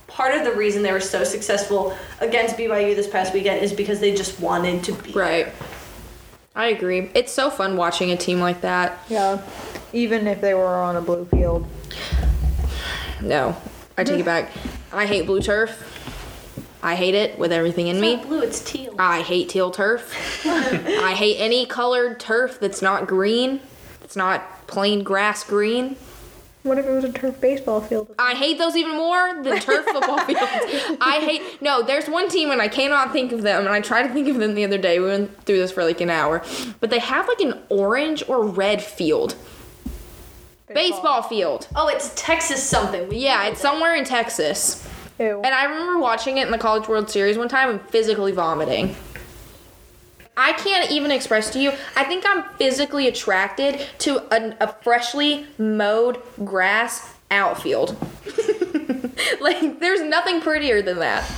part 0.07 0.35
of 0.35 0.45
the 0.45 0.53
reason 0.53 0.83
they 0.83 0.93
were 0.93 1.01
so 1.01 1.25
successful 1.25 1.97
against 2.21 2.57
BYU 2.57 2.95
this 2.95 3.09
past 3.09 3.35
weekend 3.35 3.63
is 3.63 3.73
because 3.73 4.01
they 4.01 4.15
just 4.15 4.39
wanted 4.41 4.85
to 4.85 4.93
be 4.93 5.13
Right. 5.13 5.49
I 6.57 6.67
agree. 6.67 7.11
It's 7.15 7.33
so 7.33 7.51
fun 7.51 7.77
watching 7.77 8.13
a 8.13 8.17
team 8.17 8.39
like 8.39 8.61
that. 8.61 8.99
Yeah. 9.09 9.43
Even 9.93 10.29
if 10.29 10.41
they 10.41 10.55
were 10.55 10.67
on 10.77 10.95
a 10.95 11.01
blue 11.01 11.25
field. 11.25 11.67
No, 13.21 13.57
I 13.99 14.05
take 14.05 14.21
it 14.21 14.25
back. 14.25 14.51
I 14.93 15.07
hate 15.07 15.27
blue 15.27 15.41
turf. 15.41 15.91
I 16.83 16.95
hate 16.97 17.15
it 17.15 17.39
with 17.39 17.51
everything 17.51 17.87
in 17.89 17.97
It's 17.97 18.03
me. 18.03 18.17
not 18.17 18.27
blue, 18.29 18.41
it's 18.43 18.61
teal. 18.63 18.95
I 18.99 19.23
hate 19.23 19.49
teal 19.49 19.71
turf. 19.71 20.45
I 20.47 21.15
hate 21.15 21.37
any 21.39 21.65
colored 21.67 22.21
turf 22.21 22.61
that's 22.61 22.83
not 22.83 23.07
green. 23.07 23.61
It's 24.03 24.17
not 24.17 24.67
plain 24.67 25.03
grass 25.03 25.43
green. 25.45 25.97
What 26.65 26.79
if 26.79 26.87
it 26.87 26.93
was 26.93 27.05
a 27.05 27.13
turf 27.13 27.39
baseball 27.43 27.83
field? 27.83 28.15
I 28.19 28.33
hate 28.33 28.57
those 28.57 28.75
even 28.75 28.97
more 28.97 29.35
than 29.43 29.61
turf 29.61 29.85
football 29.93 30.19
fields. 30.21 30.97
I 30.99 31.21
hate 31.23 31.61
no. 31.61 31.83
There's 31.83 32.09
one 32.09 32.31
team 32.31 32.51
and 32.51 32.61
I 32.63 32.69
cannot 32.69 33.13
think 33.13 33.33
of 33.33 33.43
them, 33.43 33.67
and 33.67 33.69
I 33.75 33.83
tried 33.83 34.05
to 34.09 34.15
think 34.15 34.29
of 34.29 34.39
them 34.39 34.55
the 34.55 34.65
other 34.65 34.79
day. 34.79 34.99
We 34.99 35.07
went 35.07 35.45
through 35.45 35.59
this 35.59 35.71
for 35.73 35.85
like 35.85 36.01
an 36.01 36.09
hour, 36.09 36.43
but 36.81 36.89
they 36.89 37.01
have 37.01 37.29
like 37.29 37.41
an 37.41 37.61
orange 37.69 38.23
or 38.29 38.47
red 38.47 38.83
field, 38.83 39.35
baseball 40.69 41.21
field. 41.23 41.69
Oh, 41.77 41.89
it's 41.89 42.13
Texas 42.17 42.63
something. 42.63 43.11
We 43.11 43.19
Yeah, 43.19 43.45
it's 43.47 43.61
it. 43.61 43.63
somewhere 43.63 43.95
in 43.95 44.05
Texas. 44.05 44.89
Ew. 45.21 45.43
And 45.45 45.55
I 45.55 45.65
remember 45.65 45.99
watching 46.01 46.39
it 46.39 46.47
in 46.47 46.51
the 46.51 46.59
College 46.59 46.89
World 46.89 47.11
Series 47.11 47.37
one 47.37 47.49
time 47.49 47.69
and 47.69 47.81
physically 47.91 48.33
vomiting. 48.33 48.97
I 50.37 50.53
can't 50.53 50.91
even 50.91 51.11
express 51.11 51.51
to 51.51 51.61
you. 51.61 51.73
I 51.97 52.05
think 52.05 52.25
I'm 52.27 52.45
physically 52.55 53.07
attracted 53.07 53.87
to 53.99 54.23
a, 54.35 54.57
a 54.61 54.73
freshly 54.83 55.47
mowed 55.59 56.21
grass 56.45 57.15
outfield. 57.31 57.97
like, 59.41 59.81
there's 59.81 60.03
nothing 60.03 60.41
prettier 60.41 60.83
than 60.83 60.99
that. 60.99 61.31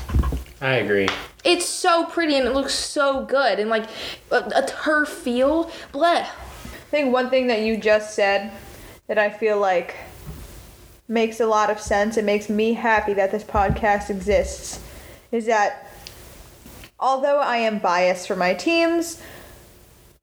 I 0.61 0.77
agree. 0.77 1.09
It's 1.45 1.67
so 1.67 2.07
pretty 2.07 2.37
and 2.37 2.47
it 2.49 2.55
looks 2.55 2.75
so 2.75 3.25
good. 3.27 3.59
And, 3.59 3.69
like, 3.69 3.87
a, 4.31 4.37
a 4.55 4.67
turf 4.67 5.09
field, 5.09 5.71
bleh. 5.93 6.23
I 6.23 6.89
think 6.91 7.13
one 7.13 7.31
thing 7.31 7.49
that 7.49 7.61
you 7.61 7.77
just 7.77 8.15
said 8.15 8.53
that 9.07 9.19
I 9.19 9.29
feel 9.29 9.59
like 9.59 9.97
makes 11.09 11.41
a 11.41 11.47
lot 11.47 11.71
of 11.71 11.81
sense. 11.81 12.17
It 12.17 12.25
makes 12.25 12.49
me 12.49 12.73
happy 12.73 13.13
that 13.15 13.31
this 13.31 13.45
podcast 13.45 14.11
exists. 14.11 14.81
Is 15.31 15.47
that 15.47 15.86
although 16.99 17.39
I 17.41 17.59
am 17.59 17.79
biased 17.79 18.27
for 18.27 18.37
my 18.37 18.55
teams, 18.55 19.21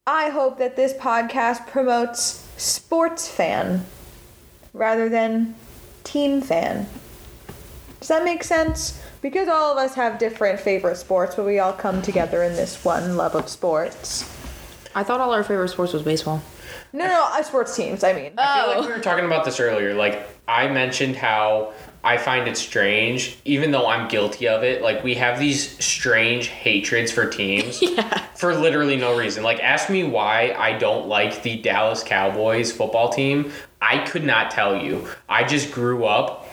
I 0.06 0.30
hope 0.30 0.58
that 0.58 0.76
this 0.76 0.94
podcast 0.94 1.68
promotes 1.68 2.48
sports 2.58 3.28
fan 3.28 3.86
rather 4.74 5.08
than 5.10 5.56
team 6.04 6.42
fan. 6.42 6.88
Does 8.00 8.10
that 8.10 8.24
make 8.26 8.44
sense? 8.44 9.02
Because 9.22 9.48
all 9.48 9.72
of 9.72 9.78
us 9.78 9.96
have 9.96 10.20
different 10.20 10.60
favorite 10.60 10.98
sports, 10.98 11.36
but 11.36 11.46
we 11.46 11.60
all 11.60 11.72
come 11.72 12.02
together 12.02 12.44
in 12.44 12.54
this 12.54 12.84
one 12.84 13.16
love 13.16 13.36
of 13.36 13.48
sports. 13.48 14.24
I 14.94 15.04
thought 15.04 15.22
all 15.22 15.32
our 15.32 15.44
favorite 15.44 15.70
sports 15.70 15.94
was 15.94 16.04
baseball. 16.04 16.42
No, 16.92 17.08
no, 17.08 17.28
uh, 17.32 17.42
sports 17.44 17.76
teams. 17.76 18.04
I 18.04 18.14
mean, 18.14 18.34
I 18.38 18.62
feel 18.62 18.74
Oh. 18.74 18.80
like 18.80 18.88
we 18.90 18.94
were 18.94 19.00
talking 19.02 19.26
about 19.26 19.46
this 19.46 19.60
earlier. 19.60 19.94
Like 19.94 20.28
I 20.48 20.68
mentioned 20.68 21.16
how 21.16 21.72
I 22.04 22.18
find 22.18 22.48
it 22.48 22.58
strange, 22.58 23.38
even 23.46 23.72
though 23.72 23.88
I'm 23.88 24.08
guilty 24.10 24.48
of 24.48 24.64
it. 24.64 24.82
Like 24.82 25.04
we 25.04 25.16
have 25.16 25.40
these 25.40 25.84
strange 25.84 26.48
hatreds 26.48 27.12
for 27.12 27.26
teams 27.26 27.82
for 28.36 28.54
literally 28.56 28.98
no 28.98 29.18
reason. 29.18 29.42
Like 29.44 29.62
ask 29.62 29.90
me 29.90 30.04
why 30.04 30.54
I 30.58 30.78
don't 30.78 31.08
like 31.08 31.44
the 31.44 31.62
Dallas 31.62 32.04
Cowboys 32.04 32.72
football 32.72 33.10
team. 33.10 33.52
I 33.82 34.00
could 34.00 34.24
not 34.24 34.52
tell 34.52 34.76
you. 34.84 35.08
I 35.30 35.44
just 35.46 35.72
grew 35.72 36.04
up. 36.06 36.48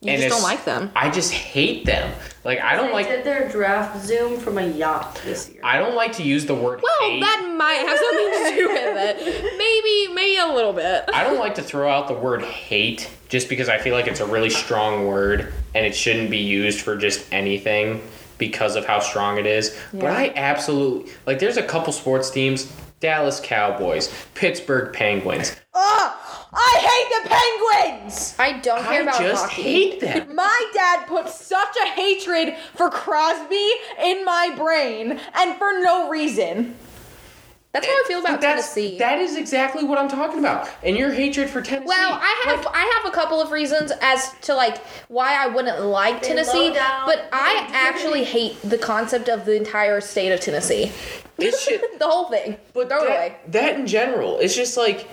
You 0.00 0.12
and 0.12 0.20
just 0.22 0.34
don't 0.34 0.42
like 0.42 0.64
them. 0.66 0.90
I 0.94 1.08
just 1.10 1.32
hate 1.32 1.86
them. 1.86 2.12
Like 2.44 2.60
I 2.60 2.76
don't 2.76 2.88
They 2.88 2.92
like. 2.92 3.08
did 3.08 3.24
their 3.24 3.48
draft 3.48 4.04
Zoom 4.04 4.38
from 4.38 4.58
a 4.58 4.66
yacht 4.66 5.18
this 5.24 5.48
year. 5.48 5.60
I 5.64 5.78
don't 5.78 5.94
like 5.96 6.12
to 6.16 6.22
use 6.22 6.44
the 6.44 6.54
word 6.54 6.82
Well, 6.82 7.10
hate. 7.10 7.20
that 7.20 7.54
might 7.56 7.88
have 7.88 7.98
something 7.98 8.30
to 8.44 8.56
do 8.56 8.68
with 8.68 8.96
it. 9.26 9.54
Maybe, 9.58 10.14
maybe 10.14 10.36
a 10.38 10.54
little 10.54 10.74
bit. 10.74 11.04
I 11.14 11.24
don't 11.24 11.38
like 11.38 11.54
to 11.54 11.62
throw 11.62 11.90
out 11.90 12.06
the 12.08 12.14
word 12.14 12.42
hate 12.42 13.08
just 13.34 13.48
because 13.48 13.68
I 13.68 13.78
feel 13.78 13.94
like 13.94 14.06
it's 14.06 14.20
a 14.20 14.26
really 14.26 14.48
strong 14.48 15.08
word 15.08 15.52
and 15.74 15.84
it 15.84 15.92
shouldn't 15.92 16.30
be 16.30 16.38
used 16.38 16.80
for 16.82 16.96
just 16.96 17.26
anything 17.32 18.00
because 18.38 18.76
of 18.76 18.86
how 18.86 19.00
strong 19.00 19.38
it 19.38 19.44
is. 19.44 19.76
But 19.92 20.04
I 20.04 20.32
absolutely 20.36 21.10
like 21.26 21.40
there's 21.40 21.56
a 21.56 21.62
couple 21.64 21.92
sports 21.92 22.30
teams, 22.30 22.72
Dallas 23.00 23.40
Cowboys, 23.42 24.14
Pittsburgh 24.34 24.94
Penguins. 24.94 25.56
Ugh! 25.74 26.12
I 26.52 26.76
hate 26.78 27.24
the 27.24 27.28
Penguins! 27.28 28.36
I 28.38 28.60
don't 28.60 28.84
care 28.84 29.02
about 29.02 29.14
hockey. 29.14 29.24
I 29.24 29.26
about 29.26 29.32
just 29.32 29.44
hockey. 29.46 29.62
hate 29.62 30.00
them. 30.00 30.34
My 30.36 30.70
dad 30.72 31.08
put 31.08 31.28
such 31.28 31.76
a 31.84 31.88
hatred 31.88 32.54
for 32.76 32.88
Crosby 32.88 33.70
in 34.00 34.24
my 34.24 34.54
brain, 34.56 35.18
and 35.34 35.58
for 35.58 35.80
no 35.82 36.08
reason. 36.08 36.76
That's 37.74 37.86
how 37.86 37.92
I 37.92 38.04
feel 38.06 38.20
about 38.20 38.40
That's, 38.40 38.72
Tennessee. 38.72 38.98
That 38.98 39.18
is 39.20 39.36
exactly 39.36 39.82
what 39.82 39.98
I'm 39.98 40.08
talking 40.08 40.38
about. 40.38 40.70
And 40.84 40.96
your 40.96 41.12
hatred 41.12 41.50
for 41.50 41.60
Tennessee. 41.60 41.88
well, 41.88 42.12
I 42.22 42.44
have 42.46 42.66
I 42.68 43.00
have 43.02 43.12
a 43.12 43.14
couple 43.14 43.42
of 43.42 43.50
reasons 43.50 43.92
as 44.00 44.32
to 44.42 44.54
like 44.54 44.78
why 45.08 45.34
I 45.34 45.48
wouldn't 45.48 45.82
like 45.82 46.22
Tennessee, 46.22 46.70
but 46.70 47.28
I 47.32 47.68
actually 47.72 48.22
hate 48.22 48.56
the 48.62 48.78
concept 48.78 49.28
of 49.28 49.44
the 49.44 49.56
entire 49.56 50.00
state 50.00 50.30
of 50.30 50.38
Tennessee. 50.40 50.92
it's 51.36 51.66
just, 51.68 51.98
The 51.98 52.06
whole 52.06 52.30
thing. 52.30 52.56
but 52.72 52.88
Throw 52.88 53.02
it 53.02 53.06
away. 53.08 53.36
that, 53.46 53.52
that 53.52 53.80
in 53.80 53.88
general, 53.88 54.38
it's 54.38 54.54
just 54.54 54.76
like, 54.76 55.08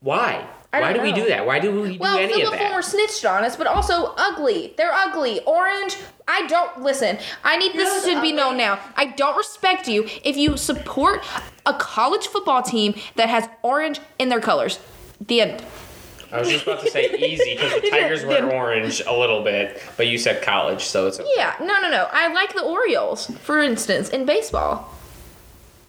why? 0.00 0.48
I 0.72 0.80
Why 0.82 0.92
do 0.92 0.98
don't 0.98 1.06
we 1.06 1.12
do 1.12 1.28
that? 1.28 1.46
Why 1.46 1.58
do 1.60 1.80
we 1.80 1.96
do 1.96 2.04
any 2.04 2.32
some 2.32 2.42
of 2.42 2.46
of 2.48 2.58
them 2.58 2.68
that? 2.68 2.74
were 2.74 2.82
snitched 2.82 3.24
on 3.24 3.42
us, 3.42 3.56
but 3.56 3.66
also 3.66 4.12
ugly. 4.18 4.74
They're 4.76 4.92
ugly. 4.92 5.40
Orange. 5.44 5.96
I 6.26 6.46
don't 6.46 6.82
listen. 6.82 7.18
I 7.42 7.56
need 7.56 7.72
this 7.72 8.04
Good, 8.04 8.16
to 8.16 8.20
be 8.20 8.32
known 8.32 8.58
now. 8.58 8.78
I 8.94 9.06
don't 9.06 9.36
respect 9.36 9.88
you 9.88 10.06
if 10.24 10.36
you 10.36 10.58
support 10.58 11.24
a 11.64 11.72
college 11.72 12.26
football 12.26 12.60
team 12.62 12.94
that 13.16 13.30
has 13.30 13.48
orange 13.62 14.00
in 14.18 14.28
their 14.28 14.40
colors. 14.40 14.78
The 15.26 15.40
end. 15.40 15.64
I 16.30 16.40
was 16.40 16.50
just 16.50 16.64
about 16.64 16.80
to 16.80 16.90
say 16.90 17.10
easy 17.18 17.54
because 17.54 17.80
the 17.80 17.88
Tigers 17.88 18.24
were 18.26 18.52
orange 18.52 19.00
a 19.06 19.12
little 19.16 19.42
bit, 19.42 19.82
but 19.96 20.06
you 20.06 20.18
said 20.18 20.42
college, 20.42 20.84
so 20.84 21.06
it's 21.06 21.18
okay. 21.18 21.30
Yeah, 21.34 21.54
no, 21.60 21.80
no, 21.80 21.90
no. 21.90 22.08
I 22.12 22.30
like 22.34 22.52
the 22.52 22.62
Orioles, 22.62 23.26
for 23.40 23.58
instance, 23.60 24.10
in 24.10 24.26
baseball. 24.26 24.94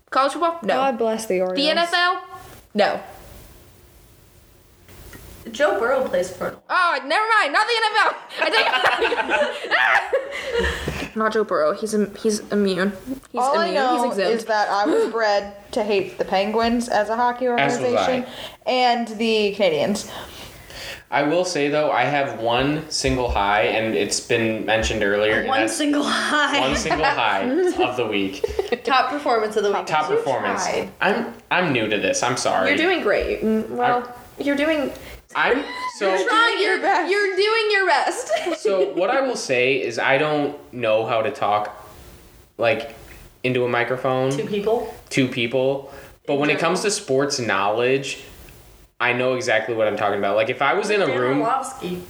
College 0.09 0.31
football? 0.33 0.59
No. 0.63 0.75
God 0.75 0.97
bless 0.97 1.25
the 1.25 1.41
Orioles. 1.41 1.57
the 1.57 1.81
NFL? 1.81 2.21
No. 2.73 3.01
Joe 5.51 5.79
Burrow 5.79 6.07
plays 6.07 6.29
for 6.35 6.55
Oh, 6.69 6.99
never 7.05 7.25
mind. 7.39 7.53
Not 7.53 7.67
the 7.67 7.73
NFL. 7.85 8.15
I 8.41 8.49
take 11.01 11.15
Not 11.15 11.33
Joe 11.33 11.43
Burrow. 11.43 11.73
He's 11.73 11.93
im- 11.93 12.13
he's 12.15 12.39
immune. 12.51 12.91
He's 13.31 13.41
All 13.41 13.57
I 13.57 13.71
know 13.71 13.95
he's 14.03 14.11
exempt. 14.17 14.31
is 14.39 14.45
that 14.45 14.69
I 14.69 14.85
was 14.85 15.11
bred 15.11 15.55
to 15.73 15.83
hate 15.83 16.17
the 16.17 16.25
Penguins 16.25 16.87
as 16.89 17.09
a 17.09 17.15
hockey 17.15 17.47
As 17.47 17.77
was 17.79 17.81
organization 17.81 18.25
and 18.65 19.07
the 19.07 19.55
Canadiens. 19.57 20.11
I 21.11 21.23
will 21.23 21.43
say 21.43 21.69
though, 21.69 21.89
I 21.91 22.03
have 22.03 22.39
one 22.39 22.87
single 22.91 23.29
high, 23.31 23.63
and 23.63 23.95
it's 23.95 24.19
been 24.19 24.63
mentioned 24.67 25.01
earlier. 25.03 25.39
and 25.39 25.47
one 25.47 25.61
that's 25.61 25.75
single 25.75 26.03
high. 26.03 26.59
one 26.59 26.75
single 26.75 27.03
high 27.03 27.41
of 27.83 27.97
the 27.97 28.05
week. 28.05 28.45
top 28.83 29.09
performance 29.09 29.55
of 29.55 29.63
the 29.63 29.71
week. 29.71 29.87
Top 29.87 30.07
performance. 30.07 30.63
tried. 30.63 30.91
I'm 31.01 31.33
I'm 31.49 31.73
new 31.73 31.87
to 31.89 31.97
this. 31.97 32.21
I'm 32.21 32.37
sorry. 32.37 32.69
You're 32.69 32.77
doing 32.77 33.01
great. 33.01 33.41
Mm, 33.41 33.69
Well, 33.69 34.15
you're 34.39 34.55
doing. 34.55 34.91
I'm 35.35 35.63
so. 35.97 36.15
you're 36.15 36.27
Trying 36.27 36.59
your 36.61 36.81
best. 36.81 37.11
You're 37.11 37.35
doing 37.35 37.71
your 37.71 37.85
best. 37.85 38.31
So 38.59 38.89
what 38.93 39.09
I 39.09 39.21
will 39.21 39.35
say 39.35 39.81
is 39.81 39.97
I 39.99 40.17
don't 40.17 40.57
know 40.73 41.05
how 41.05 41.21
to 41.21 41.31
talk 41.31 41.87
like 42.57 42.95
into 43.43 43.63
a 43.63 43.69
microphone 43.69 44.31
Two 44.31 44.45
people. 44.45 44.93
Two 45.09 45.27
people, 45.27 45.93
but 46.27 46.35
when 46.35 46.49
it 46.49 46.59
comes 46.59 46.81
to 46.81 46.91
sports 46.91 47.39
knowledge, 47.39 48.19
I 48.99 49.13
know 49.13 49.35
exactly 49.35 49.75
what 49.75 49.87
I'm 49.87 49.95
talking 49.95 50.19
about. 50.19 50.35
Like 50.35 50.49
if 50.49 50.61
I 50.61 50.73
was 50.73 50.89
in 50.89 51.01
a 51.01 51.05
Dan 51.07 51.19
room 51.19 51.41
Orlovsky. 51.41 52.01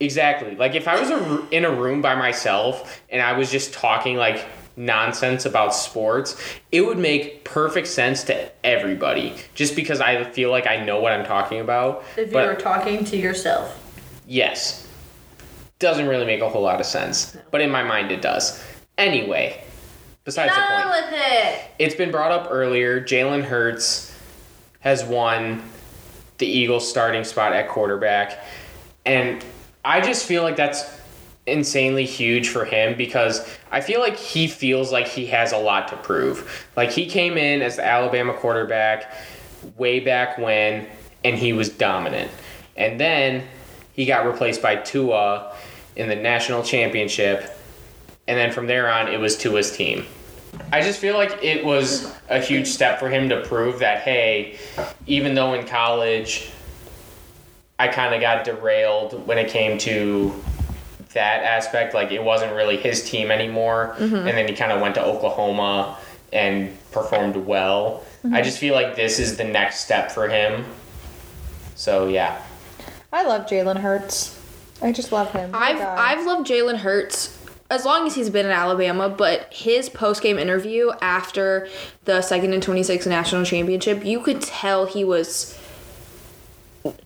Exactly. 0.00 0.54
Like 0.54 0.74
if 0.74 0.86
I 0.86 0.98
was 1.00 1.10
a, 1.10 1.20
r- 1.20 1.42
in 1.50 1.64
a 1.64 1.70
room 1.70 2.00
by 2.00 2.14
myself 2.14 3.00
and 3.10 3.20
I 3.20 3.32
was 3.36 3.50
just 3.50 3.74
talking 3.74 4.16
like 4.16 4.46
nonsense 4.78 5.44
about 5.44 5.74
sports, 5.74 6.40
it 6.72 6.82
would 6.82 6.98
make 6.98 7.44
perfect 7.44 7.88
sense 7.88 8.22
to 8.24 8.50
everybody. 8.64 9.34
Just 9.54 9.76
because 9.76 10.00
I 10.00 10.24
feel 10.24 10.50
like 10.50 10.66
I 10.66 10.82
know 10.84 11.00
what 11.00 11.12
I'm 11.12 11.26
talking 11.26 11.60
about. 11.60 12.04
If 12.16 12.30
you 12.30 12.38
were 12.38 12.54
talking 12.54 13.04
to 13.06 13.16
yourself. 13.16 13.76
yes, 14.26 14.86
doesn't 15.78 16.08
really 16.08 16.26
make 16.26 16.40
a 16.40 16.48
whole 16.48 16.62
lot 16.62 16.80
of 16.80 16.86
sense. 16.86 17.36
But 17.50 17.60
in 17.60 17.70
my 17.70 17.82
mind, 17.84 18.10
it 18.10 18.20
does. 18.20 18.62
Anyway, 18.96 19.62
besides 20.24 20.52
the 20.52 20.60
Done 20.60 20.90
point, 20.90 21.04
with 21.04 21.20
it. 21.22 21.60
it's 21.78 21.94
been 21.94 22.10
brought 22.10 22.32
up 22.32 22.48
earlier. 22.50 23.00
Jalen 23.00 23.44
Hurts 23.44 24.12
has 24.80 25.04
won 25.04 25.62
the 26.38 26.46
Eagles 26.46 26.88
starting 26.88 27.22
spot 27.24 27.52
at 27.52 27.68
quarterback. 27.68 28.44
And 29.06 29.44
I 29.84 30.00
just 30.00 30.26
feel 30.26 30.42
like 30.42 30.56
that's 30.56 30.82
insanely 31.48 32.04
huge 32.04 32.48
for 32.48 32.64
him 32.64 32.96
because 32.96 33.48
I 33.70 33.80
feel 33.80 34.00
like 34.00 34.16
he 34.16 34.46
feels 34.46 34.92
like 34.92 35.08
he 35.08 35.26
has 35.26 35.52
a 35.52 35.58
lot 35.58 35.88
to 35.88 35.96
prove. 35.96 36.68
Like 36.76 36.90
he 36.90 37.06
came 37.06 37.36
in 37.36 37.62
as 37.62 37.76
the 37.76 37.84
Alabama 37.84 38.34
quarterback 38.34 39.12
way 39.76 40.00
back 40.00 40.38
when 40.38 40.86
and 41.24 41.36
he 41.36 41.52
was 41.52 41.68
dominant. 41.68 42.30
And 42.76 43.00
then 43.00 43.44
he 43.92 44.06
got 44.06 44.26
replaced 44.26 44.62
by 44.62 44.76
Tua 44.76 45.54
in 45.96 46.08
the 46.08 46.16
national 46.16 46.62
championship. 46.62 47.58
And 48.28 48.38
then 48.38 48.52
from 48.52 48.66
there 48.66 48.90
on, 48.90 49.08
it 49.08 49.18
was 49.18 49.36
Tua's 49.36 49.76
team. 49.76 50.04
I 50.72 50.80
just 50.80 50.98
feel 50.98 51.16
like 51.16 51.42
it 51.42 51.64
was 51.64 52.14
a 52.28 52.40
huge 52.40 52.68
step 52.68 52.98
for 52.98 53.08
him 53.08 53.28
to 53.28 53.42
prove 53.42 53.80
that, 53.80 54.02
hey, 54.02 54.58
even 55.06 55.34
though 55.34 55.54
in 55.54 55.66
college 55.66 56.50
I 57.78 57.88
kind 57.88 58.14
of 58.14 58.20
got 58.20 58.44
derailed 58.44 59.26
when 59.26 59.38
it 59.38 59.50
came 59.50 59.78
to 59.78 60.34
that 61.14 61.42
aspect, 61.42 61.94
like 61.94 62.12
it 62.12 62.22
wasn't 62.22 62.52
really 62.54 62.76
his 62.76 63.08
team 63.08 63.30
anymore. 63.30 63.94
Mm-hmm. 63.98 64.14
And 64.14 64.28
then 64.28 64.48
he 64.48 64.54
kind 64.54 64.72
of 64.72 64.80
went 64.80 64.94
to 64.96 65.04
Oklahoma 65.04 65.98
and 66.32 66.76
performed 66.92 67.36
well. 67.36 68.04
Mm-hmm. 68.24 68.34
I 68.34 68.42
just 68.42 68.58
feel 68.58 68.74
like 68.74 68.96
this 68.96 69.18
is 69.18 69.36
the 69.36 69.44
next 69.44 69.80
step 69.80 70.10
for 70.10 70.28
him. 70.28 70.64
So, 71.74 72.08
yeah. 72.08 72.42
I 73.12 73.24
love 73.24 73.46
Jalen 73.46 73.78
Hurts. 73.78 74.38
I 74.82 74.92
just 74.92 75.12
love 75.12 75.32
him. 75.32 75.50
Oh 75.54 75.58
I've 75.58 75.78
God. 75.78 75.98
I've 75.98 76.26
loved 76.26 76.48
Jalen 76.48 76.76
Hurts 76.76 77.36
as 77.70 77.84
long 77.84 78.06
as 78.06 78.14
he's 78.14 78.30
been 78.30 78.46
in 78.46 78.52
Alabama, 78.52 79.08
but 79.08 79.52
his 79.52 79.88
post 79.88 80.22
game 80.22 80.38
interview 80.38 80.90
after 81.00 81.68
the 82.04 82.22
second 82.22 82.52
and 82.52 82.62
twenty 82.62 82.82
six 82.82 83.06
national 83.06 83.44
championship, 83.44 84.04
you 84.04 84.20
could 84.20 84.40
tell 84.40 84.86
he 84.86 85.04
was 85.04 85.57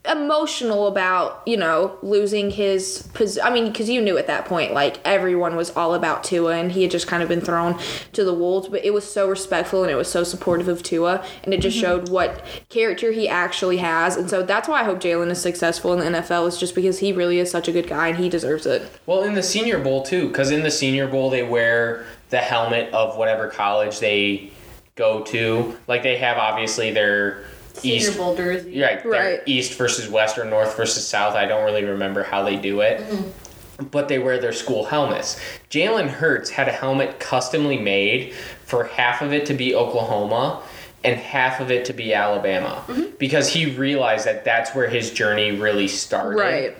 emotional 0.08 0.86
about 0.86 1.42
you 1.46 1.56
know 1.56 1.96
losing 2.02 2.50
his 2.50 3.08
pos- 3.14 3.38
I 3.38 3.52
mean 3.52 3.66
because 3.66 3.88
you 3.88 4.00
knew 4.00 4.18
at 4.18 4.26
that 4.26 4.44
point 4.44 4.72
like 4.72 4.98
everyone 5.04 5.56
was 5.56 5.70
all 5.70 5.94
about 5.94 6.24
Tua 6.24 6.56
and 6.56 6.72
he 6.72 6.82
had 6.82 6.90
just 6.90 7.06
kind 7.06 7.22
of 7.22 7.28
been 7.28 7.40
thrown 7.40 7.78
to 8.12 8.24
the 8.24 8.34
wolves 8.34 8.68
but 8.68 8.84
it 8.84 8.92
was 8.92 9.10
so 9.10 9.28
respectful 9.28 9.82
and 9.82 9.90
it 9.90 9.96
was 9.96 10.10
so 10.10 10.24
supportive 10.24 10.68
of 10.68 10.82
Tua 10.82 11.24
and 11.44 11.54
it 11.54 11.60
just 11.60 11.76
mm-hmm. 11.76 11.86
showed 11.86 12.08
what 12.08 12.44
character 12.68 13.12
he 13.12 13.28
actually 13.28 13.78
has 13.78 14.16
and 14.16 14.28
so 14.28 14.42
that's 14.42 14.68
why 14.68 14.80
I 14.80 14.84
hope 14.84 15.00
Jalen 15.00 15.30
is 15.30 15.40
successful 15.40 15.92
in 15.92 16.00
the 16.00 16.18
NFL 16.18 16.48
is 16.48 16.58
just 16.58 16.74
because 16.74 16.98
he 16.98 17.12
really 17.12 17.38
is 17.38 17.50
such 17.50 17.68
a 17.68 17.72
good 17.72 17.86
guy 17.86 18.08
and 18.08 18.18
he 18.18 18.28
deserves 18.28 18.66
it. 18.66 18.90
Well, 19.06 19.22
in 19.22 19.34
the 19.34 19.42
Senior 19.42 19.78
Bowl 19.78 20.02
too, 20.02 20.28
because 20.28 20.50
in 20.50 20.62
the 20.62 20.70
Senior 20.70 21.08
Bowl 21.08 21.30
they 21.30 21.42
wear 21.42 22.04
the 22.30 22.38
helmet 22.38 22.92
of 22.94 23.16
whatever 23.16 23.48
college 23.48 24.00
they 24.00 24.50
go 24.94 25.22
to. 25.24 25.76
Like 25.86 26.02
they 26.02 26.16
have 26.16 26.38
obviously 26.38 26.90
their 26.90 27.44
East, 27.84 28.16
Bowl 28.16 28.36
jersey. 28.36 28.80
right, 28.80 29.04
Right. 29.04 29.40
East 29.46 29.74
versus 29.74 30.08
West 30.08 30.38
or 30.38 30.44
North 30.44 30.76
versus 30.76 31.06
South. 31.06 31.34
I 31.34 31.46
don't 31.46 31.64
really 31.64 31.84
remember 31.84 32.22
how 32.22 32.42
they 32.42 32.56
do 32.56 32.80
it. 32.80 33.00
Mm-hmm. 33.00 33.86
But 33.90 34.08
they 34.08 34.18
wear 34.18 34.38
their 34.38 34.52
school 34.52 34.84
helmets. 34.84 35.40
Jalen 35.70 36.08
Hurts 36.08 36.50
had 36.50 36.68
a 36.68 36.72
helmet 36.72 37.18
customly 37.18 37.78
made 37.78 38.32
for 38.64 38.84
half 38.84 39.22
of 39.22 39.32
it 39.32 39.46
to 39.46 39.54
be 39.54 39.74
Oklahoma 39.74 40.62
and 41.04 41.18
half 41.18 41.60
of 41.60 41.70
it 41.70 41.84
to 41.86 41.92
be 41.92 42.14
Alabama 42.14 42.84
mm-hmm. 42.86 43.16
because 43.18 43.48
he 43.48 43.74
realized 43.74 44.26
that 44.26 44.44
that's 44.44 44.74
where 44.74 44.88
his 44.88 45.10
journey 45.10 45.52
really 45.52 45.88
started. 45.88 46.38
Right. 46.38 46.76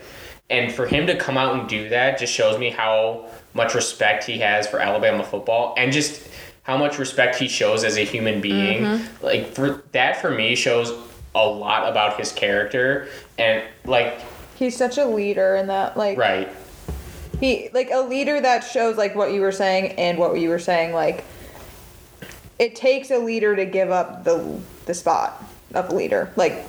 And 0.51 0.73
for 0.73 0.87
him 0.87 1.07
to 1.07 1.17
come 1.17 1.37
out 1.37 1.59
and 1.59 1.69
do 1.69 1.89
that 1.89 2.19
just 2.19 2.33
shows 2.33 2.59
me 2.59 2.71
how 2.71 3.27
much 3.55 3.75
respect 3.75 4.25
he 4.25 4.39
has 4.39 4.67
for 4.67 4.79
Alabama 4.79 5.25
football 5.25 5.75
and 5.77 5.93
just 5.93 6.29
how 6.63 6.77
much 6.77 6.99
respect 6.99 7.37
he 7.37 7.49
shows 7.49 7.85
as 7.85 7.97
a 7.97 8.05
human 8.05 8.41
being. 8.41 8.83
Mm-hmm. 8.83 9.25
Like 9.25 9.55
for 9.55 9.83
that 9.93 10.21
for 10.21 10.31
me 10.31 10.55
shows 10.55 10.93
a 11.35 11.47
lot 11.47 11.89
about 11.91 12.19
his 12.19 12.31
character 12.33 13.09
and 13.39 13.63
like 13.85 14.21
He's 14.57 14.77
such 14.77 14.97
a 14.99 15.05
leader 15.07 15.57
in 15.57 15.67
that, 15.69 15.97
like, 15.97 16.17
right. 16.17 16.49
he 17.41 17.69
like 17.73 17.89
a 17.93 18.01
leader 18.03 18.41
that 18.41 18.61
shows 18.61 18.97
like 18.97 19.17
what 19.17 19.33
you 19.33 19.41
were 19.41 19.51
saying 19.51 19.93
and 19.93 20.19
what 20.19 20.39
you 20.39 20.51
were 20.51 20.61
saying. 20.61 20.95
Like, 20.95 21.25
it 22.61 22.77
takes 22.77 23.11
a 23.11 23.19
leader 23.19 23.57
to 23.57 23.65
give 23.65 23.91
up 23.91 24.23
the 24.25 24.61
the 24.87 24.95
spot 24.95 25.43
of 25.75 25.93
leader. 25.93 26.31
Like, 26.37 26.65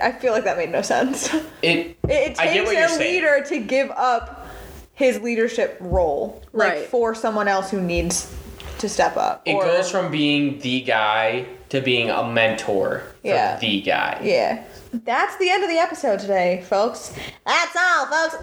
I 0.00 0.12
feel 0.20 0.32
like 0.32 0.44
that 0.44 0.56
made 0.58 0.70
no 0.70 0.82
sense. 0.82 1.32
It 1.62 1.96
It, 2.04 2.08
it 2.08 2.38
I 2.38 2.44
get 2.46 2.52
takes 2.52 2.66
what 2.66 2.76
you're 2.76 2.84
a 2.84 2.88
saying. 2.90 3.14
leader 3.14 3.44
to 3.48 3.58
give 3.58 3.90
up 3.90 4.46
his 4.94 5.20
leadership 5.20 5.76
role, 5.80 6.40
like 6.52 6.72
Right. 6.72 6.86
for 6.86 7.14
someone 7.16 7.48
else 7.48 7.70
who 7.70 7.80
needs 7.80 8.32
to 8.78 8.88
step 8.88 9.16
up. 9.16 9.42
it 9.44 9.54
or- 9.54 9.62
goes 9.64 9.90
from 9.90 10.10
being 10.10 10.58
the 10.60 10.80
guy 10.82 11.46
to 11.70 11.80
being 11.80 12.10
a 12.10 12.24
mentor 12.28 13.02
for 13.22 13.28
Yeah. 13.28 13.58
the 13.58 13.80
guy. 13.80 14.20
Yeah. 14.22 14.62
That's 14.92 15.36
the 15.36 15.50
end 15.50 15.62
of 15.64 15.68
the 15.68 15.78
episode 15.78 16.20
today, 16.20 16.64
folks. 16.68 17.12
That's 17.44 17.76
all, 17.76 18.06
folks. 18.06 18.36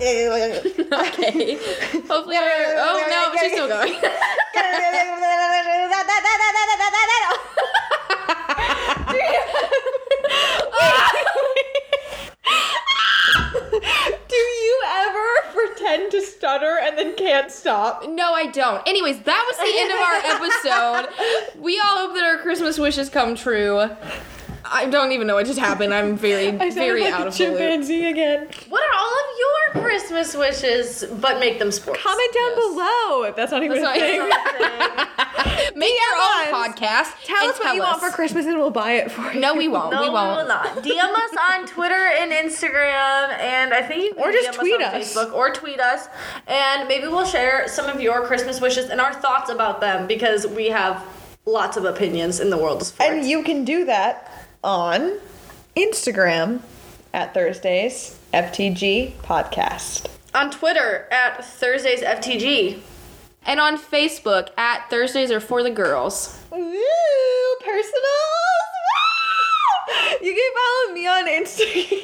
Okay. 0.94 1.56
Hopefully, 2.08 2.38
we're- 2.38 2.76
oh 2.78 3.06
no, 3.10 3.40
she's 3.42 3.52
still 3.54 3.68
going. 3.68 3.94
Do 14.30 14.36
you 14.36 14.82
ever 14.88 15.54
pretend 15.54 16.12
to 16.12 16.22
stutter 16.22 16.78
and 16.82 16.98
then 16.98 17.16
can't 17.44 17.52
stop? 17.52 18.08
no, 18.10 18.34
I 18.34 18.48
don't. 18.48 18.82
Anyways, 18.88 19.20
that 19.22 19.46
was 19.48 19.58
the 19.58 19.74
end 19.80 19.92
of 19.92 20.00
our 20.00 21.06
episode. 21.54 21.62
We 21.62 21.80
all 21.80 22.08
hope 22.08 22.16
that 22.16 22.24
our 22.24 22.38
Christmas 22.38 22.78
wishes 22.80 23.10
come 23.10 23.36
true. 23.36 23.90
I 24.66 24.86
don't 24.86 25.12
even 25.12 25.28
know 25.28 25.36
what 25.36 25.46
just 25.46 25.60
happened. 25.60 25.94
I'm 25.94 26.16
very, 26.18 26.52
very 26.72 27.06
out 27.08 27.28
of 27.28 27.38
the 27.38 27.48
loop. 27.50 27.60
again. 27.90 28.48
What 28.70 28.82
are 28.82 28.96
all 28.98 29.14
of 29.14 29.26
your 29.76 29.84
Christmas 29.84 30.36
wishes, 30.36 31.04
but 31.20 31.40
make 31.40 31.60
them 31.60 31.70
sports? 31.72 32.02
Comment 32.02 32.34
down 32.34 32.52
Yes. 32.56 32.74
below 32.74 33.24
if 33.24 33.36
that's 33.36 33.52
not 33.52 33.64
even 33.64 33.82
That's 33.82 33.98
a 33.98 34.18
not- 34.18 35.08
thing. 35.08 35.08
Make 35.78 35.94
your 35.94 36.18
own 36.20 36.54
podcast. 36.54 37.14
Tell 37.26 37.50
us 37.50 37.60
what 37.60 37.76
you 37.76 37.82
want 37.82 38.02
for 38.02 38.10
Christmas 38.10 38.46
and 38.46 38.58
we'll 38.58 38.70
buy 38.72 38.94
it 38.94 39.12
for 39.12 39.32
you. 39.34 39.40
No, 39.40 39.56
we 39.56 39.68
won't. 39.68 39.92
No, 39.92 40.02
we 40.02 40.08
we, 40.10 40.14
won't. 40.14 40.32
We 40.32 40.38
will 40.38 40.48
not. 40.48 40.66
DM 40.78 41.14
us 41.14 41.38
on 41.52 41.68
Twitter 41.68 41.94
and 41.96 42.32
Instagram, 42.32 43.30
and 43.40 43.74
I 43.74 43.82
think 43.82 44.04
you 44.04 44.14
can 44.14 44.24
Or 44.24 44.32
just 44.32 44.50
DM 44.52 44.60
tweet 44.60 44.82
us 44.82 44.94
on 44.94 45.02
us. 45.02 45.14
Facebook 45.16 45.34
or 45.34 45.52
tweet 45.52 45.80
us, 45.80 46.08
and 46.48 46.88
maybe 46.88 47.08
we'll 47.08 47.26
share 47.26 47.68
some 47.68 47.88
of 47.88 48.02
your 48.02 48.26
Christmas 48.26 48.62
wishes 48.62 48.90
and 48.90 49.02
our 49.02 49.14
thoughts 49.14 49.50
about 49.50 49.82
them 49.82 50.08
because 50.08 50.46
we 50.48 50.68
have 50.68 51.04
lots 51.46 51.76
of 51.78 51.86
opinions 51.86 52.40
in 52.40 52.50
the 52.50 52.58
world 52.58 52.82
of 52.82 52.88
sports. 52.88 53.12
And 53.12 53.26
you 53.28 53.44
can 53.44 53.66
do 53.66 53.86
that 53.86 54.32
on 54.64 55.20
Instagram 55.76 56.62
at 57.14 57.34
Thursdays 57.34 58.18
FTG 58.34 59.14
Podcast. 59.24 60.08
on 60.34 60.50
Twitter 60.52 61.08
at 61.12 61.44
Thursdays 61.46 62.02
FTG. 62.02 62.80
And 63.46 63.60
on 63.60 63.78
Facebook 63.78 64.50
at 64.58 64.90
Thursdays 64.90 65.32
are 65.32 65.40
for 65.40 65.64
the 65.64 65.72
girls. 65.72 66.40
Woo! 66.52 66.60
Personals! 67.60 67.94
Woo! 68.84 70.18
You 70.22 70.34
can 70.34 70.52
follow 70.56 70.94
me 70.94 71.08
on 71.08 71.28
Instagram. 71.28 72.00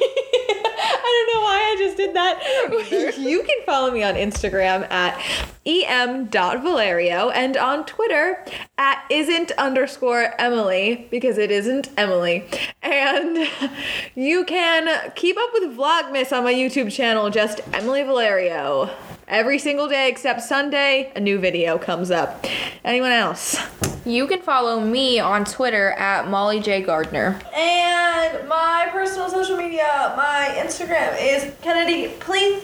I 1.02 1.26
don't 1.26 1.34
know 1.34 1.42
why 1.42 1.72
I 1.72 1.76
just 1.78 1.96
did 1.96 2.14
that. 2.14 3.18
you 3.18 3.42
can 3.42 3.64
follow 3.64 3.90
me 3.90 4.02
on 4.02 4.14
Instagram 4.14 4.90
at 4.90 5.20
em.valerio 5.66 7.30
and 7.30 7.56
on 7.56 7.84
Twitter 7.86 8.44
at 8.78 9.04
isn't 9.10 9.52
underscore 9.52 10.34
Emily 10.38 11.06
because 11.10 11.38
it 11.38 11.50
isn't 11.50 11.90
Emily. 11.96 12.44
And 12.82 13.48
you 14.14 14.44
can 14.44 15.12
keep 15.14 15.36
up 15.38 15.50
with 15.52 15.76
Vlogmas 15.76 16.36
on 16.36 16.44
my 16.44 16.54
YouTube 16.54 16.92
channel, 16.92 17.30
just 17.30 17.60
Emily 17.72 18.02
Valerio. 18.02 18.90
Every 19.30 19.60
single 19.60 19.86
day 19.88 20.08
except 20.08 20.42
Sunday, 20.42 21.12
a 21.14 21.20
new 21.20 21.38
video 21.38 21.78
comes 21.78 22.10
up. 22.10 22.44
Anyone 22.84 23.12
else? 23.12 23.56
You 24.04 24.26
can 24.26 24.42
follow 24.42 24.80
me 24.80 25.20
on 25.20 25.44
Twitter 25.44 25.92
at 25.92 26.28
Molly 26.28 26.58
J. 26.58 26.82
Gardner. 26.82 27.38
And 27.54 28.48
my 28.48 28.88
personal 28.90 29.30
social 29.30 29.56
media, 29.56 30.14
my 30.16 30.52
Instagram 30.58 31.16
is 31.20 31.54
Kennedy 31.62 32.08
Please, 32.18 32.60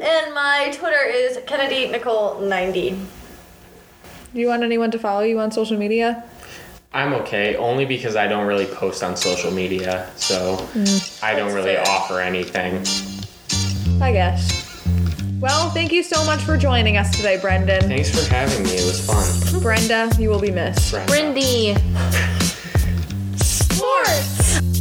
and 0.00 0.32
my 0.32 0.70
Twitter 0.72 1.02
is 1.04 1.40
Kennedy 1.48 1.88
Nicole 1.88 2.42
90. 2.42 2.90
Do 2.90 4.40
you 4.40 4.46
want 4.46 4.62
anyone 4.62 4.92
to 4.92 5.00
follow 5.00 5.22
you 5.22 5.40
on 5.40 5.50
social 5.50 5.76
media? 5.76 6.22
I'm 6.92 7.12
okay, 7.14 7.56
only 7.56 7.86
because 7.86 8.14
I 8.14 8.28
don't 8.28 8.46
really 8.46 8.66
post 8.66 9.02
on 9.02 9.16
social 9.16 9.50
media, 9.50 10.08
so 10.14 10.58
mm. 10.74 11.24
I 11.24 11.34
don't 11.34 11.46
That's 11.46 11.54
really 11.56 11.74
fair. 11.74 11.88
offer 11.88 12.20
anything. 12.20 12.84
I 14.00 14.12
guess. 14.12 14.67
Well, 15.40 15.70
thank 15.70 15.92
you 15.92 16.02
so 16.02 16.24
much 16.24 16.40
for 16.40 16.56
joining 16.56 16.96
us 16.96 17.16
today, 17.16 17.38
Brendan. 17.38 17.82
Thanks 17.82 18.10
for 18.10 18.28
having 18.34 18.64
me. 18.64 18.70
It 18.72 18.84
was 18.84 19.06
fun. 19.06 19.62
Brenda, 19.62 20.10
you 20.18 20.30
will 20.30 20.40
be 20.40 20.50
missed. 20.50 20.90
Brenda. 20.90 21.40
Brindy. 21.40 21.76
Sports! 23.40 24.77